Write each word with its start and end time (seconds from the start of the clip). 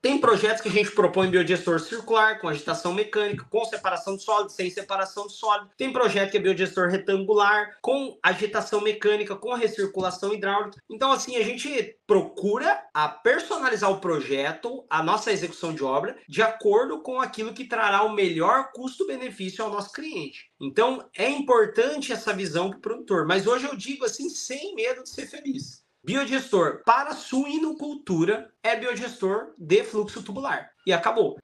Tem 0.00 0.20
projetos 0.20 0.62
que 0.62 0.68
a 0.68 0.72
gente 0.72 0.92
propõe 0.92 1.28
biodigestor 1.28 1.80
circular, 1.80 2.40
com 2.40 2.46
agitação 2.46 2.94
mecânica, 2.94 3.44
com 3.50 3.64
separação 3.64 4.16
de 4.16 4.22
sólido, 4.22 4.52
sem 4.52 4.70
separação 4.70 5.26
de 5.26 5.32
sólido. 5.32 5.70
Tem 5.76 5.92
projeto 5.92 6.30
que 6.30 6.36
é 6.36 6.40
biodigestor 6.40 6.88
retangular, 6.88 7.76
com 7.82 8.16
agitação 8.22 8.80
mecânica, 8.80 9.34
com 9.34 9.52
recirculação 9.54 10.32
hidráulica. 10.32 10.80
Então, 10.88 11.10
assim, 11.10 11.36
a 11.36 11.42
gente 11.42 11.96
procura 12.06 12.80
a 12.94 13.08
personalizar 13.08 13.90
o 13.90 14.00
projeto, 14.00 14.86
a 14.88 15.02
nossa 15.02 15.32
execução 15.32 15.74
de 15.74 15.82
obra, 15.82 16.16
de 16.28 16.42
acordo 16.42 17.02
com 17.02 17.20
aquilo 17.20 17.52
que 17.52 17.64
trará 17.64 18.04
o 18.04 18.14
melhor 18.14 18.70
custo-benefício 18.72 19.64
ao 19.64 19.70
nosso 19.70 19.90
cliente. 19.90 20.48
Então, 20.60 21.08
é 21.16 21.28
importante 21.28 22.12
essa 22.12 22.32
visão 22.32 22.70
para 22.70 22.78
o 22.78 22.80
produtor. 22.80 23.26
Mas 23.26 23.48
hoje 23.48 23.66
eu 23.66 23.74
digo 23.74 24.04
assim, 24.04 24.30
sem 24.30 24.76
medo 24.76 25.02
de 25.02 25.10
ser 25.10 25.26
feliz. 25.26 25.87
Biodigestor 26.04 26.84
para 26.84 27.12
suinocultura 27.12 28.54
é 28.62 28.76
biodigestor 28.76 29.52
de 29.58 29.82
fluxo 29.82 30.22
tubular. 30.22 30.70
E 30.86 30.92
acabou. 30.92 31.36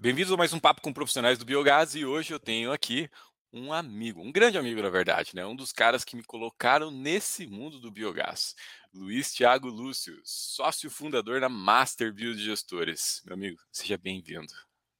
Bem-vindos 0.00 0.32
a 0.32 0.36
mais 0.36 0.52
um 0.52 0.58
Papo 0.58 0.82
com 0.82 0.92
Profissionais 0.92 1.38
do 1.38 1.44
Biogás 1.44 1.94
e 1.94 2.04
hoje 2.04 2.34
eu 2.34 2.40
tenho 2.40 2.72
aqui 2.72 3.08
um 3.52 3.72
amigo, 3.72 4.20
um 4.20 4.30
grande 4.30 4.58
amigo 4.58 4.82
na 4.82 4.90
verdade, 4.90 5.34
né? 5.34 5.44
Um 5.46 5.56
dos 5.56 5.72
caras 5.72 6.04
que 6.04 6.16
me 6.16 6.22
colocaram 6.22 6.90
nesse 6.90 7.46
mundo 7.46 7.80
do 7.80 7.90
biogás. 7.90 8.54
Luiz 8.96 9.30
Thiago 9.30 9.68
Lúcio, 9.68 10.18
sócio 10.24 10.90
fundador 10.90 11.38
da 11.38 11.50
Master 11.50 12.12
Biodigestores. 12.14 13.22
Meu 13.26 13.34
amigo, 13.34 13.58
seja 13.70 13.98
bem-vindo. 13.98 14.52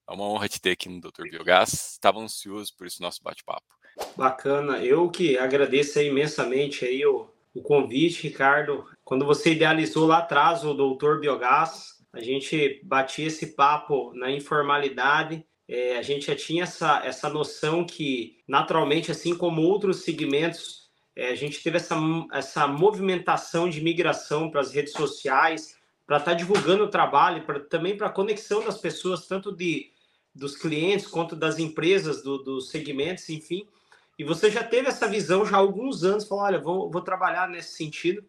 É 0.07 0.13
uma 0.13 0.25
honra 0.25 0.49
te 0.49 0.61
ter 0.61 0.73
aqui 0.73 0.87
no 0.87 1.01
Dr. 1.01 1.31
Biogás. 1.31 1.93
Estava 1.93 2.21
ansioso 2.21 2.77
por 2.77 2.87
esse 2.87 3.01
nosso 3.01 3.23
bate-papo. 3.23 3.67
Bacana. 4.15 4.85
Eu 4.85 5.11
que 5.11 5.39
agradeço 5.39 5.99
imensamente 5.99 6.85
aí 6.85 7.07
o, 7.07 7.31
o 7.55 7.63
convite, 7.63 8.25
Ricardo. 8.25 8.87
Quando 9.03 9.25
você 9.25 9.53
idealizou 9.53 10.07
lá 10.07 10.19
atrás 10.19 10.63
o 10.63 10.75
Doutor 10.75 11.19
Biogás, 11.19 11.97
a 12.13 12.21
gente 12.21 12.83
batia 12.85 13.27
esse 13.27 13.55
papo 13.55 14.13
na 14.15 14.31
informalidade. 14.31 15.43
É, 15.67 15.97
a 15.97 16.03
gente 16.03 16.27
já 16.27 16.37
tinha 16.37 16.65
essa, 16.65 17.03
essa 17.03 17.31
noção 17.31 17.83
que, 17.83 18.37
naturalmente, 18.47 19.11
assim 19.11 19.35
como 19.35 19.63
outros 19.63 20.03
segmentos 20.03 20.86
é, 21.17 21.31
a 21.31 21.35
gente 21.35 21.63
teve 21.63 21.79
essa, 21.79 21.97
essa 22.31 22.69
movimentação 22.69 23.71
de 23.71 23.81
migração 23.81 24.51
para 24.51 24.61
as 24.61 24.71
redes 24.71 24.93
sociais, 24.93 25.75
para 26.07 26.19
estar 26.19 26.33
tá 26.33 26.37
divulgando 26.37 26.85
o 26.85 26.91
trabalho, 26.91 27.43
pra, 27.47 27.59
também 27.59 27.97
para 27.97 28.09
a 28.09 28.13
conexão 28.13 28.63
das 28.63 28.77
pessoas, 28.77 29.27
tanto 29.27 29.51
de, 29.51 29.91
dos 30.35 30.55
clientes 30.55 31.07
quanto 31.07 31.35
das 31.35 31.59
empresas, 31.59 32.23
do, 32.23 32.39
dos 32.39 32.71
segmentos, 32.71 33.29
enfim. 33.31 33.67
E 34.19 34.25
você 34.25 34.51
já 34.51 34.63
teve 34.63 34.89
essa 34.89 35.09
visão 35.09 35.45
já 35.47 35.57
há 35.57 35.61
alguns 35.61 36.05
anos, 36.05 36.29
falou, 36.29 36.45
olha, 36.45 36.61
vou, 36.61 36.91
vou 36.91 37.01
trabalhar 37.01 37.49
nesse 37.49 37.77
sentido. 37.77 38.23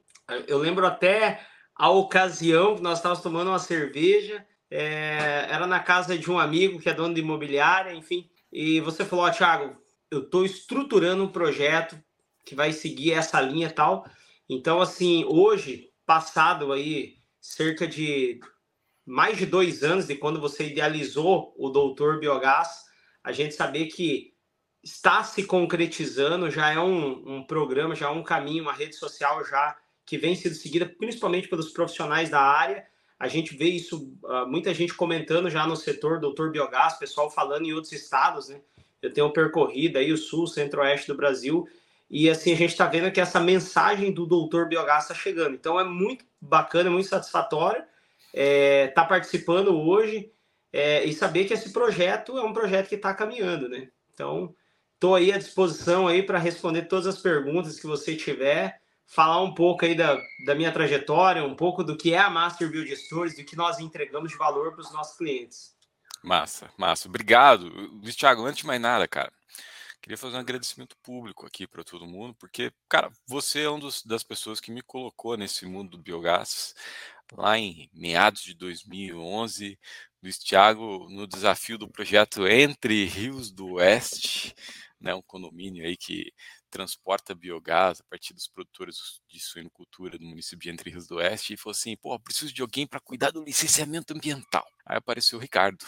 Eu 0.47 0.57
lembro 0.57 0.85
até 0.85 1.41
a 1.75 1.89
ocasião 1.89 2.75
que 2.75 2.81
nós 2.81 2.99
estávamos 2.99 3.21
tomando 3.21 3.49
uma 3.49 3.59
cerveja, 3.59 4.45
é, 4.71 5.45
era 5.49 5.67
na 5.67 5.79
casa 5.79 6.17
de 6.17 6.31
um 6.31 6.39
amigo 6.39 6.79
que 6.79 6.89
é 6.89 6.93
dono 6.93 7.13
de 7.13 7.21
imobiliária, 7.21 7.93
enfim, 7.93 8.29
e 8.51 8.79
você 8.81 9.05
falou, 9.05 9.25
ó, 9.25 9.29
Thiago, 9.29 9.77
eu 10.09 10.19
estou 10.19 10.45
estruturando 10.45 11.23
um 11.23 11.27
projeto 11.27 11.97
que 12.47 12.55
vai 12.55 12.71
seguir 12.71 13.11
essa 13.11 13.41
linha 13.41 13.67
e 13.67 13.71
tal. 13.71 14.09
Então, 14.49 14.79
assim, 14.79 15.25
hoje, 15.25 15.89
passado 16.05 16.71
aí 16.71 17.17
cerca 17.41 17.85
de 17.85 18.39
mais 19.05 19.37
de 19.37 19.45
dois 19.45 19.83
anos 19.83 20.07
de 20.07 20.15
quando 20.15 20.39
você 20.39 20.67
idealizou 20.67 21.53
o 21.57 21.69
Doutor 21.69 22.19
Biogás, 22.19 22.85
a 23.23 23.33
gente 23.33 23.53
saber 23.53 23.87
que 23.87 24.33
está 24.81 25.23
se 25.23 25.43
concretizando, 25.43 26.49
já 26.49 26.71
é 26.71 26.79
um, 26.79 27.37
um 27.37 27.43
programa, 27.43 27.95
já 27.95 28.07
é 28.07 28.09
um 28.09 28.23
caminho, 28.23 28.63
uma 28.63 28.73
rede 28.73 28.95
social 28.95 29.43
já 29.45 29.77
que 30.05 30.17
vem 30.17 30.35
sendo 30.35 30.55
seguida 30.55 30.85
principalmente 30.85 31.49
pelos 31.49 31.71
profissionais 31.71 32.29
da 32.29 32.39
área. 32.39 32.85
A 33.19 33.27
gente 33.27 33.57
vê 33.57 33.65
isso, 33.65 34.17
ah, 34.25 34.45
muita 34.45 34.73
gente 34.73 34.93
comentando 34.93 35.49
já 35.49 35.67
no 35.67 35.75
setor 35.75 36.21
Doutor 36.21 36.51
Biogás, 36.51 36.97
pessoal 36.97 37.29
falando 37.29 37.65
em 37.65 37.73
outros 37.73 37.91
estados, 37.91 38.47
né? 38.47 38.61
Eu 39.01 39.11
tenho 39.11 39.31
percorrido 39.33 39.97
aí 39.97 40.11
o 40.11 40.17
sul, 40.17 40.47
centro-oeste 40.47 41.07
do 41.07 41.15
Brasil 41.15 41.67
e 42.09 42.29
assim, 42.29 42.53
a 42.53 42.55
gente 42.55 42.71
está 42.71 42.85
vendo 42.85 43.11
que 43.11 43.19
essa 43.19 43.39
mensagem 43.39 44.11
do 44.11 44.25
doutor 44.25 44.67
Biogás 44.67 45.03
está 45.03 45.13
chegando. 45.13 45.55
Então 45.55 45.79
é 45.79 45.83
muito 45.83 46.25
bacana, 46.41 46.89
muito 46.89 47.07
satisfatório 47.07 47.83
estar 48.33 48.33
é, 48.33 48.87
tá 48.87 49.05
participando 49.05 49.75
hoje 49.75 50.31
é, 50.71 51.03
e 51.03 51.13
saber 51.13 51.45
que 51.45 51.53
esse 51.53 51.71
projeto 51.71 52.37
é 52.37 52.43
um 52.43 52.53
projeto 52.53 52.87
que 52.87 52.95
está 52.95 53.13
caminhando, 53.13 53.67
né? 53.67 53.89
Então, 54.13 54.55
estou 54.93 55.15
aí 55.15 55.31
à 55.31 55.37
disposição 55.37 56.07
aí 56.07 56.23
para 56.23 56.37
responder 56.37 56.83
todas 56.83 57.07
as 57.07 57.17
perguntas 57.21 57.79
que 57.79 57.87
você 57.87 58.15
tiver, 58.15 58.79
falar 59.05 59.41
um 59.41 59.53
pouco 59.53 59.85
aí 59.85 59.95
da, 59.95 60.19
da 60.45 60.55
minha 60.55 60.71
trajetória, 60.71 61.43
um 61.43 61.55
pouco 61.55 61.83
do 61.83 61.97
que 61.97 62.13
é 62.13 62.19
a 62.19 62.29
Master 62.29 62.69
Build 62.69 62.95
Stores, 62.95 63.35
do 63.35 63.43
que 63.43 63.55
nós 63.55 63.79
entregamos 63.79 64.31
de 64.31 64.37
valor 64.37 64.71
para 64.71 64.81
os 64.81 64.91
nossos 64.91 65.17
clientes. 65.17 65.75
Massa, 66.23 66.69
massa. 66.77 67.07
Obrigado. 67.07 67.67
Luiz 68.01 68.15
Thiago, 68.15 68.45
antes 68.45 68.61
de 68.61 68.67
mais 68.67 68.81
nada, 68.81 69.07
cara, 69.07 69.31
Queria 70.01 70.17
fazer 70.17 70.37
um 70.37 70.39
agradecimento 70.39 70.95
público 71.03 71.45
aqui 71.45 71.67
para 71.67 71.83
todo 71.83 72.05
mundo, 72.05 72.33
porque, 72.35 72.71
cara, 72.87 73.11
você 73.27 73.63
é 73.63 73.69
uma 73.69 73.89
das 74.05 74.23
pessoas 74.23 74.59
que 74.59 74.71
me 74.71 74.81
colocou 74.81 75.35
nesse 75.35 75.65
mundo 75.65 75.97
do 75.97 76.03
biogás 76.03 76.73
lá 77.33 77.57
em 77.57 77.89
meados 77.93 78.41
de 78.41 78.53
2011. 78.53 79.77
Luiz 80.23 80.37
Thiago, 80.37 81.07
no 81.09 81.27
desafio 81.27 81.77
do 81.77 81.89
projeto 81.89 82.47
Entre 82.47 83.05
Rios 83.05 83.51
do 83.51 83.73
Oeste, 83.73 84.55
né, 84.99 85.13
um 85.13 85.21
condomínio 85.21 85.85
aí 85.85 85.95
que 85.97 86.31
transporta 86.69 87.35
biogás 87.35 88.01
a 88.01 88.03
partir 88.09 88.33
dos 88.33 88.47
produtores 88.47 89.21
de 89.27 89.39
suinocultura 89.39 90.17
do 90.17 90.25
município 90.25 90.59
de 90.59 90.69
Entre 90.69 90.89
Rios 90.89 91.07
do 91.07 91.15
Oeste, 91.15 91.53
e 91.53 91.57
falou 91.57 91.71
assim: 91.71 91.95
pô, 91.97 92.17
preciso 92.19 92.53
de 92.53 92.61
alguém 92.61 92.87
para 92.87 92.99
cuidar 92.99 93.31
do 93.31 93.43
licenciamento 93.43 94.13
ambiental. 94.13 94.65
Aí 94.85 94.97
apareceu 94.97 95.37
o 95.37 95.41
Ricardo, 95.41 95.85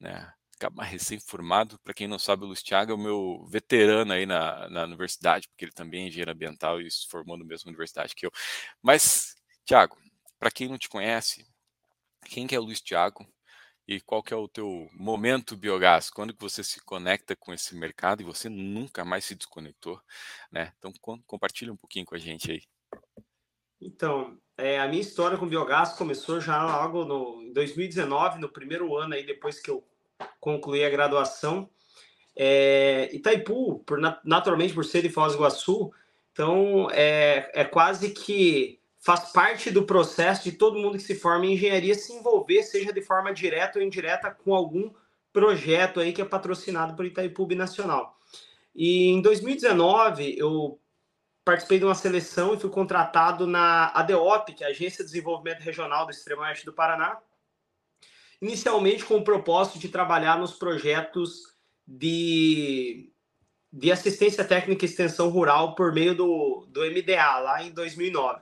né? 0.00 0.32
Recém-formado. 0.80 1.78
Para 1.80 1.94
quem 1.94 2.08
não 2.08 2.18
sabe, 2.18 2.44
o 2.44 2.46
Luiz 2.46 2.62
Thiago 2.62 2.92
é 2.92 2.94
o 2.94 2.98
meu 2.98 3.46
veterano 3.48 4.12
aí 4.12 4.26
na, 4.26 4.68
na 4.68 4.84
universidade, 4.84 5.48
porque 5.48 5.64
ele 5.64 5.72
também 5.72 6.04
é 6.04 6.06
engenheiro 6.08 6.30
ambiental 6.30 6.80
e 6.80 6.90
se 6.90 7.06
formou 7.08 7.36
na 7.36 7.44
mesma 7.44 7.68
universidade 7.68 8.14
que 8.14 8.26
eu. 8.26 8.30
Mas, 8.82 9.34
Thiago, 9.64 9.96
para 10.38 10.50
quem 10.50 10.68
não 10.68 10.78
te 10.78 10.88
conhece, 10.88 11.46
quem 12.24 12.46
que 12.46 12.54
é 12.54 12.58
o 12.58 12.62
Luiz 12.62 12.80
Thiago 12.80 13.26
e 13.86 14.00
qual 14.00 14.22
que 14.22 14.34
é 14.34 14.36
o 14.36 14.48
teu 14.48 14.88
momento 14.92 15.56
biogás? 15.56 16.10
Quando 16.10 16.34
que 16.34 16.40
você 16.40 16.64
se 16.64 16.80
conecta 16.84 17.36
com 17.36 17.52
esse 17.52 17.74
mercado 17.76 18.20
e 18.20 18.24
você 18.24 18.48
nunca 18.48 19.04
mais 19.04 19.24
se 19.24 19.34
desconectou, 19.34 20.00
né? 20.50 20.72
Então, 20.78 20.92
compartilha 21.26 21.72
um 21.72 21.76
pouquinho 21.76 22.04
com 22.04 22.14
a 22.14 22.18
gente 22.18 22.50
aí. 22.50 22.62
Então, 23.80 24.40
é, 24.56 24.80
a 24.80 24.88
minha 24.88 25.02
história 25.02 25.36
com 25.36 25.46
biogás 25.46 25.92
começou 25.92 26.40
já 26.40 26.64
logo 26.64 27.04
no, 27.04 27.42
em 27.42 27.52
2019, 27.52 28.40
no 28.40 28.48
primeiro 28.48 28.96
ano 28.96 29.14
aí 29.14 29.24
depois 29.24 29.60
que 29.60 29.70
eu 29.70 29.86
concluir 30.40 30.84
a 30.84 30.90
graduação. 30.90 31.68
É, 32.34 33.08
Itaipu, 33.12 33.80
por, 33.80 33.98
naturalmente 34.24 34.74
por 34.74 34.84
ser 34.84 35.02
de 35.02 35.08
Foz 35.08 35.32
do 35.32 35.38
Iguaçu, 35.38 35.90
então 36.32 36.88
é, 36.92 37.50
é 37.54 37.64
quase 37.64 38.10
que 38.10 38.78
faz 39.00 39.32
parte 39.32 39.70
do 39.70 39.84
processo 39.84 40.44
de 40.44 40.52
todo 40.52 40.78
mundo 40.78 40.98
que 40.98 41.04
se 41.04 41.14
forma 41.14 41.46
em 41.46 41.54
engenharia 41.54 41.94
se 41.94 42.12
envolver, 42.12 42.62
seja 42.62 42.92
de 42.92 43.00
forma 43.00 43.32
direta 43.32 43.78
ou 43.78 43.84
indireta, 43.84 44.30
com 44.30 44.54
algum 44.54 44.90
projeto 45.32 46.00
aí 46.00 46.12
que 46.12 46.20
é 46.20 46.24
patrocinado 46.24 46.94
por 46.94 47.06
Itaipu 47.06 47.46
Nacional. 47.54 48.18
E 48.74 49.08
em 49.08 49.22
2019 49.22 50.36
eu 50.38 50.78
participei 51.44 51.78
de 51.78 51.84
uma 51.84 51.94
seleção 51.94 52.52
e 52.52 52.58
fui 52.58 52.68
contratado 52.68 53.46
na 53.46 53.92
ADEOP, 53.94 54.52
que 54.52 54.64
é 54.64 54.66
a 54.66 54.70
Agência 54.70 55.04
de 55.04 55.12
Desenvolvimento 55.12 55.60
Regional 55.60 56.04
do 56.04 56.10
Extremo 56.10 56.42
Oeste 56.42 56.66
do 56.66 56.72
Paraná, 56.72 57.18
inicialmente 58.40 59.04
com 59.04 59.16
o 59.16 59.24
propósito 59.24 59.78
de 59.78 59.88
trabalhar 59.88 60.38
nos 60.38 60.52
projetos 60.52 61.54
de, 61.86 63.10
de 63.72 63.92
assistência 63.92 64.44
técnica 64.44 64.84
e 64.84 64.88
extensão 64.88 65.28
rural 65.28 65.74
por 65.74 65.92
meio 65.92 66.14
do, 66.14 66.66
do 66.68 66.80
MDA, 66.80 67.38
lá 67.38 67.62
em 67.62 67.70
2009. 67.70 68.40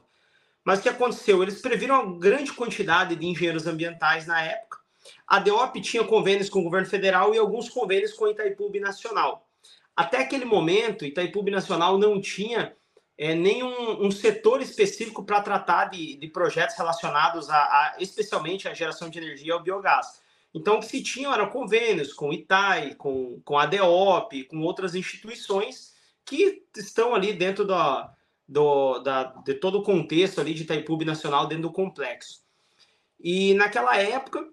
Mas 0.65 0.79
o 0.79 0.83
que 0.83 0.89
aconteceu? 0.89 1.43
Eles 1.43 1.61
previram 1.61 2.03
uma 2.03 2.19
grande 2.19 2.53
quantidade 2.53 3.15
de 3.15 3.27
engenheiros 3.27 3.67
ambientais 3.67 4.27
na 4.27 4.43
época. 4.43 4.79
A 5.27 5.39
DEOP 5.39 5.81
tinha 5.81 6.05
convênios 6.05 6.49
com 6.49 6.61
o 6.61 6.65
governo 6.65 6.89
federal 6.89 7.35
e 7.35 7.39
alguns 7.39 7.69
convênios 7.69 8.13
com 8.15 8.25
a 8.25 8.31
Itaipu 8.31 8.71
Nacional. 8.81 9.47
Até 9.95 10.19
aquele 10.19 10.45
momento, 10.45 11.05
Itaipu 11.05 11.43
Nacional 11.51 11.99
não 11.99 12.21
tinha 12.21 12.75
é, 13.17 13.35
nenhum 13.35 14.05
um 14.05 14.11
setor 14.11 14.61
específico 14.61 15.25
para 15.25 15.41
tratar 15.41 15.87
de, 15.87 16.17
de, 16.17 16.29
projetos 16.29 16.77
relacionados 16.77 17.49
a, 17.49 17.57
a, 17.57 17.97
especialmente 18.01 18.69
à 18.69 18.75
geração 18.75 19.09
de 19.09 19.19
energia 19.19 19.55
ao 19.55 19.63
biogás. 19.63 20.23
Então, 20.53 20.77
o 20.77 20.81
que 20.81 20.87
se 20.87 21.03
tinham 21.03 21.33
eram 21.33 21.51
convênios 21.51 22.13
com 22.13 22.33
ITAI, 22.33 22.95
com, 22.95 23.41
com 23.45 23.59
a 23.59 23.67
DEOP, 23.67 24.45
com 24.45 24.61
outras 24.61 24.95
instituições 24.95 25.95
que 26.25 26.65
estão 26.77 27.15
ali 27.15 27.33
dentro 27.33 27.65
da, 27.65 28.13
do, 28.49 28.99
da, 29.01 29.25
de 29.45 29.55
todo 29.55 29.79
o 29.79 29.83
contexto 29.83 30.41
ali 30.41 30.55
de 30.55 30.63
Itaipu 30.63 30.97
Nacional 31.05 31.47
dentro 31.47 31.65
do 31.65 31.73
complexo. 31.73 32.43
E 33.19 33.55
naquela 33.55 33.97
época, 33.97 34.47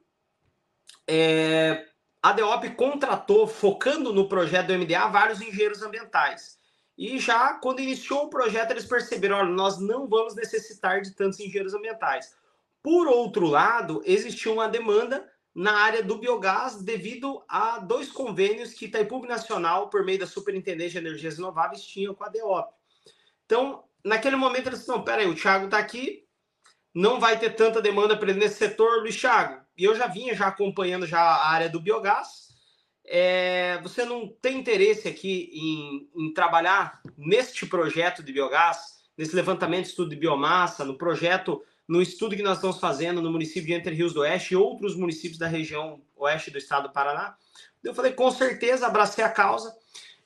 é, 1.08 1.86
a 2.22 2.32
DEOP 2.32 2.72
contratou, 2.76 3.48
focando 3.48 4.14
no 4.14 4.28
projeto 4.28 4.68
do 4.68 4.78
MDA, 4.78 5.08
vários 5.08 5.42
engenheiros 5.42 5.82
ambientais. 5.82 6.61
E 7.02 7.18
já 7.18 7.56
quando 7.56 7.80
iniciou 7.80 8.26
o 8.26 8.30
projeto, 8.30 8.70
eles 8.70 8.86
perceberam: 8.86 9.38
olha, 9.38 9.50
nós 9.50 9.80
não 9.80 10.08
vamos 10.08 10.36
necessitar 10.36 11.02
de 11.02 11.10
tantos 11.16 11.40
engenheiros 11.40 11.74
ambientais. 11.74 12.36
Por 12.84 13.08
outro 13.08 13.48
lado, 13.48 14.04
existiu 14.06 14.54
uma 14.54 14.70
demanda 14.70 15.28
na 15.54 15.80
área 15.80 16.04
do 16.04 16.20
biogás 16.20 16.84
devido 16.84 17.44
a 17.50 17.80
dois 17.80 18.12
convênios 18.12 18.76
que 18.76 18.86
Itaipu 18.86 19.26
Nacional, 19.26 19.90
por 19.90 20.06
meio 20.06 20.20
da 20.20 20.28
Superintendência 20.28 21.02
de 21.02 21.08
Energias 21.08 21.38
Renováveis, 21.38 21.82
tinha 21.84 22.14
com 22.14 22.24
a 22.24 22.30
DEOP. 22.30 22.72
Então, 23.48 23.84
naquele 24.06 24.36
momento, 24.36 24.68
eles 24.68 24.82
disseram: 24.82 25.04
peraí, 25.04 25.26
o 25.26 25.34
Thiago 25.34 25.66
está 25.66 25.80
aqui, 25.80 26.24
não 26.94 27.20
vai 27.20 27.40
ter 27.40 27.56
tanta 27.56 27.82
demanda 27.82 28.16
para 28.16 28.30
ele 28.30 28.40
nesse 28.42 28.60
setor, 28.60 29.00
Luiz 29.00 29.20
Thiago. 29.20 29.60
E 29.76 29.86
eu 29.86 29.96
já 29.96 30.06
vinha 30.06 30.36
já 30.36 30.46
acompanhando 30.46 31.08
já 31.08 31.20
a 31.20 31.50
área 31.50 31.68
do 31.68 31.80
biogás. 31.80 32.51
É, 33.14 33.78
você 33.84 34.06
não 34.06 34.26
tem 34.26 34.58
interesse 34.58 35.06
aqui 35.06 35.50
em, 35.54 36.10
em 36.16 36.34
trabalhar 36.34 37.02
neste 37.18 37.66
projeto 37.66 38.24
de 38.24 38.32
biogás, 38.32 39.02
nesse 39.18 39.36
levantamento 39.36 39.84
de 39.84 39.90
estudo 39.90 40.12
de 40.12 40.16
biomassa, 40.16 40.86
no 40.86 40.98
projeto 40.98 41.62
no 41.86 42.02
estudo 42.02 42.38
que 42.38 42.42
nós 42.42 42.56
estamos 42.56 42.80
fazendo 42.80 43.22
no 43.22 43.30
município 43.30 43.66
de 43.66 43.74
Entre 43.74 43.94
Rios 43.94 44.14
do 44.14 44.22
Oeste 44.22 44.54
e 44.54 44.58
outros 44.58 44.96
municípios 44.96 45.38
da 45.38 45.46
região 45.46 46.00
oeste 46.16 46.50
do 46.50 46.58
estado 46.58 46.88
do 46.88 46.94
Paraná. 46.94 47.36
Eu 47.84 47.94
falei, 47.94 48.14
com 48.14 48.32
certeza, 48.32 48.88
abracei 48.88 49.22
a 49.22 49.30
causa. 49.30 49.76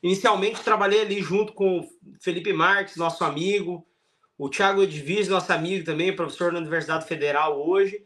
Inicialmente, 0.04 0.62
trabalhei 0.62 1.02
ali 1.02 1.20
junto 1.24 1.54
com 1.54 1.80
o 1.80 1.90
Felipe 2.20 2.54
Marques, 2.54 2.98
nosso 2.98 3.24
amigo, 3.24 3.84
o 4.38 4.48
Thiago 4.48 4.84
Edviz, 4.84 5.28
nosso 5.28 5.52
amigo 5.52 5.84
também, 5.84 6.16
professor 6.16 6.52
na 6.52 6.60
Universidade 6.60 7.08
Federal 7.08 7.60
hoje. 7.68 8.06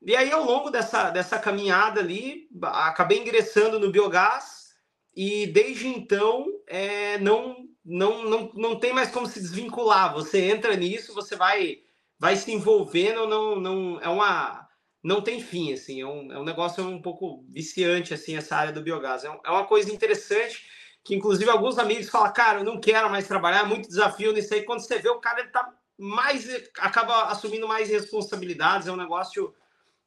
E 0.00 0.14
aí, 0.14 0.30
ao 0.30 0.44
longo 0.44 0.70
dessa, 0.70 1.10
dessa 1.10 1.38
caminhada 1.38 2.00
ali, 2.00 2.48
acabei 2.62 3.18
ingressando 3.18 3.80
no 3.80 3.90
biogás 3.90 4.68
e 5.14 5.46
desde 5.48 5.88
então 5.88 6.46
é, 6.66 7.18
não, 7.18 7.56
não, 7.84 8.24
não, 8.24 8.52
não 8.54 8.78
tem 8.78 8.92
mais 8.92 9.10
como 9.10 9.26
se 9.26 9.40
desvincular. 9.40 10.14
Você 10.14 10.40
entra 10.42 10.76
nisso, 10.76 11.14
você 11.14 11.36
vai 11.36 11.78
vai 12.20 12.36
se 12.36 12.50
envolvendo, 12.50 13.28
não, 13.28 13.60
não 13.60 14.00
é 14.00 14.08
uma 14.08 14.68
não 15.02 15.22
tem 15.22 15.40
fim, 15.40 15.72
assim, 15.72 16.00
é 16.00 16.06
um, 16.06 16.32
é 16.32 16.38
um 16.38 16.44
negócio 16.44 16.84
um 16.86 17.00
pouco 17.00 17.44
viciante, 17.48 18.12
assim, 18.12 18.36
essa 18.36 18.56
área 18.56 18.72
do 18.72 18.82
biogás. 18.82 19.24
É, 19.24 19.30
um, 19.30 19.38
é 19.44 19.50
uma 19.50 19.64
coisa 19.64 19.92
interessante 19.92 20.66
que, 21.04 21.14
inclusive, 21.14 21.48
alguns 21.48 21.78
amigos 21.78 22.10
falam, 22.10 22.32
cara, 22.32 22.60
eu 22.60 22.64
não 22.64 22.80
quero 22.80 23.08
mais 23.08 23.26
trabalhar, 23.26 23.60
é 23.60 23.64
muito 23.64 23.88
desafio 23.88 24.32
nisso 24.32 24.52
aí. 24.52 24.64
Quando 24.64 24.80
você 24.80 24.98
vê, 24.98 25.08
o 25.08 25.20
cara 25.20 25.40
ele 25.40 25.50
tá 25.50 25.72
mais, 25.96 26.46
acaba 26.78 27.24
assumindo 27.24 27.66
mais 27.66 27.88
responsabilidades, 27.88 28.88
é 28.88 28.92
um 28.92 28.96
negócio, 28.96 29.54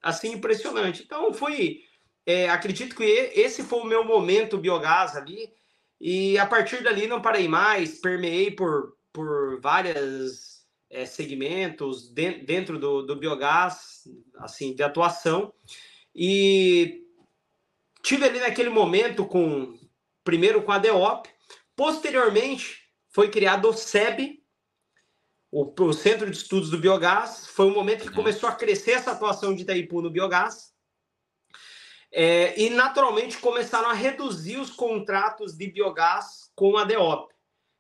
assim, 0.02 0.34
impressionante. 0.34 1.04
Então, 1.04 1.34
fui, 1.34 1.84
é, 2.26 2.50
acredito 2.50 2.96
que 2.96 3.04
esse 3.04 3.64
foi 3.64 3.80
o 3.80 3.86
meu 3.86 4.04
momento 4.04 4.58
biogás 4.58 5.16
ali, 5.16 5.54
e 6.00 6.38
a 6.38 6.46
partir 6.46 6.84
dali 6.84 7.06
não 7.06 7.22
parei 7.22 7.48
mais, 7.48 8.00
permeei 8.00 8.52
por, 8.52 8.98
por 9.14 9.60
várias 9.62 10.66
é, 10.90 11.06
segmentos 11.06 12.10
de, 12.12 12.44
dentro 12.44 12.80
do, 12.80 13.04
do 13.04 13.16
biogás, 13.16 14.08
assim, 14.38 14.74
de 14.74 14.82
atuação. 14.82 15.54
E 16.14 17.04
tive 18.02 18.26
ali 18.26 18.40
naquele 18.40 18.70
momento 18.70 19.26
com, 19.26 19.78
primeiro 20.24 20.64
com 20.64 20.72
a 20.72 20.80
DEOP, 20.80 21.30
posteriormente 21.76 22.82
foi 23.10 23.30
criado 23.30 23.70
o 23.70 23.74
SEB, 23.74 24.41
o, 25.52 25.74
o 25.84 25.94
Centro 25.94 26.30
de 26.30 26.38
Estudos 26.38 26.70
do 26.70 26.80
Biogás, 26.80 27.48
foi 27.48 27.66
um 27.66 27.74
momento 27.74 28.04
que 28.04 28.16
começou 28.16 28.48
a 28.48 28.56
crescer 28.56 28.92
essa 28.92 29.12
atuação 29.12 29.54
de 29.54 29.64
Itaipu 29.64 30.02
no 30.02 30.10
biogás, 30.10 30.72
é, 32.14 32.60
e 32.60 32.70
naturalmente 32.70 33.38
começaram 33.38 33.90
a 33.90 33.94
reduzir 33.94 34.58
os 34.58 34.72
contratos 34.72 35.56
de 35.56 35.68
biogás 35.68 36.52
com 36.56 36.78
a 36.78 36.84
DEOP. 36.84 37.34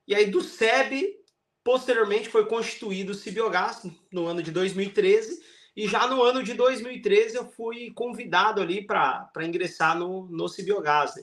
E 0.08 0.16
aí 0.16 0.26
do 0.26 0.42
SEB 0.42 1.22
Posteriormente 1.64 2.28
foi 2.28 2.46
constituído 2.46 3.12
o 3.12 3.16
Cibiogás 3.16 3.86
no 4.12 4.26
ano 4.26 4.42
de 4.42 4.52
2013 4.52 5.42
e 5.76 5.88
já 5.88 6.08
no 6.08 6.24
ano 6.24 6.44
de 6.44 6.54
2013 6.56 7.36
eu 7.36 7.46
fui 7.46 7.92
convidado 7.92 8.60
ali 8.62 8.84
para 8.84 9.30
ingressar 9.42 9.98
no, 9.98 10.28
no 10.28 10.48
Cibiogás. 10.48 11.14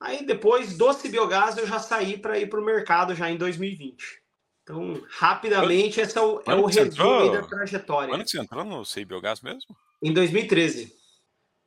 Aí 0.00 0.26
depois 0.26 0.76
do 0.76 0.92
Cibiogás 0.92 1.56
eu 1.56 1.66
já 1.66 1.78
saí 1.78 2.18
para 2.18 2.38
ir 2.38 2.48
para 2.48 2.60
o 2.60 2.64
mercado 2.64 3.14
já 3.14 3.30
em 3.30 3.36
2020. 3.36 4.23
Então, 4.64 5.06
rapidamente, 5.10 6.00
esse 6.00 6.16
é 6.16 6.22
o, 6.22 6.42
é 6.46 6.54
o 6.54 6.64
resumo 6.64 7.30
da 7.30 7.42
trajetória. 7.42 8.08
Quando 8.08 8.28
você 8.28 8.40
entrou 8.40 8.64
no 8.64 8.82
Cibiogás 8.82 9.42
mesmo? 9.42 9.76
Em 10.02 10.10
2013. 10.10 10.90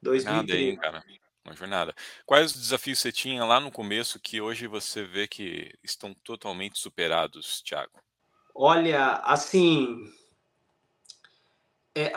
2013. 0.02 0.26
Nada 0.26 0.54
aí, 0.54 0.76
cara. 0.78 1.04
Uma 1.46 1.56
jornada. 1.56 1.96
Quais 2.26 2.56
os 2.56 2.60
desafios 2.60 3.00
você 3.00 3.12
tinha 3.12 3.46
lá 3.46 3.60
no 3.60 3.72
começo 3.72 4.20
que 4.20 4.42
hoje 4.42 4.66
você 4.66 5.04
vê 5.04 5.28
que 5.28 5.72
estão 5.84 6.12
totalmente 6.24 6.80
superados, 6.80 7.62
Thiago? 7.62 7.94
Olha, 8.54 9.14
assim, 9.24 10.12
é, 11.96 12.12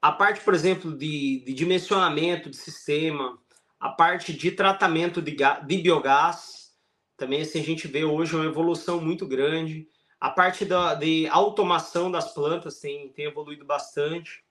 a 0.00 0.10
parte, 0.10 0.40
por 0.40 0.54
exemplo, 0.54 0.96
de, 0.96 1.44
de, 1.44 1.52
dimensionamento 1.52 2.48
de 2.48 2.56
sistema, 2.56 3.38
a 3.78 3.90
parte 3.90 4.32
de 4.32 4.50
tratamento 4.50 5.20
de, 5.20 5.36
de 5.36 5.76
biogás, 5.78 6.72
também 7.18 7.42
assim, 7.42 7.60
a 7.60 7.64
gente 7.64 7.86
vê 7.86 8.02
hoje 8.02 8.34
uma 8.34 8.46
evolução 8.46 8.98
muito 8.98 9.28
grande. 9.28 9.86
A 10.22 10.30
parte 10.30 10.64
da, 10.64 10.94
de 10.94 11.26
automação 11.26 12.08
das 12.08 12.32
plantas 12.32 12.78
tem, 12.78 13.08
tem 13.08 13.24
evoluído 13.24 13.64
bastante. 13.64 14.44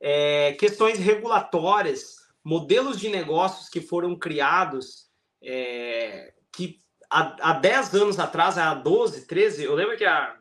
É, 0.00 0.52
questões 0.52 0.96
regulatórias, 1.00 2.18
modelos 2.44 3.00
de 3.00 3.08
negócios 3.08 3.68
que 3.68 3.80
foram 3.80 4.16
criados, 4.16 5.10
é, 5.42 6.32
que 6.52 6.78
há, 7.10 7.50
há 7.50 7.52
10 7.54 7.94
anos 7.96 8.20
atrás, 8.20 8.56
há 8.56 8.72
12, 8.74 9.26
13, 9.26 9.64
eu 9.64 9.74
lembro 9.74 9.96
que 9.96 10.04
a 10.04 10.38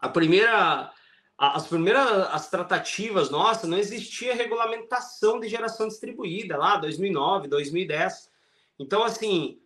a 0.00 0.08
primeira 0.08 0.90
as 1.36 1.66
primeiras 1.66 2.08
as 2.30 2.48
tratativas 2.48 3.28
nossas 3.28 3.68
não 3.68 3.76
existia 3.76 4.34
regulamentação 4.34 5.38
de 5.38 5.46
geração 5.46 5.88
distribuída 5.88 6.56
lá 6.56 6.76
2009 6.76 7.48
2010 7.48 8.30
então 8.78 9.02
assim 9.02 9.58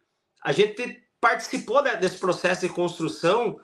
a 0.42 0.52
gente 0.52 1.02
participou 1.20 1.82
desse 1.82 2.18
processo 2.18 2.66
de 2.66 2.72
construção 2.72 3.60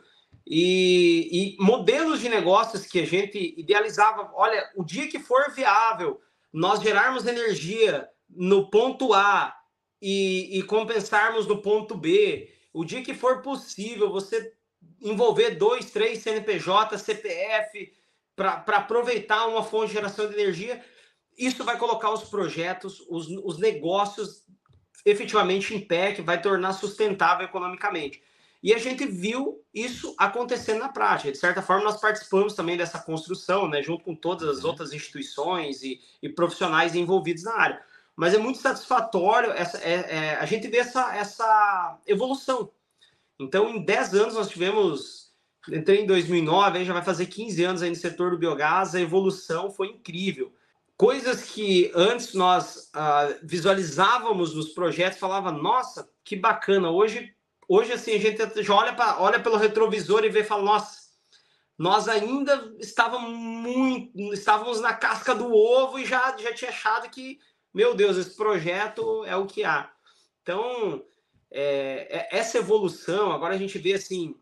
e, 0.46 1.56
e, 1.58 1.62
modelos 1.62 2.20
de 2.20 2.28
negócios 2.28 2.86
que 2.86 3.00
a 3.00 3.06
gente 3.06 3.54
idealizava 3.56 4.30
olha 4.34 4.70
o 4.76 4.84
dia 4.84 5.08
que 5.08 5.18
for 5.18 5.52
viável 5.52 6.20
nós 6.52 6.80
gerarmos 6.80 7.26
energia 7.26 8.08
no 8.28 8.70
ponto 8.70 9.12
A 9.14 9.54
e, 10.00 10.58
e 10.58 10.62
compensarmos 10.62 11.46
no 11.46 11.62
ponto 11.62 11.96
B 11.96 12.50
o 12.72 12.84
dia 12.84 13.02
que 13.02 13.14
for 13.14 13.40
possível 13.40 14.10
você 14.10 14.52
envolver 15.00 15.52
dois, 15.52 15.90
três 15.90 16.20
CNPJ, 16.20 16.98
CPF, 16.98 17.92
para 18.34 18.62
aproveitar 18.66 19.46
uma 19.46 19.62
fonte 19.62 19.88
de 19.88 19.94
geração 19.94 20.26
de 20.26 20.34
energia, 20.34 20.84
isso 21.38 21.62
vai 21.64 21.78
colocar 21.78 22.10
os 22.10 22.24
projetos, 22.24 23.00
os, 23.08 23.28
os 23.28 23.58
negócios 23.58 24.44
efetivamente 25.04 25.74
em 25.74 25.80
pé, 25.80 26.12
que 26.12 26.22
vai 26.22 26.40
tornar 26.40 26.72
sustentável 26.72 27.44
economicamente. 27.44 28.22
E 28.64 28.74
a 28.74 28.78
gente 28.78 29.06
viu 29.06 29.62
isso 29.72 30.12
acontecendo 30.18 30.80
na 30.80 30.88
prática. 30.88 31.30
De 31.30 31.38
certa 31.38 31.62
forma, 31.62 31.84
nós 31.84 32.00
participamos 32.00 32.54
também 32.54 32.76
dessa 32.76 32.98
construção, 32.98 33.68
né, 33.68 33.80
junto 33.80 34.02
com 34.02 34.16
todas 34.16 34.48
as 34.48 34.64
uhum. 34.64 34.70
outras 34.70 34.92
instituições 34.92 35.82
e, 35.82 36.00
e 36.20 36.28
profissionais 36.28 36.96
envolvidos 36.96 37.44
na 37.44 37.54
área. 37.54 37.82
Mas 38.16 38.34
é 38.34 38.38
muito 38.38 38.58
satisfatório 38.58 39.52
essa, 39.52 39.78
é, 39.78 39.92
é, 40.08 40.34
a 40.36 40.46
gente 40.46 40.66
ver 40.66 40.78
essa, 40.78 41.14
essa 41.14 41.98
evolução 42.06 42.70
então, 43.38 43.68
em 43.68 43.84
10 43.84 44.14
anos, 44.14 44.34
nós 44.34 44.48
tivemos. 44.48 45.24
Entrei 45.68 46.02
em 46.02 46.06
2009, 46.06 46.78
aí 46.78 46.84
já 46.84 46.92
vai 46.92 47.02
fazer 47.02 47.24
15 47.24 47.64
anos 47.64 47.82
aí 47.82 47.88
no 47.88 47.96
setor 47.96 48.30
do 48.30 48.38
biogás, 48.38 48.94
a 48.94 49.00
evolução 49.00 49.70
foi 49.70 49.88
incrível. 49.88 50.52
Coisas 50.94 51.44
que 51.44 51.90
antes 51.94 52.34
nós 52.34 52.90
uh, 52.94 53.34
visualizávamos 53.42 54.54
nos 54.54 54.68
projetos, 54.74 55.18
falava, 55.18 55.50
nossa, 55.50 56.06
que 56.22 56.36
bacana. 56.36 56.90
Hoje, 56.90 57.34
hoje 57.68 57.92
assim, 57.92 58.14
a 58.14 58.18
gente 58.18 58.62
já 58.62 58.74
olha, 58.74 58.92
pra, 58.92 59.20
olha 59.20 59.40
pelo 59.40 59.56
retrovisor 59.56 60.24
e 60.24 60.28
vê 60.28 60.40
e 60.40 60.44
fala, 60.44 60.62
nossa, 60.62 61.04
nós 61.76 62.08
ainda 62.08 62.74
estávamos 62.78 63.36
muito, 63.36 64.16
estávamos 64.32 64.80
na 64.80 64.94
casca 64.94 65.34
do 65.34 65.52
ovo 65.52 65.98
e 65.98 66.04
já, 66.04 66.36
já 66.38 66.54
tinha 66.54 66.70
achado 66.70 67.10
que, 67.10 67.38
meu 67.72 67.94
Deus, 67.94 68.16
esse 68.16 68.36
projeto 68.36 69.24
é 69.24 69.36
o 69.36 69.46
que 69.46 69.64
há. 69.64 69.90
Então, 70.42 71.04
é, 71.50 72.06
é, 72.10 72.38
essa 72.38 72.58
evolução, 72.58 73.32
agora 73.32 73.54
a 73.54 73.58
gente 73.58 73.78
vê 73.78 73.94
assim, 73.94 74.36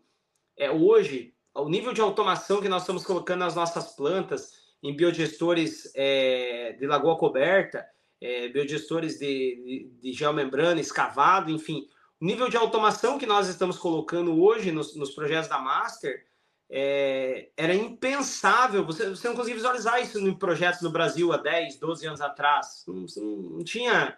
é, 0.57 0.69
hoje, 0.69 1.33
o 1.55 1.69
nível 1.69 1.93
de 1.93 2.01
automação 2.01 2.61
que 2.61 2.69
nós 2.69 2.83
estamos 2.83 3.03
colocando 3.03 3.39
nas 3.39 3.55
nossas 3.55 3.95
plantas, 3.95 4.51
em 4.81 4.95
biodigestores 4.95 5.91
é, 5.95 6.73
de 6.73 6.85
lagoa 6.85 7.17
coberta, 7.17 7.85
é, 8.21 8.47
biodigestores 8.49 9.17
de, 9.17 9.25
de, 9.25 9.91
de 10.01 10.13
geomembrana, 10.13 10.79
escavado, 10.79 11.49
enfim, 11.49 11.87
nível 12.23 12.49
de 12.49 12.57
automação 12.57 13.17
que 13.17 13.25
nós 13.25 13.47
estamos 13.47 13.77
colocando 13.77 14.41
hoje 14.41 14.71
nos, 14.71 14.95
nos 14.95 15.11
projetos 15.11 15.49
da 15.49 15.59
Master 15.59 16.25
é, 16.69 17.49
era 17.55 17.75
impensável, 17.75 18.83
você, 18.83 19.09
você 19.09 19.27
não 19.27 19.35
conseguia 19.35 19.55
visualizar 19.55 20.01
isso 20.01 20.17
em 20.19 20.33
projetos 20.33 20.81
no 20.81 20.89
Brasil 20.89 21.31
há 21.31 21.37
10, 21.37 21.77
12 21.77 22.07
anos 22.07 22.21
atrás, 22.21 22.83
não, 22.87 23.05
não, 23.17 23.63
tinha. 23.63 24.17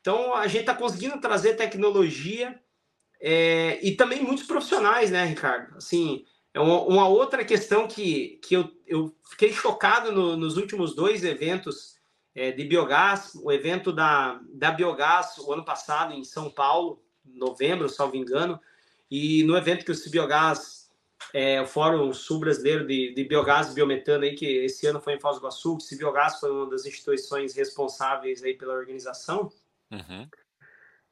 Então 0.00 0.34
a 0.34 0.46
gente 0.46 0.62
está 0.62 0.74
conseguindo 0.74 1.20
trazer 1.20 1.56
tecnologia 1.56 2.58
é, 3.20 3.78
e 3.86 3.96
também 3.96 4.22
muitos 4.22 4.46
profissionais, 4.46 5.10
né, 5.10 5.24
Ricardo? 5.24 5.76
Assim, 5.76 6.24
é 6.54 6.60
uma, 6.60 6.80
uma 6.82 7.08
outra 7.08 7.44
questão 7.44 7.86
que, 7.86 8.38
que 8.42 8.54
eu, 8.54 8.70
eu 8.86 9.14
fiquei 9.30 9.52
chocado 9.52 10.10
no, 10.10 10.36
nos 10.36 10.56
últimos 10.56 10.94
dois 10.94 11.22
eventos 11.22 11.98
é, 12.34 12.50
de 12.50 12.64
biogás, 12.64 13.34
o 13.34 13.52
evento 13.52 13.92
da, 13.92 14.40
da 14.54 14.70
Biogás 14.70 15.36
o 15.38 15.52
ano 15.52 15.64
passado 15.64 16.14
em 16.14 16.24
São 16.24 16.50
Paulo, 16.50 17.03
novembro, 17.24 17.88
salvo 17.88 18.16
engano, 18.16 18.60
e 19.10 19.42
no 19.44 19.56
evento 19.56 19.84
que 19.84 19.90
o 19.90 19.94
Cibiogás, 19.94 20.90
é, 21.32 21.60
o 21.60 21.66
Fórum 21.66 22.12
Sul 22.12 22.40
Brasileiro 22.40 22.86
de, 22.86 23.14
de 23.14 23.24
Biogás 23.24 23.70
e 23.70 23.74
Biometano, 23.74 24.24
aí, 24.24 24.34
que 24.34 24.46
esse 24.46 24.86
ano 24.86 25.00
foi 25.00 25.14
em 25.14 25.20
Foz 25.20 25.36
do 25.36 25.40
Iguaçu, 25.42 25.76
o 25.76 25.80
Cibiogás 25.80 26.40
foi 26.40 26.50
uma 26.50 26.68
das 26.68 26.84
instituições 26.84 27.54
responsáveis 27.54 28.42
aí 28.42 28.54
pela 28.54 28.74
organização. 28.74 29.52
Uhum. 29.90 30.28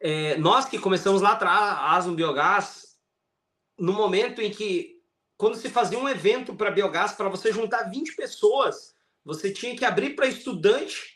É, 0.01 0.37
nós 0.37 0.65
que 0.65 0.79
começamos 0.79 1.23
lá 1.23 1.33
atrás, 1.33 1.61
a 1.61 1.97
Asum 1.97 2.15
Biogás, 2.15 2.97
no 3.79 3.93
momento 3.93 4.41
em 4.41 4.51
que, 4.51 5.01
quando 5.37 5.57
se 5.57 5.69
fazia 5.71 5.99
um 5.99 6.09
evento 6.09 6.55
para 6.55 6.71
biogás, 6.71 7.13
para 7.13 7.29
você 7.29 7.53
juntar 7.53 7.85
20 7.85 8.17
pessoas, 8.17 8.95
você 9.25 9.53
tinha 9.53 9.77
que 9.77 9.85
abrir 9.85 10.17
para 10.17 10.27
estudante, 10.27 11.12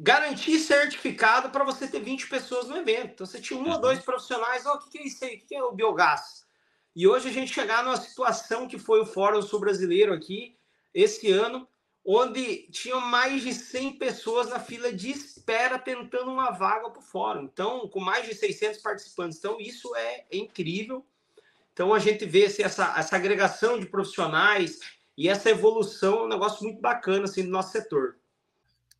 garantir 0.00 0.60
certificado 0.60 1.50
para 1.50 1.64
você 1.64 1.88
ter 1.88 2.00
20 2.00 2.28
pessoas 2.28 2.68
no 2.68 2.76
evento. 2.76 3.14
Então 3.14 3.26
você 3.26 3.40
tinha 3.40 3.58
um 3.58 3.64
uhum. 3.64 3.72
ou 3.72 3.80
dois 3.80 3.98
profissionais, 3.98 4.64
oh, 4.64 4.74
o 4.74 4.78
que, 4.78 4.90
que 4.90 4.98
é 4.98 5.06
isso 5.06 5.24
aí? 5.24 5.34
O 5.34 5.46
que 5.46 5.54
é 5.56 5.62
o 5.62 5.72
biogás? 5.72 6.46
E 6.94 7.06
hoje 7.06 7.28
a 7.28 7.32
gente 7.32 7.52
chegar 7.52 7.82
numa 7.82 7.96
situação 7.96 8.68
que 8.68 8.78
foi 8.78 9.00
o 9.00 9.06
Fórum 9.06 9.42
Sul 9.42 9.58
Brasileiro 9.58 10.12
aqui, 10.12 10.56
esse 10.94 11.30
ano, 11.32 11.68
onde 12.04 12.68
tinham 12.70 13.00
mais 13.00 13.42
de 13.42 13.52
100 13.52 13.98
pessoas 13.98 14.48
na 14.48 14.60
fila 14.60 14.92
de 14.92 15.10
espera 15.10 15.78
tentando 15.78 16.30
uma 16.30 16.52
vaga 16.52 16.88
para 16.90 17.00
o 17.00 17.02
fórum. 17.02 17.42
Então, 17.42 17.88
com 17.88 18.00
mais 18.00 18.26
de 18.26 18.34
600 18.34 18.80
participantes. 18.80 19.38
Então, 19.38 19.60
isso 19.60 19.94
é, 19.94 20.24
incrível. 20.32 21.04
Então, 21.72 21.92
a 21.92 21.98
gente 21.98 22.24
vê 22.24 22.46
assim, 22.46 22.62
essa, 22.62 22.94
essa 22.96 23.16
agregação 23.16 23.78
de 23.78 23.86
profissionais 23.86 24.78
e 25.16 25.28
essa 25.28 25.50
evolução 25.50 26.20
é 26.20 26.22
um 26.24 26.28
negócio 26.28 26.64
muito 26.64 26.80
bacana 26.80 27.24
assim, 27.24 27.44
do 27.44 27.50
nosso 27.50 27.72
setor. 27.72 28.16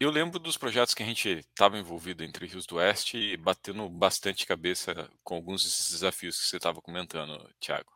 Eu 0.00 0.10
lembro 0.10 0.38
dos 0.38 0.56
projetos 0.56 0.94
que 0.94 1.02
a 1.02 1.06
gente 1.06 1.28
estava 1.28 1.76
envolvido 1.76 2.22
entre 2.22 2.46
Rios 2.46 2.66
do 2.66 2.76
Oeste 2.76 3.16
e 3.16 3.36
batendo 3.36 3.88
bastante 3.88 4.46
cabeça 4.46 5.10
com 5.24 5.34
alguns 5.34 5.64
desses 5.64 5.90
desafios 5.90 6.38
que 6.38 6.46
você 6.46 6.56
estava 6.56 6.80
comentando, 6.80 7.36
Tiago 7.58 7.90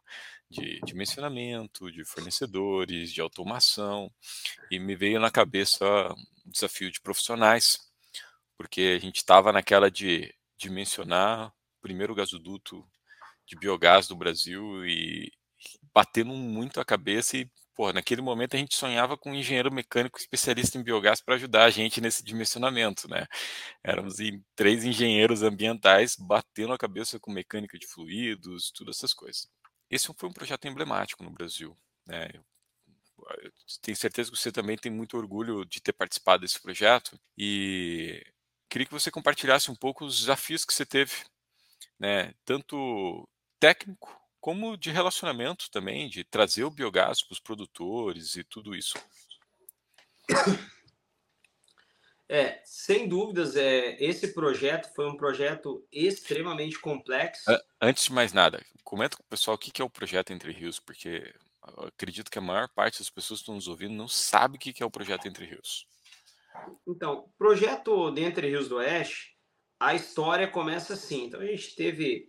de 0.52 0.78
dimensionamento, 0.84 1.90
de 1.90 2.04
fornecedores, 2.04 3.10
de 3.10 3.22
automação, 3.22 4.12
e 4.70 4.78
me 4.78 4.94
veio 4.94 5.18
na 5.18 5.30
cabeça 5.30 5.84
o 6.44 6.50
desafio 6.50 6.90
de 6.90 7.00
profissionais, 7.00 7.78
porque 8.56 8.94
a 8.96 9.00
gente 9.00 9.16
estava 9.16 9.50
naquela 9.50 9.90
de 9.90 10.32
dimensionar 10.58 11.48
o 11.48 11.80
primeiro 11.80 12.14
gasoduto 12.14 12.86
de 13.46 13.56
biogás 13.56 14.06
do 14.06 14.14
Brasil 14.14 14.84
e 14.84 15.32
batendo 15.94 16.34
muito 16.34 16.80
a 16.80 16.84
cabeça 16.84 17.38
e 17.38 17.50
pô, 17.74 17.92
naquele 17.92 18.20
momento 18.20 18.54
a 18.54 18.58
gente 18.58 18.76
sonhava 18.76 19.16
com 19.16 19.30
um 19.30 19.34
engenheiro 19.34 19.72
mecânico 19.72 20.18
especialista 20.18 20.78
em 20.78 20.82
biogás 20.82 21.20
para 21.20 21.34
ajudar 21.34 21.64
a 21.64 21.70
gente 21.70 22.00
nesse 22.00 22.22
dimensionamento, 22.22 23.08
né? 23.08 23.26
Éramos 23.84 24.16
três 24.54 24.84
engenheiros 24.84 25.42
ambientais 25.42 26.16
batendo 26.16 26.72
a 26.72 26.78
cabeça 26.78 27.18
com 27.18 27.32
mecânica 27.32 27.78
de 27.78 27.86
fluidos, 27.86 28.70
todas 28.72 28.96
essas 28.96 29.14
coisas. 29.14 29.48
Esse 29.90 30.12
foi 30.16 30.28
um 30.28 30.32
projeto 30.32 30.66
emblemático 30.66 31.22
no 31.24 31.30
Brasil. 31.30 31.76
Né? 32.06 32.28
Tenho 33.82 33.96
certeza 33.96 34.30
que 34.30 34.36
você 34.36 34.50
também 34.52 34.76
tem 34.76 34.90
muito 34.90 35.16
orgulho 35.16 35.64
de 35.64 35.80
ter 35.80 35.92
participado 35.92 36.42
desse 36.42 36.60
projeto 36.60 37.18
e 37.36 38.24
queria 38.68 38.86
que 38.86 38.92
você 38.92 39.10
compartilhasse 39.10 39.70
um 39.70 39.76
pouco 39.76 40.04
os 40.04 40.18
desafios 40.20 40.64
que 40.64 40.72
você 40.74 40.86
teve, 40.86 41.12
né? 41.98 42.34
tanto 42.44 43.28
técnico 43.60 44.21
como 44.42 44.76
de 44.76 44.90
relacionamento 44.90 45.70
também, 45.70 46.08
de 46.08 46.24
trazer 46.24 46.64
o 46.64 46.70
biogás 46.70 47.22
para 47.22 47.32
os 47.32 47.38
produtores 47.38 48.34
e 48.34 48.42
tudo 48.42 48.74
isso. 48.74 48.98
É, 52.28 52.60
sem 52.64 53.08
dúvidas, 53.08 53.56
é, 53.56 54.02
esse 54.02 54.32
projeto 54.32 54.92
foi 54.94 55.06
um 55.06 55.16
projeto 55.16 55.86
extremamente 55.92 56.78
complexo. 56.78 57.44
Antes 57.80 58.06
de 58.06 58.12
mais 58.12 58.32
nada, 58.32 58.64
comenta 58.82 59.16
com 59.16 59.22
o 59.22 59.26
pessoal 59.26 59.54
o 59.54 59.58
que 59.58 59.80
é 59.80 59.84
o 59.84 59.90
projeto 59.90 60.32
Entre 60.32 60.50
Rios, 60.50 60.80
porque 60.80 61.32
acredito 61.62 62.30
que 62.30 62.38
a 62.38 62.42
maior 62.42 62.68
parte 62.68 62.98
das 62.98 63.10
pessoas 63.10 63.38
que 63.38 63.42
estão 63.42 63.54
nos 63.54 63.68
ouvindo 63.68 63.94
não 63.94 64.08
sabe 64.08 64.56
o 64.56 64.58
que 64.58 64.82
é 64.82 64.86
o 64.86 64.90
projeto 64.90 65.28
Entre 65.28 65.44
Rios. 65.44 65.86
Então, 66.88 67.30
projeto 67.38 68.10
de 68.10 68.22
Entre 68.22 68.48
Rios 68.48 68.68
do 68.68 68.76
Oeste, 68.76 69.36
a 69.78 69.94
história 69.94 70.48
começa 70.48 70.94
assim. 70.94 71.26
Então, 71.26 71.38
a 71.38 71.46
gente 71.46 71.76
teve 71.76 72.28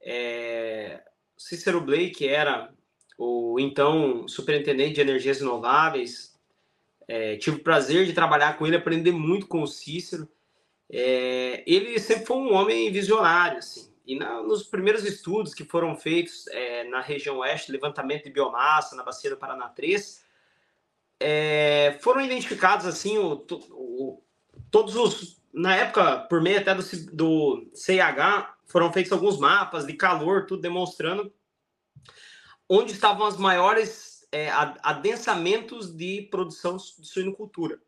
é, 0.00 1.02
Cícero 1.36 1.80
Blake, 1.80 2.26
era 2.26 2.72
o 3.18 3.58
então 3.58 4.26
superintendente 4.26 4.94
de 4.94 5.00
energias 5.00 5.40
renováveis, 5.40 6.32
é, 7.08 7.36
tive 7.36 7.56
o 7.56 7.62
prazer 7.62 8.06
de 8.06 8.12
trabalhar 8.12 8.56
com 8.56 8.66
ele, 8.66 8.76
aprender 8.76 9.12
muito 9.12 9.46
com 9.46 9.62
o 9.62 9.66
Cícero. 9.66 10.28
É, 10.90 11.62
ele 11.66 11.98
sempre 11.98 12.26
foi 12.26 12.36
um 12.36 12.52
homem 12.52 12.90
visionário, 12.90 13.58
assim. 13.58 13.92
E 14.06 14.16
na, 14.16 14.42
nos 14.42 14.64
primeiros 14.64 15.04
estudos 15.04 15.54
que 15.54 15.64
foram 15.64 15.96
feitos 15.96 16.46
é, 16.48 16.84
na 16.84 17.00
região 17.00 17.38
oeste, 17.38 17.72
levantamento 17.72 18.24
de 18.24 18.30
biomassa 18.30 18.96
na 18.96 19.02
bacia 19.02 19.30
do 19.30 19.36
Paraná 19.36 19.68
3, 19.68 20.24
é, 21.20 21.98
foram 22.00 22.20
identificados 22.20 22.84
assim 22.84 23.16
o, 23.16 23.44
o, 23.70 24.22
todos 24.70 24.96
os 24.96 25.40
na 25.52 25.76
época 25.76 26.18
por 26.28 26.40
meio 26.40 26.58
até 26.58 26.74
do, 26.74 26.82
do 27.12 27.70
CIH 27.74 28.51
foram 28.66 28.92
feitos 28.92 29.12
alguns 29.12 29.38
mapas 29.38 29.86
de 29.86 29.92
calor, 29.94 30.46
tudo 30.46 30.62
demonstrando 30.62 31.32
onde 32.68 32.92
estavam 32.92 33.26
as 33.26 33.36
maiores 33.36 34.26
é, 34.32 34.48
adensamentos 34.82 35.94
de 35.94 36.28
produção 36.30 36.76
de 36.76 37.06
suinocultura. 37.06 37.80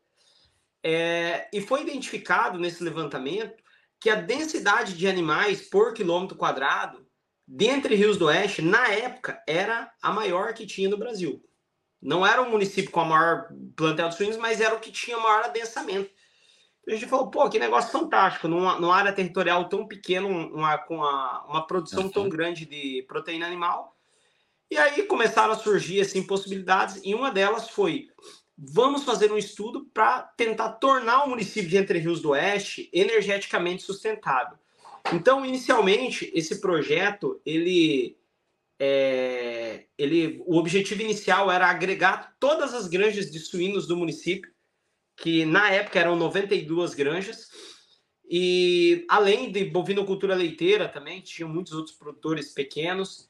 É, 0.83 1.49
e 1.51 1.59
foi 1.59 1.81
identificado 1.81 2.59
nesse 2.59 2.83
levantamento 2.83 3.63
que 3.99 4.09
a 4.11 4.15
densidade 4.15 4.93
de 4.93 5.07
animais 5.07 5.61
por 5.61 5.93
quilômetro 5.93 6.37
quadrado 6.37 7.05
dentre 7.47 7.95
rios 7.95 8.17
do 8.17 8.25
oeste, 8.25 8.61
na 8.61 8.87
época, 8.89 9.41
era 9.47 9.91
a 10.01 10.11
maior 10.11 10.53
que 10.53 10.65
tinha 10.65 10.89
no 10.89 10.97
Brasil. 10.97 11.43
Não 12.01 12.25
era 12.25 12.41
um 12.41 12.51
município 12.51 12.91
com 12.91 12.99
a 12.99 13.05
maior 13.05 13.49
plantel 13.75 14.09
de 14.09 14.15
suínos, 14.15 14.37
mas 14.37 14.61
era 14.61 14.75
o 14.75 14.79
que 14.79 14.91
tinha 14.91 15.17
maior 15.17 15.45
adensamento. 15.45 16.11
A 16.87 16.91
gente 16.91 17.07
falou, 17.07 17.31
pô, 17.31 17.49
que 17.49 17.57
negócio 17.57 17.91
fantástico, 17.91 18.47
numa, 18.47 18.79
numa 18.79 18.95
área 18.95 19.11
territorial 19.11 19.67
tão 19.67 19.87
pequena, 19.87 20.27
uma, 20.27 20.77
com 20.77 21.03
a, 21.03 21.45
uma 21.49 21.65
produção 21.65 22.03
uhum. 22.03 22.11
tão 22.11 22.29
grande 22.29 22.65
de 22.65 23.03
proteína 23.07 23.47
animal, 23.47 23.95
e 24.69 24.77
aí 24.77 25.03
começaram 25.03 25.53
a 25.53 25.57
surgir 25.57 26.01
assim, 26.01 26.23
possibilidades, 26.23 26.99
e 27.03 27.15
uma 27.15 27.31
delas 27.31 27.69
foi: 27.69 28.09
vamos 28.57 29.03
fazer 29.03 29.31
um 29.31 29.37
estudo 29.37 29.85
para 29.93 30.21
tentar 30.37 30.73
tornar 30.73 31.23
o 31.23 31.29
município 31.29 31.69
de 31.69 31.77
Entre 31.77 31.99
Rios 31.99 32.21
do 32.21 32.29
Oeste 32.29 32.89
energeticamente 32.93 33.83
sustentável. 33.83 34.57
Então, 35.13 35.45
inicialmente, 35.45 36.31
esse 36.33 36.59
projeto, 36.59 37.39
ele, 37.45 38.17
é, 38.79 39.85
ele, 39.97 40.41
o 40.45 40.57
objetivo 40.57 41.01
inicial 41.01 41.51
era 41.51 41.67
agregar 41.67 42.35
todas 42.39 42.73
as 42.73 42.87
granjas 42.87 43.29
de 43.29 43.39
suínos 43.39 43.87
do 43.87 43.95
município, 43.95 44.51
que 45.15 45.45
na 45.45 45.71
época 45.71 45.99
eram 45.99 46.15
92 46.15 46.93
granjas, 46.93 47.49
e 48.27 49.05
além 49.09 49.51
de 49.51 49.65
bovinocultura 49.65 50.35
leiteira 50.35 50.89
também, 50.89 51.21
tinham 51.21 51.49
muitos 51.49 51.73
outros 51.73 51.95
produtores 51.95 52.53
pequenos, 52.53 53.29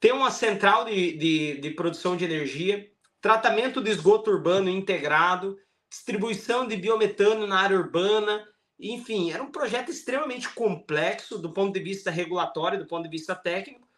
ter 0.00 0.12
uma 0.12 0.30
central 0.30 0.84
de, 0.84 1.16
de, 1.16 1.60
de 1.60 1.70
produção 1.70 2.16
de 2.16 2.24
energia, 2.24 2.90
tratamento 3.20 3.82
de 3.82 3.90
esgoto 3.90 4.30
urbano 4.30 4.68
integrado, 4.68 5.58
distribuição 5.88 6.66
de 6.66 6.76
biometano 6.76 7.46
na 7.46 7.60
área 7.60 7.78
urbana, 7.78 8.46
enfim, 8.78 9.30
era 9.30 9.42
um 9.42 9.50
projeto 9.50 9.90
extremamente 9.90 10.48
complexo 10.50 11.38
do 11.38 11.52
ponto 11.52 11.72
de 11.72 11.80
vista 11.80 12.10
regulatório, 12.10 12.78
do 12.78 12.86
ponto 12.86 13.04
de 13.04 13.08
vista 13.08 13.34
técnico. 13.34 13.88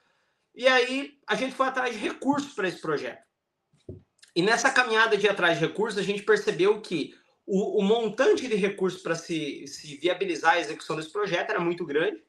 E 0.54 0.66
aí 0.66 1.18
a 1.26 1.34
gente 1.34 1.54
foi 1.54 1.66
atrás 1.66 1.94
de 1.94 2.00
recursos 2.00 2.52
para 2.52 2.68
esse 2.68 2.80
projeto. 2.80 3.27
E 4.38 4.42
nessa 4.42 4.70
caminhada 4.70 5.16
de 5.16 5.28
atrás 5.28 5.58
de 5.58 5.66
recursos, 5.66 5.98
a 5.98 6.04
gente 6.04 6.22
percebeu 6.22 6.80
que 6.80 7.12
o, 7.44 7.80
o 7.80 7.82
montante 7.82 8.46
de 8.46 8.54
recursos 8.54 9.02
para 9.02 9.16
se, 9.16 9.66
se 9.66 9.96
viabilizar 9.96 10.52
a 10.52 10.60
execução 10.60 10.94
desse 10.94 11.10
projeto 11.10 11.50
era 11.50 11.60
muito 11.60 11.84
grande 11.84 12.22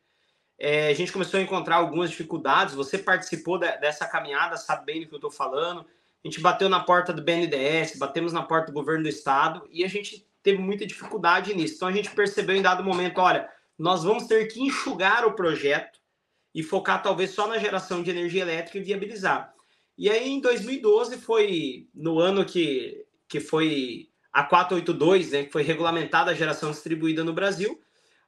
é, 0.59 0.89
a 0.89 0.93
gente 0.93 1.11
começou 1.11 1.39
a 1.39 1.43
encontrar 1.43 1.77
algumas 1.77 2.09
dificuldades. 2.09 2.75
Você 2.75 2.97
participou 2.97 3.57
de, 3.57 3.71
dessa 3.77 4.05
caminhada, 4.05 4.57
sabe 4.57 4.85
bem 4.85 4.99
do 4.99 5.07
que 5.07 5.13
eu 5.13 5.17
estou 5.17 5.31
falando. 5.31 5.79
A 5.79 6.27
gente 6.27 6.41
bateu 6.41 6.67
na 6.67 6.81
porta 6.81 7.13
do 7.13 7.23
BNDES, 7.23 7.97
batemos 7.97 8.33
na 8.33 8.43
porta 8.43 8.67
do 8.67 8.73
governo 8.73 9.03
do 9.03 9.09
estado 9.09 9.65
e 9.71 9.85
a 9.85 9.87
gente 9.87 10.27
teve 10.43 10.61
muita 10.61 10.85
dificuldade 10.85 11.53
nisso. 11.53 11.75
Então 11.75 11.87
a 11.87 11.93
gente 11.93 12.11
percebeu 12.11 12.57
em 12.57 12.61
dado 12.61 12.83
momento, 12.83 13.21
olha, 13.21 13.49
nós 13.77 14.03
vamos 14.03 14.27
ter 14.27 14.47
que 14.47 14.61
enxugar 14.61 15.25
o 15.25 15.33
projeto 15.33 15.97
e 16.53 16.61
focar 16.61 17.01
talvez 17.01 17.31
só 17.31 17.47
na 17.47 17.57
geração 17.57 18.03
de 18.03 18.09
energia 18.09 18.41
elétrica 18.41 18.79
e 18.79 18.83
viabilizar. 18.83 19.53
E 19.99 20.09
aí 20.09 20.29
em 20.29 20.39
2012 20.39 21.17
foi 21.17 21.89
no 21.93 22.19
ano 22.19 22.45
que, 22.45 23.05
que 23.27 23.41
foi 23.41 24.07
a 24.31 24.43
482, 24.43 25.31
né, 25.31 25.43
que 25.43 25.51
foi 25.51 25.61
regulamentada 25.61 26.31
a 26.31 26.33
geração 26.33 26.71
distribuída 26.71 27.21
no 27.21 27.33
Brasil, 27.33 27.77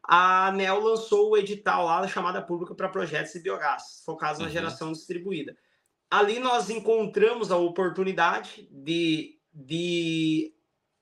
a 0.04 0.48
ANEL 0.48 0.82
lançou 0.82 1.30
o 1.30 1.38
edital 1.38 1.86
lá, 1.86 2.06
chamada 2.10 2.42
pública 2.42 2.76
para 2.76 2.90
projetos 2.90 3.32
de 3.32 3.40
biogás, 3.40 4.04
focados 4.06 4.40
uhum. 4.40 4.48
na 4.48 4.52
geração 4.52 4.92
distribuída. 4.92 5.56
Ali 6.10 6.40
nós 6.40 6.70
encontramos 6.70 7.54
a 7.54 7.56
oportunidade 7.56 8.68
de, 8.70 9.40
de 9.54 10.54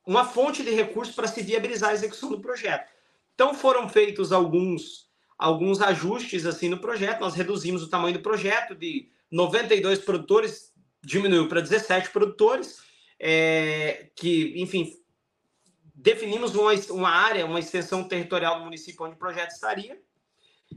uma 0.05 0.23
fonte 0.23 0.61
de 0.61 0.69
recursos 0.69 1.15
para 1.15 1.27
se 1.27 1.41
viabilizar 1.41 1.89
a 1.89 1.93
execução 1.93 2.29
do 2.29 2.39
projeto. 2.39 2.91
Então 3.33 3.55
foram 3.55 3.89
feitos 3.89 4.31
alguns 4.31 5.09
alguns 5.35 5.81
ajustes 5.81 6.45
assim 6.45 6.69
no 6.69 6.77
projeto. 6.77 7.21
Nós 7.21 7.33
reduzimos 7.33 7.81
o 7.81 7.89
tamanho 7.89 8.13
do 8.13 8.21
projeto 8.21 8.75
de 8.75 9.09
92 9.31 9.99
produtores, 9.99 10.73
diminuiu 11.03 11.47
para 11.47 11.61
17 11.61 12.09
produtores, 12.09 12.77
é, 13.19 14.09
que, 14.15 14.53
enfim, 14.61 14.93
definimos 15.93 16.55
uma, 16.55 16.71
uma 16.91 17.09
área, 17.09 17.45
uma 17.45 17.59
extensão 17.59 18.03
territorial 18.03 18.59
do 18.59 18.65
município 18.65 19.05
onde 19.05 19.15
o 19.15 19.19
projeto 19.19 19.51
estaria. 19.51 19.99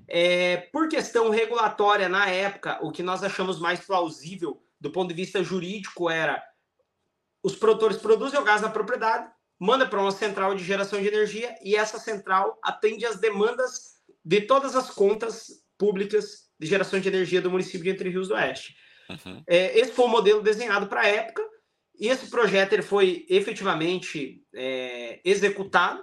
É, 0.08 0.56
por 0.72 0.88
questão 0.88 1.30
regulatória, 1.30 2.08
na 2.08 2.26
época, 2.28 2.78
o 2.82 2.90
que 2.90 3.02
nós 3.02 3.22
achamos 3.22 3.60
mais 3.60 3.80
plausível 3.80 4.62
do 4.80 4.90
ponto 4.90 5.08
de 5.08 5.14
vista 5.14 5.42
jurídico 5.42 6.10
era 6.10 6.42
os 7.42 7.54
produtores 7.54 7.96
produzem 7.96 8.38
o 8.38 8.44
gás 8.44 8.62
na 8.62 8.68
propriedade, 8.68 9.30
manda 9.58 9.86
para 9.86 10.00
uma 10.00 10.10
central 10.10 10.54
de 10.54 10.64
geração 10.64 11.00
de 11.00 11.08
energia 11.08 11.56
e 11.62 11.76
essa 11.76 11.98
central 11.98 12.58
atende 12.62 13.06
às 13.06 13.18
demandas 13.18 14.00
de 14.24 14.40
todas 14.40 14.74
as 14.74 14.90
contas 14.90 15.62
públicas 15.78 16.50
de 16.62 16.68
geração 16.68 17.00
de 17.00 17.08
energia 17.08 17.42
do 17.42 17.50
município 17.50 17.82
de 17.82 17.90
Entre 17.90 18.08
Rios 18.08 18.28
do 18.28 18.34
Oeste. 18.34 18.76
Uhum. 19.10 19.42
É, 19.46 19.78
esse 19.78 19.92
foi 19.92 20.04
o 20.04 20.08
modelo 20.08 20.40
desenhado 20.40 20.86
para 20.86 21.00
a 21.00 21.08
época 21.08 21.42
e 21.98 22.08
esse 22.08 22.30
projeto 22.30 22.72
ele 22.72 22.82
foi 22.82 23.26
efetivamente 23.28 24.42
é, 24.54 25.20
executado, 25.24 26.02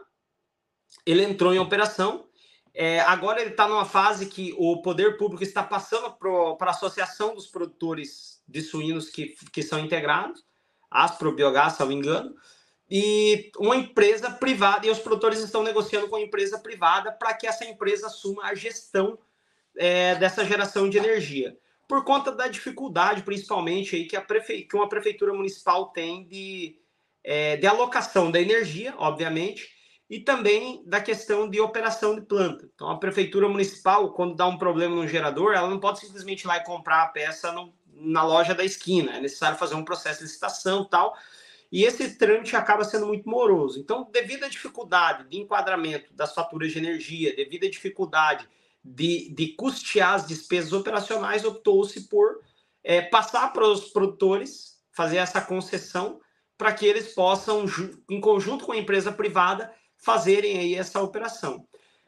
ele 1.06 1.24
entrou 1.24 1.54
em 1.54 1.60
operação. 1.60 2.28
É, 2.74 3.00
agora 3.01 3.42
ele 3.42 3.51
está 3.51 3.68
numa 3.68 3.86
fase 3.86 4.28
que 4.28 4.54
o 4.58 4.82
poder 4.82 5.18
público 5.18 5.44
está 5.44 5.63
passando 5.63 6.12
para 6.58 6.68
a 6.68 6.72
Associação 6.72 7.34
dos 7.34 7.48
Produtores 7.48 8.42
de 8.48 8.62
Suínos 8.62 9.10
que, 9.10 9.34
que 9.51 9.63
são 9.63 9.80
integrados, 9.80 10.44
Aspro 10.92 11.34
Biogás, 11.34 11.74
se 11.74 11.80
não 11.80 11.88
me 11.88 11.96
engano, 11.96 12.36
e 12.89 13.51
uma 13.58 13.75
empresa 13.75 14.32
privada, 14.32 14.86
e 14.88 14.89
os 14.89 15.00
produtores 15.00 15.39
estão 15.39 15.62
negociando 15.62 16.08
com 16.08 16.16
a 16.16 16.22
empresa 16.22 16.58
privada 16.60 17.12
para 17.12 17.34
que 17.34 17.46
essa 17.46 17.63
empresa 17.66 18.08
assuma 18.08 18.46
a 18.46 18.56
gestão 18.56 19.18
é, 19.80 20.14
dessa 20.16 20.44
geração 20.44 20.90
de 20.90 20.98
energia. 20.98 21.58
Por 21.88 22.04
conta 22.04 22.34
da 22.34 22.50
dificuldade, 22.50 23.24
principalmente, 23.24 23.96
aí, 23.96 24.06
que, 24.06 24.18
a 24.18 24.22
prefe... 24.22 24.64
que 24.64 24.76
uma 24.76 24.90
prefeitura 24.90 25.34
municipal 25.34 25.88
tem 25.88 26.28
de, 26.28 26.76
é, 27.24 27.56
de 27.56 27.66
alocação 27.66 28.30
da 28.30 28.42
energia, 28.42 28.94
obviamente, 28.98 29.70
e 30.10 30.20
também 30.20 30.84
da 30.86 31.00
questão 31.00 31.50
de 31.50 31.62
operação 31.62 32.14
de 32.14 32.22
planta. 32.22 32.70
Então, 32.76 32.90
a 32.90 32.98
prefeitura 32.98 33.48
municipal, 33.48 34.12
quando 34.12 34.36
dá 34.36 34.46
um 34.46 34.58
problema 34.58 34.96
no 34.96 35.08
gerador, 35.08 35.54
ela 35.54 35.70
não 35.70 35.80
pode 35.80 36.02
simplesmente 36.02 36.42
ir 36.42 36.48
lá 36.48 36.58
e 36.58 36.64
comprar 36.66 37.04
a 37.04 37.08
peça 37.08 37.52
no, 37.54 37.74
na 37.94 38.24
loja 38.24 38.54
da 38.54 38.66
esquina. 38.66 39.16
É 39.16 39.22
necessário 39.22 39.58
fazer 39.58 39.76
um 39.76 39.86
processo 39.86 40.20
de 40.20 40.26
licitação 40.26 40.84
tal 40.84 41.16
e 41.72 41.84
esse 41.84 42.18
trâmite 42.18 42.56
acaba 42.56 42.84
sendo 42.84 43.06
muito 43.06 43.30
moroso. 43.30 43.80
Então, 43.80 44.10
devido 44.12 44.44
à 44.44 44.50
dificuldade 44.50 45.30
de 45.30 45.38
enquadramento 45.38 46.12
das 46.14 46.34
faturas 46.34 46.72
de 46.72 46.80
energia, 46.80 47.36
devido 47.36 47.66
à 47.66 47.70
dificuldade 47.70 48.50
de, 48.84 49.34
de 49.34 49.50
custear 49.56 50.16
as 50.16 50.28
despesas 50.28 50.74
operacionais, 50.74 51.46
optou-se 51.46 52.08
por 52.08 52.42
é, 52.84 53.02
passar 53.02 53.52
para 53.54 53.68
os 53.68 53.90
produtores, 53.90 54.80
fazer 54.92 55.18
essa 55.18 55.42
concessão, 55.42 56.20
para 56.58 56.74
que 56.74 56.86
eles 56.86 57.14
possam, 57.14 57.66
em 58.10 58.20
conjunto 58.20 58.66
com 58.66 58.72
a 58.72 58.78
empresa 58.78 59.12
privada, 59.12 59.74
fazerem 59.98 60.58
aí 60.58 60.76
essa 60.76 61.02
operação. 61.02 61.68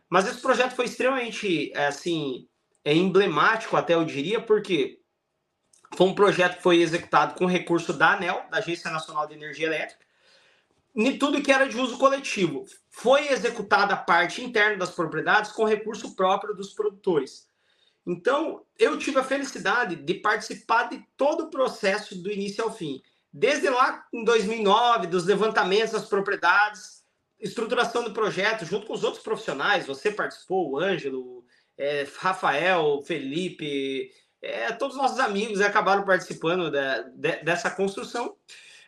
Mas 0.10 0.28
esse 0.28 0.42
projeto 0.42 0.75
foi 0.75 0.86
extremamente, 0.86 1.72
assim, 1.75 2.48
é 2.84 2.94
emblemático, 2.94 3.78
até 3.78 3.94
eu 3.94 4.04
diria, 4.04 4.42
porque 4.42 5.00
foi 5.96 6.07
um 6.07 6.16
projeto 6.16 6.57
que 6.57 6.64
foi 6.64 6.81
executado 6.81 7.36
com 7.36 7.46
recurso 7.46 7.94
da 7.94 8.14
ANEL, 8.14 8.46
da 8.50 8.57
Agência 8.57 8.92
Nacional 8.92 9.27
de 9.27 9.36
Energia 9.36 9.68
Elétrica, 9.68 10.05
em 10.96 11.18
tudo 11.18 11.42
que 11.42 11.51
era 11.51 11.68
de 11.68 11.77
uso 11.77 11.98
coletivo. 11.98 12.66
Foi 12.90 13.30
executada 13.30 13.94
a 13.94 13.98
parte 13.98 14.44
interna 14.44 14.77
das 14.77 14.92
propriedades 14.92 15.51
com 15.51 15.64
recurso 15.66 16.16
próprio 16.16 16.54
dos 16.54 16.74
produtores. 16.74 17.48
Então, 18.06 18.66
eu 18.77 18.98
tive 18.98 19.20
a 19.20 19.24
felicidade 19.24 19.96
de 19.96 20.14
participar 20.16 20.90
de 20.90 21.06
todo 21.16 21.46
o 21.46 21.50
processo 21.50 22.16
do 22.16 22.32
início 22.32 22.64
ao 22.64 22.74
fim. 22.74 23.01
Desde 23.32 23.70
lá 23.70 24.06
em 24.12 24.24
2009, 24.24 25.08
dos 25.08 25.25
levantamentos 25.25 25.92
das 25.92 26.08
propriedades, 26.08 27.01
estruturação 27.40 28.04
do 28.04 28.14
projeto, 28.14 28.66
junto 28.66 28.86
com 28.86 28.94
os 28.94 29.04
outros 29.04 29.24
profissionais. 29.24 29.86
Você 29.86 30.12
participou, 30.12 30.72
o 30.72 30.80
Ângelo, 30.80 31.46
é, 31.77 32.06
Rafael, 32.20 33.01
Felipe, 33.06 34.12
é, 34.42 34.72
todos 34.74 34.96
os 34.96 35.01
nossos 35.01 35.20
amigos 35.20 35.62
acabaram 35.62 36.04
participando 36.04 36.72
de, 36.72 37.44
dessa 37.44 37.70
construção. 37.70 38.36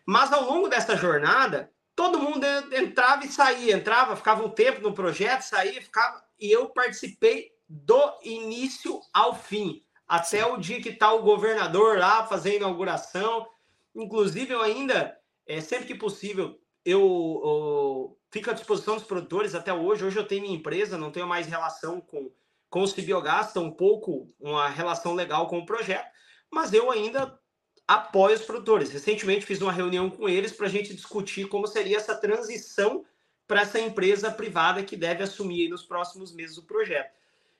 Mas 0.06 0.34
ao 0.34 0.44
longo 0.44 0.68
dessa 0.68 0.98
jornada, 0.98 1.72
todo 2.04 2.20
mundo 2.20 2.46
entrava 2.74 3.26
e 3.26 3.30
saía, 3.30 3.76
entrava, 3.76 4.18
ficava 4.18 4.44
um 4.44 4.50
tempo 4.50 4.82
no 4.82 4.94
projeto, 4.94 5.44
saía, 5.44 5.82
ficava. 5.82 6.22
E 6.38 6.52
eu 6.52 6.70
participei 6.70 7.52
do 7.70 8.20
início 8.22 9.00
ao 9.14 9.34
fim, 9.34 9.82
até 10.06 10.46
o 10.46 10.58
dia 10.58 10.82
que 10.82 10.90
está 10.90 11.14
o 11.14 11.24
governador 11.24 11.98
lá 11.98 12.28
fazendo 12.28 12.58
inauguração. 12.58 13.48
Inclusive, 13.96 14.54
eu 14.54 14.62
ainda, 14.62 15.18
é, 15.48 15.62
sempre 15.62 15.86
que 15.86 15.96
possível, 15.96 16.60
eu, 16.84 17.00
eu 17.00 18.18
fico 18.30 18.50
à 18.50 18.54
disposição 18.54 18.96
dos 18.96 19.06
produtores 19.06 19.56
até 19.56 19.74
hoje. 19.74 20.04
Hoje 20.04 20.18
eu 20.18 20.28
tenho 20.28 20.42
minha 20.42 20.58
empresa, 20.58 20.98
não 20.98 21.12
tenho 21.12 21.28
mais 21.28 21.48
relação 21.48 22.02
com 22.02 22.30
com 22.74 22.82
os 22.82 22.92
biogás, 22.92 23.56
um 23.56 23.70
pouco 23.70 24.28
uma 24.40 24.68
relação 24.68 25.14
legal 25.14 25.46
com 25.46 25.60
o 25.60 25.66
projeto, 25.66 26.10
mas 26.52 26.74
eu 26.74 26.90
ainda 26.90 27.40
apoio 27.88 28.36
os 28.36 28.44
produtores. 28.44 28.92
Recentemente 28.92 29.46
fiz 29.46 29.62
uma 29.62 29.72
reunião 29.72 30.10
com 30.10 30.28
eles 30.28 30.52
para 30.52 30.68
a 30.68 30.70
gente 30.70 30.94
discutir 30.94 31.48
como 31.48 31.68
seria 31.68 31.98
essa 31.98 32.16
transição 32.16 33.06
para 33.48 33.62
essa 33.62 33.80
empresa 33.80 34.32
privada 34.32 34.84
que 34.84 34.96
deve 34.96 35.24
assumir 35.24 35.70
nos 35.70 35.84
próximos 35.84 36.34
meses 36.34 36.58
o 36.58 36.64
projeto. 36.64 37.14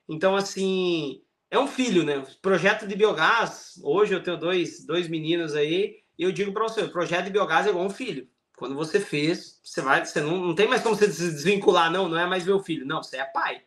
Então, 0.08 0.36
assim, 0.36 1.22
é 1.52 1.60
um 1.60 1.68
filho, 1.68 2.04
né? 2.04 2.26
Projeto 2.42 2.88
de 2.88 2.96
biogás, 2.96 3.80
hoje 3.84 4.14
eu 4.14 4.24
tenho 4.24 4.38
dois, 4.38 4.86
dois 4.86 5.08
meninos 5.08 5.56
aí, 5.56 6.00
e 6.18 6.24
eu 6.24 6.32
digo 6.32 6.52
para 6.52 6.64
você, 6.64 6.82
o 6.82 6.92
projeto 6.92 7.26
de 7.26 7.32
biogás 7.32 7.68
é 7.68 7.70
igual 7.70 7.86
um 7.86 7.90
filho. 7.90 8.28
Quando 8.56 8.76
você 8.76 9.00
fez, 9.00 9.60
você 9.64 9.82
vai, 9.82 10.06
você 10.06 10.22
não, 10.22 10.38
não 10.38 10.56
tem 10.56 10.68
mais 10.68 10.82
como 10.82 10.96
você 10.96 11.12
se 11.12 11.32
desvincular, 11.32 11.92
não, 11.92 12.08
não 12.08 12.18
é 12.18 12.26
mais 12.26 12.46
meu 12.46 12.60
filho, 12.60 12.86
não, 12.86 13.04
você 13.04 13.18
é 13.18 13.26
pai. 13.26 13.64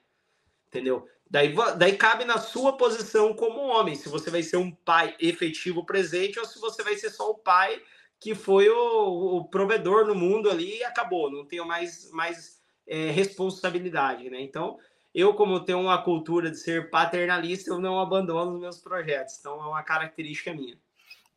Entendeu? 0.69 1.07
Daí, 1.29 1.55
daí 1.77 1.97
cabe 1.97 2.25
na 2.25 2.39
sua 2.39 2.77
posição 2.77 3.35
como 3.35 3.61
homem, 3.61 3.97
se 3.97 4.09
você 4.09 4.31
vai 4.31 4.43
ser 4.43 4.59
um 4.59 4.71
pai 4.71 5.17
efetivo 5.19 5.85
presente 5.85 6.39
ou 6.39 6.45
se 6.45 6.61
você 6.61 6.83
vai 6.83 6.97
ser 6.97 7.11
só 7.11 7.31
o 7.31 7.39
pai 7.39 7.83
que 8.21 8.35
foi 8.35 8.69
o, 8.69 9.37
o 9.37 9.45
provedor 9.45 10.07
no 10.07 10.15
mundo 10.15 10.51
ali 10.51 10.79
e 10.79 10.85
acabou, 10.85 11.31
não 11.31 11.45
tenho 11.45 11.67
mais, 11.67 12.11
mais 12.13 12.63
é, 12.87 13.11
responsabilidade, 13.11 14.31
né? 14.31 14.41
Então, 14.41 14.79
eu, 15.15 15.35
como 15.35 15.65
tenho 15.65 15.81
uma 15.81 16.03
cultura 16.03 16.51
de 16.51 16.59
ser 16.59 16.91
paternalista, 16.91 17.71
eu 17.71 17.79
não 17.79 17.99
abandono 17.99 18.53
os 18.55 18.61
meus 18.61 18.79
projetos. 18.79 19.39
Então, 19.41 19.61
é 19.63 19.67
uma 19.67 19.83
característica 19.83 20.53
minha. 20.55 20.79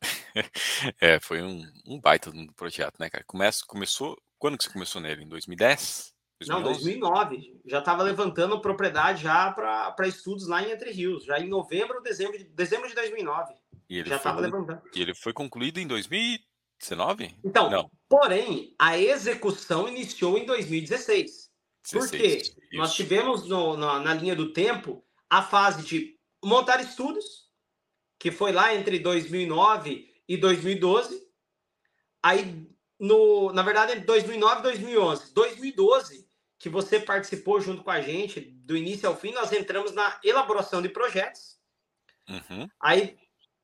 É, 1.00 1.20
foi 1.20 1.42
um, 1.42 1.62
um 1.86 2.00
baita 2.00 2.32
projeto, 2.56 2.98
né, 2.98 3.10
cara? 3.10 3.24
Começa, 3.26 3.64
começou. 3.66 4.16
Quando 4.38 4.56
que 4.56 4.64
você 4.64 4.70
começou 4.70 5.00
nele? 5.00 5.24
Em 5.24 5.28
2010? 5.28 6.14
2011? 6.40 6.48
Não, 6.48 6.62
2009. 6.62 7.60
Já 7.66 7.78
estava 7.80 8.02
levantando 8.02 8.60
propriedade 8.60 9.22
já 9.22 9.52
para 9.52 10.08
estudos 10.08 10.46
lá 10.48 10.62
em 10.62 10.70
Entre 10.70 10.90
Rios, 10.90 11.24
já 11.24 11.38
em 11.38 11.48
novembro, 11.48 12.00
dezembro 12.00 12.38
de, 12.38 12.44
dezembro 12.44 12.88
de 12.88 12.94
2009. 12.94 13.54
já 14.06 14.16
estava 14.16 14.40
levantando. 14.40 14.82
E 14.94 15.02
ele 15.02 15.14
foi 15.14 15.32
concluído 15.32 15.78
em 15.78 15.86
2019? 15.86 17.36
Então, 17.44 17.70
Não. 17.70 17.90
porém, 18.08 18.74
a 18.78 18.98
execução 18.98 19.86
iniciou 19.86 20.38
em 20.38 20.46
2016. 20.46 21.50
16, 21.90 22.10
porque 22.10 22.26
isso. 22.26 22.56
nós 22.74 22.94
tivemos 22.94 23.46
no, 23.46 23.76
na, 23.76 24.00
na 24.00 24.14
linha 24.14 24.36
do 24.36 24.52
tempo 24.52 25.04
a 25.28 25.42
fase 25.42 25.82
de 25.84 26.18
montar 26.42 26.80
estudos, 26.80 27.50
que 28.18 28.30
foi 28.30 28.52
lá 28.52 28.74
entre 28.74 28.98
2009 28.98 30.06
e 30.28 30.36
2012. 30.36 31.22
Aí, 32.22 32.66
no, 32.98 33.52
na 33.52 33.62
verdade, 33.62 33.92
entre 33.92 34.04
2009 34.04 34.60
e 34.60 34.62
2011. 34.62 35.34
2012, 35.34 36.29
que 36.60 36.68
você 36.68 37.00
participou 37.00 37.58
junto 37.58 37.82
com 37.82 37.90
a 37.90 38.02
gente, 38.02 38.38
do 38.38 38.76
início 38.76 39.08
ao 39.08 39.16
fim, 39.16 39.32
nós 39.32 39.50
entramos 39.50 39.92
na 39.92 40.20
elaboração 40.22 40.82
de 40.82 40.90
projetos. 40.90 41.58
Uhum. 42.28 42.68
Aí, 42.78 43.18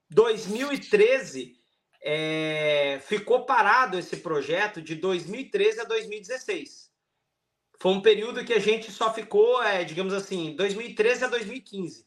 2013, 0.09 1.61
é, 2.03 2.99
ficou 3.05 3.45
parado 3.45 3.99
esse 3.99 4.17
projeto 4.17 4.81
de 4.81 4.95
2013 4.95 5.83
a 5.83 5.85
2016. 5.85 6.91
Foi 7.79 7.93
um 7.93 8.01
período 8.01 8.43
que 8.47 8.55
a 8.55 8.59
gente 8.59 8.91
só 8.91 9.13
ficou, 9.13 9.63
é, 9.63 9.85
digamos 9.85 10.15
assim, 10.15 10.57
2013 10.57 11.25
a 11.25 11.29
2015. 11.29 12.07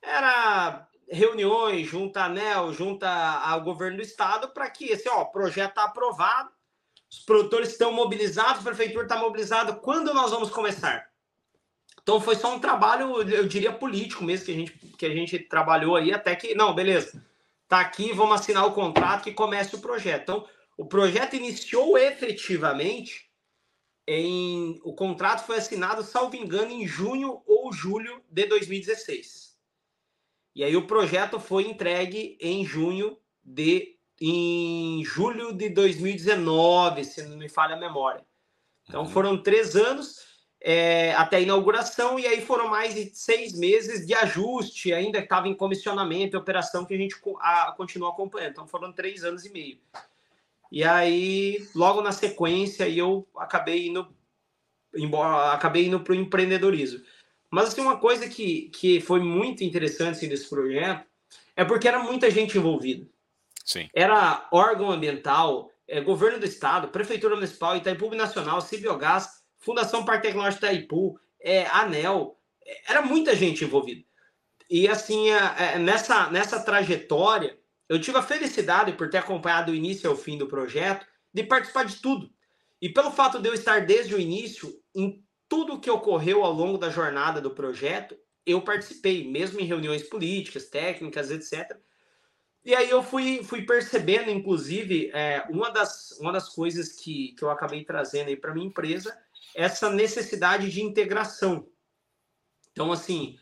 Era 0.00 0.88
reuniões 1.10 1.88
junto 1.88 2.16
à 2.16 2.26
ANEL, 2.26 2.72
junto 2.72 3.02
ao 3.02 3.64
governo 3.64 3.96
do 3.96 4.04
estado, 4.04 4.50
para 4.50 4.70
que 4.70 4.84
esse 4.84 5.08
ó, 5.08 5.24
projeto 5.24 5.70
está 5.70 5.82
aprovado, 5.82 6.52
os 7.10 7.20
produtores 7.20 7.70
estão 7.70 7.92
mobilizados, 7.92 8.60
a 8.60 8.64
prefeitura 8.64 9.04
está 9.04 9.16
mobilizada. 9.16 9.72
Quando 9.72 10.12
nós 10.12 10.30
vamos 10.30 10.50
começar? 10.50 11.08
Então 12.02 12.20
foi 12.20 12.36
só 12.36 12.54
um 12.54 12.60
trabalho, 12.60 13.22
eu 13.30 13.46
diria, 13.46 13.72
político 13.72 14.24
mesmo, 14.24 14.46
que 14.46 14.52
a 14.52 14.54
gente, 14.54 14.72
que 14.72 15.06
a 15.06 15.14
gente 15.14 15.38
trabalhou 15.38 15.94
aí, 15.96 16.12
até 16.12 16.34
que, 16.34 16.54
não, 16.54 16.74
beleza, 16.74 17.24
tá 17.68 17.80
aqui, 17.80 18.12
vamos 18.12 18.40
assinar 18.40 18.66
o 18.66 18.72
contrato 18.72 19.24
que 19.24 19.32
comece 19.32 19.74
o 19.74 19.80
projeto. 19.80 20.22
Então, 20.22 20.48
o 20.78 20.86
projeto 20.86 21.34
iniciou 21.34 21.98
efetivamente 21.98 23.28
em. 24.06 24.80
O 24.82 24.94
contrato 24.94 25.44
foi 25.44 25.58
assinado, 25.58 26.02
salvo 26.02 26.34
engano, 26.34 26.70
em 26.70 26.86
junho 26.86 27.42
ou 27.46 27.70
julho 27.72 28.22
de 28.30 28.46
2016. 28.46 29.58
E 30.54 30.64
aí 30.64 30.74
o 30.76 30.86
projeto 30.86 31.38
foi 31.38 31.68
entregue 31.68 32.38
em 32.40 32.64
junho 32.64 33.18
de. 33.44 33.97
Em 34.20 35.04
julho 35.04 35.52
de 35.52 35.68
2019, 35.68 37.04
se 37.04 37.22
não 37.22 37.36
me 37.36 37.48
falha 37.48 37.74
a 37.74 37.78
memória. 37.78 38.24
Então 38.88 39.02
uhum. 39.02 39.08
foram 39.08 39.42
três 39.42 39.76
anos 39.76 40.26
é, 40.60 41.14
até 41.14 41.36
a 41.36 41.40
inauguração, 41.40 42.18
e 42.18 42.26
aí 42.26 42.40
foram 42.40 42.68
mais 42.68 42.94
de 42.94 43.14
seis 43.14 43.56
meses 43.56 44.06
de 44.06 44.14
ajuste, 44.14 44.92
ainda 44.92 45.18
que 45.18 45.24
estava 45.24 45.48
em 45.48 45.54
comissionamento 45.54 46.36
e 46.36 46.38
operação 46.38 46.84
que 46.84 46.94
a 46.94 46.98
gente 46.98 47.16
a, 47.40 47.72
continuou 47.76 48.10
acompanhando. 48.10 48.52
Então 48.52 48.66
foram 48.66 48.92
três 48.92 49.24
anos 49.24 49.44
e 49.44 49.52
meio. 49.52 49.78
E 50.70 50.84
aí, 50.84 51.66
logo 51.74 52.02
na 52.02 52.12
sequência, 52.12 52.88
eu 52.88 53.26
acabei 53.36 53.88
indo 53.88 54.06
embora, 54.94 55.52
acabei 55.52 55.86
indo 55.86 56.00
para 56.00 56.12
o 56.12 56.16
empreendedorismo. 56.16 57.02
Mas 57.50 57.68
assim, 57.68 57.80
uma 57.80 57.98
coisa 57.98 58.28
que, 58.28 58.68
que 58.70 59.00
foi 59.00 59.20
muito 59.20 59.64
interessante 59.64 60.16
assim, 60.16 60.28
desse 60.28 60.48
projeto 60.48 61.06
é 61.56 61.64
porque 61.64 61.88
era 61.88 61.98
muita 61.98 62.30
gente 62.30 62.58
envolvida. 62.58 63.06
Sim. 63.68 63.86
Era 63.94 64.48
órgão 64.50 64.90
ambiental, 64.90 65.70
é, 65.86 66.00
governo 66.00 66.38
do 66.38 66.46
estado, 66.46 66.88
prefeitura 66.88 67.34
municipal, 67.34 67.76
Itaipu 67.76 68.14
Nacional, 68.14 68.62
Cibiogás, 68.62 69.42
Fundação 69.58 70.06
Parque 70.06 70.28
Tecnológico 70.28 70.64
Itaipu, 70.64 71.20
é, 71.38 71.66
ANEL, 71.66 72.40
é, 72.64 72.92
era 72.92 73.02
muita 73.02 73.36
gente 73.36 73.64
envolvida. 73.64 74.02
E 74.70 74.88
assim, 74.88 75.30
é, 75.30 75.74
é, 75.74 75.78
nessa, 75.78 76.30
nessa 76.30 76.58
trajetória, 76.60 77.58
eu 77.90 78.00
tive 78.00 78.16
a 78.16 78.22
felicidade, 78.22 78.92
por 78.92 79.10
ter 79.10 79.18
acompanhado 79.18 79.70
o 79.70 79.74
início 79.74 80.08
ao 80.08 80.16
fim 80.16 80.38
do 80.38 80.48
projeto, 80.48 81.06
de 81.32 81.42
participar 81.42 81.84
de 81.84 81.96
tudo. 81.96 82.30
E 82.80 82.88
pelo 82.88 83.10
fato 83.10 83.38
de 83.38 83.50
eu 83.50 83.52
estar 83.52 83.84
desde 83.84 84.14
o 84.14 84.20
início, 84.20 84.72
em 84.96 85.22
tudo 85.46 85.78
que 85.78 85.90
ocorreu 85.90 86.42
ao 86.42 86.54
longo 86.54 86.78
da 86.78 86.88
jornada 86.88 87.38
do 87.38 87.50
projeto, 87.50 88.16
eu 88.46 88.62
participei, 88.62 89.30
mesmo 89.30 89.60
em 89.60 89.66
reuniões 89.66 90.04
políticas, 90.04 90.70
técnicas, 90.70 91.30
etc. 91.30 91.76
E 92.64 92.74
aí 92.74 92.90
eu 92.90 93.02
fui, 93.02 93.42
fui 93.42 93.62
percebendo, 93.62 94.30
inclusive, 94.30 95.10
é, 95.14 95.46
uma, 95.48 95.70
das, 95.70 96.12
uma 96.20 96.32
das 96.32 96.48
coisas 96.48 96.92
que, 96.92 97.34
que 97.38 97.42
eu 97.42 97.50
acabei 97.50 97.84
trazendo 97.84 98.28
aí 98.28 98.36
para 98.36 98.52
minha 98.52 98.66
empresa, 98.66 99.16
essa 99.54 99.90
necessidade 99.90 100.70
de 100.70 100.82
integração. 100.82 101.68
Então, 102.72 102.92
assim, 102.92 103.38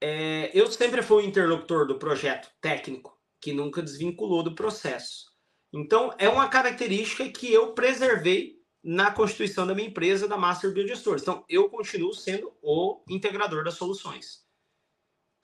é, 0.00 0.50
eu 0.52 0.70
sempre 0.70 1.02
fui 1.02 1.22
o 1.22 1.26
interlocutor 1.26 1.86
do 1.86 1.98
projeto 1.98 2.50
técnico 2.60 3.16
que 3.40 3.52
nunca 3.52 3.82
desvinculou 3.82 4.42
do 4.42 4.54
processo. 4.54 5.26
Então, 5.72 6.14
é 6.18 6.28
uma 6.28 6.48
característica 6.48 7.28
que 7.28 7.52
eu 7.52 7.72
preservei 7.72 8.56
na 8.82 9.10
constituição 9.10 9.66
da 9.66 9.74
minha 9.74 9.88
empresa, 9.88 10.28
da 10.28 10.36
Master 10.36 10.72
Biogestores. 10.72 11.22
Então, 11.22 11.44
eu 11.48 11.68
continuo 11.68 12.14
sendo 12.14 12.52
o 12.62 13.02
integrador 13.08 13.64
das 13.64 13.74
soluções. 13.74 14.45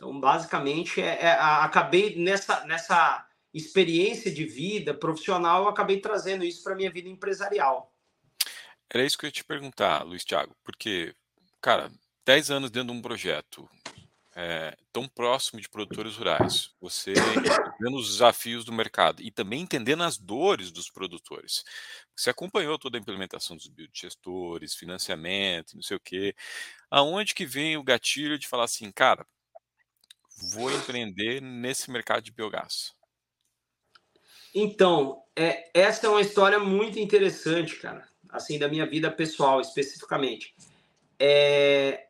Então, 0.02 0.18
basicamente, 0.18 1.00
é, 1.00 1.16
é, 1.22 1.30
acabei 1.30 2.16
nessa, 2.16 2.64
nessa 2.66 3.24
experiência 3.54 4.32
de 4.32 4.44
vida 4.44 4.92
profissional, 4.92 5.62
eu 5.62 5.68
acabei 5.68 6.00
trazendo 6.00 6.44
isso 6.44 6.64
para 6.64 6.74
minha 6.74 6.90
vida 6.90 7.08
empresarial. 7.08 7.94
Era 8.90 9.06
isso 9.06 9.16
que 9.16 9.24
eu 9.24 9.28
ia 9.28 9.32
te 9.32 9.44
perguntar, 9.44 10.02
Luiz 10.02 10.24
Thiago, 10.24 10.56
porque, 10.64 11.14
cara, 11.60 11.88
10 12.26 12.50
anos 12.50 12.70
dentro 12.72 12.92
de 12.92 12.98
um 12.98 13.00
projeto, 13.00 13.70
é, 14.34 14.76
tão 14.92 15.06
próximo 15.06 15.60
de 15.60 15.68
produtores 15.68 16.16
rurais, 16.16 16.72
você 16.80 17.12
entendendo 17.12 17.96
os 17.96 18.08
desafios 18.08 18.64
do 18.64 18.72
mercado 18.72 19.22
e 19.22 19.30
também 19.30 19.60
entendendo 19.60 20.02
as 20.02 20.18
dores 20.18 20.72
dos 20.72 20.90
produtores. 20.90 21.62
Você 22.16 22.28
acompanhou 22.28 22.76
toda 22.76 22.98
a 22.98 23.00
implementação 23.00 23.54
dos 23.54 23.68
biodigestores, 23.68 24.74
financiamento, 24.74 25.76
não 25.76 25.82
sei 25.82 25.96
o 25.96 26.00
quê. 26.00 26.34
Aonde 26.90 27.36
que 27.36 27.46
vem 27.46 27.76
o 27.76 27.84
gatilho 27.84 28.36
de 28.36 28.48
falar 28.48 28.64
assim, 28.64 28.90
cara, 28.90 29.24
vou 30.50 30.70
empreender 30.70 31.40
nesse 31.40 31.90
mercado 31.90 32.22
de 32.22 32.32
biogás? 32.32 32.92
Então, 34.54 35.22
é, 35.36 35.70
essa 35.72 36.06
é 36.06 36.10
uma 36.10 36.20
história 36.20 36.58
muito 36.58 36.98
interessante, 36.98 37.76
cara, 37.76 38.06
assim, 38.28 38.58
da 38.58 38.68
minha 38.68 38.86
vida 38.86 39.10
pessoal, 39.10 39.60
especificamente. 39.60 40.54
É, 41.18 42.06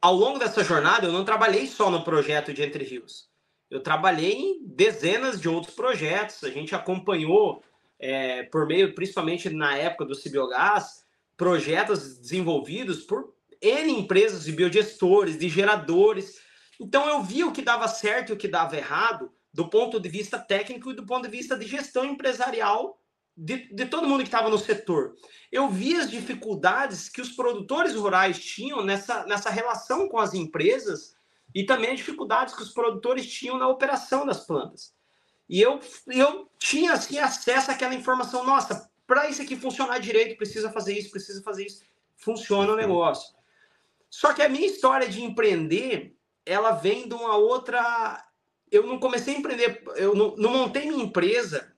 ao 0.00 0.14
longo 0.14 0.38
dessa 0.38 0.64
jornada, 0.64 1.06
eu 1.06 1.12
não 1.12 1.24
trabalhei 1.24 1.66
só 1.66 1.90
no 1.90 2.02
projeto 2.02 2.52
de 2.52 2.62
Entre 2.62 2.82
Rios. 2.82 3.30
Eu 3.70 3.80
trabalhei 3.80 4.32
em 4.32 4.66
dezenas 4.66 5.40
de 5.40 5.48
outros 5.48 5.74
projetos. 5.74 6.42
A 6.42 6.50
gente 6.50 6.74
acompanhou, 6.74 7.62
é, 7.98 8.42
por 8.42 8.66
meio, 8.66 8.94
principalmente 8.94 9.48
na 9.48 9.76
época 9.76 10.04
do 10.04 10.14
Cibiogás, 10.14 11.04
projetos 11.36 12.18
desenvolvidos 12.18 13.02
por 13.02 13.32
N 13.60 13.92
empresas 13.92 14.44
de 14.44 14.52
biogestores, 14.52 15.38
de 15.38 15.48
geradores. 15.48 16.40
Então, 16.82 17.08
eu 17.08 17.22
vi 17.22 17.44
o 17.44 17.52
que 17.52 17.62
dava 17.62 17.86
certo 17.86 18.30
e 18.30 18.32
o 18.32 18.36
que 18.36 18.48
dava 18.48 18.76
errado 18.76 19.30
do 19.52 19.68
ponto 19.68 20.00
de 20.00 20.08
vista 20.08 20.38
técnico 20.38 20.90
e 20.90 20.94
do 20.94 21.06
ponto 21.06 21.22
de 21.24 21.30
vista 21.30 21.56
de 21.56 21.66
gestão 21.66 22.04
empresarial 22.04 22.98
de, 23.36 23.72
de 23.72 23.86
todo 23.86 24.08
mundo 24.08 24.20
que 24.20 24.28
estava 24.28 24.50
no 24.50 24.58
setor. 24.58 25.14
Eu 25.50 25.68
vi 25.68 25.94
as 25.94 26.10
dificuldades 26.10 27.08
que 27.08 27.20
os 27.20 27.30
produtores 27.30 27.94
rurais 27.94 28.38
tinham 28.38 28.84
nessa, 28.84 29.24
nessa 29.26 29.48
relação 29.48 30.08
com 30.08 30.18
as 30.18 30.34
empresas 30.34 31.14
e 31.54 31.64
também 31.64 31.90
as 31.90 31.98
dificuldades 31.98 32.54
que 32.54 32.62
os 32.62 32.72
produtores 32.72 33.30
tinham 33.30 33.58
na 33.58 33.68
operação 33.68 34.26
das 34.26 34.44
plantas. 34.44 34.92
E 35.48 35.60
eu, 35.60 35.78
eu 36.08 36.50
tinha 36.58 36.94
assim, 36.94 37.18
acesso 37.18 37.70
àquela 37.70 37.94
informação, 37.94 38.44
nossa, 38.44 38.90
para 39.06 39.28
isso 39.28 39.42
aqui 39.42 39.56
funcionar 39.56 39.98
direito, 39.98 40.36
precisa 40.36 40.72
fazer 40.72 40.98
isso, 40.98 41.10
precisa 41.10 41.42
fazer 41.42 41.66
isso. 41.66 41.84
Funciona 42.16 42.72
o 42.72 42.76
negócio. 42.76 43.34
Só 44.08 44.32
que 44.32 44.42
a 44.42 44.48
minha 44.48 44.66
história 44.66 45.08
de 45.08 45.22
empreender, 45.22 46.16
ela 46.46 46.72
vem 46.72 47.08
de 47.08 47.14
uma 47.14 47.36
outra. 47.36 48.24
Eu 48.70 48.86
não 48.86 48.98
comecei 48.98 49.34
a 49.34 49.38
empreender, 49.38 49.82
eu 49.96 50.14
não, 50.14 50.34
não 50.36 50.50
montei 50.50 50.86
minha 50.86 51.04
empresa 51.04 51.72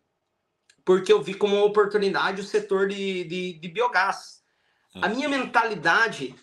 porque 0.84 1.12
eu 1.12 1.22
vi 1.22 1.34
como 1.34 1.56
uma 1.56 1.64
oportunidade 1.64 2.40
o 2.40 2.44
setor 2.44 2.88
de, 2.88 3.24
de, 3.24 3.52
de 3.54 3.68
biogás. 3.68 4.42
A 5.02 5.08
minha 5.08 5.28
mentalidade 5.28 6.36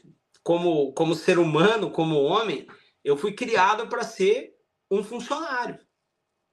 como, 0.43 0.91
como 0.93 1.15
ser 1.15 1.39
humano, 1.39 1.91
como 1.91 2.21
homem, 2.21 2.67
eu 3.03 3.15
fui 3.15 3.33
criado 3.33 3.87
para 3.87 4.03
ser 4.03 4.53
um 4.89 5.03
funcionário. 5.03 5.79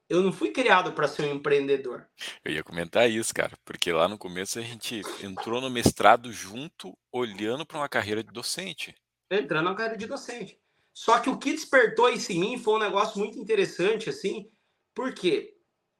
Eu 0.08 0.22
não 0.22 0.32
fui 0.32 0.50
criado 0.50 0.92
para 0.92 1.08
ser 1.08 1.22
um 1.22 1.34
empreendedor. 1.34 2.06
Eu 2.44 2.52
ia 2.52 2.64
comentar 2.64 3.10
isso, 3.10 3.34
cara, 3.34 3.58
porque 3.64 3.92
lá 3.92 4.08
no 4.08 4.16
começo 4.16 4.58
a 4.58 4.62
gente 4.62 5.02
entrou 5.22 5.60
no 5.60 5.68
mestrado 5.68 6.32
junto, 6.32 6.96
olhando 7.12 7.66
para 7.66 7.78
uma 7.78 7.88
carreira 7.88 8.22
de 8.22 8.32
docente. 8.32 8.94
Entrando 9.30 9.64
na 9.64 9.74
carreira 9.74 9.98
de 9.98 10.06
docente. 10.06 10.58
Só 10.98 11.20
que 11.20 11.30
o 11.30 11.38
que 11.38 11.52
despertou 11.52 12.10
isso 12.10 12.32
em 12.32 12.40
mim 12.40 12.58
foi 12.58 12.74
um 12.74 12.80
negócio 12.80 13.20
muito 13.20 13.38
interessante, 13.38 14.10
assim, 14.10 14.50
porque 14.92 15.54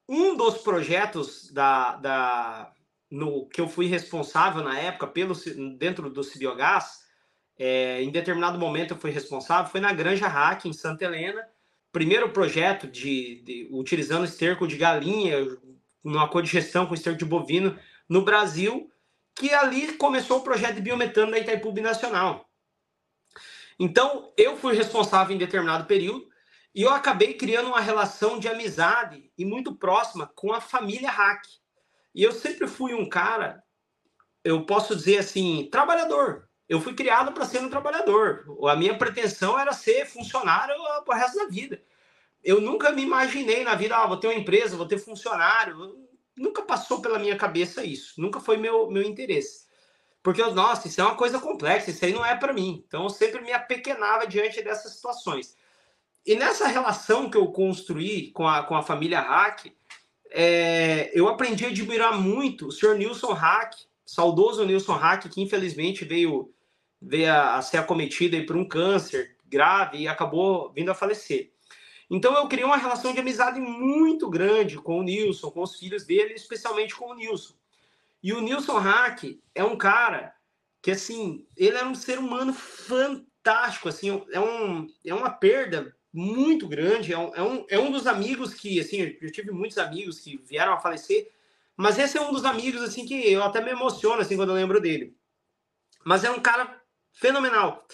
um 0.09 0.37
dos 0.37 0.59
projetos 0.59 1.53
da, 1.53 1.95
da, 1.95 2.73
no, 3.09 3.49
que 3.49 3.61
eu 3.61 3.69
fui 3.69 3.87
responsável 3.87 4.61
na 4.61 4.77
época 4.77 5.07
pelo 5.07 5.35
dentro 5.79 6.11
do 6.11 6.25
Cibiogás, 6.25 7.05
é, 7.57 8.03
em 8.03 8.11
determinado 8.11 8.59
momento 8.59 8.95
eu 8.95 8.99
fui 8.99 9.13
responsável, 9.13 9.71
foi 9.71 9.79
na 9.81 9.93
Granja 9.93 10.27
Hack, 10.27 10.65
em 10.65 10.73
Santa 10.73 11.05
Helena. 11.05 11.47
Primeiro 11.93 12.33
projeto 12.33 12.89
de, 12.89 13.41
de 13.43 13.69
utilizando 13.71 14.25
esterco 14.25 14.67
de 14.67 14.77
galinha, 14.77 15.37
numa 16.03 16.29
codigestão 16.29 16.89
com 16.89 16.95
esterco 16.95 17.21
de 17.21 17.25
bovino 17.25 17.79
no 18.09 18.23
Brasil, 18.23 18.91
que 19.37 19.55
ali 19.55 19.93
começou 19.93 20.39
o 20.39 20.43
projeto 20.43 20.75
de 20.75 20.81
biometano 20.81 21.31
da 21.31 21.39
Itaipu 21.39 21.71
Nacional. 21.81 22.48
Então, 23.79 24.33
eu 24.37 24.57
fui 24.57 24.75
responsável 24.75 25.35
em 25.35 25.39
determinado 25.39 25.87
período 25.87 26.29
e 26.75 26.83
eu 26.83 26.91
acabei 26.91 27.35
criando 27.35 27.69
uma 27.69 27.81
relação 27.81 28.39
de 28.39 28.49
amizade 28.49 29.31
e 29.39 29.45
muito 29.45 29.75
próxima 29.75 30.31
com 30.35 30.53
a 30.53 30.61
família 30.61 31.11
Hack. 31.11 31.43
E 32.15 32.23
eu 32.23 32.33
sempre 32.33 32.67
fui 32.67 32.95
um 32.95 33.09
cara, 33.09 33.63
eu 34.43 34.65
posso 34.67 34.97
dizer 34.97 35.19
assim, 35.19 35.69
trabalhador. 35.71 36.49
Eu 36.69 36.81
fui 36.81 36.93
criado 36.95 37.33
para 37.33 37.47
ser 37.47 37.61
um 37.61 37.71
trabalhador. 37.71 38.45
A 38.69 38.77
minha 38.77 38.99
pretensão 38.99 39.59
era 39.59 39.73
ser 39.73 40.07
funcionário 40.07 40.75
o 40.77 41.13
resto 41.13 41.39
da 41.39 41.47
vida. 41.47 41.83
Eu 42.43 42.61
nunca 42.61 42.93
me 42.93 43.03
imaginei 43.03 43.65
na 43.65 43.75
vida, 43.75 43.97
ah, 43.97 44.07
vou 44.07 44.17
ter 44.17 44.27
uma 44.27 44.35
empresa, 44.35 44.77
vou 44.77 44.87
ter 44.87 44.99
funcionário. 44.99 45.77
Nunca 46.37 46.63
passou 46.63 47.01
pela 47.01 47.19
minha 47.19 47.37
cabeça 47.37 47.85
isso. 47.85 48.21
Nunca 48.21 48.41
foi 48.41 48.57
meu, 48.57 48.91
meu 48.91 49.03
interesse. 49.03 49.68
Porque, 50.29 50.43
nossa, 50.43 50.89
isso 50.89 51.01
é 51.01 51.05
uma 51.05 51.15
coisa 51.15 51.41
complexa, 51.41 51.91
isso 51.91 52.05
aí 52.05 52.13
não 52.13 52.23
é 52.23 52.37
para 52.37 52.53
mim. 52.53 52.85
Então, 52.87 53.05
eu 53.05 53.09
sempre 53.09 53.41
me 53.41 53.51
apequenava 53.51 54.27
diante 54.27 54.61
dessas 54.61 54.93
situações. 54.93 55.57
E 56.27 56.35
nessa 56.35 56.69
relação 56.69 57.31
que 57.31 57.39
eu 57.39 57.47
construí 57.47 58.31
com 58.33 58.47
a, 58.47 58.63
com 58.63 58.77
a 58.77 58.83
família 58.83 59.21
Hack, 59.21 59.73
é, 60.31 61.11
eu 61.15 61.29
aprendi 61.29 61.65
a 61.65 61.69
admirar 61.69 62.21
muito 62.21 62.67
o 62.67 62.71
senhor 62.71 62.99
Nilson 62.99 63.33
Hack, 63.33 63.73
saudoso 64.05 64.67
Nilson 64.67 64.97
Hack, 64.97 65.31
que 65.31 65.41
infelizmente 65.41 66.05
veio, 66.05 66.53
veio 67.01 67.33
a, 67.33 67.57
a 67.57 67.63
ser 67.63 67.79
acometido 67.79 68.37
por 68.45 68.55
um 68.55 68.69
câncer 68.69 69.35
grave 69.47 69.97
e 69.97 70.09
acabou 70.09 70.71
vindo 70.75 70.91
a 70.91 70.95
falecer. 70.95 71.53
Então 72.11 72.37
eu 72.37 72.47
criei 72.49 72.67
uma 72.67 72.77
relação 72.77 73.15
de 73.15 73.21
amizade 73.21 73.59
muito 73.59 74.29
grande 74.29 74.77
com 74.77 74.99
o 74.99 75.03
Nilson, 75.03 75.51
com 75.51 75.63
os 75.63 75.77
filhos 75.77 76.05
dele, 76.05 76.35
especialmente 76.35 76.95
com 76.95 77.13
o 77.13 77.15
Nilson. 77.15 77.55
E 78.23 78.33
o 78.33 78.41
Nilson 78.41 78.79
Hack 78.79 79.25
é 79.55 79.65
um 79.65 79.77
cara 79.77 80.35
que, 80.83 80.91
assim, 80.91 81.47
ele 81.57 81.77
era 81.77 81.87
um 81.87 81.95
ser 81.95 82.19
humano 82.19 82.53
fantástico, 82.53 83.89
assim, 83.89 84.25
é, 84.33 84.41
um, 84.41 84.87
é 85.05 85.15
uma 85.15 85.31
perda 85.31 85.95
muito 86.13 86.67
grande, 86.67 87.13
é 87.13 87.19
um, 87.19 87.35
é, 87.35 87.43
um, 87.43 87.67
é 87.69 87.79
um 87.79 87.93
dos 87.93 88.07
amigos 88.07 88.55
que, 88.55 88.81
assim, 88.81 89.17
eu 89.21 89.31
tive 89.31 89.51
muitos 89.51 89.79
amigos 89.79 90.19
que 90.21 90.37
vieram 90.39 90.73
a 90.73 90.81
falecer, 90.81 91.31
mas 91.77 91.99
esse 91.99 92.19
é 92.19 92.21
um 92.21 92.33
dos 92.33 92.45
amigos, 92.45 92.83
assim, 92.83 93.07
que 93.07 93.31
eu 93.31 93.43
até 93.43 93.61
me 93.61 93.71
emociono, 93.71 94.21
assim, 94.21 94.37
quando 94.37 94.51
eu 94.51 94.57
lembro 94.57 94.81
dele. 94.81 95.17
Mas 96.05 96.25
é 96.25 96.31
um 96.31 96.41
cara 96.41 96.81
fenomenal. 97.13 97.87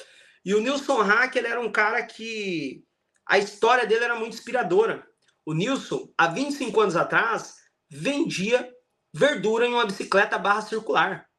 E 0.44 0.54
o 0.54 0.60
Nilson 0.60 1.02
Hack, 1.02 1.36
ele 1.36 1.48
era 1.48 1.60
um 1.60 1.70
cara 1.70 2.02
que 2.02 2.84
a 3.26 3.38
história 3.38 3.86
dele 3.86 4.04
era 4.04 4.18
muito 4.18 4.34
inspiradora. 4.34 5.06
O 5.44 5.52
Nilson, 5.52 6.12
há 6.16 6.26
25 6.28 6.80
anos 6.80 6.96
atrás, 6.96 7.56
vendia 7.90 8.73
verdura 9.14 9.64
em 9.64 9.72
uma 9.72 9.86
bicicleta 9.86 10.36
barra 10.36 10.62
circular. 10.62 11.30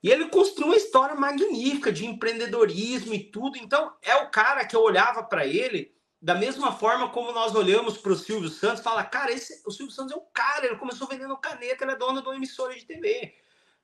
E 0.00 0.08
ele 0.08 0.28
construiu 0.28 0.68
uma 0.68 0.76
história 0.76 1.16
magnífica 1.16 1.92
de 1.92 2.06
empreendedorismo 2.06 3.12
e 3.12 3.24
tudo. 3.24 3.58
Então, 3.58 3.92
é 4.00 4.14
o 4.14 4.30
cara 4.30 4.64
que 4.64 4.76
eu 4.76 4.80
olhava 4.80 5.24
para 5.24 5.44
ele 5.44 5.92
da 6.22 6.34
mesma 6.34 6.70
forma 6.70 7.08
como 7.08 7.32
nós 7.32 7.54
olhamos 7.54 7.96
para 7.96 8.12
o 8.12 8.16
Silvio 8.16 8.50
Santos, 8.50 8.82
fala, 8.82 9.02
cara, 9.02 9.32
esse, 9.32 9.62
o 9.66 9.70
Silvio 9.70 9.92
Santos 9.92 10.12
é 10.12 10.16
o 10.16 10.20
cara, 10.20 10.66
ele 10.66 10.76
começou 10.76 11.08
vendendo 11.08 11.34
caneta, 11.38 11.82
ele 11.82 11.92
é 11.92 11.96
dono 11.96 12.20
de 12.20 12.28
uma 12.28 12.36
emissora 12.36 12.74
de 12.74 12.84
TV. 12.84 13.34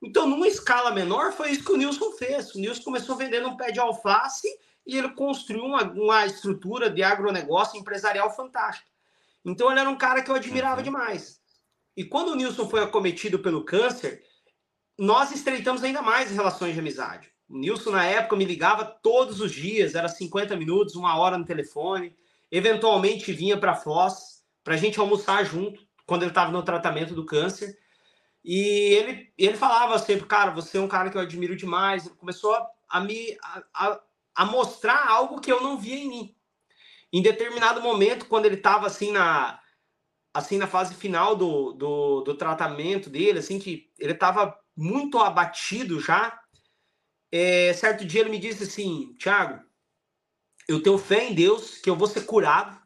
Então, 0.02 0.28
numa 0.28 0.46
escala 0.46 0.90
menor, 0.90 1.32
foi 1.32 1.50
isso 1.50 1.64
que 1.64 1.72
o 1.72 1.76
Nilson 1.76 2.12
fez. 2.12 2.54
O 2.54 2.58
Nilson 2.58 2.82
começou 2.82 3.16
vendendo 3.16 3.48
um 3.48 3.56
pé 3.56 3.72
de 3.72 3.80
alface 3.80 4.46
e 4.86 4.98
ele 4.98 5.08
construiu 5.14 5.64
uma, 5.64 5.82
uma 5.82 6.26
estrutura 6.26 6.90
de 6.90 7.02
agronegócio 7.02 7.80
empresarial 7.80 8.30
fantástica. 8.36 8.88
Então, 9.42 9.70
ele 9.70 9.80
era 9.80 9.88
um 9.88 9.96
cara 9.96 10.22
que 10.22 10.30
eu 10.30 10.34
admirava 10.34 10.76
uhum. 10.76 10.82
demais. 10.82 11.40
E 11.96 12.04
quando 12.04 12.30
o 12.30 12.34
Nilson 12.34 12.68
foi 12.68 12.82
acometido 12.82 13.38
pelo 13.38 13.64
câncer, 13.64 14.22
nós 14.98 15.30
estreitamos 15.30 15.82
ainda 15.82 16.02
mais 16.02 16.30
relações 16.30 16.74
de 16.74 16.80
amizade. 16.80 17.30
O 17.48 17.56
Nilson, 17.56 17.90
na 17.90 18.04
época, 18.04 18.36
me 18.36 18.44
ligava 18.44 18.84
todos 18.84 19.40
os 19.40 19.52
dias, 19.52 19.94
era 19.94 20.08
50 20.08 20.56
minutos, 20.56 20.96
uma 20.96 21.16
hora 21.16 21.38
no 21.38 21.44
telefone. 21.44 22.14
Eventualmente 22.50 23.32
vinha 23.32 23.56
para 23.56 23.74
Foz 23.74 24.44
para 24.62 24.74
a 24.74 24.76
gente 24.76 24.98
almoçar 24.98 25.44
junto, 25.44 25.86
quando 26.04 26.22
ele 26.22 26.32
estava 26.32 26.50
no 26.50 26.62
tratamento 26.62 27.14
do 27.14 27.24
câncer. 27.24 27.78
E 28.44 28.94
ele, 28.94 29.32
ele 29.38 29.56
falava 29.56 29.98
sempre, 29.98 30.26
cara, 30.26 30.50
você 30.50 30.78
é 30.78 30.80
um 30.80 30.88
cara 30.88 31.10
que 31.10 31.16
eu 31.16 31.20
admiro 31.20 31.56
demais. 31.56 32.06
Ele 32.06 32.14
começou 32.16 32.54
a, 32.54 32.68
a 32.88 33.00
me 33.00 33.36
a, 33.74 34.00
a, 34.34 34.44
mostrar 34.44 35.08
algo 35.08 35.40
que 35.40 35.50
eu 35.50 35.60
não 35.60 35.78
via 35.78 35.96
em 35.96 36.08
mim. 36.08 36.36
Em 37.12 37.22
determinado 37.22 37.80
momento, 37.80 38.26
quando 38.26 38.46
ele 38.46 38.56
estava 38.56 38.86
assim 38.86 39.12
na 39.12 39.60
assim 40.36 40.58
na 40.58 40.66
fase 40.66 40.94
final 40.94 41.34
do, 41.34 41.72
do, 41.72 42.20
do 42.20 42.34
tratamento 42.36 43.08
dele, 43.08 43.38
assim 43.38 43.58
que 43.58 43.90
ele 43.98 44.12
estava 44.12 44.54
muito 44.76 45.18
abatido 45.18 45.98
já. 45.98 46.38
É, 47.32 47.72
certo 47.72 48.04
dia 48.04 48.20
ele 48.20 48.28
me 48.28 48.38
disse 48.38 48.64
assim, 48.64 49.14
Tiago, 49.18 49.64
eu 50.68 50.82
tenho 50.82 50.98
fé 50.98 51.24
em 51.24 51.34
Deus 51.34 51.78
que 51.78 51.88
eu 51.88 51.96
vou 51.96 52.06
ser 52.06 52.26
curado, 52.26 52.78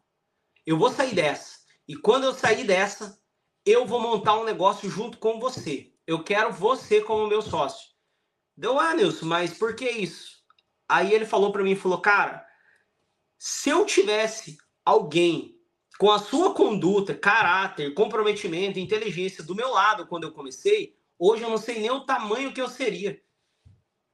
eu 0.64 0.78
vou 0.78 0.92
sair 0.92 1.12
dessa. 1.12 1.58
E 1.88 1.96
quando 1.96 2.24
eu 2.24 2.32
sair 2.32 2.64
dessa, 2.64 3.20
eu 3.66 3.84
vou 3.84 4.00
montar 4.00 4.38
um 4.38 4.44
negócio 4.44 4.88
junto 4.88 5.18
com 5.18 5.40
você. 5.40 5.92
Eu 6.06 6.22
quero 6.22 6.52
você 6.52 7.00
como 7.00 7.26
meu 7.26 7.42
sócio. 7.42 7.90
Deu, 8.56 8.78
ah, 8.78 8.94
Nilson, 8.94 9.26
mas 9.26 9.52
por 9.52 9.74
que 9.74 9.90
isso? 9.90 10.38
Aí 10.88 11.12
ele 11.12 11.26
falou 11.26 11.50
para 11.50 11.64
mim, 11.64 11.74
falou, 11.74 12.00
cara, 12.00 12.46
se 13.36 13.70
eu 13.70 13.84
tivesse 13.84 14.56
alguém 14.84 15.59
com 16.00 16.10
a 16.10 16.18
sua 16.18 16.54
conduta, 16.54 17.14
caráter, 17.14 17.92
comprometimento, 17.92 18.78
inteligência 18.78 19.44
do 19.44 19.54
meu 19.54 19.68
lado 19.68 20.06
quando 20.06 20.24
eu 20.24 20.32
comecei, 20.32 20.96
hoje 21.18 21.42
eu 21.42 21.50
não 21.50 21.58
sei 21.58 21.78
nem 21.78 21.90
o 21.90 22.06
tamanho 22.06 22.54
que 22.54 22.62
eu 22.62 22.70
seria 22.70 23.20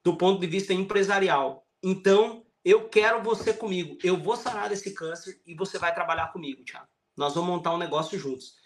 do 0.02 0.16
ponto 0.16 0.40
de 0.40 0.48
vista 0.48 0.74
empresarial. 0.74 1.64
Então, 1.80 2.44
eu 2.64 2.88
quero 2.88 3.22
você 3.22 3.54
comigo. 3.54 3.96
Eu 4.02 4.16
vou 4.16 4.36
sarar 4.36 4.68
desse 4.68 4.92
câncer 4.94 5.40
e 5.46 5.54
você 5.54 5.78
vai 5.78 5.94
trabalhar 5.94 6.32
comigo, 6.32 6.64
Thiago. 6.64 6.88
Nós 7.16 7.36
vamos 7.36 7.50
montar 7.50 7.72
um 7.72 7.78
negócio 7.78 8.18
juntos. 8.18 8.56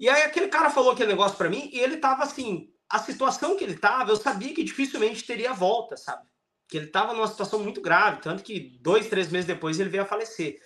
E 0.00 0.08
aí 0.08 0.22
aquele 0.22 0.48
cara 0.48 0.70
falou 0.70 0.92
aquele 0.92 1.10
negócio 1.10 1.36
para 1.36 1.50
mim 1.50 1.68
e 1.74 1.78
ele 1.78 1.98
tava 1.98 2.22
assim, 2.22 2.72
a 2.88 2.98
situação 2.98 3.54
que 3.58 3.64
ele 3.64 3.76
tava, 3.76 4.12
eu 4.12 4.16
sabia 4.16 4.54
que 4.54 4.64
dificilmente 4.64 5.26
teria 5.26 5.52
volta, 5.52 5.94
sabe? 5.94 6.26
Que 6.66 6.78
ele 6.78 6.86
tava 6.86 7.12
numa 7.12 7.28
situação 7.28 7.62
muito 7.62 7.82
grave, 7.82 8.22
tanto 8.22 8.42
que 8.42 8.78
dois, 8.80 9.10
três 9.10 9.30
meses 9.30 9.46
depois 9.46 9.78
ele 9.78 9.90
veio 9.90 10.04
a 10.04 10.06
falecer. 10.06 10.58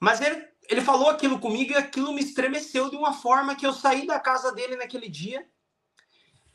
Mas 0.00 0.20
ele, 0.20 0.44
ele 0.68 0.80
falou 0.82 1.08
aquilo 1.08 1.38
comigo 1.38 1.72
e 1.72 1.76
aquilo 1.76 2.12
me 2.12 2.20
estremeceu 2.20 2.90
de 2.90 2.96
uma 2.96 3.12
forma 3.12 3.56
que 3.56 3.66
eu 3.66 3.72
saí 3.72 4.06
da 4.06 4.20
casa 4.20 4.52
dele 4.52 4.76
naquele 4.76 5.08
dia 5.08 5.46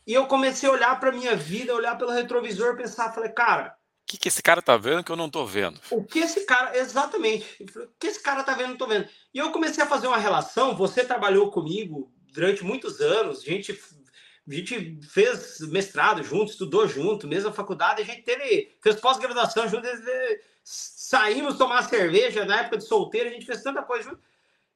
e 0.05 0.13
eu 0.13 0.27
comecei 0.27 0.69
a 0.69 0.71
olhar 0.71 0.99
para 0.99 1.11
minha 1.11 1.35
vida, 1.35 1.73
olhar 1.73 1.97
pelo 1.97 2.11
retrovisor, 2.11 2.75
pensar, 2.75 3.13
falei, 3.13 3.31
cara, 3.31 3.75
o 4.03 4.05
que, 4.05 4.17
que 4.17 4.27
esse 4.27 4.43
cara 4.43 4.61
tá 4.61 4.75
vendo 4.75 5.03
que 5.03 5.11
eu 5.11 5.15
não 5.15 5.29
tô 5.29 5.45
vendo? 5.45 5.79
O 5.89 6.03
que 6.03 6.19
esse 6.19 6.41
cara, 6.45 6.77
exatamente. 6.77 7.63
O 7.63 7.87
que 7.97 8.07
esse 8.07 8.21
cara 8.21 8.43
tá 8.43 8.53
vendo, 8.53 8.71
não 8.71 8.77
tô 8.77 8.85
vendo. 8.85 9.07
E 9.33 9.39
eu 9.39 9.51
comecei 9.51 9.81
a 9.81 9.87
fazer 9.87 10.07
uma 10.07 10.17
relação. 10.17 10.75
Você 10.75 11.05
trabalhou 11.05 11.49
comigo 11.49 12.13
durante 12.33 12.65
muitos 12.65 12.99
anos. 12.99 13.39
A 13.39 13.45
gente, 13.45 13.71
a 13.71 14.53
gente 14.53 14.99
fez 15.09 15.57
mestrado 15.61 16.21
junto, 16.21 16.51
estudou 16.51 16.85
junto, 16.85 17.29
mesma 17.29 17.53
faculdade. 17.53 18.01
A 18.01 18.05
gente 18.05 18.23
teve, 18.23 18.75
fez 18.83 18.97
pós-graduação 18.97 19.69
junto. 19.69 19.87
Saímos 20.63 21.57
tomar 21.57 21.83
cerveja 21.83 22.45
na 22.45 22.61
época 22.61 22.77
de 22.77 22.85
solteiro. 22.85 23.29
A 23.29 23.33
gente 23.33 23.45
fez 23.45 23.61
tanta 23.61 23.83
coisa 23.83 24.09
junto. 24.09 24.21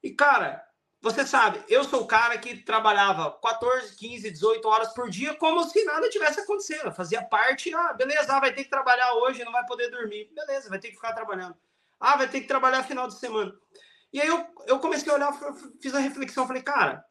E, 0.02 0.10
cara, 0.10 0.64
você 1.00 1.24
sabe, 1.24 1.62
eu 1.68 1.84
sou 1.84 2.02
o 2.02 2.06
cara 2.06 2.36
que 2.38 2.56
trabalhava 2.56 3.30
14, 3.40 3.94
15, 3.96 4.30
18 4.30 4.68
horas 4.68 4.92
por 4.92 5.08
dia 5.08 5.34
como 5.34 5.62
se 5.64 5.84
nada 5.84 6.10
tivesse 6.10 6.40
acontecendo. 6.40 6.92
Fazia 6.92 7.22
parte, 7.22 7.72
ah, 7.72 7.92
beleza, 7.92 8.36
ah, 8.36 8.40
vai 8.40 8.52
ter 8.52 8.64
que 8.64 8.70
trabalhar 8.70 9.14
hoje, 9.14 9.44
não 9.44 9.52
vai 9.52 9.64
poder 9.64 9.90
dormir. 9.90 10.30
Beleza, 10.34 10.68
vai 10.68 10.78
ter 10.78 10.88
que 10.88 10.96
ficar 10.96 11.12
trabalhando. 11.12 11.56
Ah, 12.00 12.16
vai 12.16 12.28
ter 12.28 12.40
que 12.40 12.48
trabalhar 12.48 12.82
final 12.82 13.06
de 13.06 13.14
semana. 13.14 13.54
E 14.12 14.20
aí 14.20 14.28
eu, 14.28 14.46
eu 14.66 14.78
comecei 14.80 15.10
a 15.12 15.14
olhar, 15.14 15.32
fiz 15.80 15.94
a 15.94 15.98
reflexão, 15.98 16.46
falei, 16.46 16.62
cara, 16.62 17.04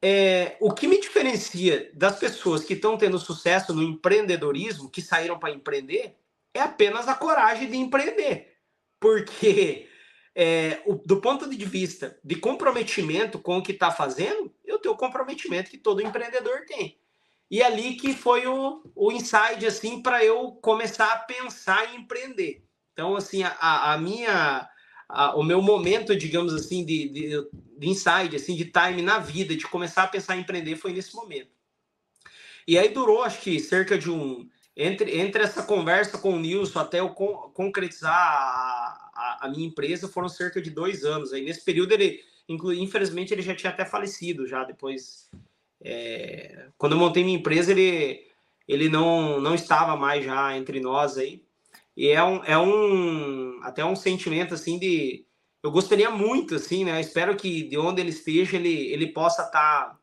é, 0.00 0.56
o 0.60 0.72
que 0.72 0.88
me 0.88 1.00
diferencia 1.00 1.90
das 1.94 2.18
pessoas 2.18 2.64
que 2.64 2.74
estão 2.74 2.98
tendo 2.98 3.18
sucesso 3.18 3.72
no 3.72 3.82
empreendedorismo, 3.82 4.90
que 4.90 5.00
saíram 5.00 5.38
para 5.38 5.52
empreender, 5.52 6.16
é 6.54 6.60
apenas 6.60 7.08
a 7.08 7.14
coragem 7.14 7.70
de 7.70 7.76
empreender. 7.76 8.56
Porque 9.00 9.88
é, 10.34 10.80
o, 10.86 10.94
do 10.94 11.20
ponto 11.20 11.48
de 11.48 11.64
vista 11.64 12.18
de 12.24 12.36
comprometimento 12.36 13.38
com 13.38 13.58
o 13.58 13.62
que 13.62 13.72
está 13.72 13.90
fazendo, 13.90 14.54
eu 14.64 14.78
tenho 14.78 14.94
o 14.94 14.98
comprometimento 14.98 15.70
que 15.70 15.78
todo 15.78 16.02
empreendedor 16.02 16.64
tem. 16.66 16.98
E 17.50 17.60
é 17.60 17.66
ali 17.66 17.96
que 17.96 18.14
foi 18.14 18.46
o, 18.46 18.82
o 18.94 19.12
insight, 19.12 19.66
assim, 19.66 20.00
para 20.02 20.24
eu 20.24 20.52
começar 20.62 21.12
a 21.12 21.18
pensar 21.18 21.92
em 21.92 22.00
empreender. 22.00 22.64
Então, 22.92 23.16
assim, 23.16 23.42
a, 23.42 23.92
a 23.92 23.98
minha... 23.98 24.68
A, 25.08 25.36
o 25.36 25.42
meu 25.42 25.60
momento, 25.60 26.16
digamos 26.16 26.54
assim, 26.54 26.86
de, 26.86 27.08
de, 27.10 27.50
de 27.76 27.88
insight, 27.88 28.34
assim, 28.34 28.56
de 28.56 28.64
time 28.64 29.02
na 29.02 29.18
vida, 29.18 29.54
de 29.54 29.66
começar 29.66 30.04
a 30.04 30.08
pensar 30.08 30.38
em 30.38 30.40
empreender, 30.40 30.76
foi 30.76 30.94
nesse 30.94 31.14
momento. 31.14 31.50
E 32.66 32.78
aí 32.78 32.88
durou, 32.88 33.22
acho 33.22 33.40
que, 33.42 33.60
cerca 33.60 33.98
de 33.98 34.10
um... 34.10 34.48
Entre, 34.76 35.18
entre 35.18 35.42
essa 35.42 35.62
conversa 35.62 36.16
com 36.16 36.34
o 36.34 36.38
Nilson 36.38 36.78
até 36.78 37.00
eu 37.00 37.10
con 37.10 37.50
concretizar 37.52 38.14
a, 38.14 39.10
a, 39.14 39.46
a, 39.46 39.48
minha 39.48 39.66
empresa 39.66 40.08
foram 40.08 40.28
cerca 40.28 40.62
de 40.62 40.70
dois 40.70 41.04
anos. 41.04 41.32
Aí 41.32 41.44
nesse 41.44 41.62
período 41.62 41.92
ele, 41.92 42.20
infelizmente, 42.48 43.34
ele 43.34 43.42
já 43.42 43.54
tinha 43.54 43.70
até 43.70 43.84
falecido 43.84 44.46
já 44.46 44.64
depois. 44.64 45.30
É, 45.80 46.68
quando 46.78 46.92
eu 46.92 46.98
montei 46.98 47.22
minha 47.22 47.38
empresa, 47.38 47.70
ele, 47.70 48.26
ele 48.66 48.88
não, 48.88 49.40
não 49.40 49.54
estava 49.54 49.94
mais 49.96 50.24
já 50.24 50.56
entre 50.56 50.80
nós 50.80 51.18
aí. 51.18 51.42
E 51.94 52.08
é 52.08 52.22
um, 52.22 52.42
é 52.44 52.56
um 52.58 53.60
até 53.62 53.84
um 53.84 53.94
sentimento 53.94 54.54
assim 54.54 54.78
de 54.78 55.26
eu 55.62 55.70
gostaria 55.70 56.10
muito 56.10 56.56
assim, 56.56 56.84
né? 56.84 56.96
Eu 56.96 57.00
espero 57.00 57.36
que 57.36 57.62
de 57.62 57.78
onde 57.78 58.00
ele 58.00 58.10
esteja 58.10 58.56
ele, 58.56 58.92
ele 58.92 59.08
possa 59.08 59.42
estar 59.42 59.90
tá, 59.90 59.98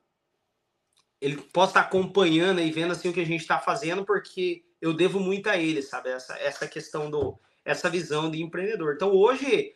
ele 1.22 1.38
possa 1.38 1.72
estar 1.72 1.82
acompanhando 1.82 2.62
e 2.62 2.72
vendo 2.72 2.92
assim 2.92 3.10
o 3.10 3.14
que 3.14 3.20
a 3.20 3.26
gente 3.26 3.42
está 3.42 3.60
fazendo, 3.60 4.06
porque 4.06 4.64
eu 4.82 4.94
devo 4.94 5.20
muito 5.20 5.50
a 5.50 5.58
ele, 5.58 5.82
sabe? 5.82 6.10
Essa, 6.10 6.38
essa 6.40 6.68
questão 6.68 7.10
do, 7.10 7.38
essa 7.66 7.90
visão 7.90 8.32
de 8.32 8.42
empreendedor. 8.42 8.94
Então 8.96 9.12
hoje 9.12 9.76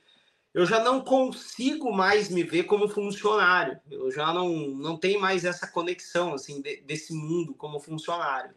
eu 0.54 0.66
já 0.66 0.82
não 0.84 1.02
consigo 1.02 1.92
mais 1.92 2.30
me 2.30 2.44
ver 2.44 2.64
como 2.64 2.88
funcionário. 2.88 3.80
Eu 3.90 4.12
já 4.12 4.32
não, 4.34 4.50
não 4.50 4.98
tenho 4.98 5.20
mais 5.20 5.44
essa 5.44 5.68
conexão 5.68 6.34
assim 6.34 6.62
de, 6.62 6.78
desse 6.82 7.14
mundo 7.14 7.54
como 7.54 7.80
funcionário. 7.80 8.56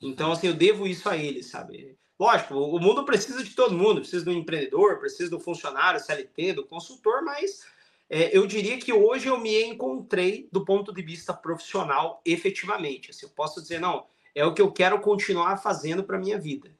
Então 0.00 0.32
assim, 0.32 0.48
eu 0.48 0.54
devo 0.54 0.86
isso 0.86 1.08
a 1.08 1.16
ele, 1.16 1.42
sabe? 1.42 1.96
Lógico, 2.18 2.54
o 2.54 2.78
mundo 2.78 3.04
precisa 3.04 3.44
de 3.44 3.54
todo 3.54 3.76
mundo, 3.76 4.00
precisa 4.00 4.24
do 4.24 4.32
empreendedor, 4.32 4.98
precisa 4.98 5.30
do 5.30 5.40
funcionário, 5.40 6.00
CLT, 6.00 6.54
do 6.54 6.66
consultor, 6.66 7.22
mas 7.22 7.64
é, 8.08 8.36
eu 8.36 8.46
diria 8.46 8.78
que 8.78 8.92
hoje 8.92 9.28
eu 9.28 9.38
me 9.38 9.64
encontrei 9.64 10.48
do 10.52 10.64
ponto 10.64 10.92
de 10.92 11.02
vista 11.02 11.34
profissional, 11.34 12.20
efetivamente. 12.24 13.10
Assim, 13.10 13.26
eu 13.26 13.30
posso 13.30 13.60
dizer, 13.60 13.80
não, 13.80 14.06
é 14.34 14.44
o 14.44 14.54
que 14.54 14.62
eu 14.62 14.72
quero 14.72 15.00
continuar 15.00 15.56
fazendo 15.56 16.04
para 16.04 16.18
minha 16.18 16.38
vida. 16.38 16.74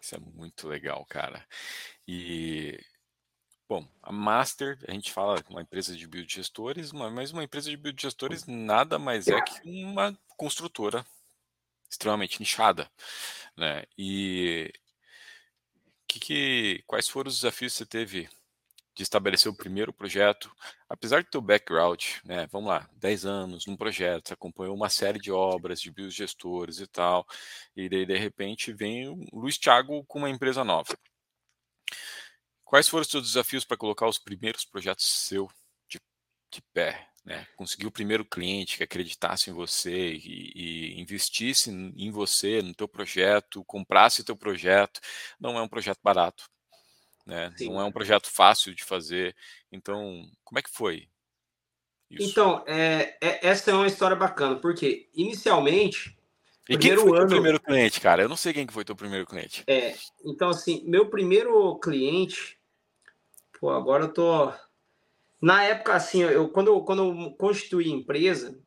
Isso 0.00 0.14
é 0.14 0.18
muito 0.18 0.68
legal, 0.68 1.04
cara. 1.06 1.44
E 2.06 2.78
Bom, 3.68 3.84
a 4.00 4.12
Master, 4.12 4.78
a 4.86 4.92
gente 4.92 5.10
fala 5.10 5.42
uma 5.50 5.60
empresa 5.60 5.96
de 5.96 6.06
biodigestores, 6.06 6.92
mas 6.92 7.32
uma 7.32 7.42
empresa 7.42 7.68
de 7.68 7.76
biodigestores 7.76 8.46
nada 8.46 8.96
mais 8.96 9.26
é 9.26 9.40
que 9.40 9.84
uma 9.84 10.16
construtora 10.36 11.04
extremamente 11.90 12.38
nichada, 12.38 12.88
né? 13.56 13.82
E 13.98 14.72
que, 16.06 16.20
que, 16.20 16.84
quais 16.86 17.08
foram 17.08 17.28
os 17.28 17.36
desafios 17.36 17.72
que 17.72 17.78
você 17.78 17.86
teve 17.86 18.28
de 18.96 19.02
estabelecer 19.02 19.52
o 19.52 19.54
primeiro 19.54 19.92
projeto, 19.92 20.50
apesar 20.88 21.22
do 21.22 21.28
teu 21.28 21.42
background, 21.42 22.02
né? 22.24 22.46
Vamos 22.50 22.70
lá, 22.70 22.88
10 22.94 23.26
anos 23.26 23.66
num 23.66 23.76
projeto, 23.76 24.28
você 24.28 24.34
acompanhou 24.34 24.74
uma 24.74 24.88
série 24.88 25.18
de 25.18 25.30
obras 25.30 25.80
de 25.80 25.90
biogestores 25.90 26.80
e 26.80 26.86
tal, 26.86 27.26
e 27.76 27.90
daí 27.90 28.06
de 28.06 28.16
repente 28.16 28.72
vem 28.72 29.08
o 29.08 29.18
Luiz 29.34 29.58
Thiago 29.58 30.02
com 30.06 30.20
uma 30.20 30.30
empresa 30.30 30.64
nova. 30.64 30.96
Quais 32.64 32.88
foram 32.88 33.02
os 33.02 33.08
seus 33.08 33.28
desafios 33.28 33.64
para 33.64 33.76
colocar 33.76 34.08
os 34.08 34.18
primeiros 34.18 34.64
projetos 34.64 35.04
seu 35.04 35.46
de, 35.88 36.00
de 36.50 36.62
pé? 36.72 37.08
Né? 37.24 37.46
Conseguir 37.56 37.86
o 37.86 37.92
primeiro 37.92 38.24
cliente 38.24 38.78
que 38.78 38.82
acreditasse 38.84 39.50
em 39.50 39.52
você 39.52 40.14
e, 40.14 40.52
e 40.96 41.00
investisse 41.00 41.70
em 41.70 42.10
você, 42.10 42.62
no 42.62 42.74
teu 42.74 42.88
projeto, 42.88 43.64
comprasse 43.64 44.24
teu 44.24 44.36
projeto. 44.36 45.00
Não 45.38 45.58
é 45.58 45.62
um 45.62 45.68
projeto 45.68 46.00
barato, 46.02 46.48
né? 47.26 47.52
Não 47.60 47.80
é 47.80 47.84
um 47.84 47.92
projeto 47.92 48.30
fácil 48.30 48.74
de 48.74 48.84
fazer. 48.84 49.34
Então, 49.72 50.24
como 50.44 50.58
é 50.58 50.62
que 50.62 50.70
foi? 50.70 51.08
Isso? 52.08 52.30
Então, 52.30 52.62
é, 52.66 53.16
é, 53.20 53.48
essa 53.48 53.70
é 53.70 53.74
uma 53.74 53.86
história 53.86 54.16
bacana, 54.16 54.56
porque 54.56 55.08
inicialmente 55.12 56.16
e 56.68 56.76
quem 56.76 56.96
foi 56.96 57.10
ano... 57.10 57.28
teu 57.28 57.28
primeiro 57.28 57.60
cliente, 57.60 58.00
cara? 58.00 58.22
Eu 58.22 58.28
não 58.28 58.36
sei 58.36 58.52
quem 58.52 58.66
foi 58.66 58.84
teu 58.84 58.96
primeiro 58.96 59.26
cliente. 59.26 59.62
É, 59.66 59.94
então 60.24 60.48
assim, 60.48 60.82
meu 60.84 61.08
primeiro 61.08 61.78
cliente, 61.78 62.58
pô, 63.60 63.70
agora 63.70 64.04
eu 64.04 64.12
tô 64.12 64.52
na 65.40 65.62
época 65.62 65.94
assim, 65.94 66.22
eu 66.22 66.48
quando 66.48 66.68
eu, 66.68 66.80
quando 66.80 67.04
eu 67.04 67.30
constituí 67.32 67.90
empresa, 67.90 68.58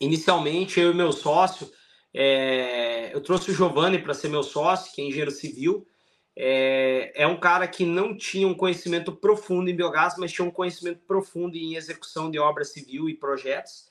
inicialmente 0.00 0.80
eu 0.80 0.92
e 0.92 0.94
meu 0.94 1.12
sócio, 1.12 1.70
é, 2.14 3.14
eu 3.14 3.20
trouxe 3.20 3.50
o 3.50 3.54
Giovanni 3.54 3.98
para 3.98 4.14
ser 4.14 4.28
meu 4.28 4.42
sócio, 4.42 4.92
que 4.94 5.02
é 5.02 5.04
engenheiro 5.04 5.30
civil. 5.30 5.86
É, 6.36 7.12
é 7.14 7.26
um 7.26 7.38
cara 7.38 7.68
que 7.68 7.84
não 7.84 8.16
tinha 8.16 8.48
um 8.48 8.54
conhecimento 8.54 9.12
profundo 9.12 9.68
em 9.68 9.76
biogás, 9.76 10.14
mas 10.16 10.32
tinha 10.32 10.46
um 10.46 10.50
conhecimento 10.50 11.00
profundo 11.06 11.56
em 11.56 11.74
execução 11.74 12.30
de 12.30 12.38
obra 12.38 12.64
civil 12.64 13.08
e 13.08 13.14
projetos. 13.14 13.90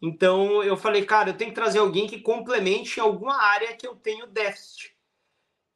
Então 0.00 0.62
eu 0.62 0.76
falei, 0.76 1.04
cara, 1.04 1.30
eu 1.30 1.36
tenho 1.36 1.50
que 1.50 1.54
trazer 1.54 1.78
alguém 1.78 2.06
que 2.06 2.20
complemente 2.20 2.98
alguma 3.00 3.36
área 3.42 3.74
que 3.74 3.86
eu 3.86 3.94
tenho 3.96 4.26
déficit. 4.26 4.94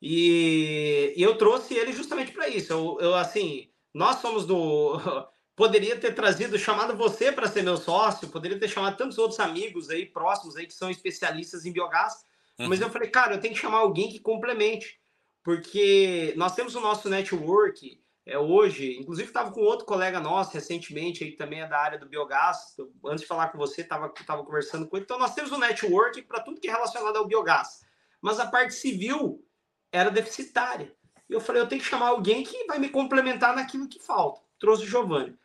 E, 0.01 1.15
e 1.17 1.23
eu 1.23 1.37
trouxe 1.37 1.75
ele 1.75 1.93
justamente 1.93 2.33
para 2.33 2.49
isso. 2.49 2.73
Eu, 2.73 2.99
eu, 3.01 3.15
assim, 3.15 3.71
nós 3.93 4.17
somos 4.17 4.47
do. 4.47 4.99
Poderia 5.57 5.97
ter 5.97 6.13
trazido, 6.13 6.59
chamado 6.59 6.97
você 6.97 7.31
para 7.31 7.47
ser 7.47 7.63
meu 7.63 7.77
sócio, 7.77 8.27
poderia 8.27 8.59
ter 8.59 8.67
chamado 8.67 8.97
tantos 8.97 9.19
outros 9.19 9.39
amigos 9.39 9.89
aí 9.89 10.05
próximos 10.05 10.57
aí 10.57 10.67
que 10.67 10.75
são 10.75 10.91
especialistas 10.91 11.65
em 11.65 11.71
biogás. 11.71 12.27
Uhum. 12.59 12.69
Mas 12.69 12.81
eu 12.81 12.91
falei, 12.91 13.09
cara, 13.09 13.35
eu 13.37 13.41
tenho 13.41 13.55
que 13.55 13.61
chamar 13.61 13.79
alguém 13.79 14.11
que 14.11 14.19
complemente, 14.19 14.99
porque 15.45 16.33
nós 16.37 16.55
temos 16.55 16.75
o 16.75 16.81
nosso 16.81 17.09
network, 17.09 18.03
é, 18.27 18.39
hoje. 18.39 18.97
Inclusive, 18.99 19.29
estava 19.29 19.53
com 19.53 19.61
outro 19.61 19.85
colega 19.85 20.19
nosso 20.19 20.55
recentemente, 20.55 21.23
aí, 21.23 21.33
também 21.33 21.61
é 21.61 21.69
da 21.69 21.79
área 21.79 21.99
do 21.99 22.09
biogás. 22.09 22.75
Antes 23.05 23.21
de 23.21 23.27
falar 23.27 23.49
com 23.49 23.59
você, 23.59 23.83
estava 23.83 24.09
tava 24.27 24.43
conversando 24.43 24.89
com 24.89 24.97
ele. 24.97 25.05
Então, 25.05 25.19
nós 25.19 25.35
temos 25.35 25.53
um 25.53 25.59
network 25.59 26.23
para 26.23 26.41
tudo 26.41 26.61
que 26.61 26.69
é 26.69 26.73
relacionado 26.73 27.17
ao 27.17 27.27
biogás. 27.27 27.85
Mas 28.23 28.41
a 28.41 28.47
parte 28.47 28.73
civil 28.75 29.47
era 29.93 30.11
deficitária. 30.11 30.95
E 31.29 31.33
eu 31.33 31.41
falei, 31.41 31.61
eu 31.61 31.69
tenho 31.69 31.83
que 31.83 31.87
chamar 31.87 32.09
alguém 32.09 32.43
que 32.43 32.65
vai 32.65 32.79
me 32.79 32.89
complementar 32.89 33.55
naquilo 33.55 33.89
que 33.89 34.01
falta. 34.01 34.41
Trouxe 34.59 34.85
o 34.85 34.89
Giovanni. 34.89 35.39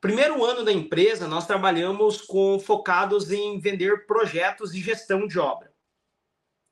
Primeiro 0.00 0.44
ano 0.44 0.64
da 0.64 0.72
empresa, 0.72 1.26
nós 1.26 1.46
trabalhamos 1.46 2.20
com 2.20 2.60
focados 2.60 3.32
em 3.32 3.58
vender 3.58 4.06
projetos 4.06 4.72
de 4.72 4.80
gestão 4.80 5.26
de 5.26 5.38
obra. 5.38 5.72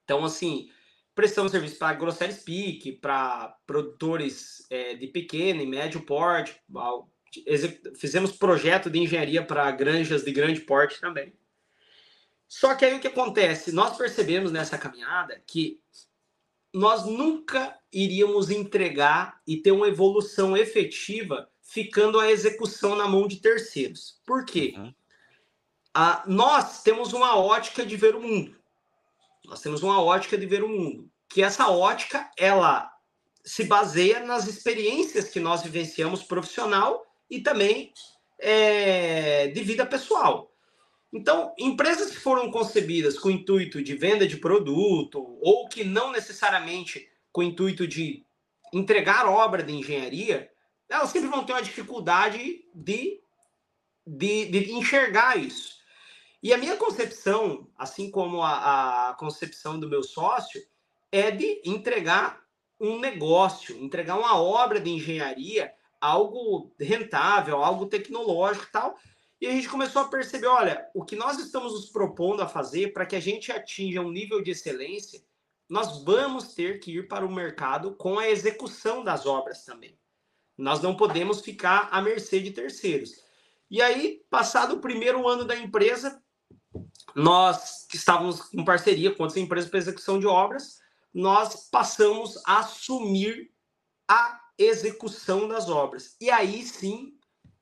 Então, 0.05 0.25
assim, 0.25 0.71
prestamos 1.15 1.53
serviço 1.53 1.79
para 1.79 1.95
Grosseries 1.95 2.43
Peak, 2.43 2.93
para 2.93 3.57
produtores 3.67 4.67
é, 4.71 4.95
de 4.95 5.07
pequeno 5.07 5.63
e 5.63 5.67
médio 5.67 6.01
porte, 6.03 6.57
fizemos 7.97 8.33
projeto 8.33 8.91
de 8.91 8.99
engenharia 8.99 9.45
para 9.45 9.71
granjas 9.71 10.25
de 10.25 10.33
grande 10.33 10.61
porte 10.61 11.01
também. 11.01 11.33
Só 12.47 12.75
que 12.75 12.85
aí 12.85 12.95
o 12.95 13.01
que 13.01 13.09
acontece? 13.09 13.73
Nós 13.73 13.97
percebemos 13.97 14.53
nessa 14.53 14.77
caminhada 14.77 15.43
que 15.47 15.81
nós 16.73 17.05
nunca 17.05 17.79
iríamos 17.93 18.51
entregar 18.51 19.41
e 19.47 19.57
ter 19.57 19.73
uma 19.73 19.89
evolução 19.89 20.57
efetiva 20.57 21.51
ficando 21.63 22.21
a 22.21 22.31
execução 22.31 22.95
na 22.95 23.09
mão 23.09 23.27
de 23.27 23.37
terceiros. 23.37 24.21
Por 24.27 24.45
quê? 24.45 24.75
Uhum. 24.77 24.95
Ah, 25.95 26.23
nós 26.27 26.83
temos 26.83 27.13
uma 27.13 27.37
ótica 27.37 27.85
de 27.85 27.97
ver 27.97 28.15
o 28.15 28.21
mundo. 28.21 28.62
Nós 29.45 29.61
temos 29.61 29.83
uma 29.83 30.01
ótica 30.03 30.39
de 30.39 30.47
ver 30.47 30.63
o 30.63 30.69
mundo, 30.69 31.11
que 31.29 31.43
essa 31.43 31.69
ótica 31.69 32.31
ela 32.39 32.91
se 33.45 33.65
baseia 33.65 34.21
nas 34.21 34.47
experiências 34.47 35.29
que 35.29 35.41
nós 35.41 35.63
vivenciamos 35.63 36.23
profissional 36.23 37.05
e 37.29 37.41
também 37.41 37.93
é, 38.39 39.49
de 39.49 39.63
vida 39.63 39.85
pessoal. 39.85 40.53
Então, 41.13 41.53
empresas 41.59 42.11
que 42.11 42.21
foram 42.21 42.51
concebidas 42.51 43.19
com 43.19 43.29
o 43.29 43.33
intuito 43.33 43.83
de 43.83 43.95
venda 43.95 44.27
de 44.27 44.39
produto 44.39 45.39
ou 45.41 45.69
que 45.69 45.85
não 45.85 46.11
necessariamente 46.11 47.07
com 47.31 47.43
o 47.43 47.45
intuito 47.45 47.87
de 47.87 48.25
entregar 48.73 49.27
obra 49.27 49.63
de 49.63 49.73
engenharia, 49.73 50.51
elas 50.89 51.11
sempre 51.11 51.29
vão 51.29 51.45
ter 51.45 51.53
uma 51.53 51.63
dificuldade 51.63 52.65
de, 52.75 53.21
de, 54.07 54.47
de 54.47 54.73
enxergar 54.73 55.37
isso. 55.37 55.82
E 56.43 56.53
a 56.53 56.59
minha 56.59 56.77
concepção, 56.77 57.69
assim 57.79 58.11
como 58.11 58.43
a, 58.43 59.11
a 59.11 59.15
concepção 59.15 59.79
do 59.79 59.89
meu 59.89 60.03
sócio, 60.03 60.61
é 61.11 61.31
de 61.31 61.63
entregar 61.65 62.43
um 62.81 62.99
negócio, 62.99 63.77
entregar 63.77 64.19
uma 64.19 64.37
obra 64.37 64.81
de 64.81 64.91
engenharia, 64.91 65.73
algo 66.01 66.75
rentável, 66.81 67.63
algo 67.63 67.87
tecnológico 67.87 68.67
e 68.67 68.73
tal. 68.73 68.99
E 69.41 69.47
a 69.47 69.51
gente 69.53 69.69
começou 69.69 70.03
a 70.03 70.09
perceber, 70.09 70.49
olha, 70.49 70.89
o 70.95 71.05
que 71.05 71.15
nós 71.15 71.39
estamos 71.39 71.73
nos 71.73 71.91
propondo 71.91 72.43
a 72.43 72.49
fazer 72.49 72.93
para 72.93 73.07
que 73.07 73.15
a 73.15 73.21
gente 73.21 73.53
atinja 73.53 74.01
um 74.01 74.11
nível 74.11 74.43
de 74.43 74.51
excelência, 74.51 75.23
nós 75.69 76.05
vamos 76.05 76.55
ter 76.55 76.81
que 76.81 76.99
ir 76.99 77.09
para 77.09 77.25
o 77.25 77.33
mercado 77.33 77.95
com 77.95 78.19
a 78.19 78.29
execução 78.29 79.05
das 79.05 79.27
obras 79.27 79.65
também. 79.65 79.99
Nós 80.59 80.81
não 80.81 80.97
podemos 80.97 81.41
ficar 81.41 81.89
à 81.91 82.03
mercê 82.03 82.41
de 82.41 82.51
terceiros. 82.51 83.13
E 83.71 83.81
aí, 83.81 84.23
passado 84.29 84.75
o 84.75 84.81
primeiro 84.81 85.27
ano 85.27 85.45
da 85.45 85.57
empresa, 85.57 86.22
nós 87.15 87.87
que 87.89 87.97
estávamos 87.97 88.43
com 88.43 88.65
parceria 88.65 89.15
com 89.15 89.23
outras 89.23 89.43
empresas 89.43 89.71
para 89.71 89.79
execução 89.79 90.19
de 90.19 90.27
obras, 90.27 90.81
nós 91.13 91.69
passamos 91.71 92.41
a 92.47 92.61
assumir 92.61 93.51
a 94.09 94.41
execução 94.59 95.47
das 95.49 95.69
obras. 95.69 96.17
E 96.21 96.31
aí 96.31 96.63
sim, 96.63 97.15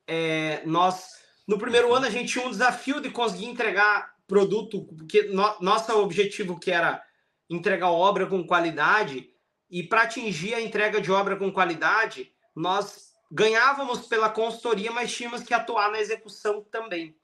é, 0.07 0.61
nós, 0.65 1.09
no 1.47 1.57
primeiro 1.57 1.93
ano, 1.93 2.05
a 2.05 2.09
gente 2.09 2.31
tinha 2.31 2.45
um 2.45 2.51
desafio 2.51 3.01
de 3.01 3.09
conseguir 3.09 3.45
entregar 3.45 4.13
produto, 4.27 4.85
porque 4.85 5.23
no, 5.23 5.59
nosso 5.59 5.91
objetivo 5.97 6.59
que 6.59 6.71
era 6.71 7.03
entregar 7.49 7.91
obra 7.91 8.25
com 8.25 8.45
qualidade, 8.45 9.29
e 9.69 9.83
para 9.83 10.03
atingir 10.03 10.53
a 10.53 10.61
entrega 10.61 11.01
de 11.01 11.11
obra 11.11 11.35
com 11.35 11.51
qualidade, 11.51 12.31
nós 12.55 13.11
ganhávamos 13.31 14.07
pela 14.07 14.29
consultoria, 14.29 14.91
mas 14.91 15.13
tínhamos 15.13 15.43
que 15.43 15.53
atuar 15.53 15.91
na 15.91 15.99
execução 15.99 16.61
também. 16.69 17.15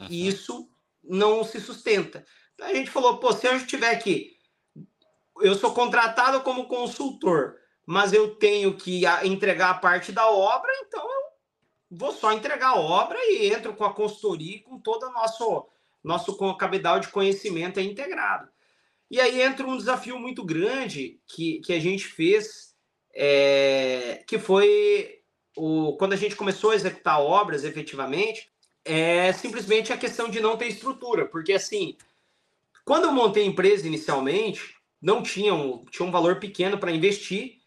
Uhum. 0.00 0.06
E 0.08 0.26
isso 0.26 0.70
não 1.02 1.42
se 1.44 1.60
sustenta. 1.60 2.24
A 2.60 2.74
gente 2.74 2.90
falou, 2.90 3.18
pô, 3.18 3.32
se 3.32 3.46
eu 3.46 3.66
tiver 3.66 3.96
que. 3.96 4.38
Eu 5.40 5.54
sou 5.54 5.72
contratado 5.72 6.42
como 6.42 6.68
consultor, 6.68 7.56
mas 7.86 8.12
eu 8.12 8.34
tenho 8.36 8.76
que 8.76 9.02
entregar 9.24 9.70
a 9.70 9.78
parte 9.78 10.12
da 10.12 10.30
obra, 10.30 10.70
então 10.82 11.02
eu 11.02 11.22
vou 11.90 12.12
só 12.12 12.32
entregar 12.32 12.68
a 12.68 12.78
obra 12.78 13.18
e 13.18 13.52
entro 13.52 13.74
com 13.74 13.84
a 13.84 13.94
consultoria 13.94 14.62
com 14.62 14.78
todo 14.78 15.06
o 15.06 15.12
nosso, 15.12 15.66
nosso 16.04 16.56
cabedal 16.56 17.00
de 17.00 17.08
conhecimento 17.08 17.80
integrado. 17.80 18.48
E 19.10 19.20
aí 19.20 19.40
entra 19.40 19.66
um 19.66 19.76
desafio 19.76 20.18
muito 20.18 20.44
grande 20.44 21.20
que, 21.26 21.60
que 21.60 21.72
a 21.72 21.80
gente 21.80 22.06
fez, 22.06 22.74
é, 23.12 24.22
que 24.26 24.38
foi 24.38 25.20
o, 25.56 25.96
quando 25.96 26.12
a 26.12 26.16
gente 26.16 26.36
começou 26.36 26.70
a 26.70 26.74
executar 26.74 27.20
obras 27.20 27.64
efetivamente, 27.64 28.49
é 28.84 29.32
simplesmente 29.32 29.92
a 29.92 29.98
questão 29.98 30.28
de 30.28 30.40
não 30.40 30.56
ter 30.56 30.68
estrutura, 30.68 31.26
porque 31.26 31.52
assim, 31.52 31.96
quando 32.84 33.04
eu 33.04 33.12
montei 33.12 33.44
a 33.44 33.46
empresa 33.46 33.86
inicialmente, 33.86 34.74
não 35.00 35.22
tinha 35.22 35.54
um, 35.54 35.84
tinha 35.86 36.06
um 36.06 36.10
valor 36.10 36.38
pequeno 36.38 36.78
para 36.78 36.92
investir, 36.92 37.58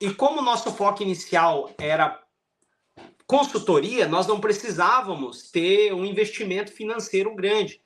e 0.00 0.12
como 0.14 0.40
o 0.40 0.44
nosso 0.44 0.72
foco 0.72 1.02
inicial 1.02 1.74
era 1.78 2.22
consultoria, 3.26 4.08
nós 4.08 4.26
não 4.26 4.40
precisávamos 4.40 5.50
ter 5.50 5.92
um 5.92 6.04
investimento 6.04 6.72
financeiro 6.72 7.34
grande. 7.34 7.80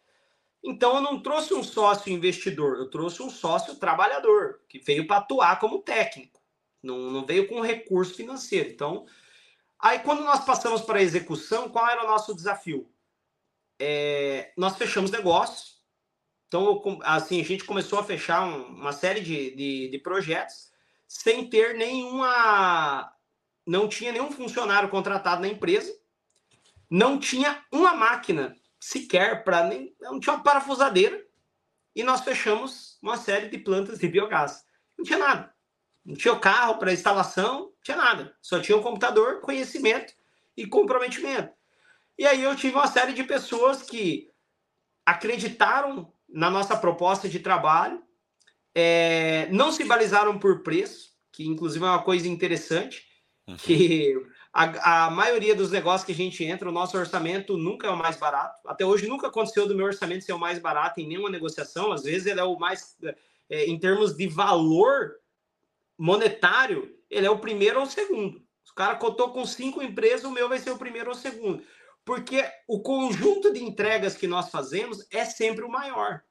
Então, 0.62 0.94
eu 0.96 1.02
não 1.02 1.20
trouxe 1.20 1.52
um 1.52 1.62
sócio 1.62 2.10
investidor, 2.10 2.78
eu 2.78 2.88
trouxe 2.88 3.22
um 3.22 3.28
sócio 3.28 3.74
trabalhador, 3.74 4.60
que 4.68 4.78
veio 4.78 5.06
para 5.06 5.18
atuar 5.18 5.58
como 5.58 5.82
técnico, 5.82 6.40
não, 6.82 7.10
não 7.10 7.26
veio 7.26 7.46
com 7.46 7.60
recurso 7.60 8.14
financeiro. 8.14 8.70
Então, 8.70 9.04
aí 9.84 9.98
quando 10.00 10.24
nós 10.24 10.44
passamos 10.44 10.82
para 10.82 10.98
a 10.98 11.02
execução, 11.02 11.68
qual 11.68 11.88
era 11.88 12.04
o 12.04 12.08
nosso 12.08 12.34
desafio? 12.34 12.90
É, 13.78 14.52
nós 14.56 14.76
fechamos 14.76 15.10
negócios, 15.10 15.74
então, 16.54 17.00
assim, 17.02 17.40
a 17.40 17.44
gente 17.44 17.64
começou 17.64 17.98
a 17.98 18.04
fechar 18.04 18.46
um, 18.46 18.66
uma 18.76 18.92
série 18.92 19.20
de, 19.20 19.56
de, 19.56 19.88
de 19.88 19.98
projetos 19.98 20.70
sem 21.04 21.50
ter 21.50 21.74
nenhuma. 21.74 23.12
Não 23.66 23.88
tinha 23.88 24.12
nenhum 24.12 24.30
funcionário 24.30 24.88
contratado 24.88 25.42
na 25.42 25.48
empresa, 25.48 25.92
não 26.88 27.18
tinha 27.18 27.64
uma 27.72 27.94
máquina 27.94 28.56
sequer 28.78 29.42
para 29.42 29.64
nem. 29.64 29.96
Não 30.00 30.20
tinha 30.20 30.36
uma 30.36 30.44
parafusadeira. 30.44 31.26
E 31.92 32.04
nós 32.04 32.20
fechamos 32.20 32.98
uma 33.02 33.16
série 33.16 33.48
de 33.48 33.58
plantas 33.58 33.98
de 33.98 34.06
biogás. 34.06 34.64
Não 34.96 35.04
tinha 35.04 35.18
nada. 35.18 35.52
Não 36.04 36.14
tinha 36.14 36.34
o 36.34 36.38
carro 36.38 36.78
para 36.78 36.92
instalação, 36.92 37.73
tinha 37.84 37.96
nada. 37.96 38.34
Só 38.40 38.58
tinha 38.58 38.76
um 38.76 38.82
computador, 38.82 39.40
conhecimento 39.42 40.14
e 40.56 40.66
comprometimento. 40.66 41.52
E 42.18 42.26
aí 42.26 42.42
eu 42.42 42.56
tive 42.56 42.74
uma 42.74 42.86
série 42.86 43.12
de 43.12 43.22
pessoas 43.22 43.82
que 43.82 44.30
acreditaram 45.04 46.10
na 46.28 46.50
nossa 46.50 46.76
proposta 46.76 47.28
de 47.28 47.38
trabalho, 47.38 48.02
é, 48.74 49.48
não 49.52 49.70
se 49.70 49.84
balizaram 49.84 50.38
por 50.38 50.62
preço, 50.62 51.12
que 51.30 51.46
inclusive 51.46 51.84
é 51.84 51.88
uma 51.88 52.02
coisa 52.02 52.26
interessante, 52.26 53.04
uhum. 53.46 53.56
que 53.56 54.14
a, 54.52 55.06
a, 55.06 55.10
maioria 55.10 55.54
dos 55.54 55.70
negócios 55.70 56.06
que 56.06 56.12
a 56.12 56.14
gente 56.14 56.42
entra, 56.42 56.68
o 56.68 56.72
nosso 56.72 56.96
orçamento 56.96 57.56
nunca 57.58 57.86
é 57.86 57.90
o 57.90 57.96
mais 57.96 58.16
barato. 58.16 58.66
Até 58.66 58.84
hoje 58.86 59.06
nunca 59.06 59.26
aconteceu 59.26 59.68
do 59.68 59.74
meu 59.74 59.86
orçamento 59.86 60.24
ser 60.24 60.32
o 60.32 60.38
mais 60.38 60.58
barato 60.58 61.00
em 61.00 61.06
nenhuma 61.06 61.28
negociação. 61.28 61.92
Às 61.92 62.04
vezes 62.04 62.26
ele 62.26 62.40
é 62.40 62.44
o 62.44 62.58
mais, 62.58 62.96
é, 63.50 63.66
em 63.66 63.78
termos 63.78 64.16
de 64.16 64.26
valor 64.26 65.16
monetário, 65.98 66.96
ele 67.14 67.26
é 67.26 67.30
o 67.30 67.38
primeiro 67.38 67.80
ou 67.80 67.86
o 67.86 67.90
segundo. 67.90 68.38
Se 68.64 68.72
o 68.72 68.74
cara 68.74 68.96
cotou 68.96 69.30
com 69.30 69.46
cinco 69.46 69.82
empresas, 69.82 70.24
o 70.24 70.30
meu 70.30 70.48
vai 70.48 70.58
ser 70.58 70.70
o 70.70 70.78
primeiro 70.78 71.10
ou 71.10 71.16
o 71.16 71.18
segundo. 71.18 71.62
Porque 72.04 72.44
o 72.68 72.82
conjunto 72.82 73.52
de 73.52 73.62
entregas 73.62 74.14
que 74.14 74.26
nós 74.26 74.50
fazemos 74.50 75.06
é 75.10 75.24
sempre 75.24 75.64
o 75.64 75.70
maior. 75.70 76.22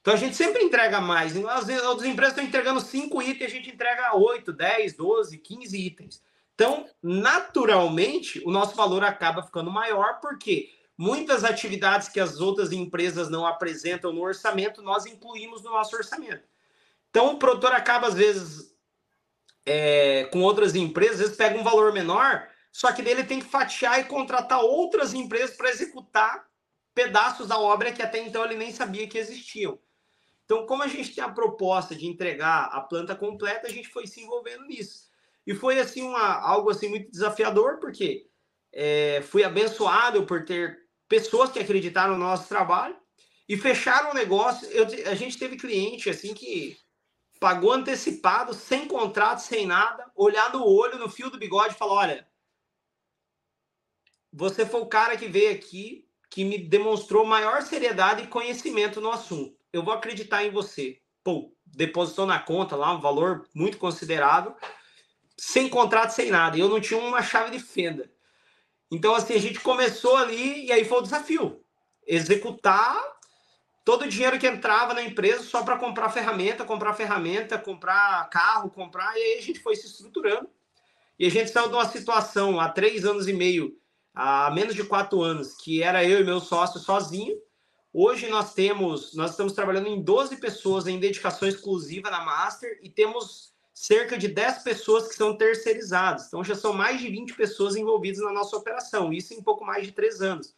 Então 0.00 0.14
a 0.14 0.16
gente 0.16 0.36
sempre 0.36 0.62
entrega 0.62 1.00
mais. 1.00 1.36
Às 1.46 1.66
vezes, 1.66 1.82
outras 1.82 2.08
empresas 2.08 2.34
estão 2.34 2.46
entregando 2.46 2.80
cinco 2.80 3.20
itens, 3.20 3.50
a 3.50 3.54
gente 3.54 3.70
entrega 3.70 4.16
8, 4.16 4.52
10, 4.52 4.96
12, 4.96 5.38
15 5.38 5.76
itens. 5.76 6.22
Então, 6.54 6.86
naturalmente, 7.02 8.42
o 8.44 8.50
nosso 8.50 8.74
valor 8.74 9.02
acaba 9.02 9.42
ficando 9.42 9.70
maior, 9.70 10.20
porque 10.20 10.70
muitas 10.96 11.44
atividades 11.44 12.08
que 12.08 12.20
as 12.20 12.40
outras 12.40 12.72
empresas 12.72 13.30
não 13.30 13.46
apresentam 13.46 14.12
no 14.12 14.20
orçamento, 14.20 14.82
nós 14.82 15.06
incluímos 15.06 15.62
no 15.62 15.70
nosso 15.70 15.96
orçamento. 15.96 16.46
Então, 17.08 17.32
o 17.34 17.38
produtor 17.38 17.72
acaba, 17.72 18.06
às 18.08 18.14
vezes, 18.14 18.74
é, 19.72 20.24
com 20.32 20.40
outras 20.40 20.74
empresas, 20.74 21.14
às 21.14 21.20
vezes 21.20 21.36
pega 21.36 21.56
um 21.56 21.62
valor 21.62 21.92
menor, 21.92 22.48
só 22.72 22.90
que 22.92 23.02
dele 23.02 23.22
tem 23.22 23.38
que 23.38 23.46
fatiar 23.46 24.00
e 24.00 24.04
contratar 24.04 24.60
outras 24.60 25.14
empresas 25.14 25.56
para 25.56 25.70
executar 25.70 26.44
pedaços 26.92 27.46
da 27.46 27.56
obra 27.56 27.92
que 27.92 28.02
até 28.02 28.18
então 28.18 28.44
ele 28.44 28.56
nem 28.56 28.72
sabia 28.72 29.06
que 29.06 29.16
existiam. 29.16 29.78
Então, 30.44 30.66
como 30.66 30.82
a 30.82 30.88
gente 30.88 31.14
tem 31.14 31.22
a 31.22 31.28
proposta 31.28 31.94
de 31.94 32.08
entregar 32.08 32.64
a 32.72 32.80
planta 32.80 33.14
completa, 33.14 33.68
a 33.68 33.70
gente 33.70 33.88
foi 33.88 34.08
se 34.08 34.20
envolvendo 34.20 34.64
nisso. 34.64 35.08
E 35.46 35.54
foi 35.54 35.78
assim 35.78 36.02
uma, 36.02 36.40
algo 36.40 36.68
assim 36.68 36.88
muito 36.88 37.08
desafiador, 37.08 37.78
porque 37.78 38.26
é, 38.72 39.22
fui 39.22 39.44
abençoado 39.44 40.26
por 40.26 40.44
ter 40.44 40.80
pessoas 41.08 41.52
que 41.52 41.60
acreditaram 41.60 42.14
no 42.14 42.24
nosso 42.24 42.48
trabalho 42.48 42.96
e 43.48 43.56
fecharam 43.56 44.10
o 44.10 44.14
negócio. 44.14 44.68
Eu, 44.70 44.84
a 45.08 45.14
gente 45.14 45.38
teve 45.38 45.56
cliente 45.56 46.10
assim 46.10 46.34
que 46.34 46.76
pagou 47.40 47.72
antecipado, 47.72 48.52
sem 48.52 48.86
contrato, 48.86 49.40
sem 49.40 49.66
nada, 49.66 50.08
olhar 50.14 50.52
no 50.52 50.64
olho, 50.64 50.98
no 50.98 51.08
fio 51.08 51.30
do 51.30 51.38
bigode 51.38 51.74
e 51.74 51.78
falou: 51.78 51.96
olha, 51.96 52.28
você 54.30 54.66
foi 54.66 54.80
o 54.80 54.86
cara 54.86 55.16
que 55.16 55.26
veio 55.26 55.52
aqui, 55.52 56.06
que 56.30 56.44
me 56.44 56.58
demonstrou 56.58 57.24
maior 57.24 57.62
seriedade 57.62 58.22
e 58.22 58.28
conhecimento 58.28 59.00
no 59.00 59.10
assunto. 59.10 59.56
Eu 59.72 59.82
vou 59.82 59.94
acreditar 59.94 60.44
em 60.44 60.50
você. 60.50 61.00
Pô, 61.24 61.52
depositou 61.64 62.26
na 62.26 62.38
conta 62.38 62.76
lá 62.76 62.92
um 62.92 63.00
valor 63.00 63.48
muito 63.54 63.78
considerável 63.78 64.54
sem 65.40 65.70
contrato, 65.70 66.10
sem 66.10 66.30
nada. 66.30 66.56
E 66.58 66.60
eu 66.60 66.68
não 66.68 66.80
tinha 66.80 67.00
uma 67.00 67.22
chave 67.22 67.50
de 67.50 67.58
fenda. 67.58 68.12
Então, 68.90 69.14
assim, 69.14 69.32
a 69.32 69.38
gente 69.38 69.58
começou 69.60 70.16
ali 70.16 70.66
e 70.66 70.72
aí 70.72 70.84
foi 70.84 70.98
o 70.98 71.02
desafio. 71.02 71.64
Executar 72.06 72.94
todo 73.90 74.02
o 74.02 74.08
dinheiro 74.08 74.38
que 74.38 74.46
entrava 74.46 74.94
na 74.94 75.02
empresa 75.02 75.42
só 75.42 75.64
para 75.64 75.76
comprar 75.76 76.10
ferramenta, 76.10 76.64
comprar 76.64 76.94
ferramenta, 76.94 77.58
comprar 77.58 78.30
carro, 78.30 78.70
comprar. 78.70 79.18
E 79.18 79.20
aí 79.20 79.38
a 79.38 79.42
gente 79.42 79.58
foi 79.58 79.74
se 79.74 79.88
estruturando. 79.88 80.48
E 81.18 81.26
a 81.26 81.28
gente 81.28 81.50
saiu 81.50 81.66
de 81.66 81.74
uma 81.74 81.88
situação 81.88 82.60
há 82.60 82.68
três 82.68 83.04
anos 83.04 83.26
e 83.26 83.32
meio, 83.32 83.76
há 84.14 84.48
menos 84.52 84.76
de 84.76 84.84
quatro 84.84 85.20
anos, 85.22 85.56
que 85.56 85.82
era 85.82 86.04
eu 86.04 86.20
e 86.20 86.24
meu 86.24 86.38
sócio 86.38 86.78
sozinho. 86.78 87.36
Hoje 87.92 88.28
nós 88.28 88.54
temos, 88.54 89.12
nós 89.14 89.32
estamos 89.32 89.54
trabalhando 89.54 89.88
em 89.88 90.00
12 90.00 90.36
pessoas 90.36 90.86
em 90.86 91.00
dedicação 91.00 91.48
exclusiva 91.48 92.12
na 92.12 92.24
Master 92.24 92.78
e 92.84 92.88
temos 92.88 93.52
cerca 93.74 94.16
de 94.16 94.28
10 94.28 94.62
pessoas 94.62 95.08
que 95.08 95.16
são 95.16 95.36
terceirizadas. 95.36 96.28
Então, 96.28 96.44
já 96.44 96.54
são 96.54 96.72
mais 96.72 97.00
de 97.00 97.08
20 97.08 97.34
pessoas 97.34 97.74
envolvidas 97.74 98.22
na 98.22 98.30
nossa 98.30 98.56
operação, 98.56 99.12
isso 99.12 99.34
em 99.34 99.42
pouco 99.42 99.64
mais 99.64 99.84
de 99.84 99.90
três 99.90 100.22
anos. 100.22 100.54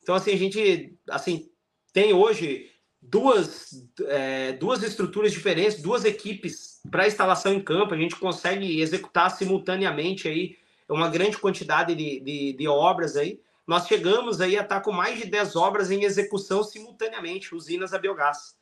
Então, 0.00 0.14
assim, 0.14 0.32
a 0.32 0.36
gente 0.36 0.96
assim, 1.08 1.51
tem 1.92 2.12
hoje 2.12 2.70
duas, 3.00 3.70
é, 4.06 4.52
duas 4.52 4.82
estruturas 4.82 5.32
diferentes, 5.32 5.82
duas 5.82 6.04
equipes 6.04 6.80
para 6.90 7.06
instalação 7.06 7.52
em 7.52 7.60
campo, 7.60 7.94
a 7.94 7.98
gente 7.98 8.16
consegue 8.16 8.80
executar 8.80 9.30
simultaneamente 9.30 10.28
aí 10.28 10.56
uma 10.88 11.08
grande 11.08 11.38
quantidade 11.38 11.94
de, 11.94 12.20
de, 12.20 12.52
de 12.52 12.68
obras 12.68 13.16
aí. 13.16 13.40
Nós 13.66 13.86
chegamos 13.86 14.40
aí 14.40 14.58
a 14.58 14.62
estar 14.62 14.80
com 14.80 14.92
mais 14.92 15.18
de 15.18 15.26
10 15.26 15.56
obras 15.56 15.90
em 15.90 16.04
execução 16.04 16.62
simultaneamente, 16.62 17.54
usinas 17.54 17.94
a 17.94 17.98
biogás. 17.98 18.56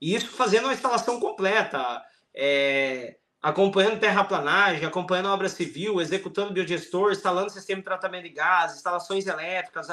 E 0.00 0.14
isso 0.14 0.28
fazendo 0.28 0.64
uma 0.64 0.74
instalação 0.74 1.18
completa, 1.18 2.02
é, 2.34 3.16
acompanhando 3.40 3.98
terraplanagem, 3.98 4.84
acompanhando 4.84 5.30
obra 5.30 5.48
civil, 5.48 6.00
executando 6.00 6.52
biodigestor, 6.52 7.12
instalando 7.12 7.50
sistema 7.50 7.80
de 7.80 7.84
tratamento 7.84 8.24
de 8.24 8.30
gás, 8.30 8.74
instalações 8.74 9.26
elétricas, 9.26 9.88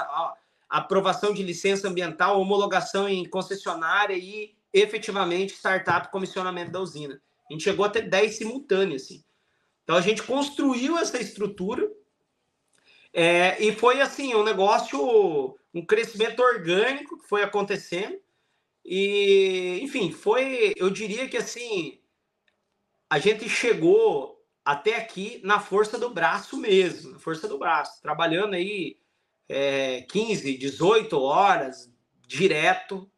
aprovação 0.74 1.32
de 1.32 1.44
licença 1.44 1.88
ambiental, 1.88 2.42
homologação 2.42 3.08
em 3.08 3.30
concessionária 3.30 4.16
e 4.16 4.56
efetivamente 4.74 5.54
startup 5.54 6.12
comissionamento 6.12 6.72
da 6.72 6.80
usina. 6.80 7.22
A 7.48 7.54
gente 7.54 7.64
chegou 7.64 7.86
até 7.86 8.02
10 8.02 8.36
simultâneos. 8.36 9.04
Assim. 9.04 9.24
Então 9.84 9.96
a 9.96 10.02
gente 10.02 10.24
construiu 10.24 10.98
essa 10.98 11.22
estrutura 11.22 11.88
é, 13.14 13.64
e 13.64 13.72
foi 13.72 14.02
assim 14.02 14.34
um 14.34 14.44
negócio, 14.44 15.56
um 15.72 15.86
crescimento 15.86 16.42
orgânico 16.42 17.20
que 17.20 17.28
foi 17.28 17.44
acontecendo. 17.44 18.20
E, 18.84 19.78
enfim, 19.80 20.12
foi, 20.12 20.74
eu 20.76 20.90
diria 20.90 21.30
que 21.30 21.38
assim, 21.38 22.00
a 23.08 23.20
gente 23.20 23.48
chegou 23.48 24.44
até 24.66 24.96
aqui 24.98 25.40
na 25.44 25.60
força 25.60 26.00
do 26.00 26.10
braço 26.10 26.58
mesmo, 26.58 27.12
na 27.12 27.20
força 27.20 27.48
do 27.48 27.60
braço, 27.60 28.02
trabalhando 28.02 28.56
aí 28.56 28.98
é, 29.50 30.02
15, 30.10 30.58
18 30.58 31.20
horas 31.20 31.92
direto. 32.28 33.10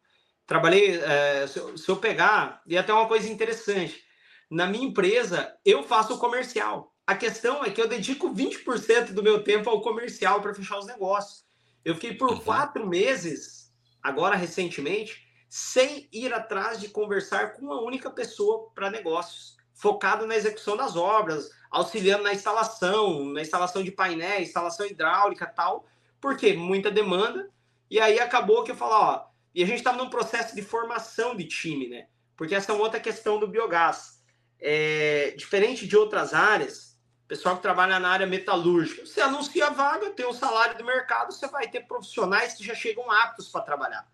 Trabalhei, 0.46 0.98
é, 1.00 1.46
se, 1.46 1.58
eu, 1.58 1.76
se 1.76 1.88
eu 1.88 1.96
pegar, 1.96 2.62
e 2.66 2.76
até 2.76 2.92
uma 2.92 3.08
coisa 3.08 3.28
interessante, 3.28 4.04
na 4.50 4.66
minha 4.66 4.86
empresa 4.86 5.56
eu 5.64 5.82
faço 5.82 6.14
o 6.14 6.18
comercial. 6.18 6.94
A 7.06 7.14
questão 7.14 7.64
é 7.64 7.70
que 7.70 7.80
eu 7.80 7.88
dedico 7.88 8.34
20% 8.34 9.12
do 9.12 9.22
meu 9.22 9.42
tempo 9.42 9.70
ao 9.70 9.80
comercial 9.80 10.40
para 10.40 10.54
fechar 10.54 10.78
os 10.78 10.86
negócios. 10.86 11.44
Eu 11.84 11.94
fiquei 11.94 12.14
por 12.14 12.30
uhum. 12.30 12.40
quatro 12.40 12.86
meses, 12.86 13.72
agora 14.02 14.34
recentemente, 14.34 15.24
sem 15.48 16.08
ir 16.12 16.32
atrás 16.32 16.80
de 16.80 16.88
conversar 16.88 17.52
com 17.52 17.62
uma 17.62 17.80
única 17.80 18.10
pessoa 18.10 18.70
para 18.74 18.90
negócios 18.90 19.56
focado 19.76 20.26
na 20.26 20.34
execução 20.34 20.76
das 20.76 20.96
obras, 20.96 21.50
auxiliando 21.70 22.24
na 22.24 22.32
instalação, 22.32 23.24
na 23.26 23.42
instalação 23.42 23.82
de 23.82 23.92
painéis, 23.92 24.48
instalação 24.48 24.86
hidráulica 24.86 25.46
tal, 25.46 25.86
porque 26.26 26.54
muita 26.54 26.90
demanda. 26.90 27.48
E 27.88 28.00
aí 28.00 28.18
acabou 28.18 28.64
que 28.64 28.72
eu 28.72 28.76
falo, 28.76 28.94
ó, 28.94 29.26
e 29.54 29.62
a 29.62 29.66
gente 29.66 29.78
estava 29.78 29.96
num 29.96 30.10
processo 30.10 30.56
de 30.56 30.60
formação 30.60 31.36
de 31.36 31.44
time, 31.44 31.86
né? 31.86 32.08
Porque 32.36 32.52
essa 32.52 32.72
é 32.72 32.74
outra 32.74 32.98
questão 32.98 33.38
do 33.38 33.46
biogás. 33.46 34.20
É, 34.58 35.36
diferente 35.36 35.86
de 35.86 35.96
outras 35.96 36.34
áreas, 36.34 36.98
pessoal 37.28 37.54
que 37.54 37.62
trabalha 37.62 38.00
na 38.00 38.08
área 38.08 38.26
metalúrgica, 38.26 39.06
você 39.06 39.20
anuncia 39.20 39.68
a 39.68 39.70
vaga, 39.70 40.10
tem 40.10 40.26
o 40.26 40.32
salário 40.32 40.76
do 40.76 40.84
mercado, 40.84 41.32
você 41.32 41.46
vai 41.46 41.68
ter 41.68 41.86
profissionais 41.86 42.54
que 42.54 42.64
já 42.64 42.74
chegam 42.74 43.08
aptos 43.08 43.48
para 43.48 43.60
trabalhar. 43.60 44.04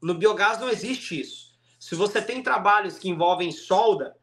No 0.00 0.14
biogás 0.14 0.60
não 0.60 0.68
existe 0.68 1.20
isso. 1.20 1.58
Se 1.80 1.96
você 1.96 2.22
tem 2.22 2.44
trabalhos 2.44 2.96
que 2.96 3.08
envolvem 3.08 3.50
solda, 3.50 4.16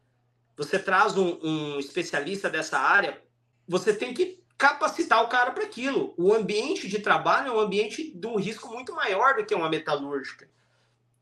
você 0.56 0.78
traz 0.78 1.14
um, 1.18 1.38
um 1.42 1.78
especialista 1.78 2.48
dessa 2.48 2.78
área, 2.78 3.22
você 3.68 3.92
tem 3.92 4.14
que 4.14 4.42
capacitar 4.56 5.22
o 5.22 5.28
cara 5.28 5.50
para 5.50 5.64
aquilo. 5.64 6.14
O 6.16 6.32
ambiente 6.32 6.88
de 6.88 6.98
trabalho 6.98 7.48
é 7.48 7.52
um 7.52 7.60
ambiente 7.60 8.10
de 8.14 8.26
um 8.26 8.36
risco 8.36 8.68
muito 8.68 8.94
maior 8.94 9.36
do 9.36 9.44
que 9.44 9.54
uma 9.54 9.68
metalúrgica. 9.68 10.48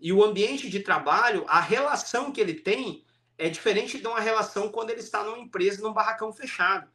E 0.00 0.12
o 0.12 0.22
ambiente 0.24 0.68
de 0.68 0.80
trabalho, 0.80 1.44
a 1.48 1.60
relação 1.60 2.32
que 2.32 2.40
ele 2.40 2.54
tem 2.54 3.04
é 3.38 3.48
diferente 3.48 3.98
de 3.98 4.06
uma 4.06 4.20
relação 4.20 4.68
quando 4.68 4.90
ele 4.90 5.00
está 5.00 5.22
numa 5.24 5.38
empresa, 5.38 5.82
num 5.82 5.92
barracão 5.92 6.32
fechado. 6.32 6.88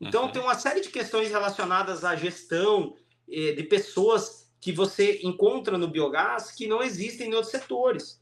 Então, 0.00 0.24
uhum. 0.24 0.32
tem 0.32 0.42
uma 0.42 0.54
série 0.54 0.80
de 0.80 0.88
questões 0.88 1.30
relacionadas 1.30 2.04
à 2.04 2.16
gestão 2.16 2.96
eh, 3.30 3.52
de 3.52 3.62
pessoas 3.62 4.52
que 4.60 4.72
você 4.72 5.20
encontra 5.22 5.78
no 5.78 5.88
biogás 5.88 6.50
que 6.50 6.66
não 6.66 6.82
existem 6.82 7.30
em 7.30 7.34
outros 7.34 7.52
setores. 7.52 8.20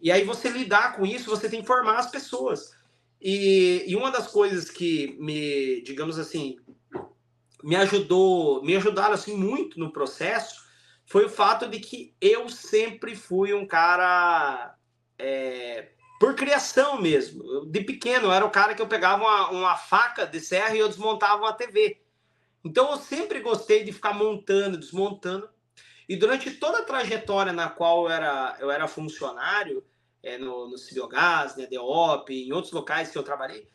E 0.00 0.10
aí, 0.10 0.24
você 0.24 0.48
lidar 0.48 0.96
com 0.96 1.04
isso, 1.04 1.28
você 1.28 1.48
tem 1.48 1.60
que 1.60 1.66
formar 1.66 1.98
as 1.98 2.10
pessoas. 2.10 2.72
E, 3.20 3.84
e 3.86 3.96
uma 3.96 4.10
das 4.10 4.28
coisas 4.28 4.70
que 4.70 5.16
me, 5.18 5.82
digamos 5.82 6.18
assim, 6.18 6.56
me 7.62 7.76
ajudou, 7.76 8.62
me 8.62 8.76
ajudaram 8.76 9.14
assim 9.14 9.36
muito 9.36 9.78
no 9.78 9.92
processo 9.92 10.68
foi 11.08 11.24
o 11.24 11.30
fato 11.30 11.66
de 11.66 11.80
que 11.80 12.14
eu 12.20 12.50
sempre 12.50 13.16
fui 13.16 13.54
um 13.54 13.66
cara 13.66 14.76
é, 15.18 15.88
por 16.20 16.34
criação 16.34 17.00
mesmo. 17.00 17.64
de 17.64 17.80
pequeno, 17.80 18.26
eu 18.26 18.32
era 18.32 18.44
o 18.44 18.50
cara 18.50 18.74
que 18.74 18.82
eu 18.82 18.86
pegava 18.86 19.24
uma, 19.24 19.48
uma, 19.48 19.76
faca 19.76 20.26
de 20.26 20.38
serra 20.38 20.76
e 20.76 20.78
eu 20.78 20.88
desmontava 20.88 21.42
uma 21.42 21.52
TV. 21.54 22.02
Então 22.62 22.90
eu 22.90 22.98
sempre 22.98 23.40
gostei 23.40 23.84
de 23.84 23.92
ficar 23.92 24.12
montando, 24.12 24.76
desmontando. 24.76 25.48
E 26.06 26.14
durante 26.14 26.50
toda 26.50 26.80
a 26.80 26.84
trajetória 26.84 27.54
na 27.54 27.70
qual 27.70 28.04
eu 28.04 28.10
era, 28.10 28.56
eu 28.60 28.70
era 28.70 28.86
funcionário, 28.86 29.82
é, 30.22 30.36
no, 30.36 30.68
no 30.68 30.76
Cibiogás, 30.76 31.56
né, 31.56 31.66
DEOP, 31.66 32.34
em 32.34 32.52
outros 32.52 32.72
locais 32.72 33.10
que 33.10 33.16
eu 33.16 33.22
trabalhei, 33.22 33.66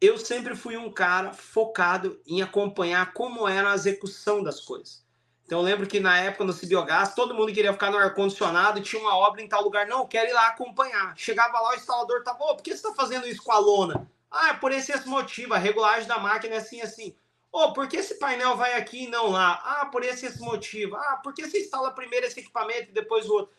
eu 0.00 0.18
sempre 0.18 0.54
fui 0.54 0.76
um 0.76 0.90
cara 0.90 1.32
focado 1.32 2.20
em 2.26 2.42
acompanhar 2.42 3.12
como 3.12 3.48
era 3.48 3.72
a 3.72 3.74
execução 3.74 4.42
das 4.42 4.60
coisas. 4.60 5.04
Então 5.44 5.60
eu 5.60 5.64
lembro 5.64 5.86
que 5.86 6.00
na 6.00 6.18
época 6.18 6.44
no 6.44 6.52
Cibiogás, 6.52 7.14
todo 7.14 7.34
mundo 7.34 7.52
queria 7.52 7.72
ficar 7.72 7.90
no 7.90 7.98
ar-condicionado 7.98 8.80
tinha 8.82 9.00
uma 9.00 9.16
obra 9.16 9.40
em 9.40 9.48
tal 9.48 9.62
lugar. 9.62 9.86
Não, 9.86 10.06
quero 10.06 10.28
ir 10.28 10.32
lá 10.32 10.48
acompanhar. 10.48 11.16
Chegava 11.16 11.60
lá, 11.60 11.70
o 11.70 11.74
instalador 11.74 12.22
tava, 12.24 12.44
ô, 12.44 12.56
por 12.56 12.62
que 12.62 12.70
você 12.70 12.76
está 12.76 12.92
fazendo 12.92 13.28
isso 13.28 13.42
com 13.42 13.52
a 13.52 13.58
lona? 13.58 14.10
Ah, 14.30 14.50
é 14.50 14.54
por 14.54 14.72
esse, 14.72 14.92
esse 14.92 15.08
motivo, 15.08 15.54
a 15.54 15.58
regulagem 15.58 16.08
da 16.08 16.18
máquina 16.18 16.56
é 16.56 16.58
assim, 16.58 16.80
assim. 16.80 17.14
Ô, 17.52 17.72
por 17.72 17.88
que 17.88 17.96
esse 17.96 18.18
painel 18.18 18.56
vai 18.56 18.74
aqui 18.74 19.04
e 19.04 19.08
não 19.08 19.28
lá? 19.28 19.62
Ah, 19.64 19.86
por 19.86 20.04
esse, 20.04 20.26
esse 20.26 20.40
motivo. 20.40 20.96
Ah, 20.96 21.20
por 21.22 21.32
que 21.32 21.46
você 21.46 21.60
instala 21.60 21.92
primeiro 21.92 22.26
esse 22.26 22.40
equipamento 22.40 22.90
e 22.90 22.92
depois 22.92 23.28
o 23.30 23.34
outro? 23.34 23.54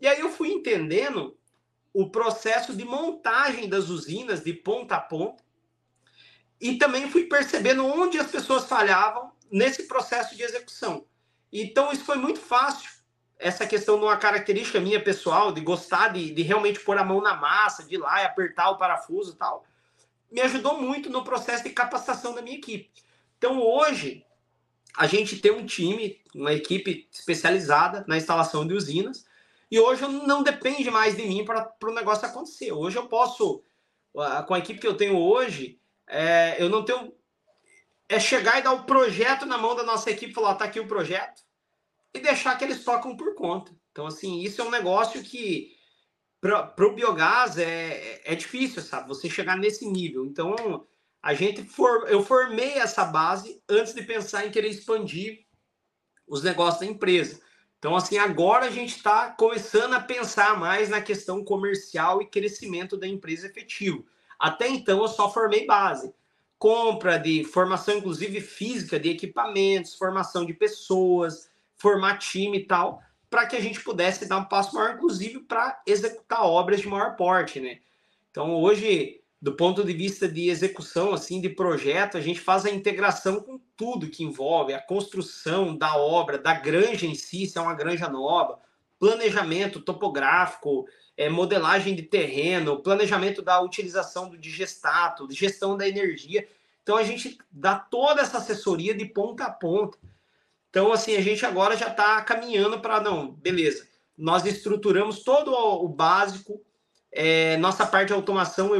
E 0.00 0.08
aí 0.08 0.18
eu 0.18 0.30
fui 0.30 0.48
entendendo 0.48 1.36
o 1.92 2.10
processo 2.10 2.74
de 2.74 2.84
montagem 2.84 3.68
das 3.68 3.88
usinas 3.88 4.42
de 4.42 4.52
ponta 4.52 4.96
a 4.96 5.00
ponta 5.00 5.45
e 6.60 6.76
também 6.76 7.10
fui 7.10 7.24
percebendo 7.24 7.86
onde 7.86 8.18
as 8.18 8.30
pessoas 8.30 8.66
falhavam 8.66 9.32
nesse 9.50 9.84
processo 9.84 10.36
de 10.36 10.42
execução. 10.42 11.06
Então, 11.52 11.92
isso 11.92 12.04
foi 12.04 12.16
muito 12.16 12.40
fácil. 12.40 12.90
Essa 13.38 13.66
questão 13.66 13.98
de 13.98 14.04
uma 14.04 14.16
característica 14.16 14.80
minha 14.80 15.02
pessoal, 15.02 15.52
de 15.52 15.60
gostar 15.60 16.08
de, 16.08 16.30
de 16.30 16.42
realmente 16.42 16.80
pôr 16.80 16.96
a 16.98 17.04
mão 17.04 17.20
na 17.20 17.34
massa, 17.34 17.84
de 17.84 17.94
ir 17.94 17.98
lá 17.98 18.22
e 18.22 18.24
apertar 18.24 18.70
o 18.70 18.78
parafuso 18.78 19.32
e 19.32 19.36
tal, 19.36 19.64
me 20.30 20.40
ajudou 20.40 20.80
muito 20.80 21.10
no 21.10 21.22
processo 21.22 21.62
de 21.62 21.70
capacitação 21.70 22.34
da 22.34 22.42
minha 22.42 22.56
equipe. 22.56 22.90
Então, 23.36 23.60
hoje, 23.60 24.24
a 24.96 25.06
gente 25.06 25.36
tem 25.38 25.52
um 25.52 25.66
time, 25.66 26.20
uma 26.34 26.52
equipe 26.52 27.06
especializada 27.12 28.04
na 28.08 28.16
instalação 28.16 28.66
de 28.66 28.72
usinas, 28.72 29.26
e 29.70 29.78
hoje 29.78 30.06
não 30.06 30.42
depende 30.42 30.90
mais 30.90 31.16
de 31.16 31.22
mim 31.26 31.44
para 31.44 31.74
o 31.82 31.94
negócio 31.94 32.26
acontecer. 32.26 32.72
Hoje 32.72 32.96
eu 32.96 33.06
posso, 33.06 33.62
com 34.46 34.54
a 34.54 34.58
equipe 34.58 34.80
que 34.80 34.86
eu 34.86 34.96
tenho 34.96 35.18
hoje, 35.18 35.78
é, 36.08 36.56
eu 36.62 36.68
não 36.68 36.84
tenho. 36.84 37.14
É 38.08 38.20
chegar 38.20 38.58
e 38.58 38.62
dar 38.62 38.72
o 38.72 38.84
projeto 38.84 39.46
na 39.46 39.58
mão 39.58 39.74
da 39.74 39.82
nossa 39.82 40.10
equipe 40.10 40.32
falar: 40.32 40.54
tá 40.54 40.64
aqui 40.64 40.78
o 40.78 40.86
projeto, 40.86 41.42
e 42.14 42.20
deixar 42.20 42.56
que 42.56 42.64
eles 42.64 42.84
tocam 42.84 43.16
por 43.16 43.34
conta. 43.34 43.72
Então, 43.90 44.06
assim, 44.06 44.40
isso 44.40 44.60
é 44.60 44.64
um 44.64 44.70
negócio 44.70 45.22
que 45.22 45.74
para 46.40 46.86
o 46.86 46.94
biogás 46.94 47.58
é, 47.58 48.20
é 48.24 48.34
difícil, 48.34 48.82
sabe? 48.82 49.08
Você 49.08 49.28
chegar 49.28 49.56
nesse 49.56 49.86
nível. 49.86 50.24
Então, 50.24 50.86
a 51.22 51.34
gente 51.34 51.64
for, 51.64 52.08
eu 52.08 52.22
formei 52.22 52.74
essa 52.74 53.04
base 53.04 53.60
antes 53.68 53.94
de 53.94 54.02
pensar 54.02 54.46
em 54.46 54.50
querer 54.50 54.68
expandir 54.68 55.44
os 56.26 56.42
negócios 56.42 56.80
da 56.80 56.86
empresa. 56.86 57.40
Então, 57.78 57.96
assim, 57.96 58.18
agora 58.18 58.66
a 58.66 58.70
gente 58.70 58.96
está 58.96 59.30
começando 59.30 59.94
a 59.94 60.00
pensar 60.00 60.58
mais 60.58 60.88
na 60.88 61.00
questão 61.00 61.44
comercial 61.44 62.22
e 62.22 62.26
crescimento 62.26 62.96
da 62.96 63.06
empresa 63.06 63.46
efetivo. 63.46 64.06
Até 64.38 64.68
então, 64.68 65.00
eu 65.00 65.08
só 65.08 65.30
formei 65.30 65.66
base. 65.66 66.14
Compra 66.58 67.18
de 67.18 67.44
formação, 67.44 67.98
inclusive 67.98 68.40
física, 68.40 68.98
de 68.98 69.10
equipamentos, 69.10 69.94
formação 69.94 70.44
de 70.44 70.54
pessoas, 70.54 71.50
formar 71.76 72.18
time 72.18 72.58
e 72.58 72.64
tal, 72.64 73.02
para 73.28 73.46
que 73.46 73.56
a 73.56 73.60
gente 73.60 73.80
pudesse 73.80 74.26
dar 74.26 74.38
um 74.38 74.44
passo 74.44 74.74
maior, 74.74 74.94
inclusive 74.94 75.40
para 75.40 75.80
executar 75.86 76.44
obras 76.44 76.80
de 76.80 76.88
maior 76.88 77.16
porte, 77.16 77.60
né? 77.60 77.80
Então, 78.30 78.54
hoje, 78.54 79.20
do 79.40 79.54
ponto 79.54 79.84
de 79.84 79.92
vista 79.92 80.28
de 80.28 80.48
execução, 80.48 81.12
assim, 81.12 81.40
de 81.40 81.48
projeto, 81.48 82.16
a 82.16 82.20
gente 82.20 82.40
faz 82.40 82.64
a 82.64 82.70
integração 82.70 83.40
com 83.40 83.60
tudo 83.76 84.08
que 84.08 84.24
envolve 84.24 84.72
a 84.72 84.80
construção 84.80 85.76
da 85.76 85.96
obra, 85.96 86.38
da 86.38 86.54
granja 86.54 87.06
em 87.06 87.14
si, 87.14 87.46
se 87.46 87.58
é 87.58 87.60
uma 87.60 87.74
granja 87.74 88.08
nova, 88.08 88.58
planejamento 88.98 89.80
topográfico, 89.80 90.86
é, 91.16 91.28
modelagem 91.28 91.94
de 91.94 92.02
terreno, 92.02 92.82
planejamento 92.82 93.40
da 93.40 93.60
utilização 93.60 94.28
do 94.28 94.36
digestato, 94.36 95.26
gestão 95.30 95.76
da 95.76 95.88
energia. 95.88 96.46
Então 96.82 96.96
a 96.96 97.02
gente 97.02 97.38
dá 97.50 97.76
toda 97.76 98.20
essa 98.20 98.38
assessoria 98.38 98.94
de 98.94 99.06
ponta 99.06 99.44
a 99.44 99.50
ponta. 99.50 99.98
Então, 100.70 100.92
assim, 100.92 101.16
a 101.16 101.22
gente 101.22 101.44
agora 101.46 101.74
já 101.76 101.88
está 101.88 102.20
caminhando 102.20 102.78
para, 102.80 103.00
não, 103.00 103.32
beleza, 103.32 103.88
nós 104.16 104.44
estruturamos 104.44 105.22
todo 105.22 105.50
o 105.50 105.88
básico, 105.88 106.60
é, 107.10 107.56
nossa 107.56 107.86
parte 107.86 108.08
de 108.08 108.12
automação 108.12 108.72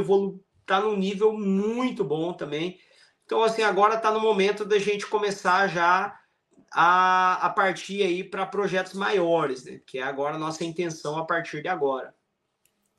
está 0.61 0.79
num 0.79 0.95
nível 0.95 1.33
muito 1.33 2.03
bom 2.03 2.33
também. 2.33 2.79
Então, 3.25 3.43
assim, 3.43 3.63
agora 3.63 3.95
está 3.95 4.11
no 4.11 4.19
momento 4.19 4.63
da 4.63 4.77
gente 4.77 5.07
começar 5.07 5.67
já 5.67 6.17
a, 6.71 7.45
a 7.45 7.49
partir 7.49 8.03
aí 8.03 8.23
para 8.23 8.45
projetos 8.45 8.93
maiores, 8.93 9.65
né? 9.65 9.81
Que 9.85 9.97
é 9.97 10.03
agora 10.03 10.35
a 10.35 10.39
nossa 10.39 10.63
intenção 10.63 11.17
a 11.17 11.25
partir 11.25 11.61
de 11.61 11.67
agora. 11.67 12.13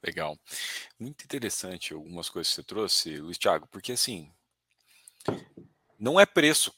Legal. 0.02 0.38
Muito 0.98 1.24
interessante 1.24 1.92
algumas 1.92 2.28
coisas 2.28 2.50
que 2.50 2.56
você 2.56 2.62
trouxe, 2.62 3.16
Luiz 3.18 3.38
Thiago, 3.38 3.66
porque 3.68 3.92
assim, 3.92 4.32
não 5.98 6.18
é 6.18 6.24
preço. 6.24 6.72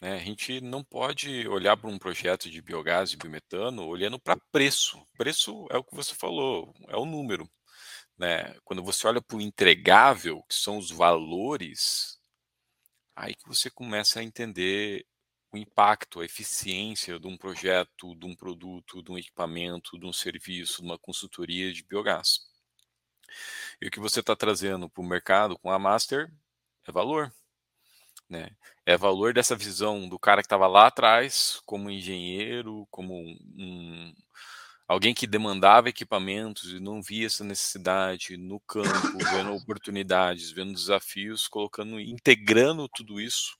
Né? 0.00 0.16
A 0.16 0.24
gente 0.24 0.60
não 0.60 0.82
pode 0.82 1.46
olhar 1.48 1.76
para 1.76 1.90
um 1.90 1.98
projeto 1.98 2.48
de 2.48 2.62
biogás 2.62 3.12
e 3.12 3.16
biometano 3.16 3.84
olhando 3.86 4.18
para 4.18 4.40
preço. 4.52 5.04
Preço 5.16 5.66
é 5.70 5.76
o 5.76 5.84
que 5.84 5.94
você 5.94 6.14
falou, 6.14 6.74
é 6.88 6.96
o 6.96 7.04
número. 7.04 7.50
Né? 8.16 8.54
Quando 8.64 8.82
você 8.82 9.06
olha 9.06 9.20
para 9.20 9.36
o 9.36 9.40
entregável, 9.40 10.42
que 10.44 10.54
são 10.54 10.78
os 10.78 10.90
valores, 10.90 12.18
aí 13.16 13.34
que 13.34 13.48
você 13.48 13.70
começa 13.70 14.20
a 14.20 14.22
entender 14.22 15.04
o 15.52 15.56
impacto, 15.56 16.20
a 16.20 16.24
eficiência 16.24 17.18
de 17.18 17.26
um 17.26 17.36
projeto, 17.36 18.14
de 18.14 18.26
um 18.26 18.34
produto, 18.34 19.02
de 19.02 19.10
um 19.10 19.18
equipamento, 19.18 19.98
de 19.98 20.06
um 20.06 20.12
serviço, 20.12 20.80
de 20.80 20.88
uma 20.88 20.98
consultoria 20.98 21.72
de 21.72 21.84
biogás. 21.84 22.40
E 23.80 23.88
o 23.88 23.90
que 23.90 24.00
você 24.00 24.20
está 24.20 24.36
trazendo 24.36 24.88
para 24.88 25.02
o 25.02 25.06
mercado 25.06 25.58
com 25.58 25.70
a 25.70 25.78
Master 25.78 26.32
é 26.86 26.92
valor. 26.92 27.32
Né? 28.28 28.50
É 28.86 28.96
valor 28.96 29.34
dessa 29.34 29.56
visão 29.56 30.08
do 30.08 30.18
cara 30.18 30.40
que 30.40 30.46
estava 30.46 30.68
lá 30.68 30.86
atrás, 30.86 31.60
como 31.66 31.90
engenheiro, 31.90 32.86
como 32.90 33.14
um, 33.14 34.14
alguém 34.90 35.14
que 35.14 35.24
demandava 35.24 35.88
equipamentos 35.88 36.72
e 36.72 36.80
não 36.80 37.00
via 37.00 37.26
essa 37.26 37.44
necessidade 37.44 38.36
no 38.36 38.58
campo, 38.58 39.18
vendo 39.30 39.54
oportunidades, 39.54 40.50
vendo 40.50 40.72
desafios, 40.72 41.46
colocando, 41.46 42.00
integrando 42.00 42.88
tudo 42.88 43.20
isso 43.20 43.56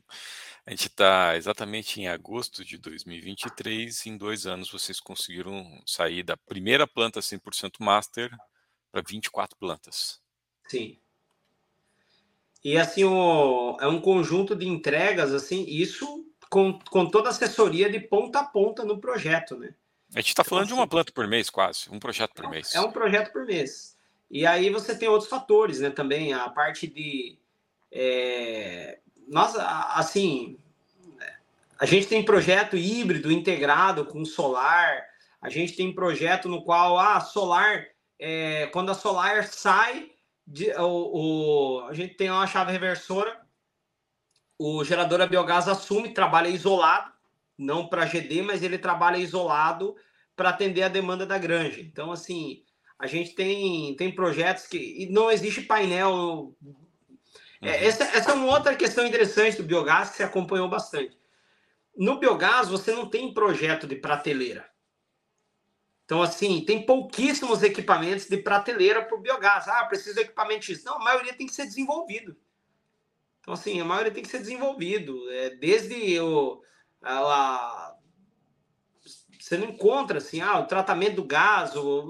A 0.67 0.69
gente 0.69 0.85
está 0.85 1.35
exatamente 1.35 1.99
em 1.99 2.07
agosto 2.07 2.63
de 2.63 2.77
2023. 2.77 4.05
Em 4.05 4.15
dois 4.15 4.45
anos, 4.45 4.71
vocês 4.71 4.99
conseguiram 4.99 5.81
sair 5.87 6.21
da 6.21 6.37
primeira 6.37 6.85
planta 6.85 7.21
100% 7.21 7.71
master 7.79 8.29
para 8.91 9.01
24 9.01 9.57
plantas. 9.57 10.21
Sim. 10.67 10.99
E 12.63 12.77
assim, 12.77 13.03
o, 13.03 13.77
é 13.81 13.87
um 13.87 13.99
conjunto 13.99 14.55
de 14.55 14.67
entregas, 14.67 15.33
assim, 15.33 15.65
isso 15.67 16.28
com, 16.49 16.79
com 16.89 17.05
toda 17.05 17.29
a 17.29 17.31
assessoria 17.31 17.89
de 17.89 17.99
ponta 17.99 18.39
a 18.39 18.43
ponta 18.43 18.83
no 18.83 18.99
projeto, 18.99 19.57
né? 19.57 19.73
A 20.15 20.19
gente 20.19 20.29
está 20.29 20.43
falando 20.43 20.65
então, 20.65 20.75
de 20.75 20.79
uma 20.79 20.83
assim, 20.83 20.89
planta 20.89 21.11
por 21.11 21.27
mês, 21.27 21.49
quase, 21.49 21.87
um 21.91 21.99
projeto 21.99 22.33
por 22.33 22.49
mês. 22.49 22.73
É 22.73 22.81
um 22.81 22.91
projeto 22.91 23.31
por 23.31 23.45
mês. 23.45 23.95
E 24.29 24.45
aí 24.45 24.69
você 24.69 24.95
tem 24.95 25.07
outros 25.07 25.29
fatores, 25.29 25.79
né? 25.79 25.89
Também 25.89 26.33
a 26.33 26.49
parte 26.49 26.87
de. 26.87 27.37
É, 27.91 28.99
nós, 29.27 29.55
assim, 29.55 30.57
a 31.79 31.85
gente 31.85 32.07
tem 32.07 32.25
projeto 32.25 32.75
híbrido 32.75 33.31
integrado 33.31 34.05
com 34.05 34.25
solar. 34.25 35.03
A 35.41 35.49
gente 35.49 35.73
tem 35.73 35.93
projeto 35.93 36.49
no 36.49 36.63
qual, 36.63 36.97
ah, 36.97 37.19
solar 37.21 37.87
é, 38.19 38.67
quando 38.67 38.91
a 38.91 38.93
Solar 38.93 39.45
sai, 39.45 40.11
de, 40.45 40.69
o, 40.73 40.83
o, 40.83 41.87
a 41.87 41.93
gente 41.93 42.15
tem 42.15 42.29
uma 42.29 42.45
chave 42.45 42.71
reversora, 42.73 43.39
o 44.59 44.83
gerador 44.83 45.21
a 45.21 45.25
biogás 45.25 45.69
assume, 45.69 46.13
trabalha 46.13 46.49
isolado, 46.49 47.09
não 47.57 47.87
para 47.87 48.05
GD, 48.05 48.41
mas 48.41 48.61
ele 48.61 48.77
trabalha 48.77 49.17
isolado 49.17 49.95
para 50.35 50.49
atender 50.49 50.83
a 50.83 50.89
demanda 50.89 51.25
da 51.25 51.37
granja. 51.37 51.79
Então, 51.79 52.11
assim, 52.11 52.61
a 52.99 53.07
gente 53.07 53.33
tem, 53.33 53.95
tem 53.95 54.13
projetos 54.13 54.67
que 54.67 54.77
e 54.77 55.09
não 55.09 55.31
existe 55.31 55.61
painel. 55.61 56.53
Uhum. 56.61 56.75
É, 57.61 57.85
essa, 57.85 58.03
essa 58.03 58.31
é 58.31 58.33
uma 58.33 58.53
outra 58.53 58.75
questão 58.75 59.05
interessante 59.05 59.57
do 59.57 59.63
biogás 59.63 60.09
que 60.09 60.17
você 60.17 60.23
acompanhou 60.23 60.67
bastante. 60.67 61.17
No 61.95 62.19
biogás, 62.19 62.67
você 62.67 62.91
não 62.93 63.09
tem 63.09 63.33
projeto 63.33 63.87
de 63.87 63.95
prateleira. 63.95 64.69
Então, 66.03 66.21
assim, 66.21 66.65
tem 66.65 66.85
pouquíssimos 66.85 67.63
equipamentos 67.63 68.25
de 68.25 68.37
prateleira 68.37 69.05
para 69.05 69.15
o 69.15 69.21
biogás. 69.21 69.67
Ah, 69.67 69.85
preciso 69.85 70.15
de 70.15 70.21
equipamento 70.21 70.65
X. 70.65 70.83
Não, 70.83 70.95
a 70.95 71.03
maioria 71.03 71.33
tem 71.33 71.47
que 71.47 71.53
ser 71.53 71.65
desenvolvido. 71.65 72.35
Então, 73.39 73.53
assim, 73.53 73.79
a 73.79 73.85
maioria 73.85 74.11
tem 74.11 74.23
que 74.23 74.29
ser 74.29 74.39
desenvolvido. 74.39 75.29
É, 75.31 75.51
desde 75.51 76.19
o. 76.19 76.61
A, 77.01 77.19
a, 77.19 77.95
você 79.39 79.57
não 79.57 79.69
encontra 79.69 80.17
assim, 80.17 80.41
ah, 80.41 80.59
o 80.59 80.67
tratamento 80.67 81.15
do 81.15 81.23
gás, 81.23 81.75
o, 81.75 82.09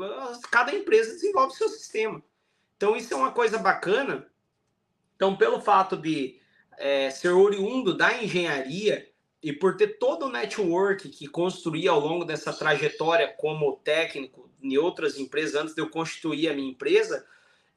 cada 0.52 0.76
empresa 0.76 1.14
desenvolve 1.14 1.56
seu 1.56 1.70
sistema. 1.70 2.22
Então, 2.76 2.96
isso 2.96 3.14
é 3.14 3.18
uma 3.18 3.32
coisa 3.32 3.58
bacana. 3.58 4.30
Então, 5.16 5.36
pelo 5.36 5.62
fato 5.62 5.96
de 5.96 6.40
é, 6.78 7.10
ser 7.10 7.30
oriundo 7.30 7.96
da 7.96 8.22
engenharia, 8.22 9.10
e 9.42 9.54
por 9.54 9.78
ter 9.78 9.98
todo 9.98 10.26
o 10.26 10.32
network 10.32 11.08
que 11.10 11.28
construí 11.28 11.88
ao 11.88 12.00
longo 12.00 12.26
dessa 12.26 12.52
trajetória 12.52 13.34
como 13.38 13.78
técnico 13.78 14.50
em 14.62 14.78
outras 14.78 15.18
empresas, 15.18 15.56
antes 15.56 15.74
de 15.74 15.82
eu 15.82 15.90
constituir 15.90 16.50
a 16.50 16.54
minha 16.54 16.72
empresa, 16.72 17.26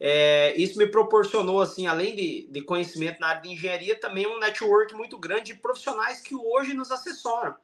é, 0.04 0.52
isso 0.56 0.76
me 0.78 0.86
proporcionou, 0.88 1.60
assim, 1.60 1.86
além 1.86 2.16
de, 2.16 2.48
de, 2.50 2.60
conhecimento 2.60 3.20
na 3.20 3.28
área 3.28 3.42
de 3.42 3.50
engenharia, 3.50 3.94
também 3.94 4.26
um 4.26 4.40
network 4.40 4.92
muito 4.96 5.16
grande 5.16 5.52
de 5.52 5.60
profissionais 5.60 6.20
que 6.20 6.34
hoje 6.34 6.74
nos 6.74 6.90
assessoram. 6.90 7.54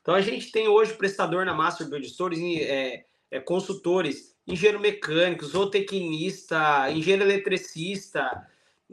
Então, 0.00 0.14
a 0.14 0.20
gente 0.20 0.52
tem 0.52 0.68
hoje 0.68 0.94
prestador 0.94 1.44
na 1.44 1.52
Master 1.52 1.88
Buildstores, 1.88 2.38
é, 2.38 3.04
é, 3.32 3.40
consultores, 3.40 4.32
engenheiro 4.46 4.78
mecânico, 4.78 5.44
zootecnista, 5.44 6.88
engenheiro 6.88 7.24
eletricista, 7.24 8.46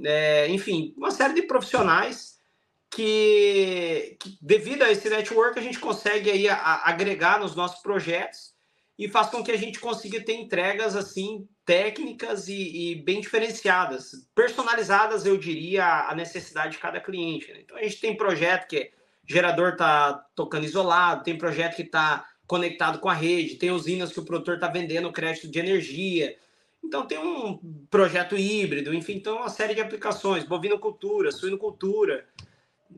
é, 0.04 0.48
enfim, 0.50 0.92
uma 0.98 1.12
série 1.12 1.36
de 1.36 1.44
profissionais 1.44 2.40
que, 2.90 4.18
que, 4.20 4.36
devido 4.42 4.82
a 4.82 4.92
esse 4.92 5.08
network, 5.12 5.60
a 5.60 5.62
gente 5.62 5.78
consegue 5.78 6.32
aí 6.32 6.50
a, 6.50 6.56
a 6.56 6.90
agregar 6.90 7.40
nos 7.40 7.56
nossos 7.56 7.84
projetos 7.84 8.56
e 8.98 9.08
faz 9.08 9.30
com 9.30 9.44
que 9.44 9.52
a 9.52 9.58
gente 9.58 9.80
consiga 9.80 10.20
ter 10.20 10.34
entregas 10.34 10.96
assim 10.96 11.48
técnicas 11.66 12.48
e, 12.48 12.92
e 12.92 12.96
bem 12.96 13.20
diferenciadas, 13.20 14.28
personalizadas, 14.36 15.26
eu 15.26 15.38
diria, 15.38 16.08
a 16.08 16.16
necessidade 16.16 16.74
de 16.74 16.78
cada 16.78 17.00
cliente. 17.00 17.52
Né? 17.52 17.62
Então 17.64 17.78
a 17.78 17.84
gente 17.84 18.00
tem 18.00 18.16
projeto 18.16 18.68
que 18.68 18.92
gerador 19.28 19.74
está 19.74 20.14
tocando 20.36 20.66
isolado, 20.66 21.24
tem 21.24 21.38
projeto 21.38 21.76
que 21.76 21.82
está 21.82 22.26
conectado 22.46 23.00
com 23.00 23.10
a 23.10 23.14
rede, 23.14 23.56
tem 23.56 23.72
usinas 23.72 24.12
que 24.12 24.20
o 24.20 24.26
produtor 24.26 24.56
está 24.56 24.68
vendendo 24.68 25.12
crédito 25.12 25.48
de 25.48 25.58
energia. 25.58 26.38
Então 26.84 27.08
tem 27.08 27.18
um 27.18 27.58
projeto 27.90 28.38
híbrido, 28.38 28.94
enfim, 28.94 29.14
então 29.14 29.38
uma 29.38 29.50
série 29.50 29.74
de 29.74 29.82
aplicações, 29.82 30.44
bovinocultura, 30.44 31.32
suinocultura. 31.32 32.28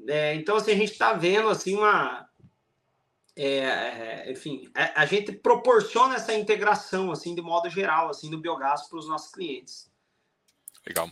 É, 0.07 0.35
então, 0.35 0.57
assim, 0.57 0.71
a 0.71 0.75
gente 0.75 0.91
está 0.91 1.13
vendo 1.13 1.49
assim 1.49 1.75
uma. 1.75 2.26
É, 3.37 3.59
é 3.59 4.31
enfim, 4.31 4.69
a, 4.73 5.03
a, 5.03 5.05
gente 5.05 5.31
proporciona 5.31 6.15
essa 6.15 6.33
integração 6.33 7.11
assim 7.11 7.35
de 7.35 7.41
modo 7.41 7.69
geral 7.69 8.09
assim 8.09 8.29
do 8.29 8.39
biogás 8.39 8.87
para 8.87 8.97
os 8.97 9.07
nossos 9.07 9.31
clientes. 9.31 9.91
Legal. 10.85 11.09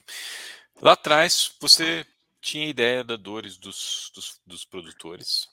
Lá 0.82 0.94
atrás 0.94 1.56
você 1.62 2.06
tinha 2.42 2.68
ideia 2.68 3.04
da 3.04 3.16
dores 3.16 3.58
dos, 3.58 4.12
dos, 4.14 4.42
dos 4.46 4.66
produtores. 4.66 5.48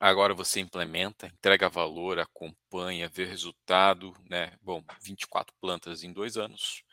Agora 0.00 0.32
você 0.32 0.60
implementa, 0.60 1.26
entrega 1.26 1.68
valor, 1.68 2.18
acompanha, 2.18 3.08
vê 3.08 3.24
resultado, 3.24 4.14
né? 4.28 4.52
Bom, 4.62 4.82
24 5.00 5.54
plantas 5.60 6.04
em 6.04 6.12
dois 6.12 6.36
anos 6.36 6.84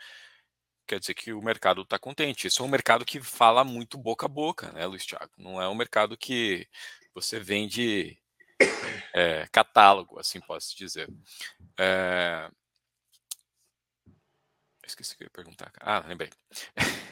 quer 0.86 1.00
dizer 1.00 1.14
que 1.14 1.34
o 1.34 1.42
mercado 1.42 1.82
está 1.82 1.98
contente. 1.98 2.48
Esse 2.48 2.62
é 2.62 2.64
um 2.64 2.70
mercado 2.70 3.06
que 3.06 3.20
fala 3.20 3.64
muito 3.64 3.98
boca 3.98 4.26
a 4.26 4.30
boca, 4.30 4.72
né, 4.72 4.86
Luiz 4.86 5.06
Thiago? 5.06 5.32
Não 5.38 5.62
é 5.62 5.68
um 5.68 5.76
mercado 5.76 6.18
que 6.18 6.68
você 7.14 7.40
vende 7.40 8.18
é, 9.14 9.47
catálogo, 9.51 10.20
assim 10.20 10.39
posso 10.41 10.76
dizer. 10.76 11.10
É... 11.78 12.49
Esqueci 14.86 15.14
o 15.14 15.18
que 15.18 15.24
eu 15.24 15.28
ia 15.28 15.32
perguntar. 15.32 15.72
Ah, 15.80 16.03
lembrei. 16.08 16.30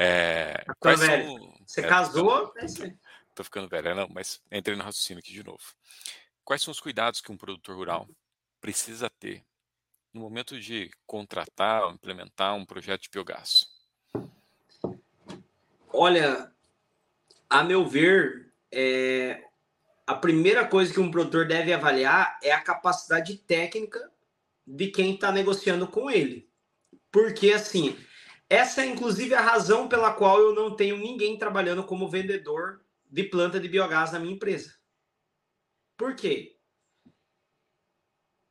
É, 0.00 0.64
quais 0.78 1.00
são... 1.00 1.58
Você 1.66 1.80
é, 1.80 1.88
casou? 1.88 2.52
Tô, 2.52 2.92
tô 3.34 3.42
ficando 3.42 3.68
velho, 3.68 3.96
não, 3.96 4.08
mas 4.08 4.40
entrei 4.48 4.76
no 4.76 4.84
raciocínio 4.84 5.18
aqui 5.18 5.32
de 5.32 5.42
novo. 5.42 5.74
Quais 6.44 6.62
são 6.62 6.70
os 6.70 6.78
cuidados 6.78 7.20
que 7.20 7.32
um 7.32 7.36
produtor 7.36 7.74
rural 7.74 8.08
precisa 8.60 9.10
ter 9.10 9.44
no 10.12 10.20
momento 10.20 10.60
de 10.60 10.88
contratar 11.04 11.82
ou 11.82 11.92
implementar 11.92 12.54
um 12.54 12.64
projeto 12.64 13.02
de 13.02 13.10
biogás? 13.10 13.66
Olha, 15.92 16.52
a 17.50 17.64
meu 17.64 17.84
ver, 17.84 18.52
é, 18.70 19.47
a 20.08 20.14
primeira 20.14 20.66
coisa 20.66 20.92
que 20.92 21.00
um 21.00 21.10
produtor 21.10 21.46
deve 21.46 21.72
avaliar 21.72 22.38
é 22.42 22.50
a 22.50 22.60
capacidade 22.60 23.36
técnica 23.38 24.10
de 24.66 24.88
quem 24.88 25.14
está 25.14 25.30
negociando 25.30 25.86
com 25.86 26.10
ele. 26.10 26.50
Porque, 27.12 27.52
assim, 27.52 27.96
essa 28.48 28.82
é 28.82 28.86
inclusive 28.86 29.34
a 29.34 29.40
razão 29.40 29.88
pela 29.88 30.12
qual 30.12 30.40
eu 30.40 30.54
não 30.54 30.74
tenho 30.74 30.96
ninguém 30.96 31.38
trabalhando 31.38 31.84
como 31.84 32.08
vendedor 32.08 32.80
de 33.10 33.22
planta 33.22 33.60
de 33.60 33.68
biogás 33.68 34.12
na 34.12 34.18
minha 34.18 34.34
empresa. 34.34 34.74
Por 35.96 36.14
quê? 36.14 36.58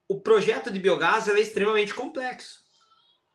o 0.08 0.20
projeto 0.20 0.72
de 0.72 0.80
biogás 0.80 1.28
é 1.28 1.40
extremamente 1.40 1.94
complexo. 1.94 2.62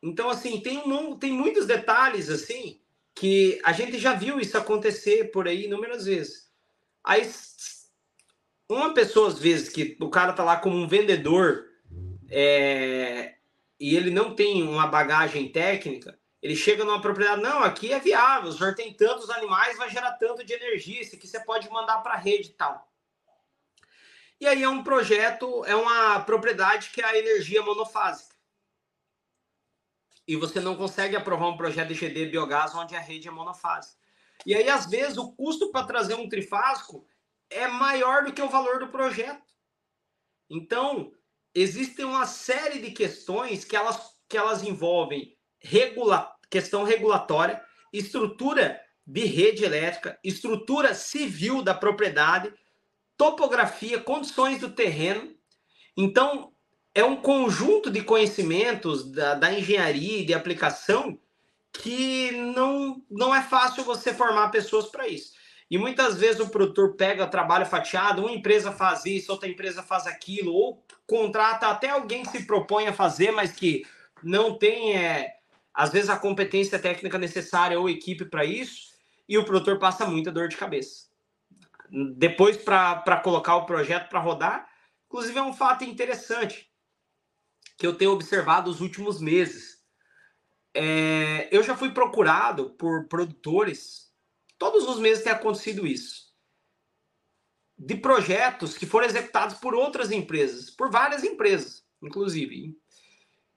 Então, 0.01 0.29
assim, 0.29 0.59
tem, 0.59 0.79
um, 0.79 1.17
tem 1.17 1.31
muitos 1.31 1.65
detalhes, 1.65 2.29
assim, 2.29 2.81
que 3.15 3.61
a 3.63 3.71
gente 3.71 3.99
já 3.99 4.13
viu 4.13 4.39
isso 4.39 4.57
acontecer 4.57 5.31
por 5.31 5.47
aí 5.47 5.65
inúmeras 5.65 6.05
vezes. 6.05 6.51
Aí, 7.03 7.29
uma 8.69 8.93
pessoa, 8.93 9.27
às 9.27 9.37
vezes, 9.37 9.69
que 9.69 9.97
o 9.99 10.09
cara 10.09 10.33
tá 10.33 10.43
lá 10.43 10.57
como 10.57 10.77
um 10.77 10.87
vendedor 10.87 11.65
é, 12.29 13.35
e 13.79 13.95
ele 13.95 14.09
não 14.09 14.35
tem 14.35 14.63
uma 14.63 14.87
bagagem 14.87 15.51
técnica, 15.51 16.19
Ele 16.41 16.55
chega 16.55 16.83
numa 16.83 17.01
propriedade, 17.01 17.41
não, 17.41 17.63
aqui 17.63 17.93
é 17.93 17.99
viável, 17.99 18.49
o 18.49 18.53
senhor 18.53 18.75
tem 18.75 18.93
tantos 18.93 19.29
animais, 19.29 19.77
vai 19.77 19.89
gerar 19.89 20.13
tanto 20.13 20.43
de 20.43 20.53
energia, 20.53 21.01
isso 21.01 21.15
aqui 21.15 21.27
você 21.27 21.39
pode 21.39 21.69
mandar 21.69 21.99
para 21.99 22.13
a 22.13 22.17
rede 22.17 22.49
e 22.49 22.53
tal. 22.53 22.91
E 24.39 24.47
aí 24.47 24.63
é 24.63 24.69
um 24.69 24.83
projeto, 24.83 25.63
é 25.65 25.75
uma 25.75 26.19
propriedade 26.21 26.89
que 26.89 27.01
é 27.01 27.05
a 27.05 27.17
energia 27.17 27.61
monofásica. 27.61 28.35
E 30.27 30.35
você 30.35 30.59
não 30.59 30.75
consegue 30.75 31.15
aprovar 31.15 31.47
um 31.47 31.57
projeto 31.57 31.89
de 31.89 31.93
GD 31.93 32.25
biogás 32.27 32.73
onde 32.75 32.95
a 32.95 32.99
rede 32.99 33.27
é 33.27 33.31
monofásica. 33.31 34.01
E 34.45 34.55
aí, 34.55 34.69
às 34.69 34.85
vezes, 34.85 35.17
o 35.17 35.31
custo 35.33 35.71
para 35.71 35.85
trazer 35.85 36.15
um 36.15 36.27
trifásico 36.27 37.05
é 37.53 37.67
maior 37.67 38.25
do 38.25 38.33
que 38.33 38.41
o 38.41 38.49
valor 38.49 38.79
do 38.79 38.89
projeto. 38.89 39.41
Então, 40.49 41.11
existem 41.53 42.05
uma 42.05 42.25
série 42.25 42.79
de 42.79 42.91
questões 42.91 43.63
que 43.63 43.75
elas, 43.75 43.99
que 44.27 44.37
elas 44.37 44.63
envolvem 44.63 45.35
regula, 45.59 46.31
questão 46.49 46.83
regulatória, 46.83 47.63
estrutura 47.91 48.79
de 49.05 49.25
rede 49.25 49.63
elétrica, 49.63 50.19
estrutura 50.23 50.93
civil 50.93 51.61
da 51.61 51.73
propriedade, 51.73 52.53
topografia, 53.17 53.99
condições 53.99 54.59
do 54.59 54.71
terreno. 54.71 55.35
Então, 55.95 56.53
é 56.95 57.03
um 57.03 57.15
conjunto 57.15 57.89
de 57.89 58.03
conhecimentos 58.03 59.11
da, 59.11 59.35
da 59.35 59.51
engenharia 59.51 60.19
e 60.19 60.25
de 60.25 60.33
aplicação 60.33 61.19
que 61.71 62.31
não, 62.31 63.03
não 63.09 63.33
é 63.33 63.41
fácil 63.41 63.83
você 63.83 64.13
formar 64.13 64.49
pessoas 64.49 64.87
para 64.87 65.07
isso. 65.07 65.33
E 65.73 65.77
muitas 65.79 66.19
vezes 66.19 66.39
o 66.39 66.49
produtor 66.49 66.93
pega 66.93 67.25
trabalho 67.25 67.65
fatiado, 67.65 68.21
uma 68.21 68.31
empresa 68.31 68.71
faz 68.71 69.07
isso, 69.07 69.31
outra 69.31 69.49
empresa 69.49 69.81
faz 69.81 70.05
aquilo, 70.05 70.53
ou 70.53 70.85
contrata 71.07 71.65
até 71.65 71.89
alguém 71.89 72.21
que 72.21 72.29
se 72.29 72.45
propõe 72.45 72.85
a 72.85 72.93
fazer, 72.93 73.31
mas 73.31 73.53
que 73.53 73.83
não 74.21 74.55
tem, 74.55 74.95
é, 74.95 75.33
às 75.73 75.91
vezes, 75.91 76.11
a 76.11 76.15
competência 76.15 76.77
técnica 76.77 77.17
necessária 77.17 77.79
ou 77.79 77.89
equipe 77.89 78.23
para 78.23 78.45
isso, 78.45 78.93
e 79.27 79.35
o 79.35 79.43
produtor 79.43 79.79
passa 79.79 80.05
muita 80.05 80.31
dor 80.31 80.47
de 80.47 80.57
cabeça. 80.57 81.07
Depois, 82.17 82.55
para 82.55 83.19
colocar 83.23 83.55
o 83.55 83.65
projeto 83.65 84.09
para 84.09 84.19
rodar, 84.19 84.69
inclusive 85.07 85.39
é 85.39 85.41
um 85.41 85.53
fato 85.53 85.83
interessante 85.83 86.69
que 87.79 87.87
eu 87.87 87.95
tenho 87.95 88.11
observado 88.11 88.69
os 88.69 88.79
últimos 88.79 89.19
meses. 89.19 89.83
É, 90.71 91.47
eu 91.51 91.63
já 91.63 91.75
fui 91.75 91.89
procurado 91.89 92.69
por 92.77 93.07
produtores, 93.07 94.02
todos 94.63 94.87
os 94.87 94.97
meses 94.97 95.25
tem 95.25 95.33
acontecido 95.33 95.85
isso, 95.85 96.31
de 97.77 97.95
projetos 97.95 98.77
que 98.77 98.85
foram 98.85 99.07
executados 99.07 99.57
por 99.57 99.75
outras 99.75 100.09
empresas, 100.09 100.69
por 100.69 100.89
várias 100.89 101.21
empresas, 101.21 101.83
inclusive 102.01 102.73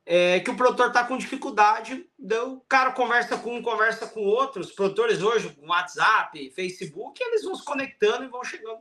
é, 0.04 0.40
que 0.40 0.50
o 0.50 0.56
produtor 0.56 0.88
está 0.88 1.04
com 1.04 1.16
dificuldade, 1.16 2.08
o 2.44 2.60
cara 2.68 2.90
conversa 2.90 3.38
com 3.38 3.56
um, 3.56 3.62
conversa 3.62 4.08
com 4.08 4.24
outro, 4.24 4.60
os 4.60 4.72
produtores 4.72 5.22
hoje, 5.22 5.52
com 5.54 5.68
WhatsApp, 5.68 6.50
Facebook, 6.50 7.22
eles 7.22 7.44
vão 7.44 7.54
se 7.54 7.64
conectando 7.64 8.24
e 8.24 8.28
vão 8.28 8.42
chegando. 8.42 8.80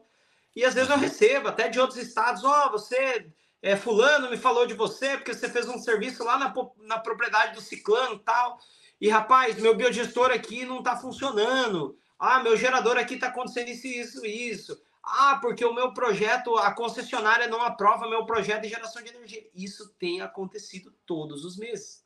E 0.56 0.66
às 0.66 0.74
vezes 0.74 0.90
eu 0.90 0.98
recebo, 0.98 1.50
até 1.50 1.68
de 1.68 1.80
outros 1.80 2.00
estados, 2.00 2.44
ó, 2.44 2.66
oh, 2.66 2.72
você, 2.72 3.28
é, 3.62 3.76
fulano 3.76 4.32
me 4.32 4.38
falou 4.38 4.66
de 4.66 4.74
você, 4.74 5.18
porque 5.18 5.34
você 5.34 5.48
fez 5.48 5.68
um 5.68 5.78
serviço 5.78 6.24
lá 6.24 6.40
na, 6.40 6.52
na 6.88 6.98
propriedade 6.98 7.54
do 7.54 7.62
ciclano 7.62 8.18
tal, 8.18 8.58
e 9.00 9.10
rapaz, 9.10 9.60
meu 9.60 9.76
biodigestor 9.76 10.32
aqui 10.32 10.66
não 10.66 10.80
está 10.80 10.98
funcionando, 10.98 11.96
ah, 12.18 12.42
meu 12.42 12.56
gerador 12.56 12.98
aqui 12.98 13.16
está 13.16 13.28
acontecendo 13.28 13.70
isso, 13.70 13.88
isso, 13.88 14.26
isso. 14.26 14.82
Ah, 15.04 15.38
porque 15.42 15.64
o 15.64 15.74
meu 15.74 15.94
projeto, 15.94 16.58
a 16.58 16.72
concessionária 16.74 17.48
não 17.48 17.62
aprova 17.62 18.10
meu 18.10 18.26
projeto 18.26 18.64
de 18.64 18.70
geração 18.70 19.04
de 19.04 19.10
energia. 19.10 19.48
Isso 19.54 19.94
tem 20.00 20.22
acontecido 20.22 20.94
todos 21.06 21.46
os 21.46 21.58
meses. 21.58 22.04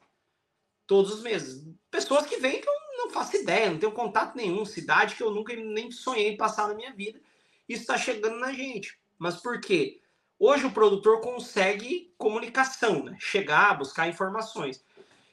Todos 0.86 1.14
os 1.14 1.22
meses. 1.22 1.66
Pessoas 1.90 2.26
que 2.26 2.38
vêm 2.38 2.60
que 2.60 2.68
eu 2.68 2.74
não 2.98 3.10
faço 3.12 3.38
ideia, 3.38 3.72
não 3.72 3.80
tenho 3.80 3.92
contato 3.92 4.36
nenhum, 4.36 4.66
cidade 4.66 5.16
que 5.16 5.24
eu 5.24 5.32
nunca 5.32 5.56
nem 5.56 5.92
sonhei 5.92 6.36
passar 6.36 6.68
na 6.68 6.74
minha 6.74 6.92
vida. 6.94 7.22
Isso 7.68 7.82
está 7.82 7.98
chegando 7.98 8.38
na 8.40 8.52
gente. 8.52 9.00
Mas 9.18 9.38
por 9.38 9.62
quê? 9.62 10.02
Hoje 10.38 10.66
o 10.66 10.72
produtor 10.72 11.22
consegue 11.22 12.14
comunicação, 12.18 13.04
né? 13.04 13.18
chegar, 13.20 13.78
buscar 13.78 14.08
informações. 14.08 14.84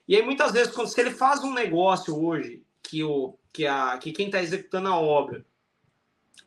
E 0.06 0.14
aí, 0.14 0.22
muitas 0.22 0.52
vezes, 0.52 0.72
quando 0.72 0.88
se 0.88 1.00
ele 1.00 1.10
faz 1.10 1.42
um 1.42 1.52
negócio 1.52 2.16
hoje, 2.16 2.62
que, 2.82 3.02
o, 3.02 3.36
que, 3.56 3.66
a, 3.66 3.96
que 3.96 4.12
quem 4.12 4.26
está 4.26 4.42
executando 4.42 4.88
a 4.88 4.98
obra 4.98 5.42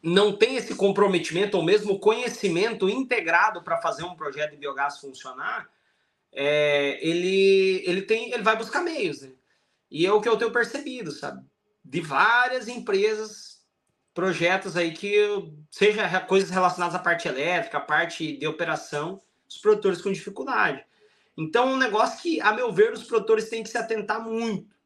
não 0.01 0.32
tem 0.32 0.55
esse 0.55 0.76
comprometimento 0.76 1.57
ou 1.57 1.64
mesmo 1.64 1.99
conhecimento 1.99 2.88
integrado 2.88 3.64
para 3.64 3.82
fazer 3.82 4.03
um 4.03 4.16
projeto 4.16 4.51
de 4.51 4.57
biogás 4.57 4.99
funcionar, 4.99 5.68
é, 6.32 6.99
ele, 7.01 7.84
ele, 7.86 8.03
tem, 8.03 8.32
ele 8.32 8.43
vai 8.43 8.55
buscar 8.55 8.82
meios. 8.82 9.24
Né? 9.24 9.32
E 9.89 10.05
é 10.05 10.14
o 10.14 10.22
que 10.22 10.30
eu 10.30 10.38
tenho 10.38 10.51
percebido, 10.51 11.12
sabe? 11.12 11.43
De 11.84 11.99
várias 11.99 12.68
empresas, 12.68 13.66
projetos 14.14 14.78
aí 14.78 14.91
que, 14.91 15.18
seja 15.72 16.20
coisas 16.22 16.51
relacionadas 16.51 16.95
à 16.95 16.99
parte 16.99 17.28
elétrica, 17.28 17.80
à 17.80 17.82
parte 17.82 18.38
de 18.38 18.45
operação, 18.45 19.20
os 19.49 19.57
produtores 19.57 19.99
com 19.99 20.12
dificuldade. 20.12 20.86
Então, 21.36 21.70
é 21.70 21.74
um 21.74 21.78
negócio 21.78 22.22
que, 22.22 22.39
a 22.39 22.53
meu 22.53 22.72
ver, 22.72 22.93
os 22.93 23.03
produtores 23.03 23.49
têm 23.49 23.64
que 23.64 23.70
se 23.70 23.78
atentar 23.78 24.24
muito. 24.24 24.78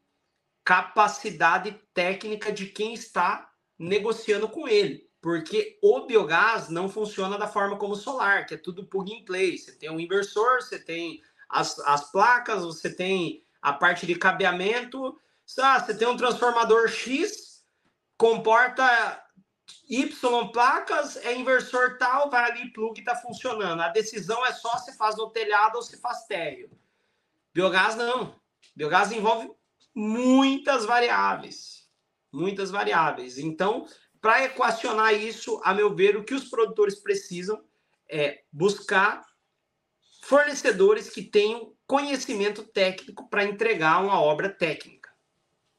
Capacidade 0.64 1.72
técnica 1.92 2.50
de 2.50 2.66
quem 2.66 2.94
está 2.94 3.50
negociando 3.78 4.48
com 4.48 4.66
ele. 4.66 5.08
Porque 5.20 5.78
o 5.82 6.06
biogás 6.06 6.68
não 6.68 6.88
funciona 6.88 7.38
da 7.38 7.46
forma 7.46 7.78
como 7.78 7.94
o 7.94 7.96
solar, 7.96 8.46
que 8.46 8.54
é 8.54 8.58
tudo 8.58 8.86
plug 8.86 9.12
and 9.12 9.24
play. 9.24 9.56
Você 9.56 9.72
tem 9.72 9.90
um 9.90 10.00
inversor, 10.00 10.60
você 10.60 10.78
tem 10.78 11.22
as, 11.48 11.78
as 11.80 12.10
placas, 12.10 12.62
você 12.62 12.94
tem 12.94 13.42
a 13.62 13.72
parte 13.72 14.06
de 14.06 14.14
cabeamento. 14.14 15.18
Ah, 15.58 15.80
você 15.80 15.96
tem 15.96 16.08
um 16.08 16.16
transformador 16.16 16.88
X, 16.88 17.64
comporta 18.16 19.22
Y 19.88 20.48
placas, 20.52 21.16
é 21.16 21.34
inversor 21.34 21.98
tal, 21.98 22.30
vai 22.30 22.50
ali, 22.50 22.72
plug 22.72 22.98
está 22.98 23.14
funcionando. 23.16 23.80
A 23.80 23.88
decisão 23.88 24.44
é 24.44 24.52
só 24.52 24.76
se 24.78 24.96
faz 24.96 25.16
no 25.16 25.30
telhado 25.30 25.76
ou 25.76 25.82
se 25.82 25.98
faz 25.98 26.24
térreo. 26.26 26.70
Biogás 27.52 27.94
não. 27.94 28.38
Biogás 28.74 29.12
envolve 29.12 29.50
muitas 29.94 30.84
variáveis 30.84 31.84
muitas 32.34 32.70
variáveis. 32.70 33.38
Então, 33.38 33.86
para 34.20 34.44
equacionar 34.44 35.14
isso, 35.14 35.60
a 35.64 35.72
meu 35.72 35.94
ver, 35.94 36.16
o 36.16 36.24
que 36.24 36.34
os 36.34 36.44
produtores 36.44 36.96
precisam 36.96 37.64
é 38.10 38.42
buscar 38.52 39.24
fornecedores 40.22 41.10
que 41.10 41.22
tenham 41.22 41.74
conhecimento 41.86 42.64
técnico 42.64 43.28
para 43.28 43.44
entregar 43.44 44.02
uma 44.02 44.20
obra 44.20 44.48
técnica. 44.48 45.10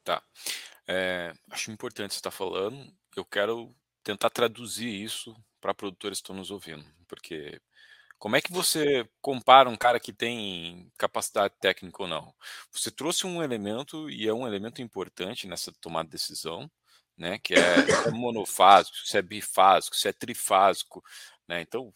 Tá. 0.04 0.24
É, 0.88 1.34
acho 1.50 1.72
importante 1.72 2.14
você 2.14 2.20
estar 2.20 2.32
tá 2.32 2.38
falando. 2.38 2.88
Eu 3.16 3.26
quero 3.26 3.76
tentar 4.04 4.30
traduzir 4.30 4.88
isso 4.88 5.36
para 5.60 5.74
produtores 5.74 6.20
que 6.20 6.24
estão 6.24 6.36
nos 6.36 6.52
ouvindo, 6.52 6.86
porque 7.08 7.60
como 8.18 8.36
é 8.36 8.42
que 8.42 8.52
você 8.52 9.08
compara 9.22 9.70
um 9.70 9.76
cara 9.76 10.00
que 10.00 10.14
tem 10.14 10.92
capacidade 10.98 11.54
técnica 11.60 12.04
ou 12.04 12.08
não? 12.08 12.34
Você 12.72 12.90
trouxe 12.92 13.28
um 13.28 13.44
elemento, 13.44 14.10
e 14.10 14.28
é 14.28 14.34
um 14.34 14.48
elemento 14.48 14.82
importante 14.82 15.48
nessa 15.48 15.72
tomada 15.74 16.06
de 16.08 16.14
decisão, 16.14 16.70
né? 17.18 17.38
Que 17.40 17.54
é, 17.54 18.08
é 18.08 18.12
monofásico, 18.12 18.98
se 18.98 19.18
é 19.18 19.22
bifásico, 19.22 19.96
se 19.96 20.08
é 20.08 20.14
trifásico, 20.14 21.04
né? 21.48 21.62
Então, 21.62 21.94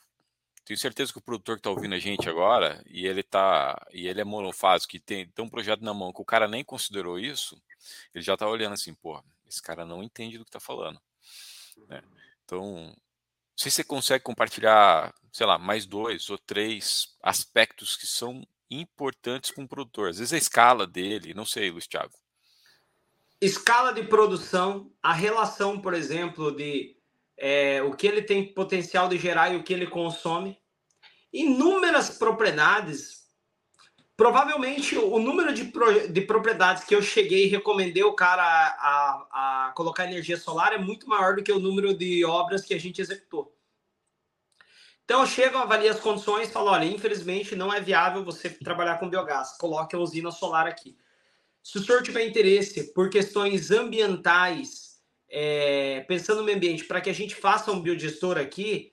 tenho 0.65 0.77
certeza 0.77 1.11
que 1.11 1.17
o 1.17 1.21
produtor 1.21 1.55
que 1.55 1.61
está 1.61 1.71
ouvindo 1.71 1.95
a 1.95 1.99
gente 1.99 2.29
agora, 2.29 2.83
e 2.85 3.07
ele 3.07 3.23
tá, 3.23 3.87
e 3.91 4.07
ele 4.07 4.21
é 4.21 4.23
monofásico, 4.23 4.95
e 4.95 4.99
tem, 4.99 5.27
tem 5.27 5.43
um 5.43 5.49
projeto 5.49 5.83
na 5.83 5.93
mão 5.93 6.13
que 6.13 6.21
o 6.21 6.25
cara 6.25 6.47
nem 6.47 6.63
considerou 6.63 7.17
isso, 7.17 7.59
ele 8.13 8.23
já 8.23 8.33
está 8.35 8.47
olhando 8.47 8.73
assim, 8.73 8.93
pô, 8.93 9.23
esse 9.47 9.61
cara 9.61 9.85
não 9.85 10.03
entende 10.03 10.37
do 10.37 10.43
que 10.45 10.49
está 10.49 10.59
falando. 10.59 11.01
Né? 11.87 12.03
Então, 12.45 12.95
se 13.59 13.69
você 13.69 13.83
consegue 13.83 14.23
compartilhar, 14.23 15.13
sei 15.33 15.45
lá, 15.45 15.57
mais 15.57 15.85
dois 15.85 16.29
ou 16.29 16.37
três 16.37 17.09
aspectos 17.21 17.97
que 17.97 18.07
são 18.07 18.47
importantes 18.71 19.51
para 19.51 19.61
um 19.61 19.67
produtor. 19.67 20.07
Às 20.07 20.17
vezes 20.17 20.31
a 20.31 20.37
escala 20.37 20.87
dele, 20.87 21.33
não 21.33 21.43
sei, 21.43 21.69
Luiz 21.69 21.85
Thiago. 21.85 22.13
Escala 23.41 23.91
de 23.91 24.03
produção, 24.03 24.89
a 25.03 25.11
relação, 25.11 25.81
por 25.81 25.93
exemplo, 25.93 26.55
de 26.55 26.95
é, 27.37 27.81
o 27.83 27.93
que 27.93 28.07
ele 28.07 28.21
tem 28.21 28.53
potencial 28.53 29.09
de 29.09 29.17
gerar 29.17 29.49
e 29.49 29.57
o 29.57 29.63
que 29.63 29.73
ele 29.73 29.87
consome. 29.87 30.57
Inúmeras 31.33 32.17
propriedades. 32.17 33.18
Provavelmente 34.19 34.97
o 34.97 35.17
número 35.17 35.53
de, 35.53 35.63
pro, 35.63 36.09
de 36.09 36.19
propriedades 36.19 36.83
que 36.83 36.93
eu 36.93 37.01
cheguei 37.01 37.45
e 37.45 37.47
recomendei 37.47 38.03
o 38.03 38.11
cara 38.11 38.43
a, 38.43 39.27
a, 39.31 39.71
colocar 39.73 40.03
energia 40.03 40.35
solar 40.35 40.73
é 40.73 40.77
muito 40.77 41.07
maior 41.07 41.37
do 41.37 41.41
que 41.41 41.49
o 41.49 41.57
número 41.57 41.93
de 41.93 42.25
obras 42.25 42.65
que 42.65 42.73
a 42.73 42.77
gente 42.77 42.99
executou. 42.99 43.55
Então, 45.05 45.21
eu 45.21 45.25
chego, 45.25 45.57
avalio 45.57 45.89
as 45.89 46.01
condições 46.01 46.51
falo: 46.51 46.69
olha, 46.69 46.83
infelizmente 46.83 47.55
não 47.55 47.73
é 47.73 47.79
viável 47.79 48.21
você 48.21 48.49
trabalhar 48.49 48.97
com 48.97 49.09
biogás, 49.09 49.55
coloque 49.57 49.95
a 49.95 49.99
usina 49.99 50.31
solar 50.31 50.67
aqui. 50.67 50.97
Se 51.63 51.77
o 51.77 51.81
senhor 51.81 52.03
tiver 52.03 52.27
interesse 52.27 52.91
por 52.91 53.09
questões 53.09 53.71
ambientais, 53.71 54.97
é, 55.29 56.01
pensando 56.09 56.39
no 56.39 56.43
meio 56.43 56.57
ambiente, 56.57 56.83
para 56.83 56.99
que 56.99 57.09
a 57.09 57.15
gente 57.15 57.35
faça 57.35 57.71
um 57.71 57.79
biodigestor 57.79 58.37
aqui, 58.37 58.91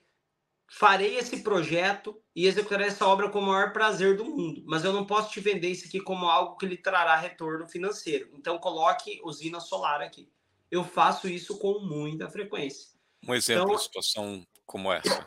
farei 0.67 1.15
esse 1.15 1.41
projeto 1.41 2.21
e 2.35 2.45
executarei 2.45 2.87
essa 2.87 3.07
obra 3.07 3.29
com 3.29 3.39
o 3.39 3.45
maior 3.45 3.71
prazer 3.71 4.17
do 4.17 4.25
mundo, 4.25 4.63
mas 4.65 4.83
eu 4.83 4.91
não 4.91 5.05
posso 5.05 5.31
te 5.31 5.39
vender 5.39 5.69
isso 5.69 5.87
aqui 5.87 5.99
como 5.99 6.27
algo 6.27 6.57
que 6.57 6.65
lhe 6.65 6.77
trará 6.77 7.15
retorno 7.15 7.67
financeiro. 7.67 8.29
Então 8.33 8.59
coloque 8.59 9.21
usina 9.23 9.59
solar 9.59 10.01
aqui. 10.01 10.29
Eu 10.69 10.83
faço 10.83 11.29
isso 11.29 11.57
com 11.57 11.79
muita 11.79 12.29
frequência. 12.29 12.89
Um 13.25 13.33
exemplo 13.33 13.63
então, 13.63 13.75
de 13.75 13.83
situação 13.83 14.45
como 14.65 14.91
essa? 14.91 15.25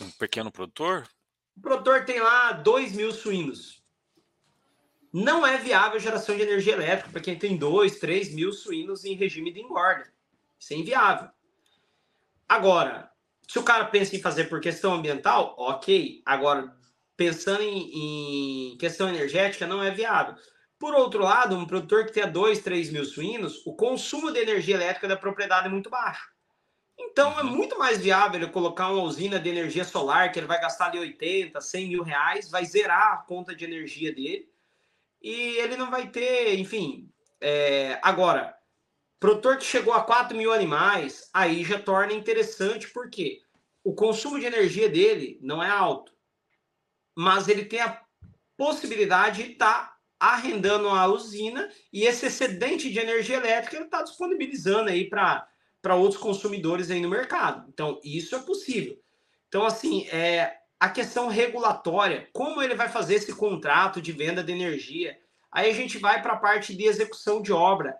Um 0.00 0.10
pequeno 0.12 0.52
produtor? 0.52 1.08
O 1.56 1.60
produtor 1.60 2.04
tem 2.04 2.20
lá 2.20 2.52
2 2.52 2.92
mil 2.92 3.12
suínos. 3.12 3.82
Não 5.12 5.44
é 5.44 5.58
viável 5.58 5.96
a 5.96 6.00
geração 6.00 6.36
de 6.36 6.42
energia 6.42 6.74
elétrica 6.74 7.10
para 7.10 7.20
quem 7.20 7.36
tem 7.36 7.56
2, 7.56 7.98
3 7.98 8.32
mil 8.32 8.52
suínos 8.52 9.04
em 9.04 9.14
regime 9.14 9.52
de 9.52 9.60
engorda. 9.60 10.12
Isso 10.58 10.72
é 10.72 10.76
inviável. 10.76 11.30
Agora, 12.48 13.10
se 13.48 13.58
o 13.58 13.62
cara 13.62 13.86
pensa 13.86 14.14
em 14.14 14.20
fazer 14.20 14.44
por 14.44 14.60
questão 14.60 14.92
ambiental, 14.92 15.54
ok. 15.58 16.22
Agora, 16.26 16.70
pensando 17.16 17.62
em, 17.62 18.72
em 18.72 18.76
questão 18.76 19.08
energética, 19.08 19.66
não 19.66 19.82
é 19.82 19.90
viável. 19.90 20.34
Por 20.78 20.94
outro 20.94 21.24
lado, 21.24 21.56
um 21.56 21.66
produtor 21.66 22.04
que 22.04 22.12
tenha 22.12 22.26
2, 22.26 22.60
3 22.60 22.90
mil 22.90 23.04
suínos, 23.06 23.66
o 23.66 23.74
consumo 23.74 24.30
de 24.30 24.38
energia 24.38 24.74
elétrica 24.74 25.08
da 25.08 25.16
propriedade 25.16 25.66
é 25.66 25.70
muito 25.70 25.88
baixo. 25.88 26.28
Então, 26.98 27.38
é 27.38 27.42
uhum. 27.42 27.50
muito 27.50 27.78
mais 27.78 27.98
viável 27.98 28.40
ele 28.40 28.50
colocar 28.50 28.90
uma 28.90 29.02
usina 29.02 29.40
de 29.40 29.48
energia 29.48 29.84
solar, 29.84 30.30
que 30.30 30.38
ele 30.38 30.46
vai 30.46 30.60
gastar 30.60 30.90
de 30.90 30.98
80, 30.98 31.58
100 31.58 31.88
mil 31.88 32.02
reais, 32.02 32.50
vai 32.50 32.66
zerar 32.66 33.14
a 33.14 33.16
conta 33.18 33.54
de 33.54 33.64
energia 33.64 34.14
dele, 34.14 34.46
e 35.22 35.56
ele 35.58 35.76
não 35.76 35.90
vai 35.90 36.08
ter, 36.08 36.58
enfim. 36.58 37.10
É... 37.40 37.98
Agora, 38.02 38.57
Produtor 39.20 39.58
que 39.58 39.64
chegou 39.64 39.92
a 39.92 40.02
4 40.02 40.36
mil 40.36 40.52
animais, 40.52 41.28
aí 41.34 41.64
já 41.64 41.78
torna 41.78 42.12
interessante, 42.12 42.88
porque 42.90 43.40
o 43.82 43.92
consumo 43.94 44.38
de 44.38 44.46
energia 44.46 44.88
dele 44.88 45.38
não 45.42 45.62
é 45.62 45.68
alto, 45.68 46.12
mas 47.16 47.48
ele 47.48 47.64
tem 47.64 47.80
a 47.80 48.00
possibilidade 48.56 49.42
de 49.42 49.52
estar 49.52 49.86
tá 49.86 49.98
arrendando 50.20 50.88
a 50.88 51.06
usina 51.06 51.70
e 51.92 52.04
esse 52.04 52.26
excedente 52.26 52.92
de 52.92 52.98
energia 52.98 53.36
elétrica 53.36 53.76
ele 53.76 53.84
está 53.86 54.02
disponibilizando 54.02 54.90
aí 54.90 55.08
para 55.08 55.94
outros 55.94 56.20
consumidores 56.20 56.90
aí 56.90 57.00
no 57.00 57.08
mercado. 57.08 57.68
Então, 57.68 58.00
isso 58.04 58.36
é 58.36 58.40
possível. 58.40 59.00
Então, 59.48 59.64
assim, 59.64 60.06
é, 60.08 60.58
a 60.78 60.88
questão 60.88 61.28
regulatória, 61.28 62.28
como 62.32 62.62
ele 62.62 62.74
vai 62.74 62.88
fazer 62.88 63.14
esse 63.14 63.34
contrato 63.34 64.00
de 64.00 64.12
venda 64.12 64.44
de 64.44 64.52
energia? 64.52 65.18
Aí 65.50 65.70
a 65.70 65.74
gente 65.74 65.98
vai 65.98 66.20
para 66.20 66.34
a 66.34 66.38
parte 66.38 66.74
de 66.76 66.84
execução 66.84 67.40
de 67.40 67.52
obra 67.52 67.96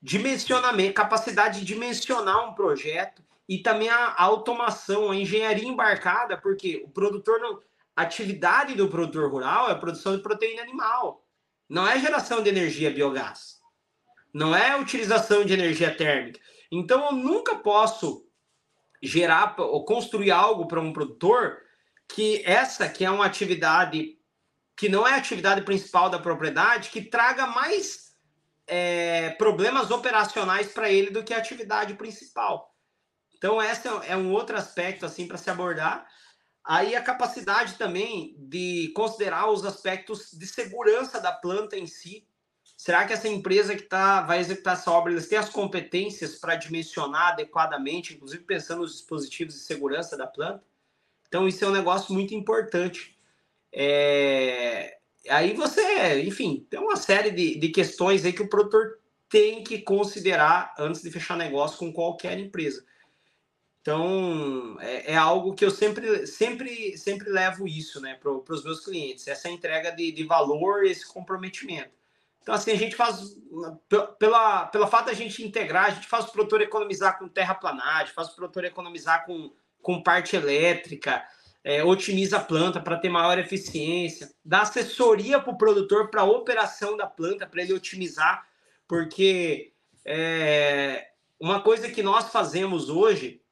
dimensionamento, 0.00 0.94
capacidade 0.94 1.60
de 1.60 1.66
dimensionar 1.66 2.48
um 2.48 2.54
projeto 2.54 3.22
e 3.48 3.58
também 3.58 3.88
a 3.88 4.14
automação, 4.22 5.10
a 5.10 5.16
engenharia 5.16 5.66
embarcada, 5.66 6.36
porque 6.36 6.82
o 6.84 6.90
produtor 6.90 7.40
não. 7.40 7.60
A 7.96 8.02
atividade 8.02 8.76
do 8.76 8.88
produtor 8.88 9.28
rural 9.28 9.68
é 9.68 9.72
a 9.72 9.78
produção 9.78 10.16
de 10.16 10.22
proteína 10.22 10.62
animal. 10.62 11.26
Não 11.68 11.86
é 11.86 11.98
geração 11.98 12.42
de 12.42 12.48
energia 12.48 12.92
biogás. 12.92 13.58
Não 14.32 14.54
é 14.54 14.76
utilização 14.76 15.44
de 15.44 15.52
energia 15.52 15.92
térmica. 15.92 16.38
Então 16.70 17.06
eu 17.06 17.12
nunca 17.12 17.56
posso 17.56 18.24
gerar 19.02 19.56
ou 19.58 19.84
construir 19.84 20.30
algo 20.30 20.68
para 20.68 20.80
um 20.80 20.92
produtor 20.92 21.58
que 22.08 22.42
essa 22.44 22.88
que 22.88 23.04
é 23.04 23.10
uma 23.10 23.26
atividade 23.26 24.16
que 24.76 24.88
não 24.88 25.06
é 25.06 25.14
a 25.14 25.16
atividade 25.16 25.62
principal 25.62 26.08
da 26.08 26.20
propriedade, 26.20 26.90
que 26.90 27.02
traga 27.02 27.48
mais 27.48 28.07
é, 28.68 29.30
problemas 29.30 29.90
operacionais 29.90 30.68
para 30.68 30.90
ele 30.90 31.10
do 31.10 31.24
que 31.24 31.34
a 31.34 31.38
atividade 31.38 31.94
principal. 31.94 32.74
Então, 33.36 33.62
esse 33.62 33.88
é 34.06 34.16
um 34.16 34.32
outro 34.32 34.56
aspecto 34.56 35.06
assim 35.06 35.26
para 35.26 35.38
se 35.38 35.48
abordar. 35.48 36.06
Aí 36.64 36.94
a 36.94 37.02
capacidade 37.02 37.74
também 37.74 38.36
de 38.38 38.92
considerar 38.94 39.50
os 39.50 39.64
aspectos 39.64 40.32
de 40.32 40.46
segurança 40.46 41.20
da 41.20 41.32
planta 41.32 41.78
em 41.78 41.86
si. 41.86 42.26
Será 42.76 43.06
que 43.06 43.12
essa 43.12 43.26
empresa 43.26 43.74
que 43.74 43.82
tá, 43.82 44.20
vai 44.20 44.38
executar 44.38 44.74
essa 44.74 44.90
obra, 44.90 45.10
eles 45.10 45.28
têm 45.28 45.38
as 45.38 45.48
competências 45.48 46.36
para 46.36 46.56
dimensionar 46.56 47.32
adequadamente, 47.32 48.14
inclusive 48.14 48.44
pensando 48.44 48.82
nos 48.82 48.92
dispositivos 48.92 49.54
de 49.54 49.60
segurança 49.60 50.16
da 50.16 50.26
planta? 50.26 50.62
Então, 51.26 51.48
isso 51.48 51.64
é 51.64 51.68
um 51.68 51.72
negócio 51.72 52.12
muito 52.12 52.34
importante. 52.34 53.18
É, 53.72 54.97
aí 55.30 55.54
você, 55.54 56.22
enfim, 56.22 56.66
tem 56.68 56.78
uma 56.78 56.96
série 56.96 57.30
de, 57.30 57.58
de 57.58 57.68
questões 57.68 58.24
aí 58.24 58.32
que 58.32 58.42
o 58.42 58.48
produtor 58.48 58.98
tem 59.28 59.62
que 59.62 59.80
considerar 59.80 60.74
antes 60.78 61.02
de 61.02 61.10
fechar 61.10 61.36
negócio 61.36 61.78
com 61.78 61.92
qualquer 61.92 62.38
empresa. 62.38 62.84
Então, 63.80 64.76
é, 64.80 65.12
é 65.12 65.16
algo 65.16 65.54
que 65.54 65.64
eu 65.64 65.70
sempre, 65.70 66.26
sempre, 66.26 66.96
sempre 66.98 67.30
levo 67.30 67.66
isso 67.66 68.00
né, 68.00 68.14
para 68.14 68.30
os 68.30 68.64
meus 68.64 68.84
clientes, 68.84 69.26
essa 69.28 69.48
entrega 69.48 69.90
de, 69.90 70.12
de 70.12 70.24
valor, 70.24 70.84
esse 70.84 71.06
comprometimento. 71.06 71.90
Então, 72.42 72.54
assim, 72.54 72.70
a 72.72 72.76
gente 72.76 72.96
faz, 72.96 73.36
pela, 74.18 74.66
pela 74.66 74.86
fato 74.86 75.06
da 75.06 75.12
gente 75.12 75.42
integrar, 75.42 75.86
a 75.86 75.90
gente 75.90 76.06
faz 76.06 76.24
o 76.24 76.32
produtor 76.32 76.62
economizar 76.62 77.18
com 77.18 77.28
terraplanagem, 77.28 78.14
faz 78.14 78.28
o 78.28 78.34
produtor 78.34 78.64
economizar 78.64 79.24
com, 79.26 79.52
com 79.82 80.02
parte 80.02 80.34
elétrica, 80.34 81.24
é, 81.64 81.84
otimiza 81.84 82.38
a 82.38 82.44
planta 82.44 82.80
para 82.80 82.96
ter 82.96 83.08
maior 83.08 83.38
eficiência, 83.38 84.32
dá 84.44 84.62
assessoria 84.62 85.40
para 85.40 85.52
o 85.52 85.58
produtor 85.58 86.10
para 86.10 86.22
a 86.22 86.24
operação 86.24 86.96
da 86.96 87.06
planta, 87.06 87.46
para 87.46 87.62
ele 87.62 87.74
otimizar, 87.74 88.46
porque 88.86 89.72
é, 90.04 91.10
uma 91.38 91.60
coisa 91.60 91.90
que 91.90 92.02
nós 92.02 92.30
fazemos 92.30 92.88
hoje, 92.88 93.42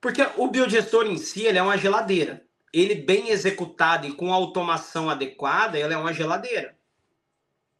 porque 0.00 0.22
o 0.36 0.48
biodigestor 0.48 1.06
em 1.06 1.16
si 1.16 1.44
ele 1.44 1.58
é 1.58 1.62
uma 1.62 1.78
geladeira, 1.78 2.44
ele 2.72 2.94
bem 2.94 3.30
executado 3.30 4.06
e 4.06 4.12
com 4.12 4.32
automação 4.32 5.08
adequada, 5.08 5.78
ele 5.78 5.94
é 5.94 5.96
uma 5.96 6.12
geladeira, 6.12 6.76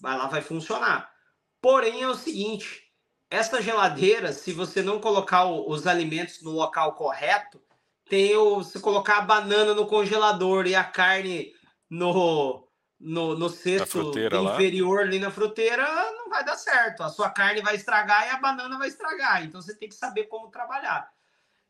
vai 0.00 0.16
lá, 0.16 0.26
vai 0.26 0.40
funcionar. 0.40 1.12
Porém, 1.60 2.02
é 2.02 2.08
o 2.08 2.14
seguinte, 2.14 2.90
essa 3.30 3.60
geladeira, 3.60 4.32
se 4.32 4.52
você 4.52 4.82
não 4.82 5.00
colocar 5.00 5.46
os 5.46 5.86
alimentos 5.86 6.40
no 6.42 6.50
local 6.50 6.94
correto, 6.94 7.60
tem 8.08 8.36
o, 8.36 8.62
se 8.62 8.80
colocar 8.80 9.18
a 9.18 9.22
banana 9.22 9.74
no 9.74 9.86
congelador 9.86 10.66
e 10.66 10.74
a 10.74 10.84
carne 10.84 11.52
no, 11.88 12.68
no, 13.00 13.36
no 13.36 13.48
cesto 13.48 14.10
inferior 14.50 14.96
lá. 14.96 15.02
ali 15.02 15.18
na 15.18 15.30
fruteira, 15.30 15.86
não 16.12 16.28
vai 16.28 16.44
dar 16.44 16.56
certo. 16.56 17.02
A 17.02 17.08
sua 17.08 17.30
carne 17.30 17.62
vai 17.62 17.76
estragar 17.76 18.26
e 18.26 18.30
a 18.30 18.38
banana 18.38 18.78
vai 18.78 18.88
estragar. 18.88 19.44
Então 19.44 19.60
você 19.60 19.74
tem 19.74 19.88
que 19.88 19.94
saber 19.94 20.24
como 20.24 20.50
trabalhar. 20.50 21.10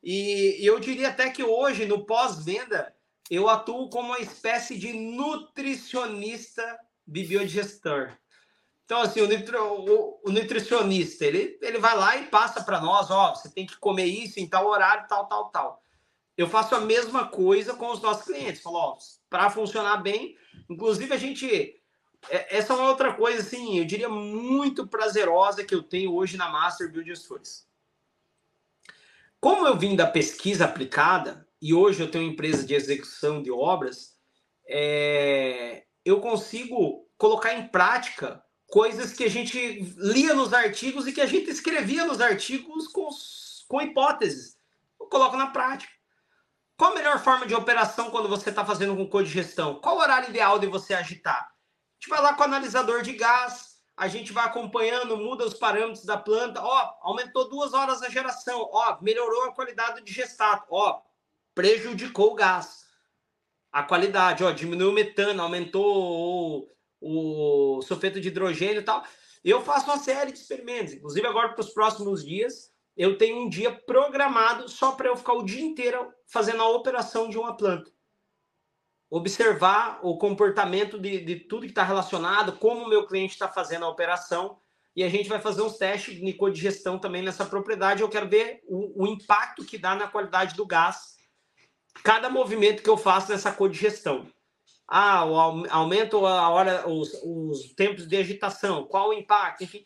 E, 0.02 0.62
e 0.62 0.66
eu 0.66 0.78
diria 0.80 1.08
até 1.08 1.30
que 1.30 1.42
hoje, 1.42 1.86
no 1.86 2.04
pós-venda, 2.04 2.94
eu 3.30 3.48
atuo 3.48 3.88
como 3.88 4.08
uma 4.08 4.20
espécie 4.20 4.76
de 4.76 4.92
nutricionista 4.92 6.78
de 7.06 7.24
biodigestor. 7.24 8.12
Então, 8.84 9.00
assim, 9.00 9.22
o, 9.22 9.28
nutri, 9.28 9.56
o, 9.56 10.20
o, 10.22 10.30
nutricionista, 10.30 11.24
ele, 11.24 11.58
ele 11.62 11.78
vai 11.78 11.96
lá 11.96 12.16
e 12.16 12.26
passa 12.26 12.62
para 12.62 12.82
nós, 12.82 13.10
ó, 13.10 13.34
você 13.34 13.48
tem 13.48 13.66
que 13.66 13.78
comer 13.78 14.04
isso 14.04 14.38
em 14.38 14.46
tal 14.46 14.66
horário, 14.66 15.08
tal, 15.08 15.26
tal, 15.26 15.48
tal 15.48 15.83
eu 16.36 16.48
faço 16.48 16.74
a 16.74 16.80
mesma 16.80 17.28
coisa 17.28 17.74
com 17.74 17.90
os 17.90 18.00
nossos 18.00 18.24
clientes. 18.24 18.62
Falo, 18.62 18.98
para 19.30 19.50
funcionar 19.50 19.98
bem, 19.98 20.36
inclusive 20.68 21.12
a 21.12 21.16
gente. 21.16 21.80
É, 22.28 22.56
essa 22.56 22.72
é 22.72 22.76
uma 22.76 22.88
outra 22.88 23.12
coisa, 23.12 23.40
assim, 23.40 23.78
eu 23.78 23.84
diria 23.84 24.08
muito 24.08 24.86
prazerosa 24.86 25.62
que 25.62 25.74
eu 25.74 25.82
tenho 25.82 26.14
hoje 26.14 26.36
na 26.36 26.48
Master 26.48 26.90
Biogestores. 26.90 27.66
Como 29.38 29.66
eu 29.66 29.76
vim 29.76 29.94
da 29.94 30.06
pesquisa 30.06 30.64
aplicada, 30.64 31.46
e 31.60 31.74
hoje 31.74 32.02
eu 32.02 32.10
tenho 32.10 32.24
uma 32.24 32.32
empresa 32.32 32.64
de 32.64 32.74
execução 32.74 33.42
de 33.42 33.50
obras, 33.50 34.16
é, 34.66 35.84
eu 36.02 36.20
consigo 36.20 37.06
colocar 37.18 37.54
em 37.54 37.68
prática 37.68 38.42
coisas 38.68 39.12
que 39.12 39.24
a 39.24 39.30
gente 39.30 39.80
lia 39.96 40.34
nos 40.34 40.52
artigos 40.52 41.06
e 41.06 41.12
que 41.12 41.20
a 41.20 41.26
gente 41.26 41.50
escrevia 41.50 42.06
nos 42.06 42.20
artigos 42.20 42.88
com, 42.88 43.08
com 43.68 43.80
hipóteses. 43.82 44.56
Eu 44.98 45.06
coloco 45.06 45.36
na 45.36 45.48
prática. 45.48 45.92
Qual 46.76 46.90
a 46.90 46.94
melhor 46.94 47.22
forma 47.22 47.46
de 47.46 47.54
operação 47.54 48.10
quando 48.10 48.28
você 48.28 48.50
está 48.50 48.64
fazendo 48.64 48.96
com 48.96 49.08
code 49.08 49.28
de 49.28 49.34
gestão? 49.34 49.76
Qual 49.76 49.96
o 49.96 50.00
horário 50.00 50.28
ideal 50.28 50.58
de 50.58 50.66
você 50.66 50.92
agitar? 50.92 51.40
A 51.40 51.94
gente 52.00 52.08
vai 52.08 52.20
lá 52.20 52.34
com 52.34 52.42
o 52.42 52.44
analisador 52.44 53.02
de 53.02 53.12
gás, 53.12 53.74
a 53.96 54.08
gente 54.08 54.32
vai 54.32 54.44
acompanhando, 54.44 55.16
muda 55.16 55.46
os 55.46 55.54
parâmetros 55.54 56.04
da 56.04 56.16
planta. 56.16 56.60
Ó, 56.60 56.94
aumentou 57.02 57.48
duas 57.48 57.72
horas 57.72 58.02
a 58.02 58.10
geração. 58.10 58.68
Ó, 58.72 58.98
melhorou 59.00 59.44
a 59.44 59.52
qualidade 59.52 60.02
de 60.02 60.12
gestato. 60.12 60.66
Ó, 60.68 61.00
prejudicou 61.54 62.32
o 62.32 62.34
gás. 62.34 62.84
A 63.70 63.84
qualidade, 63.84 64.42
ó, 64.42 64.50
diminuiu 64.50 64.90
o 64.90 64.94
metano, 64.94 65.42
aumentou 65.42 66.68
o, 67.00 67.78
o 67.78 67.82
sulfeto 67.82 68.20
de 68.20 68.28
hidrogênio 68.28 68.80
e 68.80 68.84
tal. 68.84 69.04
Eu 69.44 69.62
faço 69.62 69.86
uma 69.86 69.98
série 69.98 70.32
de 70.32 70.38
experimentos, 70.38 70.94
inclusive 70.94 71.26
agora 71.26 71.50
para 71.50 71.60
os 71.60 71.70
próximos 71.70 72.24
dias 72.24 72.73
eu 72.96 73.18
tenho 73.18 73.38
um 73.38 73.48
dia 73.48 73.72
programado 73.72 74.68
só 74.68 74.92
para 74.92 75.08
eu 75.08 75.16
ficar 75.16 75.34
o 75.34 75.44
dia 75.44 75.62
inteiro 75.62 76.12
fazendo 76.26 76.62
a 76.62 76.68
operação 76.68 77.28
de 77.28 77.38
uma 77.38 77.56
planta. 77.56 77.90
Observar 79.10 80.00
o 80.02 80.16
comportamento 80.16 80.98
de, 80.98 81.24
de 81.24 81.36
tudo 81.36 81.62
que 81.62 81.72
está 81.72 81.84
relacionado, 81.84 82.52
como 82.58 82.84
o 82.84 82.88
meu 82.88 83.06
cliente 83.06 83.34
está 83.34 83.48
fazendo 83.48 83.84
a 83.84 83.88
operação, 83.88 84.58
e 84.96 85.02
a 85.02 85.08
gente 85.08 85.28
vai 85.28 85.40
fazer 85.40 85.62
uns 85.62 85.76
testes 85.76 86.14
de 86.14 86.32
codigestão 86.34 86.98
também 86.98 87.22
nessa 87.22 87.44
propriedade. 87.44 88.02
Eu 88.02 88.08
quero 88.08 88.28
ver 88.28 88.62
o, 88.66 89.04
o 89.04 89.06
impacto 89.06 89.64
que 89.64 89.76
dá 89.76 89.94
na 89.94 90.06
qualidade 90.06 90.54
do 90.54 90.64
gás 90.64 91.14
cada 92.02 92.28
movimento 92.28 92.82
que 92.82 92.90
eu 92.90 92.96
faço 92.96 93.30
nessa 93.30 93.52
codigestão. 93.52 94.28
Ah, 94.86 95.20
aumento 95.70 96.26
a 96.26 96.48
hora, 96.48 96.88
os, 96.88 97.10
os 97.24 97.74
tempos 97.74 98.06
de 98.06 98.16
agitação, 98.16 98.84
qual 98.84 99.08
o 99.08 99.14
impacto, 99.14 99.64
enfim. 99.64 99.84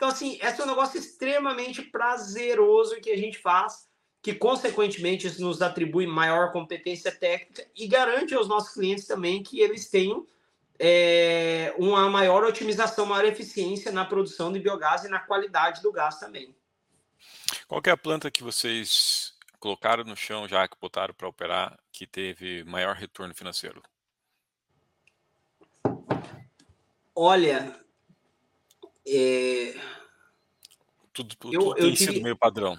Então, 0.00 0.08
assim, 0.08 0.38
esse 0.40 0.58
é 0.58 0.64
um 0.64 0.66
negócio 0.66 0.98
extremamente 0.98 1.82
prazeroso 1.82 2.98
que 3.02 3.10
a 3.10 3.18
gente 3.18 3.36
faz, 3.36 3.86
que, 4.22 4.34
consequentemente, 4.34 5.26
isso 5.26 5.42
nos 5.42 5.60
atribui 5.60 6.06
maior 6.06 6.52
competência 6.52 7.12
técnica 7.12 7.70
e 7.76 7.86
garante 7.86 8.34
aos 8.34 8.48
nossos 8.48 8.72
clientes 8.72 9.06
também 9.06 9.42
que 9.42 9.60
eles 9.60 9.90
tenham 9.90 10.26
é, 10.78 11.74
uma 11.76 12.08
maior 12.08 12.44
otimização, 12.44 13.04
maior 13.04 13.26
eficiência 13.26 13.92
na 13.92 14.02
produção 14.02 14.50
de 14.50 14.58
biogás 14.58 15.04
e 15.04 15.08
na 15.10 15.20
qualidade 15.20 15.82
do 15.82 15.92
gás 15.92 16.18
também. 16.18 16.56
Qual 17.68 17.82
é 17.84 17.90
a 17.90 17.96
planta 17.96 18.30
que 18.30 18.42
vocês 18.42 19.34
colocaram 19.58 20.02
no 20.02 20.16
chão 20.16 20.48
já, 20.48 20.66
que 20.66 20.78
botaram 20.80 21.12
para 21.12 21.28
operar, 21.28 21.78
que 21.92 22.06
teve 22.06 22.64
maior 22.64 22.96
retorno 22.96 23.34
financeiro? 23.34 23.82
Olha, 27.14 27.78
é... 29.06 29.74
tudo, 31.12 31.34
tudo 31.36 31.54
eu, 31.54 31.74
tem 31.74 31.90
eu 31.90 31.96
sido 31.96 32.22
meio 32.22 32.36
padrão. 32.36 32.78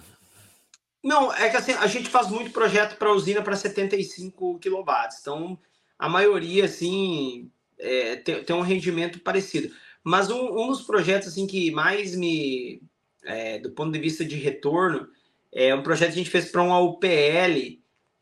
Não, 1.02 1.32
é 1.32 1.50
que 1.50 1.56
assim, 1.56 1.72
a 1.72 1.86
gente 1.86 2.08
faz 2.08 2.28
muito 2.28 2.52
projeto 2.52 2.96
para 2.96 3.12
usina 3.12 3.42
para 3.42 3.56
75 3.56 4.60
kW. 4.60 4.84
Então, 5.20 5.58
a 5.98 6.08
maioria, 6.08 6.64
assim, 6.64 7.50
é, 7.78 8.16
tem, 8.16 8.44
tem, 8.44 8.54
um 8.54 8.60
rendimento 8.60 9.18
parecido. 9.20 9.74
Mas 10.04 10.30
um, 10.30 10.46
um, 10.56 10.68
dos 10.68 10.82
projetos, 10.82 11.28
assim, 11.28 11.46
que 11.46 11.70
mais 11.70 12.14
me... 12.14 12.80
É, 13.24 13.58
do 13.58 13.70
ponto 13.70 13.92
de 13.92 14.00
vista 14.00 14.24
de 14.24 14.34
retorno, 14.36 15.08
é 15.52 15.72
um 15.74 15.82
projeto 15.82 16.08
que 16.08 16.14
a 16.14 16.18
gente 16.18 16.30
fez 16.30 16.50
para 16.50 16.62
uma 16.62 16.80
UPL 16.80 17.80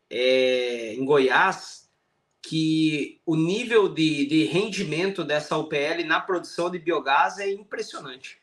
é, 0.09 0.93
em 0.93 1.03
Goiás, 1.03 1.80
que 2.41 3.21
o 3.25 3.35
nível 3.35 3.87
de, 3.87 4.25
de 4.25 4.43
rendimento 4.45 5.23
dessa 5.23 5.57
UPL 5.57 6.03
na 6.05 6.19
produção 6.19 6.69
de 6.69 6.79
biogás 6.79 7.37
é 7.37 7.49
impressionante. 7.51 8.39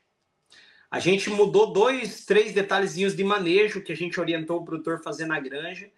A 0.90 1.00
gente 1.00 1.28
mudou 1.28 1.72
dois, 1.72 2.24
três 2.24 2.52
detalhezinhos 2.52 3.14
de 3.14 3.22
manejo 3.22 3.82
que 3.82 3.92
a 3.92 3.96
gente 3.96 4.18
orientou 4.18 4.60
o 4.60 4.64
produtor 4.64 5.02
fazer 5.02 5.26
na 5.26 5.38
granja. 5.38 5.90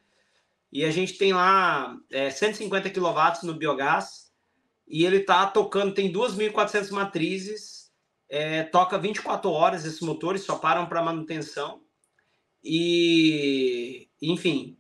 E 0.73 0.85
a 0.85 0.91
gente 0.91 1.15
tem 1.15 1.33
lá 1.33 1.97
é, 2.11 2.31
150 2.31 2.91
kW 2.91 3.47
no 3.47 3.55
biogás. 3.55 4.33
E 4.89 5.05
ele 5.05 5.19
está 5.19 5.47
tocando, 5.47 5.95
tem 5.95 6.13
2.400 6.13 6.91
matrizes, 6.91 7.93
é, 8.29 8.65
toca 8.65 8.99
24 8.99 9.49
horas 9.49 9.85
esses 9.85 10.01
motores, 10.01 10.43
só 10.43 10.57
param 10.57 10.87
para 10.87 11.03
manutenção. 11.03 11.81
E, 12.63 14.09
enfim, 14.21 14.77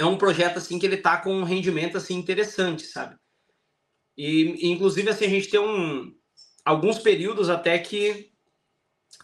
é 0.00 0.04
um 0.04 0.16
projeto 0.16 0.58
assim 0.58 0.78
que 0.78 0.86
ele 0.86 0.96
tá 0.96 1.16
com 1.18 1.32
um 1.32 1.44
rendimento 1.44 1.96
assim 1.96 2.14
interessante, 2.14 2.82
sabe? 2.82 3.16
E 4.16 4.70
inclusive 4.70 5.10
assim 5.10 5.26
a 5.26 5.30
gente 5.30 5.48
tem 5.48 5.60
um 5.60 6.14
alguns 6.64 6.98
períodos 6.98 7.48
até 7.48 7.78
que 7.78 8.30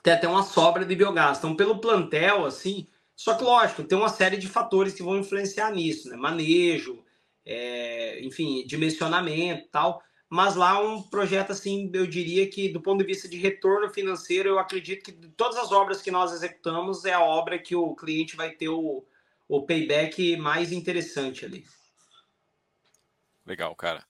tem 0.02 0.12
até 0.12 0.28
uma 0.28 0.42
sobra 0.42 0.84
de 0.84 0.94
biogás. 0.94 1.38
Então 1.38 1.56
pelo 1.56 1.80
plantel 1.80 2.44
assim, 2.44 2.86
só 3.14 3.34
que 3.34 3.44
lógico, 3.44 3.84
tem 3.84 3.96
uma 3.96 4.08
série 4.08 4.36
de 4.36 4.48
fatores 4.48 4.94
que 4.94 5.02
vão 5.02 5.18
influenciar 5.18 5.70
nisso, 5.72 6.08
né? 6.08 6.16
Manejo, 6.16 7.02
é, 7.44 8.20
enfim, 8.24 8.64
dimensionamento, 8.66 9.68
tal. 9.70 10.02
Mas 10.28 10.56
lá 10.56 10.80
um 10.80 11.02
projeto 11.02 11.52
assim, 11.52 11.90
eu 11.94 12.06
diria 12.06 12.48
que 12.50 12.68
do 12.68 12.80
ponto 12.80 12.98
de 12.98 13.06
vista 13.06 13.28
de 13.28 13.38
retorno 13.38 13.88
financeiro, 13.88 14.48
eu 14.48 14.58
acredito 14.58 15.04
que 15.04 15.12
de 15.12 15.28
todas 15.28 15.56
as 15.56 15.70
obras 15.70 16.02
que 16.02 16.10
nós 16.10 16.32
executamos 16.32 17.04
é 17.04 17.12
a 17.12 17.22
obra 17.22 17.58
que 17.58 17.76
o 17.76 17.94
cliente 17.94 18.36
vai 18.36 18.50
ter 18.50 18.68
o 18.68 19.04
o 19.48 19.64
payback 19.64 20.36
mais 20.36 20.72
interessante 20.72 21.44
ali. 21.44 21.64
Legal, 23.44 23.74
cara. 23.76 24.04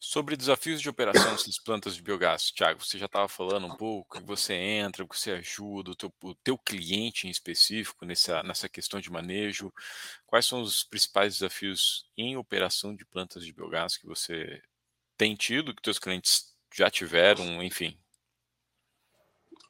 Sobre 0.00 0.36
desafios 0.36 0.80
de 0.80 0.88
operação 0.88 1.32
dessas 1.32 1.58
plantas 1.58 1.96
de 1.96 2.02
biogás, 2.02 2.52
Thiago, 2.52 2.84
você 2.84 2.96
já 2.98 3.06
estava 3.06 3.28
falando 3.28 3.66
um 3.66 3.76
pouco, 3.76 4.18
que 4.18 4.24
você 4.24 4.54
entra, 4.54 5.06
que 5.06 5.18
você 5.18 5.32
ajuda 5.32 5.90
o 5.90 5.96
teu, 5.96 6.12
o 6.22 6.34
teu 6.36 6.56
cliente 6.56 7.26
em 7.26 7.30
específico 7.30 8.04
nessa, 8.04 8.42
nessa 8.44 8.68
questão 8.68 9.00
de 9.00 9.10
manejo. 9.10 9.72
Quais 10.24 10.46
são 10.46 10.62
os 10.62 10.84
principais 10.84 11.34
desafios 11.34 12.08
em 12.16 12.36
operação 12.36 12.94
de 12.94 13.04
plantas 13.04 13.44
de 13.44 13.52
biogás 13.52 13.96
que 13.96 14.06
você 14.06 14.62
tem 15.16 15.34
tido, 15.34 15.74
que 15.74 15.82
teus 15.82 15.98
clientes 15.98 16.56
já 16.72 16.88
tiveram, 16.88 17.60
enfim? 17.62 17.98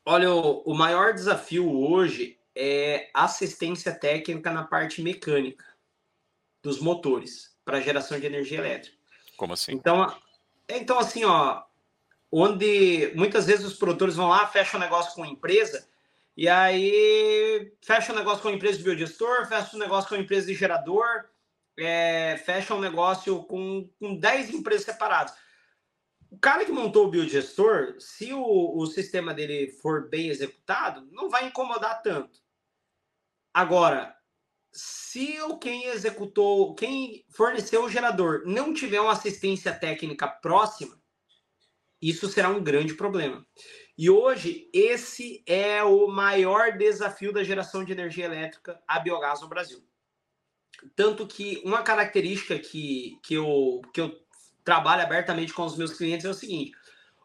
Olha, 0.04 0.30
o, 0.30 0.62
o 0.62 0.74
maior 0.74 1.14
desafio 1.14 1.70
hoje 1.70 2.37
é 2.60 3.08
assistência 3.14 3.94
técnica 3.94 4.50
na 4.50 4.64
parte 4.64 5.00
mecânica 5.00 5.64
dos 6.60 6.80
motores 6.80 7.56
para 7.64 7.80
geração 7.80 8.18
de 8.18 8.26
energia 8.26 8.58
elétrica. 8.58 8.96
Como 9.36 9.52
assim? 9.52 9.72
Então, 9.72 10.12
então 10.68 10.98
assim, 10.98 11.24
ó, 11.24 11.62
onde 12.32 13.12
muitas 13.14 13.46
vezes 13.46 13.64
os 13.64 13.74
produtores 13.74 14.16
vão 14.16 14.28
lá, 14.28 14.44
fecham 14.48 14.80
um 14.80 14.82
negócio 14.82 15.14
com 15.14 15.22
a 15.22 15.28
empresa, 15.28 15.88
e 16.36 16.48
aí 16.48 17.72
fecha 17.80 18.12
um 18.12 18.16
negócio 18.16 18.42
com 18.42 18.48
a 18.48 18.52
empresa 18.52 18.78
de 18.78 18.84
biodigestor, 18.84 19.46
fecha 19.46 19.76
um 19.76 19.78
negócio 19.78 20.08
com 20.08 20.16
a 20.16 20.18
empresa 20.18 20.48
de 20.48 20.54
gerador, 20.54 21.26
é, 21.78 22.36
fecha 22.44 22.74
um 22.74 22.80
negócio 22.80 23.44
com, 23.44 23.88
com 24.00 24.16
10 24.16 24.50
empresas 24.50 24.84
separadas. 24.84 25.32
O 26.30 26.38
cara 26.38 26.64
que 26.64 26.72
montou 26.72 27.06
o 27.06 27.10
biodigestor, 27.10 27.94
se 27.98 28.32
o, 28.32 28.76
o 28.76 28.86
sistema 28.86 29.32
dele 29.32 29.70
for 29.80 30.08
bem 30.08 30.28
executado, 30.28 31.08
não 31.12 31.30
vai 31.30 31.46
incomodar 31.46 32.02
tanto. 32.02 32.38
Agora, 33.52 34.14
se 34.72 35.40
o 35.42 35.58
quem 35.58 35.86
executou, 35.86 36.74
quem 36.74 37.24
forneceu 37.30 37.84
o 37.84 37.90
gerador 37.90 38.42
não 38.46 38.72
tiver 38.72 39.00
uma 39.00 39.12
assistência 39.12 39.72
técnica 39.72 40.28
próxima, 40.28 41.00
isso 42.00 42.28
será 42.28 42.48
um 42.48 42.62
grande 42.62 42.94
problema. 42.94 43.44
E 43.96 44.08
hoje, 44.08 44.70
esse 44.72 45.42
é 45.44 45.82
o 45.82 46.06
maior 46.06 46.78
desafio 46.78 47.32
da 47.32 47.42
geração 47.42 47.84
de 47.84 47.90
energia 47.90 48.26
elétrica 48.26 48.80
a 48.86 49.00
biogás 49.00 49.40
no 49.40 49.48
Brasil. 49.48 49.82
Tanto 50.94 51.26
que 51.26 51.60
uma 51.64 51.82
característica 51.82 52.56
que, 52.56 53.18
que, 53.24 53.34
eu, 53.34 53.80
que 53.92 54.00
eu 54.00 54.16
trabalho 54.62 55.02
abertamente 55.02 55.52
com 55.52 55.64
os 55.64 55.76
meus 55.76 55.94
clientes 55.94 56.24
é 56.24 56.30
o 56.30 56.34
seguinte: 56.34 56.72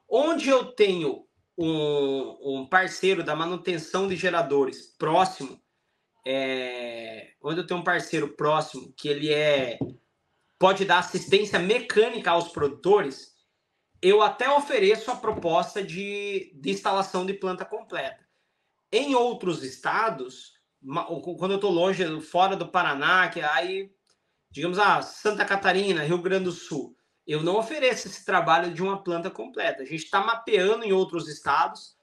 onde 0.09 0.49
eu 0.49 0.65
tenho 0.65 1.27
um, 1.55 2.61
um 2.61 2.67
parceiro 2.67 3.23
da 3.23 3.35
manutenção 3.35 4.07
de 4.07 4.15
geradores 4.15 4.95
próximo, 4.97 5.61
é, 6.25 7.33
eu 7.43 7.65
tenho 7.65 7.79
um 7.79 7.83
parceiro 7.83 8.29
próximo 8.29 8.93
que 8.95 9.07
ele 9.07 9.31
é 9.31 9.77
pode 10.57 10.85
dar 10.85 10.99
assistência 10.99 11.59
mecânica 11.59 12.31
aos 12.31 12.47
produtores, 12.47 13.33
eu 14.01 14.21
até 14.21 14.49
ofereço 14.49 15.11
a 15.11 15.15
proposta 15.15 15.83
de, 15.83 16.53
de 16.55 16.71
instalação 16.71 17.25
de 17.25 17.33
planta 17.33 17.65
completa. 17.65 18.23
Em 18.89 19.13
outros 19.13 19.61
estados, 19.61 20.53
quando 21.37 21.51
eu 21.51 21.55
estou 21.55 21.71
longe, 21.71 22.21
fora 22.21 22.55
do 22.55 22.69
Paraná, 22.69 23.27
que 23.27 23.41
aí, 23.41 23.91
digamos, 24.49 24.79
ah, 24.79 25.01
Santa 25.01 25.43
Catarina, 25.43 26.03
Rio 26.03 26.21
Grande 26.21 26.45
do 26.45 26.51
Sul, 26.53 26.95
eu 27.27 27.43
não 27.43 27.57
ofereço 27.57 28.07
esse 28.07 28.23
trabalho 28.23 28.73
de 28.73 28.81
uma 28.81 29.03
planta 29.03 29.29
completa. 29.29 29.83
A 29.83 29.85
gente 29.85 30.05
está 30.05 30.21
mapeando 30.21 30.85
em 30.85 30.93
outros 30.93 31.27
estados. 31.27 31.97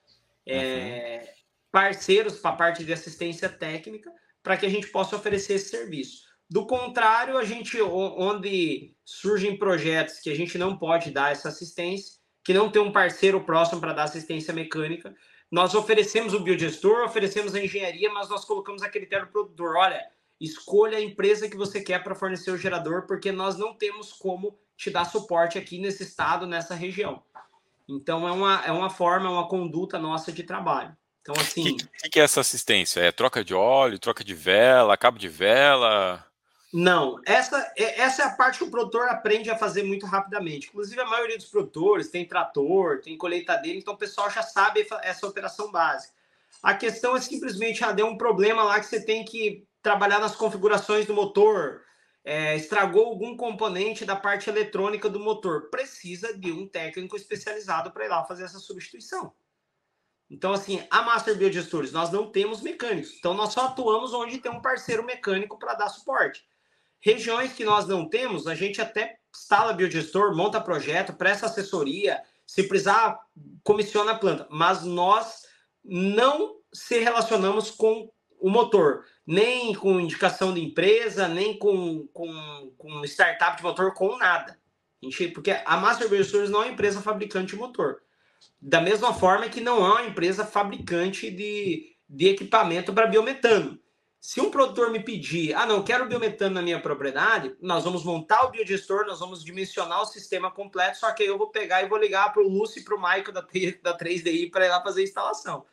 É, 0.47 1.33
uhum 1.35 1.40
parceiros 1.71 2.39
para 2.39 2.51
a 2.51 2.57
parte 2.57 2.85
de 2.85 2.93
assistência 2.93 3.49
técnica 3.49 4.11
para 4.43 4.57
que 4.57 4.67
a 4.67 4.71
gente 4.71 4.89
possa 4.89 5.17
oferecer 5.17 5.55
esse 5.55 5.71
serviço. 5.71 6.23
Do 6.49 6.67
contrário, 6.67 7.39
a 7.39 7.45
gente 7.45 7.81
onde 7.81 8.97
surgem 9.05 9.57
projetos 9.57 10.19
que 10.19 10.31
a 10.31 10.35
gente 10.35 10.59
não 10.59 10.77
pode 10.77 11.11
dar 11.11 11.31
essa 11.31 11.49
assistência, 11.49 12.19
que 12.43 12.53
não 12.53 12.71
tem 12.71 12.83
um 12.83 12.91
parceiro 12.91 13.45
próximo 13.45 13.81
para 13.81 13.93
dar 13.93 14.05
assistência 14.05 14.53
mecânica, 14.53 15.15
nós 15.51 15.75
oferecemos 15.75 16.33
o 16.33 16.41
biodigestor, 16.41 17.05
oferecemos 17.05 17.55
a 17.55 17.63
engenharia, 17.63 18.11
mas 18.13 18.29
nós 18.29 18.45
colocamos 18.45 18.83
a 18.83 18.89
critério 18.89 19.27
do 19.27 19.33
produtor. 19.33 19.77
Olha, 19.77 20.01
escolha 20.41 20.99
a 20.99 21.03
empresa 21.03 21.49
que 21.49 21.57
você 21.57 21.81
quer 21.81 22.03
para 22.03 22.15
fornecer 22.15 22.51
o 22.51 22.57
gerador, 22.57 23.07
porque 23.07 23.31
nós 23.31 23.57
não 23.57 23.75
temos 23.75 24.13
como 24.13 24.59
te 24.77 24.91
dar 24.91 25.05
suporte 25.05 25.59
aqui 25.59 25.79
nesse 25.79 26.05
estado, 26.05 26.47
nessa 26.47 26.75
região. 26.75 27.23
Então, 27.89 28.27
é 28.27 28.33
uma, 28.33 28.65
é 28.65 28.73
uma 28.73 28.89
forma, 28.89 29.27
é 29.27 29.31
uma 29.31 29.49
conduta 29.49 29.99
nossa 29.99 30.31
de 30.31 30.45
trabalho. 30.45 30.97
Então, 31.21 31.35
assim. 31.39 31.73
O 31.73 31.77
que, 31.77 32.11
que, 32.11 32.21
é 32.21 32.25
essa 32.25 32.41
assistência? 32.41 33.01
É 33.01 33.13
troca 33.13 33.45
de 33.45 33.55
óleo, 33.55 33.99
troca 33.99 34.25
de 34.25 34.35
vela, 34.35 34.97
cabo 34.97 35.19
de 35.19 35.29
vela? 35.29 36.25
Não, 36.73 37.21
essa, 37.27 37.73
é, 37.77 38.01
essa 38.01 38.23
é 38.23 38.27
a 38.27 38.31
parte 38.31 38.59
que 38.59 38.65
o 38.65 38.71
produtor 38.71 39.09
aprende 39.09 39.51
a 39.51 39.59
fazer 39.59 39.83
muito 39.83 40.07
rapidamente. 40.07 40.69
Inclusive, 40.69 41.01
a 41.01 41.07
maioria 41.07 41.37
dos 41.37 41.47
produtores 41.47 42.09
tem 42.09 42.25
trator, 42.25 43.01
tem 43.01 43.19
colheitadeira, 43.19 43.79
então 43.79 43.95
o 43.95 43.99
pessoal 43.99 44.31
já 44.31 44.43
sabe 44.43 44.87
essa 45.03 45.27
operação 45.27 45.71
básica. 45.73 46.15
A 46.63 46.75
questão 46.75 47.17
é 47.17 47.21
simplesmente, 47.21 47.83
ah, 47.83 47.93
deu 47.93 48.07
um 48.07 48.17
problema 48.17 48.63
lá 48.63 48.79
que 48.79 48.87
você 48.87 49.05
tem 49.05 49.25
que 49.25 49.67
trabalhar 49.83 50.21
nas 50.21 50.37
configurações 50.37 51.07
do 51.07 51.15
motor, 51.15 51.83
é, 52.25 52.55
estragou 52.55 53.07
algum 53.07 53.37
componente 53.37 54.05
da 54.05 54.15
parte 54.15 54.49
eletrônica 54.49 55.09
do 55.09 55.19
motor. 55.19 55.71
Precisa 55.71 56.37
de 56.37 56.53
um 56.53 56.69
técnico 56.69 57.17
especializado 57.17 57.91
para 57.91 58.05
ir 58.05 58.09
lá 58.09 58.25
fazer 58.25 58.45
essa 58.45 58.59
substituição. 58.59 59.33
Então, 60.31 60.53
assim, 60.53 60.81
a 60.89 61.03
Master 61.03 61.37
Biodigestores, 61.37 61.91
nós 61.91 62.13
não 62.13 62.31
temos 62.31 62.63
mecânicos. 62.63 63.15
Então, 63.19 63.35
nós 63.35 63.53
só 63.53 63.67
atuamos 63.67 64.15
onde 64.15 64.39
tem 64.39 64.51
um 64.51 64.63
parceiro 64.63 65.05
mecânico 65.05 65.59
para 65.59 65.75
dar 65.75 65.89
suporte. 65.89 66.45
Regiões 67.01 67.53
que 67.53 67.65
nós 67.65 67.89
não 67.89 68.09
temos, 68.09 68.47
a 68.47 68.55
gente 68.55 68.81
até 68.81 69.19
instala 69.35 69.73
biodigestor, 69.73 70.37
monta 70.37 70.61
projeto, 70.61 71.15
presta 71.15 71.47
assessoria, 71.47 72.23
se 72.47 72.63
precisar, 72.65 73.19
comissiona 73.65 74.13
a 74.13 74.19
planta. 74.19 74.47
Mas 74.51 74.85
nós 74.85 75.43
não 75.85 76.57
se 76.73 77.01
relacionamos 77.01 77.71
com 77.71 78.09
o 78.39 78.49
motor, 78.49 79.05
nem 79.27 79.75
com 79.75 79.99
indicação 79.99 80.55
de 80.55 80.63
empresa, 80.63 81.27
nem 81.27 81.59
com, 81.59 82.07
com, 82.13 82.73
com 82.79 83.05
startup 83.05 83.57
de 83.57 83.63
motor, 83.63 83.95
com 83.95 84.17
nada. 84.17 84.59
Porque 85.35 85.51
a 85.65 85.77
Master 85.77 86.09
Biogestores 86.09 86.51
não 86.51 86.63
é 86.63 86.69
empresa 86.69 87.01
fabricante 87.01 87.55
de 87.55 87.57
motor. 87.57 88.03
Da 88.61 88.81
mesma 88.81 89.15
forma 89.15 89.49
que 89.49 89.61
não 89.61 89.85
é 89.85 89.91
uma 89.91 90.07
empresa 90.07 90.45
fabricante 90.45 91.31
de, 91.31 91.97
de 92.09 92.29
equipamento 92.29 92.93
para 92.93 93.07
biometano. 93.07 93.79
Se 94.21 94.39
um 94.39 94.51
produtor 94.51 94.91
me 94.91 95.01
pedir, 95.01 95.55
ah, 95.55 95.65
não, 95.65 95.83
quero 95.83 96.07
biometano 96.07 96.55
na 96.55 96.61
minha 96.61 96.79
propriedade, 96.79 97.57
nós 97.59 97.85
vamos 97.85 98.05
montar 98.05 98.45
o 98.45 98.51
biodigestor, 98.51 99.07
nós 99.07 99.19
vamos 99.19 99.43
dimensionar 99.43 100.03
o 100.03 100.07
sistema 100.07 100.51
completo, 100.51 100.99
só 100.99 101.11
que 101.13 101.23
aí 101.23 101.29
eu 101.31 101.39
vou 101.39 101.47
pegar 101.47 101.83
e 101.83 101.89
vou 101.89 101.97
ligar 101.97 102.31
para 102.31 102.43
o 102.43 102.49
Lúcio 102.49 102.81
e 102.81 102.85
para 102.85 102.95
o 102.95 103.01
Maico 103.01 103.33
da, 103.33 103.41
da 103.41 103.97
3DI 103.97 104.51
para 104.51 104.67
ir 104.67 104.69
lá 104.69 104.83
fazer 104.83 105.01
a 105.01 105.05
instalação. 105.05 105.65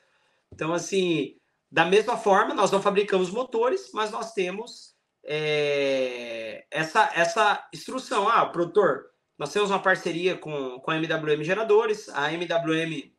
Então, 0.53 0.73
assim, 0.73 1.35
da 1.69 1.83
mesma 1.83 2.15
forma, 2.15 2.53
nós 2.53 2.71
não 2.71 2.81
fabricamos 2.81 3.29
motores, 3.29 3.91
mas 3.93 4.11
nós 4.11 4.31
temos 4.31 4.95
é, 5.25 6.65
essa, 6.71 7.11
essa 7.13 7.67
instrução. 7.73 8.29
Ah, 8.29 8.45
produtor, 8.45 9.11
nós 9.37 9.53
temos 9.53 9.69
uma 9.69 9.81
parceria 9.81 10.35
com, 10.35 10.79
com 10.79 10.91
a 10.91 10.97
MWM 10.97 11.43
Geradores, 11.43 12.09
a 12.09 12.31
MWM 12.33 13.11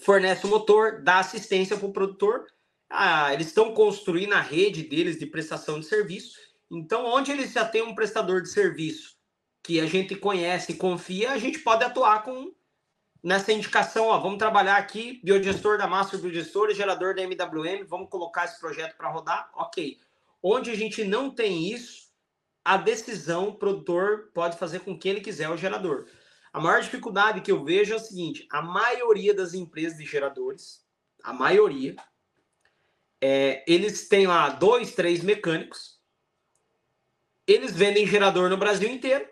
fornece 0.00 0.46
o 0.46 0.50
motor, 0.50 1.02
dá 1.02 1.20
assistência 1.20 1.76
para 1.76 1.86
o 1.86 1.92
produtor, 1.92 2.46
ah, 2.90 3.32
eles 3.32 3.48
estão 3.48 3.72
construindo 3.72 4.34
a 4.34 4.40
rede 4.40 4.82
deles 4.82 5.18
de 5.18 5.26
prestação 5.26 5.80
de 5.80 5.86
serviço. 5.86 6.38
Então, 6.70 7.04
onde 7.06 7.32
eles 7.32 7.52
já 7.52 7.64
têm 7.64 7.82
um 7.82 7.94
prestador 7.94 8.42
de 8.42 8.48
serviço 8.48 9.16
que 9.62 9.80
a 9.80 9.86
gente 9.86 10.14
conhece 10.14 10.72
e 10.72 10.76
confia, 10.76 11.32
a 11.32 11.38
gente 11.38 11.58
pode 11.60 11.84
atuar 11.84 12.22
com 12.22 12.52
nessa 13.22 13.52
indicação, 13.52 14.06
ó, 14.06 14.18
vamos 14.18 14.38
trabalhar 14.38 14.76
aqui, 14.76 15.20
biodigestor 15.24 15.78
da 15.78 15.88
Master 15.88 16.20
Biodigestor, 16.20 16.72
gerador 16.72 17.14
da 17.14 17.22
MWM, 17.22 17.84
vamos 17.84 18.08
colocar 18.08 18.44
esse 18.44 18.60
projeto 18.60 18.96
para 18.96 19.10
rodar, 19.10 19.50
ok. 19.54 19.98
Onde 20.40 20.70
a 20.70 20.76
gente 20.76 21.02
não 21.02 21.28
tem 21.28 21.72
isso, 21.72 22.05
a 22.66 22.76
decisão, 22.76 23.50
o 23.50 23.54
produtor 23.54 24.32
pode 24.34 24.58
fazer 24.58 24.80
com 24.80 24.98
que 24.98 25.08
ele 25.08 25.20
quiser 25.20 25.48
o 25.48 25.56
gerador. 25.56 26.08
A 26.52 26.58
maior 26.58 26.82
dificuldade 26.82 27.40
que 27.40 27.52
eu 27.52 27.62
vejo 27.62 27.92
é 27.92 27.96
o 27.96 28.00
seguinte, 28.00 28.44
a 28.50 28.60
maioria 28.60 29.32
das 29.32 29.54
empresas 29.54 29.96
de 29.96 30.04
geradores, 30.04 30.84
a 31.22 31.32
maioria, 31.32 31.94
é, 33.20 33.64
eles 33.68 34.08
têm 34.08 34.26
lá 34.26 34.48
dois, 34.48 34.96
três 34.96 35.22
mecânicos, 35.22 36.00
eles 37.46 37.70
vendem 37.70 38.04
gerador 38.04 38.50
no 38.50 38.56
Brasil 38.56 38.88
inteiro, 38.88 39.28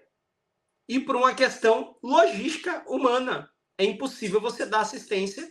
e 0.89 1.01
por 1.01 1.17
uma 1.17 1.35
questão 1.35 1.99
logística 2.01 2.85
humana, 2.87 3.51
é 3.77 3.85
impossível 3.85 4.41
você 4.41 4.65
dar 4.65 4.83
assistência 4.83 5.43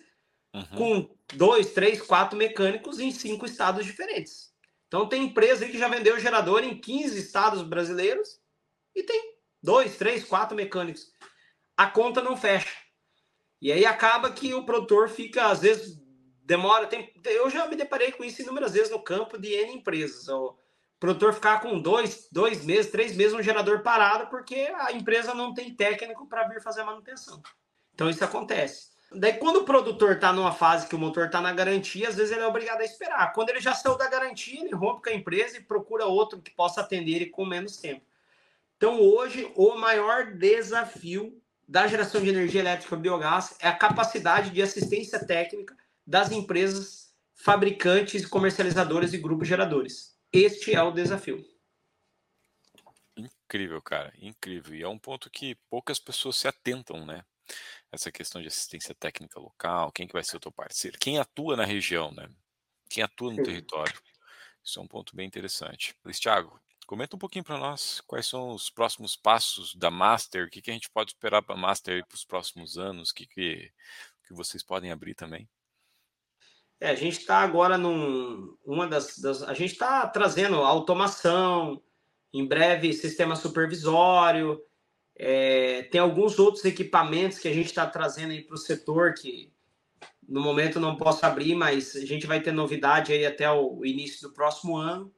uhum. 0.53 0.65
com 0.77 1.17
dois, 1.33 1.73
três, 1.73 2.01
quatro 2.01 2.37
mecânicos 2.37 2.97
em 2.97 3.11
cinco 3.11 3.45
estados 3.45 3.85
diferentes. 3.85 4.52
Então 4.93 5.07
tem 5.07 5.23
empresa 5.23 5.65
aí 5.65 5.71
que 5.71 5.77
já 5.79 5.87
vendeu 5.87 6.19
gerador 6.19 6.63
em 6.63 6.79
15 6.79 7.17
estados 7.17 7.63
brasileiros 7.63 8.39
e 8.93 9.01
tem 9.01 9.39
dois, 9.59 9.97
três, 9.97 10.23
quatro 10.23 10.55
mecânicos. 10.55 11.11
A 11.75 11.87
conta 11.87 12.21
não 12.21 12.37
fecha. 12.37 12.69
E 13.59 13.71
aí 13.71 13.87
acaba 13.87 14.29
que 14.29 14.53
o 14.53 14.63
produtor 14.63 15.09
fica, 15.09 15.47
às 15.47 15.61
vezes, 15.61 15.99
demora. 16.43 16.85
Tem, 16.85 17.11
eu 17.25 17.49
já 17.49 17.67
me 17.67 17.75
deparei 17.75 18.11
com 18.11 18.23
isso 18.23 18.43
inúmeras 18.43 18.73
vezes 18.73 18.91
no 18.91 19.01
campo 19.01 19.35
de 19.35 19.51
N 19.51 19.73
empresas. 19.73 20.27
O 20.27 20.55
produtor 20.99 21.33
ficar 21.33 21.59
com 21.59 21.81
dois, 21.81 22.27
dois 22.31 22.63
meses, 22.63 22.91
três 22.91 23.15
meses 23.15 23.33
um 23.33 23.41
gerador 23.41 23.81
parado 23.81 24.29
porque 24.29 24.71
a 24.75 24.91
empresa 24.91 25.33
não 25.33 25.55
tem 25.55 25.75
técnico 25.75 26.27
para 26.27 26.47
vir 26.47 26.61
fazer 26.61 26.81
a 26.81 26.85
manutenção. 26.85 27.41
Então 27.95 28.11
isso 28.11 28.23
acontece. 28.23 28.92
Daí, 29.15 29.33
quando 29.33 29.57
o 29.57 29.65
produtor 29.65 30.13
está 30.13 30.33
numa 30.33 30.51
fase 30.51 30.87
que 30.87 30.95
o 30.95 30.99
motor 30.99 31.25
está 31.27 31.39
na 31.39 31.53
garantia, 31.53 32.09
às 32.09 32.15
vezes 32.15 32.31
ele 32.31 32.41
é 32.41 32.47
obrigado 32.47 32.81
a 32.81 32.85
esperar. 32.85 33.31
Quando 33.33 33.49
ele 33.49 33.59
já 33.59 33.73
saiu 33.73 33.97
da 33.97 34.09
garantia, 34.09 34.61
ele 34.61 34.75
rompe 34.75 35.03
com 35.03 35.09
a 35.09 35.13
empresa 35.13 35.57
e 35.57 35.63
procura 35.63 36.05
outro 36.05 36.41
que 36.41 36.51
possa 36.51 36.81
atender 36.81 37.15
ele 37.15 37.25
com 37.27 37.45
menos 37.45 37.77
tempo. 37.77 38.05
Então, 38.77 38.99
hoje, 38.99 39.51
o 39.55 39.75
maior 39.75 40.33
desafio 40.33 41.41
da 41.67 41.87
geração 41.87 42.21
de 42.21 42.29
energia 42.29 42.61
elétrica 42.61 42.95
biogás 42.95 43.55
é 43.59 43.67
a 43.67 43.75
capacidade 43.75 44.49
de 44.49 44.61
assistência 44.61 45.25
técnica 45.25 45.75
das 46.05 46.31
empresas 46.31 47.13
fabricantes, 47.33 48.25
comercializadoras 48.25 49.13
e 49.13 49.17
grupos 49.17 49.47
geradores. 49.47 50.17
Este 50.31 50.73
é 50.73 50.81
o 50.81 50.91
desafio. 50.91 51.45
Incrível, 53.15 53.81
cara, 53.81 54.11
incrível. 54.19 54.75
E 54.75 54.81
é 54.81 54.87
um 54.87 54.97
ponto 54.97 55.29
que 55.29 55.55
poucas 55.69 55.99
pessoas 55.99 56.37
se 56.37 56.47
atentam, 56.47 57.05
né? 57.05 57.23
Essa 57.93 58.11
questão 58.11 58.41
de 58.41 58.47
assistência 58.47 58.95
técnica 58.95 59.39
local, 59.39 59.91
quem 59.91 60.07
que 60.07 60.13
vai 60.13 60.23
ser 60.23 60.37
o 60.37 60.39
teu 60.39 60.51
parceiro, 60.51 60.97
quem 60.99 61.19
atua 61.19 61.55
na 61.55 61.63
região, 61.63 62.11
né? 62.11 62.27
Quem 62.89 63.03
atua 63.03 63.31
no 63.31 63.43
território. 63.43 63.93
Isso 64.63 64.79
é 64.79 64.81
um 64.81 64.87
ponto 64.87 65.15
bem 65.15 65.27
interessante. 65.27 65.95
Luiz 66.03 66.19
Thiago, 66.19 66.59
comenta 66.87 67.15
um 67.15 67.19
pouquinho 67.19 67.43
para 67.43 67.57
nós 67.57 68.01
quais 68.07 68.25
são 68.25 68.49
os 68.49 68.69
próximos 68.69 69.15
passos 69.15 69.75
da 69.75 69.91
Master, 69.91 70.47
o 70.47 70.49
que, 70.49 70.61
que 70.61 70.71
a 70.71 70.73
gente 70.73 70.89
pode 70.89 71.11
esperar 71.11 71.43
para 71.43 71.53
a 71.53 71.57
Master 71.57 72.03
para 72.07 72.15
os 72.15 72.25
próximos 72.25 72.79
anos, 72.79 73.11
o 73.11 73.13
que, 73.13 73.27
que, 73.27 73.71
que 74.27 74.33
vocês 74.33 74.63
podem 74.63 74.91
abrir 74.91 75.13
também. 75.13 75.47
É, 76.79 76.89
a 76.89 76.95
gente 76.95 77.19
está 77.19 77.37
agora 77.37 77.77
num 77.77 78.57
uma 78.65 78.87
das, 78.87 79.19
das 79.19 79.43
a 79.43 79.53
gente 79.53 79.73
está 79.73 80.07
trazendo 80.07 80.55
automação, 80.57 81.81
em 82.33 82.45
breve 82.45 82.91
sistema 82.91 83.35
supervisório, 83.35 84.59
é, 85.15 85.83
tem 85.83 86.01
alguns 86.01 86.39
outros 86.39 86.65
equipamentos 86.65 87.37
que 87.37 87.47
a 87.47 87.53
gente 87.53 87.67
está 87.67 87.85
trazendo 87.85 88.31
aí 88.31 88.41
para 88.41 88.55
o 88.55 88.57
setor 88.57 89.13
que 89.13 89.51
no 90.27 90.41
momento 90.41 90.79
não 90.79 90.95
posso 90.95 91.25
abrir, 91.25 91.55
mas 91.55 91.95
a 91.95 92.05
gente 92.05 92.25
vai 92.25 92.41
ter 92.41 92.51
novidade 92.51 93.11
aí 93.11 93.25
até 93.25 93.49
o 93.51 93.85
início 93.85 94.27
do 94.27 94.33
próximo 94.33 94.75
ano. 94.75 95.11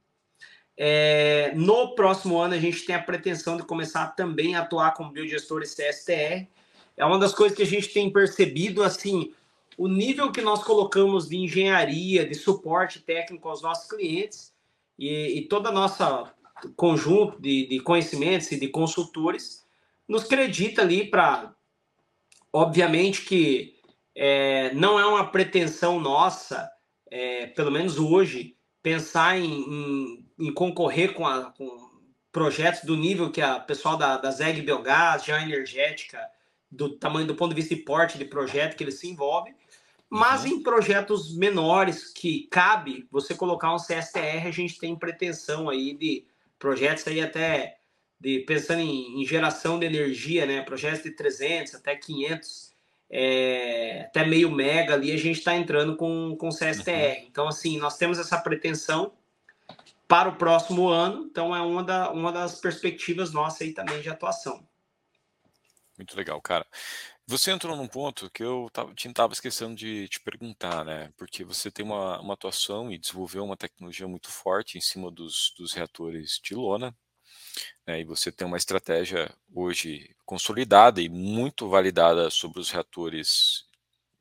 É, 0.78 1.54
no 1.56 1.96
próximo 1.96 2.38
ano 2.38 2.54
a 2.54 2.60
gente 2.60 2.86
tem 2.86 2.96
a 2.96 3.02
pretensão 3.02 3.56
de 3.56 3.64
começar 3.64 4.08
também 4.08 4.56
a 4.56 4.62
atuar 4.62 4.94
como 4.94 5.12
biodigestor 5.12 5.62
e 5.62 5.66
CSTR. 5.66 6.48
É 6.98 7.06
uma 7.06 7.20
das 7.20 7.34
coisas 7.34 7.56
que 7.56 7.64
a 7.64 7.68
gente 7.68 7.90
tem 7.90 8.12
percebido 8.12 8.84
assim, 8.84 9.34
o 9.78 9.88
nível 9.88 10.32
que 10.32 10.42
nós 10.42 10.64
colocamos 10.64 11.30
de 11.30 11.38
engenharia, 11.38 12.28
de 12.28 12.36
suporte 12.36 13.00
técnico 13.00 13.48
aos 13.48 13.62
nossos 13.62 13.90
clientes 13.90 14.54
e, 14.98 15.40
e 15.40 15.48
toda 15.48 15.70
a 15.70 15.74
nossa 15.74 16.34
conjunto 16.76 17.40
de, 17.42 17.68
de 17.68 17.80
conhecimentos 17.80 18.52
e 18.52 18.60
de 18.60 18.68
consultores 18.70 19.65
nos 20.08 20.26
acredita 20.26 20.82
ali 20.82 21.10
para. 21.10 21.54
Obviamente 22.52 23.24
que 23.24 23.76
é, 24.16 24.74
não 24.74 24.98
é 24.98 25.06
uma 25.06 25.30
pretensão 25.30 26.00
nossa, 26.00 26.70
é, 27.12 27.48
pelo 27.48 27.72
menos 27.72 28.00
hoje, 28.00 28.56
pensar 28.82 29.38
em, 29.38 29.52
em, 29.52 30.26
em 30.40 30.54
concorrer 30.54 31.14
com, 31.14 31.28
a, 31.28 31.52
com, 31.52 31.90
projetos 32.32 32.84
do 32.84 32.96
nível 32.96 33.32
que 33.32 33.42
a 33.42 33.60
pessoal 33.60 33.98
da, 33.98 34.18
da 34.18 34.32
ZEG 34.32 34.62
Biogás, 34.62 35.26
já 35.26 35.42
energética, 35.42 36.20
do 36.70 36.98
tamanho 36.98 37.28
do 37.28 37.36
ponto 37.36 37.54
de 37.54 37.62
vista 37.62 37.76
de 37.76 37.82
porte 37.82 38.18
de 38.18 38.26
projeto 38.26 38.76
que 38.76 38.84
eles 38.84 39.00
se 39.00 39.08
envolvem, 39.08 39.56
mas 40.10 40.44
uhum. 40.44 40.52
em 40.52 40.64
projetos 40.64 41.36
menores 41.36 42.12
que 42.12 42.48
cabe 42.52 43.08
você 43.12 43.34
colocar 43.34 43.74
um 43.74 43.78
CSTR, 43.78 44.48
a 44.48 44.52
gente 44.52 44.78
tem 44.78 44.96
pretensão 44.96 45.70
aí 45.70 45.94
de 45.94 46.26
projetos 46.60 47.08
aí 47.08 47.22
até 47.22 47.78
de 48.26 48.40
pensando 48.40 48.82
em, 48.82 49.22
em, 49.22 49.26
geração 49.26 49.78
de 49.78 49.86
energia, 49.86 50.48
né, 50.48 50.64
projetos 50.64 51.04
de 51.04 51.12
300 51.12 51.76
até 51.76 51.96
500, 51.96 52.74
é, 53.08 54.06
até 54.08 54.26
meio 54.26 54.50
mega 54.50 54.96
ali, 54.96 55.12
a 55.12 55.18
gente 55.18 55.38
está 55.38 55.56
entrando 55.56 55.96
com, 55.96 56.36
com 56.36 56.50
CSTR. 56.50 57.20
Uhum. 57.20 57.28
Então, 57.28 57.48
assim, 57.48 57.78
nós 57.78 57.98
temos 57.98 58.18
essa 58.18 58.40
pretensão 58.40 59.14
para 60.08 60.30
o 60.30 60.36
próximo 60.36 60.90
ano, 60.90 61.28
então 61.30 61.56
é 61.56 61.62
uma, 61.62 61.84
da, 61.84 62.12
uma 62.12 62.32
das 62.32 62.60
perspectivas 62.60 63.32
nossas 63.32 63.62
aí 63.62 63.74
também 63.74 64.02
de 64.02 64.10
atuação. 64.10 64.68
Muito 65.96 66.18
legal, 66.18 66.42
cara. 66.42 66.66
Você 67.28 67.52
entrou 67.52 67.76
num 67.76 67.88
ponto 67.88 68.30
que 68.32 68.44
eu 68.44 68.72
estava 68.96 69.34
esquecendo 69.34 69.76
de 69.76 70.08
te 70.08 70.20
perguntar, 70.20 70.84
né? 70.84 71.12
Porque 71.16 71.44
você 71.44 71.72
tem 71.72 71.86
uma, 71.86 72.20
uma 72.20 72.34
atuação 72.34 72.92
e 72.92 72.98
desenvolveu 72.98 73.44
uma 73.44 73.58
tecnologia 73.58 74.08
muito 74.08 74.30
forte 74.30 74.78
em 74.78 74.82
cima 74.82 75.12
dos, 75.12 75.54
dos 75.58 75.74
reatores 75.74 76.40
de 76.44 76.54
lona, 76.54 76.96
né, 77.86 78.02
e 78.02 78.04
você 78.04 78.32
tem 78.32 78.48
uma 78.48 78.58
estratégia 78.58 79.34
hoje 79.54 80.16
consolidada 80.26 81.02
e 81.02 81.10
muito 81.10 81.70
validada 81.70 82.30
sobre 82.30 82.60
os 82.60 82.72
reatores 82.72 83.66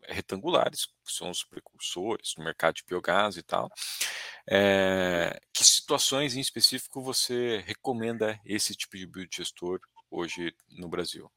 retangulares, 0.08 0.86
que 0.86 1.12
são 1.12 1.30
os 1.30 1.42
precursores 1.44 2.34
no 2.36 2.44
mercado 2.44 2.74
de 2.74 2.84
biogás 2.84 3.36
e 3.36 3.42
tal. 3.42 3.70
É, 4.46 5.40
que 5.52 5.64
situações 5.64 6.36
em 6.36 6.40
específico 6.40 7.02
você 7.02 7.62
recomenda 7.66 8.38
esse 8.44 8.74
tipo 8.74 8.96
de 8.96 9.06
biodigestor 9.06 9.80
hoje 10.10 10.54
no 10.68 10.88
Brasil? 10.88 11.30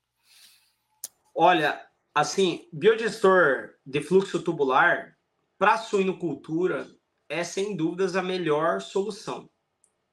Olha, 1.34 1.82
assim, 2.14 2.68
biodigestor 2.74 3.76
de 3.86 4.02
fluxo 4.02 4.42
tubular 4.42 5.16
para 5.58 5.78
suinocultura 5.78 6.88
é 7.30 7.44
sem 7.44 7.76
dúvidas 7.76 8.16
a 8.16 8.22
melhor 8.22 8.82
solução. 8.82 9.50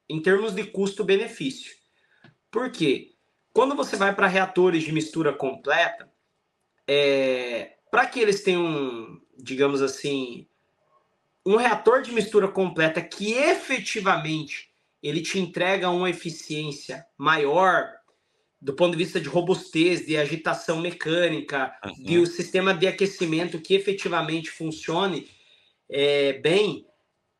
Em 0.09 0.21
termos 0.21 0.53
de 0.53 0.63
custo-benefício. 0.63 1.73
Por 2.51 2.71
quê? 2.71 3.13
Quando 3.53 3.75
você 3.75 3.95
vai 3.95 4.13
para 4.13 4.27
reatores 4.27 4.83
de 4.83 4.91
mistura 4.91 5.33
completa, 5.33 6.11
é, 6.87 7.75
para 7.89 8.05
que 8.05 8.19
eles 8.19 8.43
tenham, 8.43 9.19
digamos 9.37 9.81
assim, 9.81 10.47
um 11.45 11.55
reator 11.55 12.01
de 12.01 12.11
mistura 12.11 12.47
completa 12.47 13.01
que 13.01 13.33
efetivamente 13.33 14.71
ele 15.01 15.21
te 15.21 15.39
entrega 15.39 15.89
uma 15.89 16.09
eficiência 16.09 17.05
maior 17.17 17.93
do 18.65 18.73
ponto 18.73 18.97
de 18.97 19.03
vista 19.03 19.21
de 19.21 19.29
robustez, 19.29 20.07
de 20.07 20.17
agitação 20.17 20.81
mecânica, 20.81 21.77
uhum. 21.85 21.93
de 22.03 22.17
o 22.17 22.25
sistema 22.25 22.73
de 22.73 22.87
aquecimento 22.87 23.61
que 23.61 23.75
efetivamente 23.75 24.49
funcione 24.49 25.29
é, 25.87 26.33
bem, 26.33 26.87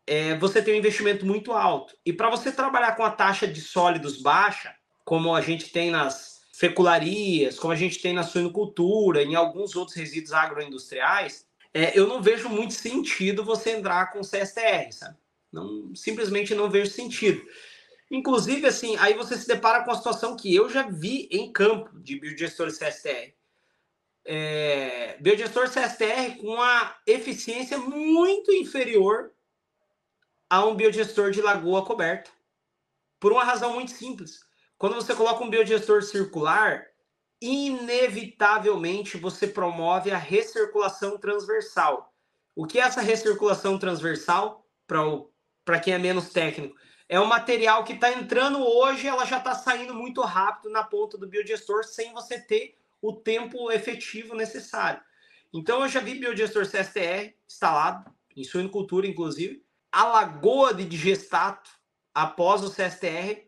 é, 0.08 0.38
você 0.38 0.62
tem 0.62 0.76
um 0.76 0.78
investimento 0.78 1.26
muito 1.26 1.52
alto. 1.52 1.96
E 2.06 2.14
para 2.14 2.30
você 2.30 2.52
trabalhar 2.52 2.96
com 2.96 3.04
a 3.04 3.12
taxa 3.12 3.48
de 3.48 3.62
sólidos 3.62 4.22
baixa, 4.22 4.76
como 5.04 5.34
a 5.34 5.42
gente 5.42 5.72
tem 5.72 5.90
nas 5.90 6.42
fecularias, 6.54 7.60
como 7.60 7.74
a 7.74 7.76
gente 7.76 8.02
tem 8.02 8.14
na 8.14 8.24
suinocultura, 8.24 9.24
em 9.24 9.36
alguns 9.36 9.76
outros 9.76 9.98
resíduos 9.98 10.32
agroindustriais, 10.34 11.46
é, 11.74 11.98
eu 11.98 12.08
não 12.08 12.22
vejo 12.22 12.48
muito 12.48 12.74
sentido 12.74 13.44
você 13.44 13.72
entrar 13.72 14.12
com 14.12 14.22
CSTR, 14.22 14.92
sabe? 14.92 15.18
Não, 15.52 15.94
simplesmente 15.96 16.56
não 16.56 16.70
vejo 16.70 16.92
sentido. 16.92 17.42
Inclusive, 18.10 18.68
assim, 18.68 18.96
aí 18.98 19.14
você 19.14 19.36
se 19.36 19.48
depara 19.48 19.84
com 19.84 19.92
a 19.92 19.98
situação 19.98 20.36
que 20.38 20.54
eu 20.54 20.70
já 20.70 20.84
vi 20.88 21.28
em 21.32 21.52
campo 21.52 21.90
de 22.00 22.20
biodigestor 22.20 22.68
CSTR. 22.68 23.34
É, 24.24 25.18
biodigestor 25.20 25.70
CSTR 25.70 26.38
com 26.40 26.48
uma 26.48 26.96
eficiência 27.06 27.78
muito 27.78 28.52
inferior 28.54 29.35
a 30.50 30.66
um 30.66 30.76
biodigestor 30.76 31.32
de 31.32 31.42
lagoa 31.42 31.86
coberta. 31.86 32.32
Por 33.20 33.32
uma 33.32 33.44
razão 33.44 33.74
muito 33.74 33.92
simples. 33.92 34.42
Quando 34.78 34.96
você 34.96 35.16
coloca 35.16 35.44
um 35.44 35.50
biodigestor 35.50 36.04
circular, 36.04 36.86
inevitavelmente 37.42 39.18
você 39.18 39.48
promove 39.48 40.12
a 40.12 40.18
recirculação 40.18 41.18
transversal. 41.18 42.14
O 42.56 42.66
que 42.66 42.80
é 42.80 42.84
essa 42.84 43.02
recirculação 43.02 43.78
transversal, 43.78 44.66
para 44.86 45.80
quem 45.80 45.94
é 45.94 45.98
menos 45.98 46.30
técnico? 46.30 46.76
É 47.08 47.20
um 47.20 47.26
material 47.26 47.84
que 47.84 47.94
está 47.94 48.12
entrando 48.12 48.60
hoje, 48.64 49.08
ela 49.08 49.26
já 49.26 49.38
está 49.38 49.54
saindo 49.56 49.94
muito 49.94 50.22
rápido 50.22 50.72
na 50.72 50.84
ponta 50.84 51.18
do 51.18 51.28
biodigestor, 51.28 51.84
sem 51.84 52.14
você 52.14 52.40
ter 52.40 52.78
o 53.02 53.14
tempo 53.14 53.72
efetivo 53.72 54.36
necessário. 54.36 55.02
Então, 55.54 55.82
eu 55.82 55.88
já 55.88 56.00
vi 56.00 56.16
biodigestor 56.16 56.66
CSTR 56.66 57.34
instalado, 57.48 58.10
em 58.36 58.44
suinocultura, 58.44 59.08
inclusive, 59.08 59.65
a 59.96 60.04
lagoa 60.04 60.74
de 60.74 60.84
digestato 60.84 61.70
após 62.14 62.62
o 62.62 62.70
CSTR 62.70 63.46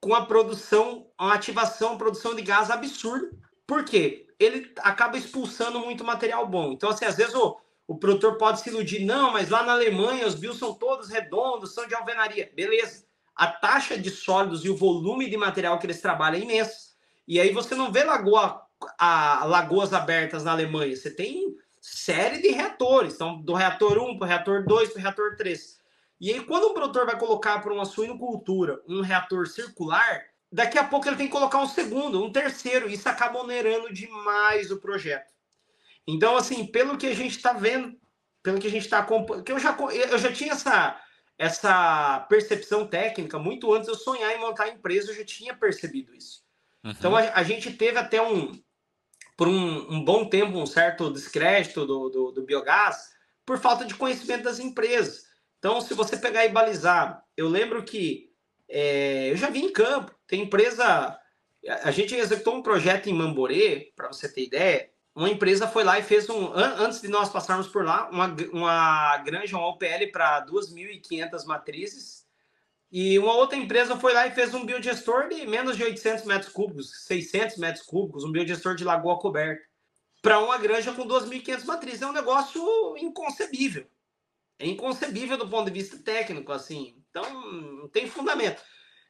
com 0.00 0.12
a 0.12 0.26
produção, 0.26 1.06
uma 1.18 1.34
ativação, 1.34 1.90
uma 1.90 1.98
produção 1.98 2.34
de 2.34 2.42
gás 2.42 2.68
absurda. 2.68 3.30
Por 3.64 3.84
quê? 3.84 4.26
Ele 4.40 4.72
acaba 4.78 5.16
expulsando 5.16 5.78
muito 5.78 6.02
material 6.02 6.48
bom. 6.48 6.72
Então, 6.72 6.90
assim, 6.90 7.04
às 7.04 7.16
vezes 7.16 7.32
o, 7.36 7.56
o 7.86 7.96
produtor 7.96 8.36
pode 8.36 8.60
se 8.60 8.70
iludir, 8.70 9.04
não, 9.04 9.32
mas 9.32 9.50
lá 9.50 9.62
na 9.62 9.70
Alemanha 9.70 10.26
os 10.26 10.34
bios 10.34 10.58
são 10.58 10.74
todos 10.74 11.08
redondos, 11.08 11.74
são 11.74 11.86
de 11.86 11.94
alvenaria. 11.94 12.50
Beleza. 12.56 13.06
A 13.36 13.46
taxa 13.46 13.96
de 13.96 14.10
sólidos 14.10 14.64
e 14.64 14.70
o 14.70 14.76
volume 14.76 15.30
de 15.30 15.36
material 15.36 15.78
que 15.78 15.86
eles 15.86 16.00
trabalham 16.00 16.40
é 16.40 16.42
imenso. 16.42 16.96
E 17.26 17.40
aí 17.40 17.52
você 17.52 17.76
não 17.76 17.92
vê 17.92 18.02
lagoa, 18.02 18.62
a, 18.98 19.44
lagoas 19.44 19.92
abertas 19.92 20.42
na 20.42 20.50
Alemanha. 20.50 20.96
Você 20.96 21.10
tem 21.12 21.54
série 21.80 22.42
de 22.42 22.48
reatores. 22.48 23.14
Então, 23.14 23.40
do 23.40 23.54
reator 23.54 23.96
1 23.96 24.18
para 24.18 24.24
o 24.24 24.28
reator 24.28 24.64
2 24.66 24.88
para 24.90 24.98
o 24.98 25.02
reator 25.02 25.36
3. 25.36 25.83
E 26.24 26.32
aí, 26.32 26.40
quando 26.42 26.64
o 26.64 26.72
produtor 26.72 27.04
vai 27.04 27.18
colocar 27.18 27.58
para 27.58 27.70
uma 27.70 27.84
suinocultura 27.84 28.80
um 28.88 29.02
reator 29.02 29.46
circular, 29.46 30.24
daqui 30.50 30.78
a 30.78 30.84
pouco 30.84 31.06
ele 31.06 31.16
tem 31.16 31.26
que 31.26 31.32
colocar 31.32 31.58
um 31.58 31.68
segundo, 31.68 32.24
um 32.24 32.32
terceiro. 32.32 32.88
Isso 32.88 33.06
acaba 33.06 33.40
onerando 33.40 33.92
demais 33.92 34.70
o 34.70 34.78
projeto. 34.78 35.30
Então, 36.06 36.34
assim, 36.34 36.66
pelo 36.66 36.96
que 36.96 37.08
a 37.08 37.14
gente 37.14 37.36
está 37.36 37.52
vendo, 37.52 37.94
pelo 38.42 38.58
que 38.58 38.68
a 38.68 38.70
gente 38.70 38.86
está 38.86 39.00
acompanhando, 39.00 39.44
que 39.44 39.52
eu 39.52 39.58
já, 39.58 39.76
eu 40.10 40.16
já 40.16 40.32
tinha 40.32 40.52
essa, 40.52 40.98
essa 41.36 42.20
percepção 42.20 42.86
técnica 42.86 43.38
muito 43.38 43.70
antes 43.74 43.88
de 43.88 43.92
eu 43.92 43.98
sonhar 43.98 44.34
em 44.34 44.40
montar 44.40 44.64
a 44.64 44.70
empresa, 44.70 45.10
eu 45.10 45.16
já 45.16 45.26
tinha 45.26 45.54
percebido 45.54 46.14
isso. 46.14 46.42
Uhum. 46.82 46.90
Então, 46.92 47.14
a, 47.14 47.34
a, 47.34 47.42
gente 47.42 47.70
teve 47.70 47.98
até 47.98 48.22
um, 48.22 48.58
por 49.36 49.46
um, 49.46 49.92
um 49.92 50.02
bom 50.02 50.24
tempo, 50.24 50.56
um 50.56 50.64
certo 50.64 51.10
descrédito 51.12 51.84
do, 51.84 52.08
do, 52.08 52.32
do 52.32 52.42
biogás 52.44 53.12
por 53.44 53.58
falta 53.58 53.84
de 53.84 53.94
conhecimento 53.94 54.44
das 54.44 54.58
empresas. 54.58 55.23
Então, 55.64 55.80
se 55.80 55.94
você 55.94 56.14
pegar 56.18 56.44
e 56.44 56.50
balizar, 56.50 57.24
eu 57.34 57.48
lembro 57.48 57.82
que 57.82 58.30
é, 58.68 59.30
eu 59.30 59.36
já 59.38 59.48
vi 59.48 59.60
em 59.60 59.72
campo, 59.72 60.14
tem 60.26 60.42
empresa. 60.42 61.18
A 61.82 61.90
gente 61.90 62.14
executou 62.14 62.56
um 62.56 62.62
projeto 62.62 63.08
em 63.08 63.14
Mamborê, 63.14 63.90
para 63.96 64.08
você 64.08 64.30
ter 64.30 64.44
ideia. 64.44 64.90
Uma 65.14 65.30
empresa 65.30 65.66
foi 65.66 65.82
lá 65.82 65.98
e 65.98 66.02
fez 66.02 66.28
um. 66.28 66.52
Antes 66.52 67.00
de 67.00 67.08
nós 67.08 67.30
passarmos 67.30 67.66
por 67.66 67.82
lá, 67.82 68.10
uma, 68.10 68.36
uma 68.52 69.16
granja, 69.24 69.56
uma 69.56 69.68
OPL 69.68 70.12
para 70.12 70.44
2.500 70.44 71.46
matrizes. 71.46 72.26
E 72.92 73.18
uma 73.18 73.32
outra 73.32 73.56
empresa 73.56 73.96
foi 73.96 74.12
lá 74.12 74.26
e 74.26 74.32
fez 74.32 74.52
um 74.52 74.66
biodigestor 74.66 75.30
de 75.30 75.46
menos 75.46 75.78
de 75.78 75.82
800 75.82 76.26
metros 76.26 76.52
cúbicos, 76.52 77.06
600 77.06 77.56
metros 77.56 77.86
cúbicos, 77.86 78.22
um 78.22 78.30
biodigestor 78.30 78.74
de 78.74 78.84
lagoa 78.84 79.18
coberta. 79.18 79.64
Para 80.20 80.40
uma 80.40 80.58
granja 80.58 80.92
com 80.92 81.08
2.500 81.08 81.64
matrizes. 81.64 82.02
É 82.02 82.06
um 82.06 82.12
negócio 82.12 82.62
inconcebível 82.98 83.86
é 84.58 84.66
inconcebível 84.66 85.36
do 85.36 85.48
ponto 85.48 85.70
de 85.70 85.78
vista 85.78 85.98
técnico, 85.98 86.52
assim. 86.52 86.96
Então, 87.10 87.24
não 87.52 87.88
tem 87.88 88.08
fundamento. 88.08 88.62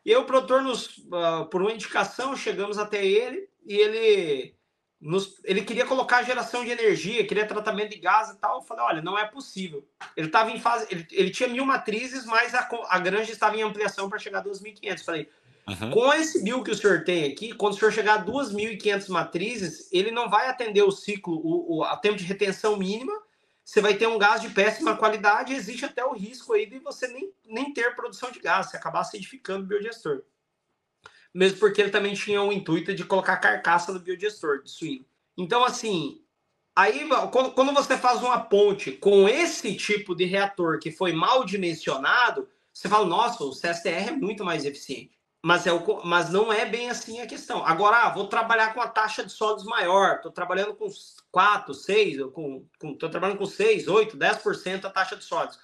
E 0.04 0.10
aí, 0.10 0.16
o 0.16 0.24
produtor, 0.24 0.62
nos, 0.62 0.98
uh, 0.98 1.46
por 1.50 1.62
uma 1.62 1.72
indicação, 1.72 2.36
chegamos 2.36 2.78
até 2.78 3.04
ele 3.04 3.48
e 3.66 3.74
ele, 3.74 4.54
nos, 5.00 5.40
ele 5.44 5.62
queria 5.62 5.86
colocar 5.86 6.22
geração 6.22 6.64
de 6.64 6.70
energia, 6.70 7.26
queria 7.26 7.46
tratamento 7.46 7.90
de 7.90 7.98
gás 7.98 8.30
e 8.30 8.38
tal. 8.38 8.56
Eu 8.56 8.62
falei, 8.62 8.84
olha, 8.84 9.02
não 9.02 9.18
é 9.18 9.26
possível. 9.26 9.86
Ele 10.16 10.26
estava 10.26 10.50
em 10.50 10.60
fase, 10.60 10.86
ele, 10.90 11.06
ele, 11.10 11.30
tinha 11.30 11.48
mil 11.48 11.64
matrizes, 11.64 12.26
mas 12.26 12.54
a, 12.54 12.68
a 12.88 12.98
granja 12.98 13.32
estava 13.32 13.56
em 13.56 13.62
ampliação 13.62 14.08
para 14.08 14.18
chegar 14.18 14.40
a 14.40 14.44
2.500. 14.44 15.04
Falei, 15.04 15.28
uhum. 15.66 15.90
com 15.90 16.12
esse 16.12 16.42
mil 16.42 16.62
que 16.62 16.70
o 16.70 16.76
senhor 16.76 17.04
tem 17.04 17.24
aqui, 17.24 17.52
quando 17.54 17.74
o 17.74 17.78
senhor 17.78 17.92
chegar 17.92 18.20
a 18.20 18.24
2.500 18.24 19.08
matrizes, 19.08 19.88
ele 19.90 20.10
não 20.10 20.28
vai 20.28 20.48
atender 20.48 20.82
o 20.82 20.90
ciclo, 20.90 21.34
o, 21.34 21.78
o 21.78 21.84
a 21.84 21.96
tempo 21.96 22.16
de 22.16 22.24
retenção 22.24 22.76
mínima, 22.76 23.23
você 23.64 23.80
vai 23.80 23.94
ter 23.94 24.06
um 24.06 24.18
gás 24.18 24.42
de 24.42 24.50
péssima 24.50 24.96
qualidade 24.96 25.52
e 25.52 25.56
existe 25.56 25.86
até 25.86 26.04
o 26.04 26.12
risco 26.12 26.52
aí 26.52 26.66
de 26.66 26.78
você 26.78 27.08
nem, 27.08 27.32
nem 27.46 27.72
ter 27.72 27.96
produção 27.96 28.30
de 28.30 28.38
gás, 28.38 28.70
você 28.70 28.76
acabar 28.76 29.00
acidificando 29.00 29.64
o 29.64 29.66
biodigestor. 29.66 30.22
Mesmo 31.32 31.58
porque 31.58 31.80
ele 31.80 31.90
também 31.90 32.14
tinha 32.14 32.42
o 32.42 32.52
intuito 32.52 32.94
de 32.94 33.04
colocar 33.04 33.38
carcaça 33.38 33.92
do 33.92 33.98
biodigestor 34.00 34.62
de 34.62 34.70
suíno. 34.70 35.06
Então, 35.36 35.64
assim, 35.64 36.22
aí 36.76 37.08
quando 37.54 37.72
você 37.72 37.96
faz 37.96 38.22
uma 38.22 38.38
ponte 38.38 38.92
com 38.92 39.28
esse 39.28 39.74
tipo 39.74 40.14
de 40.14 40.26
reator 40.26 40.78
que 40.78 40.92
foi 40.92 41.12
mal 41.12 41.44
dimensionado, 41.44 42.48
você 42.72 42.88
fala, 42.88 43.06
nossa, 43.06 43.42
o 43.44 43.50
CSTR 43.50 44.08
é 44.08 44.12
muito 44.12 44.44
mais 44.44 44.64
eficiente. 44.64 45.18
Mas, 45.44 45.66
é 45.66 45.72
o, 45.74 46.02
mas 46.06 46.30
não 46.30 46.50
é 46.50 46.64
bem 46.64 46.88
assim 46.88 47.20
a 47.20 47.26
questão. 47.26 47.62
Agora, 47.66 47.98
ah, 47.98 48.08
vou 48.08 48.28
trabalhar 48.28 48.72
com 48.72 48.80
a 48.80 48.88
taxa 48.88 49.22
de 49.22 49.30
sólidos 49.30 49.66
maior, 49.66 50.16
estou 50.16 50.32
trabalhando 50.32 50.74
com 50.74 50.88
4, 51.30 51.74
6, 51.74 52.12
estou 52.12 52.30
com, 52.30 52.66
com, 52.78 52.94
trabalhando 52.96 53.36
com 53.36 53.44
6, 53.44 53.86
8, 53.86 54.16
10% 54.16 54.86
a 54.86 54.90
taxa 54.90 55.14
de 55.16 55.22
sólidos. 55.22 55.58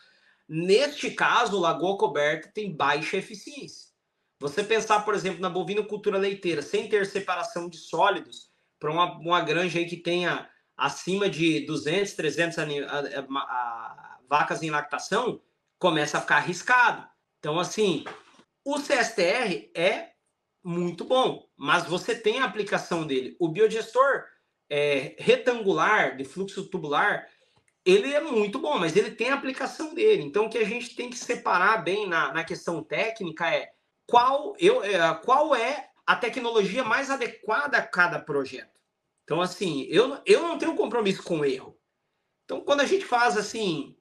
Neste 0.47 1.11
caso, 1.13 1.59
Lagoa 1.59 1.97
Coberta 1.97 2.51
tem 2.53 2.77
baixa 2.77 3.17
eficiência. 3.17 3.89
Você 4.39 4.63
pensar, 4.63 5.01
por 5.01 5.15
exemplo, 5.15 5.41
na 5.41 5.49
bovinocultura 5.49 6.19
leiteira, 6.19 6.61
sem 6.61 6.87
ter 6.87 7.07
separação 7.07 7.67
de 7.67 7.79
sólidos, 7.79 8.51
para 8.79 8.91
uma, 8.91 9.17
uma 9.17 9.41
granja 9.41 9.79
aí 9.79 9.87
que 9.87 9.97
tenha 9.97 10.47
acima 10.77 11.27
de 11.27 11.65
200, 11.65 12.13
300 12.13 12.59
a, 12.59 12.65
a, 12.65 13.21
a, 13.31 14.19
vacas 14.29 14.63
em 14.63 14.69
lactação, 14.69 15.41
começa 15.79 16.19
a 16.19 16.21
ficar 16.21 16.37
arriscado. 16.37 17.09
Então, 17.39 17.59
assim, 17.59 18.05
o 18.65 18.79
CSTR 18.79 19.71
é 19.75 20.11
muito 20.63 21.05
bom, 21.05 21.49
mas 21.57 21.87
você 21.87 22.15
tem 22.15 22.41
a 22.41 22.45
aplicação 22.45 23.07
dele. 23.07 23.37
O 23.39 23.49
biodigestor 23.49 24.25
é, 24.69 25.17
retangular, 25.19 26.17
de 26.17 26.25
fluxo 26.25 26.69
tubular, 26.69 27.27
ele 27.85 28.13
é 28.13 28.21
muito 28.21 28.59
bom, 28.59 28.79
mas 28.79 28.95
ele 28.95 29.11
tem 29.11 29.31
a 29.31 29.35
aplicação 29.35 29.95
dele. 29.95 30.23
Então, 30.23 30.47
o 30.47 30.51
que 30.51 30.59
a 30.59 30.65
gente 30.65 30.95
tem 30.95 31.09
que 31.09 31.17
separar 31.17 31.83
bem 31.83 32.07
na, 32.07 32.33
na 32.33 32.45
questão 32.45 32.83
técnica 32.83 33.53
é 33.53 33.73
qual, 34.07 34.55
eu, 34.59 34.85
é, 34.85 35.15
qual 35.25 35.55
é 35.55 35.89
a 36.07 36.15
tecnologia 36.15 36.85
mais 36.85 37.11
adequada 37.11 37.79
a 37.79 37.87
cada 37.87 38.19
projeto. 38.19 38.81
Então, 39.25 39.41
assim, 39.41 39.85
eu, 39.85 40.21
eu 40.27 40.43
não 40.43 40.59
tenho 40.59 40.77
compromisso 40.77 41.23
com 41.23 41.41
o 41.41 41.45
erro. 41.45 41.79
Então, 42.45 42.61
quando 42.61 42.81
a 42.81 42.87
gente 42.87 43.05
faz 43.05 43.37
assim, 43.37 43.97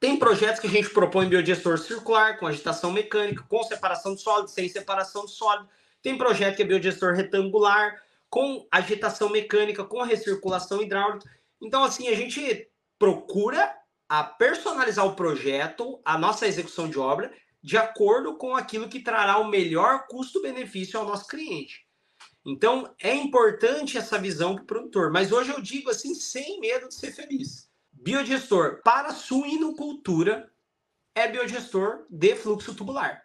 tem 0.00 0.18
projetos 0.18 0.60
que 0.60 0.66
a 0.66 0.70
gente 0.70 0.90
propõe 0.90 1.28
biodigestor 1.28 1.78
circular, 1.78 2.38
com 2.38 2.46
agitação 2.46 2.92
mecânica, 2.92 3.44
com 3.48 3.62
separação 3.62 4.14
de 4.14 4.20
sólido, 4.20 4.50
sem 4.50 4.68
separação 4.68 5.24
de 5.24 5.32
sólido. 5.32 5.68
Tem 6.02 6.18
projeto 6.18 6.56
que 6.56 6.62
é 6.62 6.66
biodigestor 6.66 7.14
retangular, 7.14 8.02
com 8.28 8.66
agitação 8.70 9.28
mecânica, 9.28 9.84
com 9.84 10.02
recirculação 10.02 10.82
hidráulica. 10.82 11.30
Então, 11.62 11.84
assim, 11.84 12.08
a 12.08 12.14
gente 12.14 12.68
procura 12.98 13.74
a 14.08 14.24
personalizar 14.24 15.06
o 15.06 15.14
projeto, 15.14 16.00
a 16.04 16.18
nossa 16.18 16.46
execução 16.46 16.88
de 16.88 16.98
obra, 16.98 17.32
de 17.62 17.78
acordo 17.78 18.36
com 18.36 18.54
aquilo 18.54 18.88
que 18.88 19.00
trará 19.00 19.38
o 19.38 19.48
melhor 19.48 20.06
custo-benefício 20.08 20.98
ao 20.98 21.06
nosso 21.06 21.26
cliente. 21.26 21.86
Então, 22.44 22.94
é 23.00 23.14
importante 23.14 23.96
essa 23.96 24.18
visão 24.18 24.54
para 24.54 24.62
o 24.62 24.66
produtor. 24.66 25.10
Mas 25.10 25.32
hoje 25.32 25.50
eu 25.50 25.62
digo 25.62 25.88
assim, 25.88 26.14
sem 26.14 26.60
medo 26.60 26.88
de 26.88 26.94
ser 26.94 27.12
feliz. 27.12 27.70
Biodigestor 28.04 28.82
para 28.84 29.14
suinocultura 29.14 30.52
é 31.14 31.26
biodigestor 31.26 32.04
de 32.10 32.36
fluxo 32.36 32.74
tubular. 32.74 33.24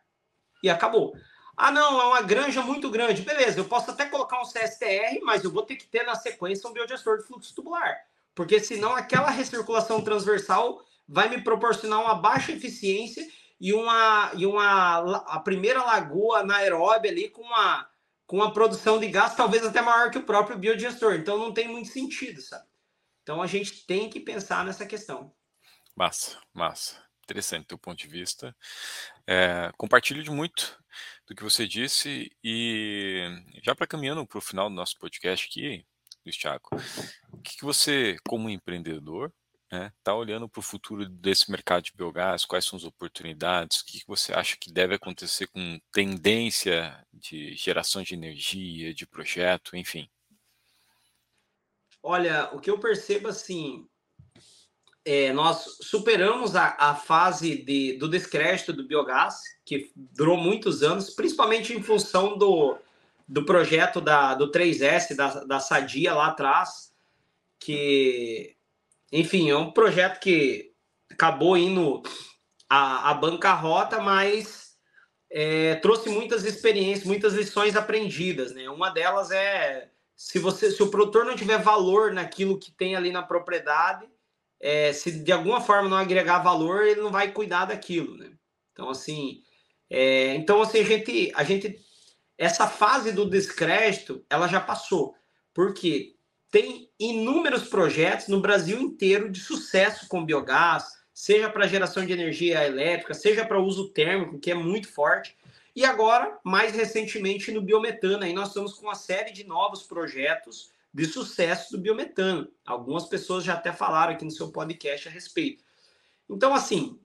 E 0.64 0.70
acabou. 0.70 1.14
Ah, 1.58 1.70
não, 1.70 2.00
é 2.00 2.06
uma 2.06 2.22
granja 2.22 2.62
muito 2.62 2.90
grande. 2.90 3.22
Beleza, 3.22 3.60
eu 3.60 3.66
posso 3.66 3.92
até 3.92 4.06
colocar 4.06 4.40
um 4.40 4.46
CSTR, 4.46 5.20
mas 5.22 5.44
eu 5.44 5.52
vou 5.52 5.64
ter 5.64 5.76
que 5.76 5.86
ter 5.86 6.06
na 6.06 6.16
sequência 6.16 6.70
um 6.70 6.72
biodigestor 6.72 7.18
de 7.18 7.26
fluxo 7.26 7.54
tubular. 7.54 7.94
Porque 8.34 8.58
senão 8.62 8.96
aquela 8.96 9.30
recirculação 9.30 10.02
transversal 10.02 10.82
vai 11.06 11.28
me 11.28 11.42
proporcionar 11.44 12.00
uma 12.00 12.16
baixa 12.16 12.54
eficiência 12.54 13.28
e 13.60 13.74
uma, 13.74 14.32
e 14.34 14.46
uma 14.46 15.24
a 15.26 15.42
primeira 15.42 15.84
lagoa 15.84 16.40
anaeróbia 16.40 17.12
ali 17.12 17.28
com 17.28 17.42
uma, 17.42 17.86
com 18.26 18.38
uma 18.38 18.54
produção 18.54 18.98
de 18.98 19.10
gás 19.10 19.36
talvez 19.36 19.66
até 19.66 19.82
maior 19.82 20.10
que 20.10 20.20
o 20.20 20.24
próprio 20.24 20.58
biodigestor. 20.58 21.16
Então 21.16 21.38
não 21.38 21.54
tem 21.54 21.68
muito 21.68 21.90
sentido, 21.90 22.40
sabe? 22.40 22.69
Então 23.30 23.44
a 23.44 23.46
gente 23.46 23.86
tem 23.86 24.10
que 24.10 24.20
pensar 24.20 24.66
nessa 24.66 24.88
questão. 24.88 25.32
Massa, 25.96 26.42
massa. 26.52 27.00
Interessante 27.26 27.68
teu 27.68 27.78
ponto 27.78 28.00
de 28.00 28.08
vista. 28.08 28.56
É, 29.28 29.72
compartilho 29.78 30.24
de 30.24 30.32
muito 30.32 30.76
do 31.28 31.36
que 31.36 31.44
você 31.44 31.68
disse 31.68 32.32
e 32.44 33.30
já 33.64 33.76
para 33.76 33.86
caminhando 33.86 34.26
para 34.26 34.40
o 34.40 34.42
final 34.42 34.68
do 34.68 34.76
nosso 34.76 34.98
podcast 34.98 35.46
aqui, 35.46 35.86
Luiz 36.26 36.36
Thiago, 36.38 36.70
o 37.32 37.38
que, 37.38 37.58
que 37.58 37.64
você, 37.64 38.18
como 38.28 38.50
empreendedor, 38.50 39.32
está 39.66 39.78
né, 39.78 39.94
tá 40.04 40.16
olhando 40.16 40.50
para 40.50 40.60
o 40.60 40.64
futuro 40.64 41.08
desse 41.08 41.52
mercado 41.52 41.84
de 41.84 41.94
biogás? 41.94 42.46
Quais 42.46 42.66
são 42.66 42.78
as 42.78 42.84
oportunidades? 42.84 43.82
O 43.82 43.86
que, 43.86 44.00
que 44.00 44.08
você 44.08 44.34
acha 44.34 44.58
que 44.60 44.74
deve 44.74 44.96
acontecer 44.96 45.46
com 45.46 45.80
tendência 45.92 47.06
de 47.14 47.54
geração 47.54 48.02
de 48.02 48.16
energia, 48.16 48.92
de 48.92 49.06
projeto, 49.06 49.78
enfim? 49.78 50.10
Olha, 52.02 52.50
o 52.54 52.60
que 52.60 52.70
eu 52.70 52.80
percebo 52.80 53.28
assim, 53.28 53.88
é, 55.06 55.34
nós 55.34 55.78
superamos 55.82 56.56
a, 56.56 56.76
a 56.78 56.96
fase 56.96 57.64
de, 57.64 57.98
do 57.98 58.08
descrédito 58.08 58.72
do 58.72 58.88
biogás, 58.88 59.42
que 59.66 59.92
durou 59.96 60.38
muitos 60.38 60.84
anos, 60.84 61.10
principalmente 61.10 61.74
em 61.74 61.82
função 61.82 62.38
do, 62.38 62.78
do 63.28 63.46
projeto 63.46 64.00
da, 64.00 64.34
do 64.34 64.52
3S, 64.52 65.16
da, 65.16 65.44
da 65.44 65.60
Sadia 65.60 66.14
lá 66.14 66.28
atrás, 66.28 66.94
que, 67.60 68.56
enfim, 69.12 69.50
é 69.50 69.58
um 69.58 69.72
projeto 69.72 70.20
que 70.20 70.72
acabou 71.12 71.58
indo 71.58 72.02
a, 72.70 73.10
a 73.10 73.14
bancarrota, 73.14 74.00
mas 74.00 74.78
é, 75.30 75.76
trouxe 75.76 76.10
muitas 76.10 76.46
experiências, 76.46 77.06
muitas 77.06 77.34
lições 77.34 77.76
aprendidas, 77.76 78.54
né? 78.54 78.70
Uma 78.70 78.90
delas 78.90 79.32
é 79.32 79.90
se 80.20 80.38
você, 80.38 80.70
se 80.70 80.84
o 80.84 80.90
produtor 80.90 81.24
não 81.24 81.34
tiver 81.34 81.58
valor 81.60 82.12
naquilo 82.12 82.60
que 82.60 82.74
tem 82.74 82.94
ali 82.94 83.10
na 83.10 83.24
propriedade, 83.24 84.06
é, 84.60 84.92
se 84.92 85.12
de 85.12 85.32
alguma 85.32 85.62
forma 85.62 85.88
não 85.88 85.96
agregar 85.96 86.40
valor, 86.40 86.84
ele 86.84 87.00
não 87.00 87.10
vai 87.10 87.32
cuidar 87.32 87.64
daquilo, 87.64 88.18
né? 88.18 88.34
Então, 88.74 88.90
assim, 88.90 89.42
é, 89.90 90.36
então, 90.36 90.62
assim, 90.62 90.80
a 90.80 90.84
gente, 90.84 91.32
a 91.34 91.44
gente, 91.46 91.80
essa 92.38 92.68
fase 92.68 93.14
do 93.14 93.30
descrédito, 93.30 94.22
ela 94.30 94.50
já 94.50 94.60
passou, 94.60 95.16
porque 95.54 96.16
tem 96.52 96.92
inúmeros 97.00 97.70
projetos 97.70 98.28
no 98.28 98.42
Brasil 98.42 98.78
inteiro 98.78 99.32
de 99.32 99.40
sucesso 99.40 100.06
com 100.10 100.26
biogás, 100.26 100.84
seja 101.14 101.50
para 101.50 101.66
geração 101.66 102.06
de 102.06 102.12
energia 102.12 102.68
elétrica, 102.68 103.14
seja 103.14 103.46
para 103.46 103.62
uso 103.62 103.88
térmico, 103.94 104.38
que 104.38 104.52
é 104.52 104.56
muito 104.56 104.92
forte, 104.92 105.38
e 105.80 105.86
agora, 105.86 106.38
mais 106.44 106.76
recentemente, 106.76 107.54
no 107.54 107.62
biometano, 107.62 108.26
aí 108.26 108.34
nós 108.34 108.50
estamos 108.50 108.74
com 108.74 108.88
uma 108.88 108.96
série 108.96 109.32
de 109.32 109.46
novos 109.46 109.84
projetos 109.84 110.72
de 110.94 111.06
sucesso 111.06 111.72
do 111.72 111.78
biometano. 111.78 112.52
Algumas 112.66 113.06
pessoas 113.06 113.46
já 113.46 113.54
até 113.54 113.72
falaram 113.72 114.12
aqui 114.12 114.26
no 114.26 114.32
seu 114.32 114.52
podcast 114.52 115.08
a 115.08 115.12
respeito. 115.12 115.64
Então, 116.30 116.54
assim, 116.54 117.00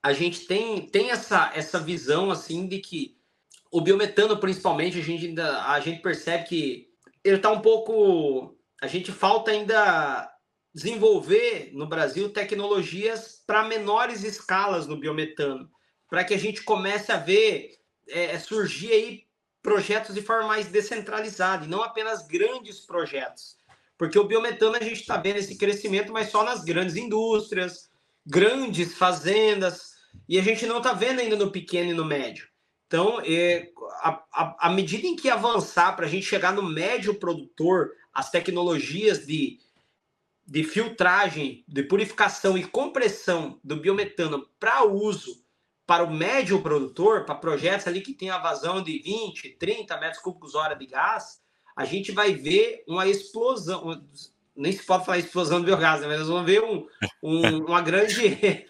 a 0.00 0.12
gente 0.12 0.46
tem, 0.46 0.86
tem 0.86 1.10
essa, 1.10 1.50
essa 1.56 1.80
visão 1.80 2.30
assim 2.30 2.68
de 2.68 2.78
que 2.78 3.18
o 3.68 3.80
biometano, 3.80 4.38
principalmente, 4.38 5.00
a 5.00 5.02
gente 5.02 5.26
ainda 5.26 5.64
a 5.64 5.80
gente 5.80 6.02
percebe 6.02 6.44
que 6.44 6.88
ele 7.24 7.38
está 7.38 7.50
um 7.50 7.60
pouco. 7.60 8.56
A 8.80 8.86
gente 8.86 9.10
falta 9.10 9.50
ainda 9.50 10.32
desenvolver 10.72 11.72
no 11.72 11.88
Brasil 11.88 12.32
tecnologias 12.32 13.42
para 13.44 13.64
menores 13.64 14.22
escalas 14.22 14.86
no 14.86 14.96
biometano, 14.96 15.68
para 16.12 16.24
que 16.24 16.34
a 16.34 16.38
gente 16.38 16.62
comece 16.62 17.10
a 17.10 17.16
ver 17.16 17.78
é, 18.06 18.38
surgir 18.38 18.92
aí 18.92 19.24
projetos 19.62 20.14
de 20.14 20.20
forma 20.20 20.46
mais 20.46 20.66
descentralizada 20.66 21.64
e 21.64 21.68
não 21.68 21.82
apenas 21.82 22.26
grandes 22.26 22.80
projetos. 22.80 23.56
Porque 23.96 24.18
o 24.18 24.24
biometano 24.24 24.76
a 24.76 24.82
gente 24.82 25.00
está 25.00 25.16
vendo 25.16 25.38
esse 25.38 25.56
crescimento, 25.56 26.12
mas 26.12 26.28
só 26.28 26.44
nas 26.44 26.64
grandes 26.64 26.96
indústrias, 26.96 27.90
grandes 28.26 28.92
fazendas, 28.92 29.94
e 30.28 30.38
a 30.38 30.42
gente 30.42 30.66
não 30.66 30.78
está 30.78 30.92
vendo 30.92 31.20
ainda 31.20 31.34
no 31.34 31.50
pequeno 31.50 31.92
e 31.92 31.94
no 31.94 32.04
médio. 32.04 32.46
Então, 32.86 33.18
é, 33.24 33.70
à 34.58 34.68
medida 34.68 35.06
em 35.06 35.16
que 35.16 35.30
avançar 35.30 35.96
para 35.96 36.04
a 36.04 36.08
gente 36.10 36.26
chegar 36.26 36.52
no 36.52 36.62
médio 36.62 37.14
produtor, 37.14 37.92
as 38.12 38.30
tecnologias 38.30 39.26
de, 39.26 39.60
de 40.46 40.62
filtragem, 40.62 41.64
de 41.66 41.82
purificação 41.82 42.58
e 42.58 42.64
compressão 42.64 43.58
do 43.64 43.76
biometano 43.76 44.46
para 44.60 44.84
uso 44.84 45.41
para 45.86 46.04
o 46.04 46.12
médio 46.12 46.62
produtor, 46.62 47.24
para 47.24 47.34
projetos 47.34 47.86
ali 47.86 48.00
que 48.00 48.14
tem 48.14 48.30
a 48.30 48.38
vazão 48.38 48.82
de 48.82 48.98
20, 48.98 49.50
30 49.50 49.96
metros 49.98 50.22
cúbicos 50.22 50.54
hora 50.54 50.74
de 50.74 50.86
gás, 50.86 51.40
a 51.74 51.84
gente 51.84 52.12
vai 52.12 52.34
ver 52.34 52.84
uma 52.86 53.06
explosão, 53.08 54.02
nem 54.54 54.72
se 54.72 54.84
pode 54.84 55.04
falar 55.04 55.18
explosão 55.18 55.60
do 55.60 55.64
biogás, 55.64 56.00
né? 56.00 56.06
mas 56.06 56.20
nós 56.20 56.28
vamos 56.28 56.44
ver 56.44 56.62
um, 56.62 56.86
um, 57.22 57.64
uma 57.66 57.80
grande, 57.80 58.66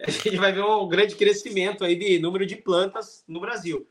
a 0.00 0.10
gente 0.10 0.36
vai 0.36 0.52
ver 0.52 0.62
um 0.62 0.88
grande 0.88 1.16
crescimento 1.16 1.84
aí 1.84 1.96
de 1.96 2.18
número 2.18 2.46
de 2.46 2.56
plantas 2.56 3.24
no 3.26 3.40
Brasil. 3.40 3.88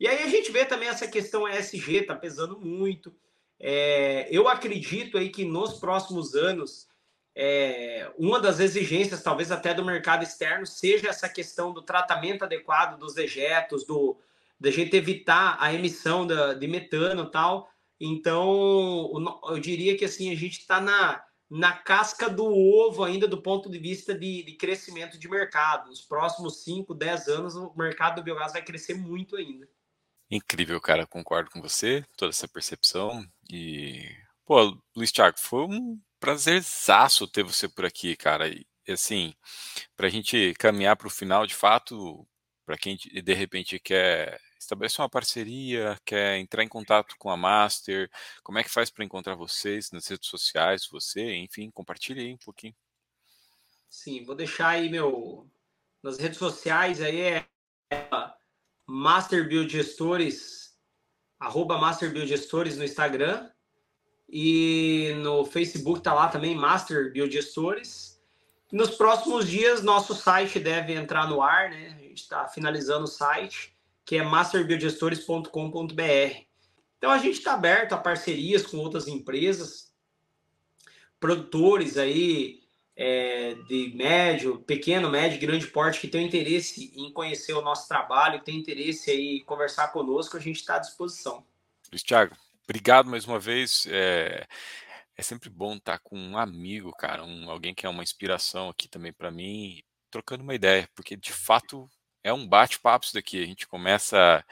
E 0.00 0.08
aí 0.08 0.24
a 0.24 0.28
gente 0.28 0.50
vê 0.50 0.64
também 0.64 0.88
essa 0.88 1.06
questão 1.06 1.46
ESG, 1.46 1.98
está 1.98 2.16
pesando 2.16 2.58
muito. 2.58 3.14
É, 3.60 4.26
eu 4.32 4.48
acredito 4.48 5.16
aí 5.16 5.28
que 5.28 5.44
nos 5.44 5.74
próximos 5.74 6.34
anos 6.34 6.88
é, 7.34 8.10
uma 8.18 8.38
das 8.38 8.60
exigências, 8.60 9.22
talvez 9.22 9.50
até 9.50 9.72
do 9.72 9.84
mercado 9.84 10.22
externo, 10.22 10.66
seja 10.66 11.08
essa 11.08 11.28
questão 11.28 11.72
do 11.72 11.82
tratamento 11.82 12.44
adequado 12.44 12.98
dos 12.98 13.14
dejetos, 13.14 13.84
do 13.84 14.18
da 14.60 14.70
gente 14.70 14.96
evitar 14.96 15.56
a 15.58 15.74
emissão 15.74 16.24
da, 16.24 16.54
de 16.54 16.68
metano 16.68 17.28
tal. 17.28 17.68
Então, 18.00 19.10
eu 19.48 19.58
diria 19.58 19.96
que 19.96 20.04
assim 20.04 20.30
a 20.30 20.36
gente 20.36 20.60
está 20.60 20.80
na, 20.80 21.20
na 21.50 21.72
casca 21.72 22.30
do 22.30 22.44
ovo 22.46 23.02
ainda 23.02 23.26
do 23.26 23.42
ponto 23.42 23.68
de 23.68 23.78
vista 23.78 24.14
de, 24.14 24.44
de 24.44 24.52
crescimento 24.52 25.18
de 25.18 25.28
mercado. 25.28 25.88
Nos 25.88 26.00
próximos 26.00 26.62
5, 26.62 26.94
10 26.94 27.28
anos, 27.28 27.56
o 27.56 27.72
mercado 27.76 28.16
do 28.16 28.22
biogás 28.22 28.52
vai 28.52 28.62
crescer 28.62 28.94
muito 28.94 29.34
ainda. 29.34 29.68
Incrível, 30.30 30.80
cara. 30.80 31.06
Concordo 31.08 31.50
com 31.50 31.60
você, 31.60 32.04
toda 32.16 32.30
essa 32.30 32.46
percepção. 32.46 33.26
E, 33.50 34.08
pô, 34.46 34.78
Luiz 34.96 35.10
Thiago, 35.10 35.38
foi 35.40 35.64
um 35.64 36.00
prazerzaço 36.22 37.26
ter 37.26 37.42
você 37.42 37.68
por 37.68 37.84
aqui, 37.84 38.14
cara. 38.14 38.48
E 38.48 38.64
assim, 38.88 39.34
para 39.96 40.06
a 40.06 40.10
gente 40.10 40.54
caminhar 40.54 40.96
para 40.96 41.08
o 41.08 41.10
final, 41.10 41.44
de 41.48 41.54
fato, 41.54 42.24
para 42.64 42.78
quem 42.78 42.96
de 42.96 43.34
repente 43.34 43.80
quer 43.80 44.40
estabelecer 44.56 45.00
uma 45.00 45.10
parceria, 45.10 45.98
quer 46.04 46.38
entrar 46.38 46.62
em 46.62 46.68
contato 46.68 47.16
com 47.18 47.28
a 47.28 47.36
Master, 47.36 48.08
como 48.44 48.58
é 48.58 48.62
que 48.62 48.70
faz 48.70 48.88
para 48.88 49.04
encontrar 49.04 49.34
vocês 49.34 49.90
nas 49.90 50.06
redes 50.06 50.28
sociais, 50.28 50.86
você, 50.88 51.34
enfim, 51.34 51.72
compartilhe 51.72 52.20
aí 52.20 52.32
um 52.32 52.38
pouquinho. 52.38 52.74
Sim, 53.90 54.24
vou 54.24 54.36
deixar 54.36 54.68
aí 54.68 54.88
meu 54.88 55.50
nas 56.00 56.18
redes 56.18 56.38
sociais 56.38 57.00
aí 57.00 57.20
é 57.20 57.46
Master 58.86 59.48
Biogestores, 59.48 60.78
arroba 61.40 61.78
Master 61.78 62.12
Biogestores 62.12 62.76
no 62.76 62.84
Instagram 62.84 63.51
e 64.32 65.12
no 65.18 65.44
Facebook 65.44 65.98
está 65.98 66.14
lá 66.14 66.28
também, 66.28 66.56
Master 66.56 67.12
Biogestores. 67.12 68.18
Nos 68.72 68.92
próximos 68.92 69.46
dias, 69.46 69.82
nosso 69.82 70.14
site 70.14 70.58
deve 70.58 70.94
entrar 70.94 71.28
no 71.28 71.42
ar, 71.42 71.68
né? 71.68 71.94
A 71.98 72.02
gente 72.02 72.22
está 72.22 72.48
finalizando 72.48 73.04
o 73.04 73.08
site, 73.08 73.76
que 74.06 74.16
é 74.16 74.24
masterbiogestores.com.br. 74.24 76.46
Então, 76.96 77.10
a 77.10 77.18
gente 77.18 77.38
está 77.38 77.52
aberto 77.52 77.92
a 77.92 77.98
parcerias 77.98 78.64
com 78.64 78.78
outras 78.78 79.06
empresas, 79.06 79.92
produtores 81.20 81.98
aí 81.98 82.62
é, 82.96 83.54
de 83.68 83.92
médio, 83.94 84.60
pequeno, 84.60 85.10
médio, 85.10 85.38
grande 85.38 85.66
porte 85.66 86.00
que 86.00 86.08
tem 86.08 86.26
interesse 86.26 86.90
em 86.96 87.12
conhecer 87.12 87.52
o 87.52 87.60
nosso 87.60 87.86
trabalho, 87.86 88.38
que 88.38 88.46
tem 88.46 88.56
interesse 88.56 89.10
aí 89.10 89.36
em 89.36 89.44
conversar 89.44 89.88
conosco, 89.88 90.38
a 90.38 90.40
gente 90.40 90.56
está 90.56 90.76
à 90.76 90.78
disposição. 90.78 91.44
Luiz 91.90 92.02
Thiago, 92.02 92.34
Obrigado 92.72 93.10
mais 93.10 93.26
uma 93.26 93.38
vez. 93.38 93.86
É, 93.90 94.46
é 95.14 95.22
sempre 95.22 95.50
bom 95.50 95.76
estar 95.76 95.98
com 95.98 96.18
um 96.18 96.38
amigo, 96.38 96.90
cara, 96.92 97.22
um, 97.22 97.50
alguém 97.50 97.74
que 97.74 97.84
é 97.84 97.88
uma 97.88 98.02
inspiração 98.02 98.70
aqui 98.70 98.88
também 98.88 99.12
para 99.12 99.30
mim, 99.30 99.82
trocando 100.10 100.42
uma 100.42 100.54
ideia, 100.54 100.88
porque 100.94 101.14
de 101.14 101.34
fato 101.34 101.86
é 102.24 102.32
um 102.32 102.48
bate-papo 102.48 103.04
isso 103.04 103.12
daqui. 103.12 103.42
A 103.42 103.46
gente 103.46 103.68
começa. 103.68 104.42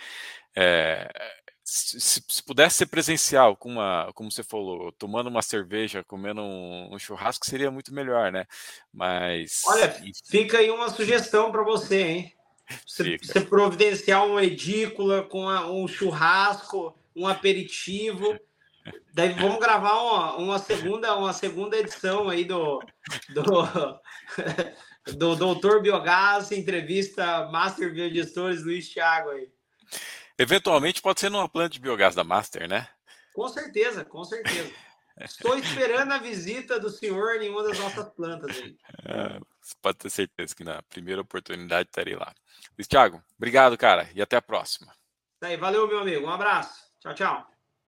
É, 0.55 1.11
se, 1.65 1.99
se, 1.99 2.43
pudesse 2.43 2.77
ser 2.77 2.87
presencial, 2.87 3.57
com 3.57 3.71
uma, 3.71 4.13
como 4.15 4.31
você 4.31 4.43
falou, 4.43 4.93
tomando 4.93 5.29
uma 5.31 5.41
cerveja, 5.41 6.05
comendo 6.05 6.43
um, 6.43 6.95
um 6.95 6.99
churrasco, 6.99 7.47
seria 7.47 7.71
muito 7.71 7.95
melhor, 7.95 8.31
né? 8.31 8.45
Mas. 8.93 9.63
Olha, 9.65 9.97
fica 10.27 10.59
aí 10.59 10.71
uma 10.71 10.91
sugestão 10.91 11.51
para 11.51 11.63
você, 11.63 12.03
hein? 12.03 12.35
Você, 12.87 13.19
você, 13.19 13.41
providenciar 13.41 14.25
uma 14.25 14.45
edícula 14.45 15.25
com 15.25 15.49
um 15.49 15.89
churrasco, 15.89 16.97
um 17.21 17.27
aperitivo. 17.27 18.39
Daí 19.13 19.35
vamos 19.35 19.59
gravar 19.59 19.93
uma, 20.01 20.37
uma, 20.37 20.59
segunda, 20.59 21.15
uma 21.17 21.33
segunda 21.33 21.77
edição 21.77 22.29
aí 22.29 22.45
do, 22.45 22.81
do, 23.29 24.01
do 25.17 25.37
Doutor 25.37 25.83
Biogás, 25.83 26.51
entrevista 26.51 27.47
Master 27.51 27.93
Biogestores 27.93 28.65
Luiz 28.65 28.89
Thiago 28.89 29.31
aí. 29.31 29.53
Eventualmente 30.39 31.03
pode 31.03 31.21
ser 31.21 31.31
numa 31.31 31.49
planta 31.49 31.71
de 31.71 31.81
biogás 31.81 32.15
da 32.15 32.25
Master, 32.25 32.67
né? 32.67 32.89
Com 33.35 33.47
certeza, 33.49 34.05
com 34.05 34.25
certeza. 34.25 34.71
Estou 35.21 35.59
esperando 35.59 36.13
a 36.13 36.19
visita 36.19 36.81
do 36.81 36.89
senhor 36.89 37.43
em 37.43 37.51
uma 37.51 37.63
das 37.63 37.79
nossas 37.79 38.09
plantas 38.15 38.57
aí. 38.57 38.75
É, 39.05 39.39
você 39.61 39.75
pode 39.83 39.99
ter 39.99 40.09
certeza 40.09 40.57
que 40.57 40.65
na 40.65 40.81
primeira 40.85 41.21
oportunidade 41.21 41.91
estarei 41.91 42.17
lá. 42.17 42.33
Luiz 42.79 42.89
Thiago, 42.89 43.23
obrigado, 43.37 43.77
cara, 43.77 44.09
e 44.15 44.23
até 44.23 44.37
a 44.37 44.43
próxima. 44.43 44.95
Aí, 45.43 45.59
valeu, 45.59 45.87
meu 45.87 45.99
amigo. 45.99 46.27
Um 46.27 46.31
abraço. 46.31 46.90
Tchau, 47.01 47.15
tchau. 47.15 47.50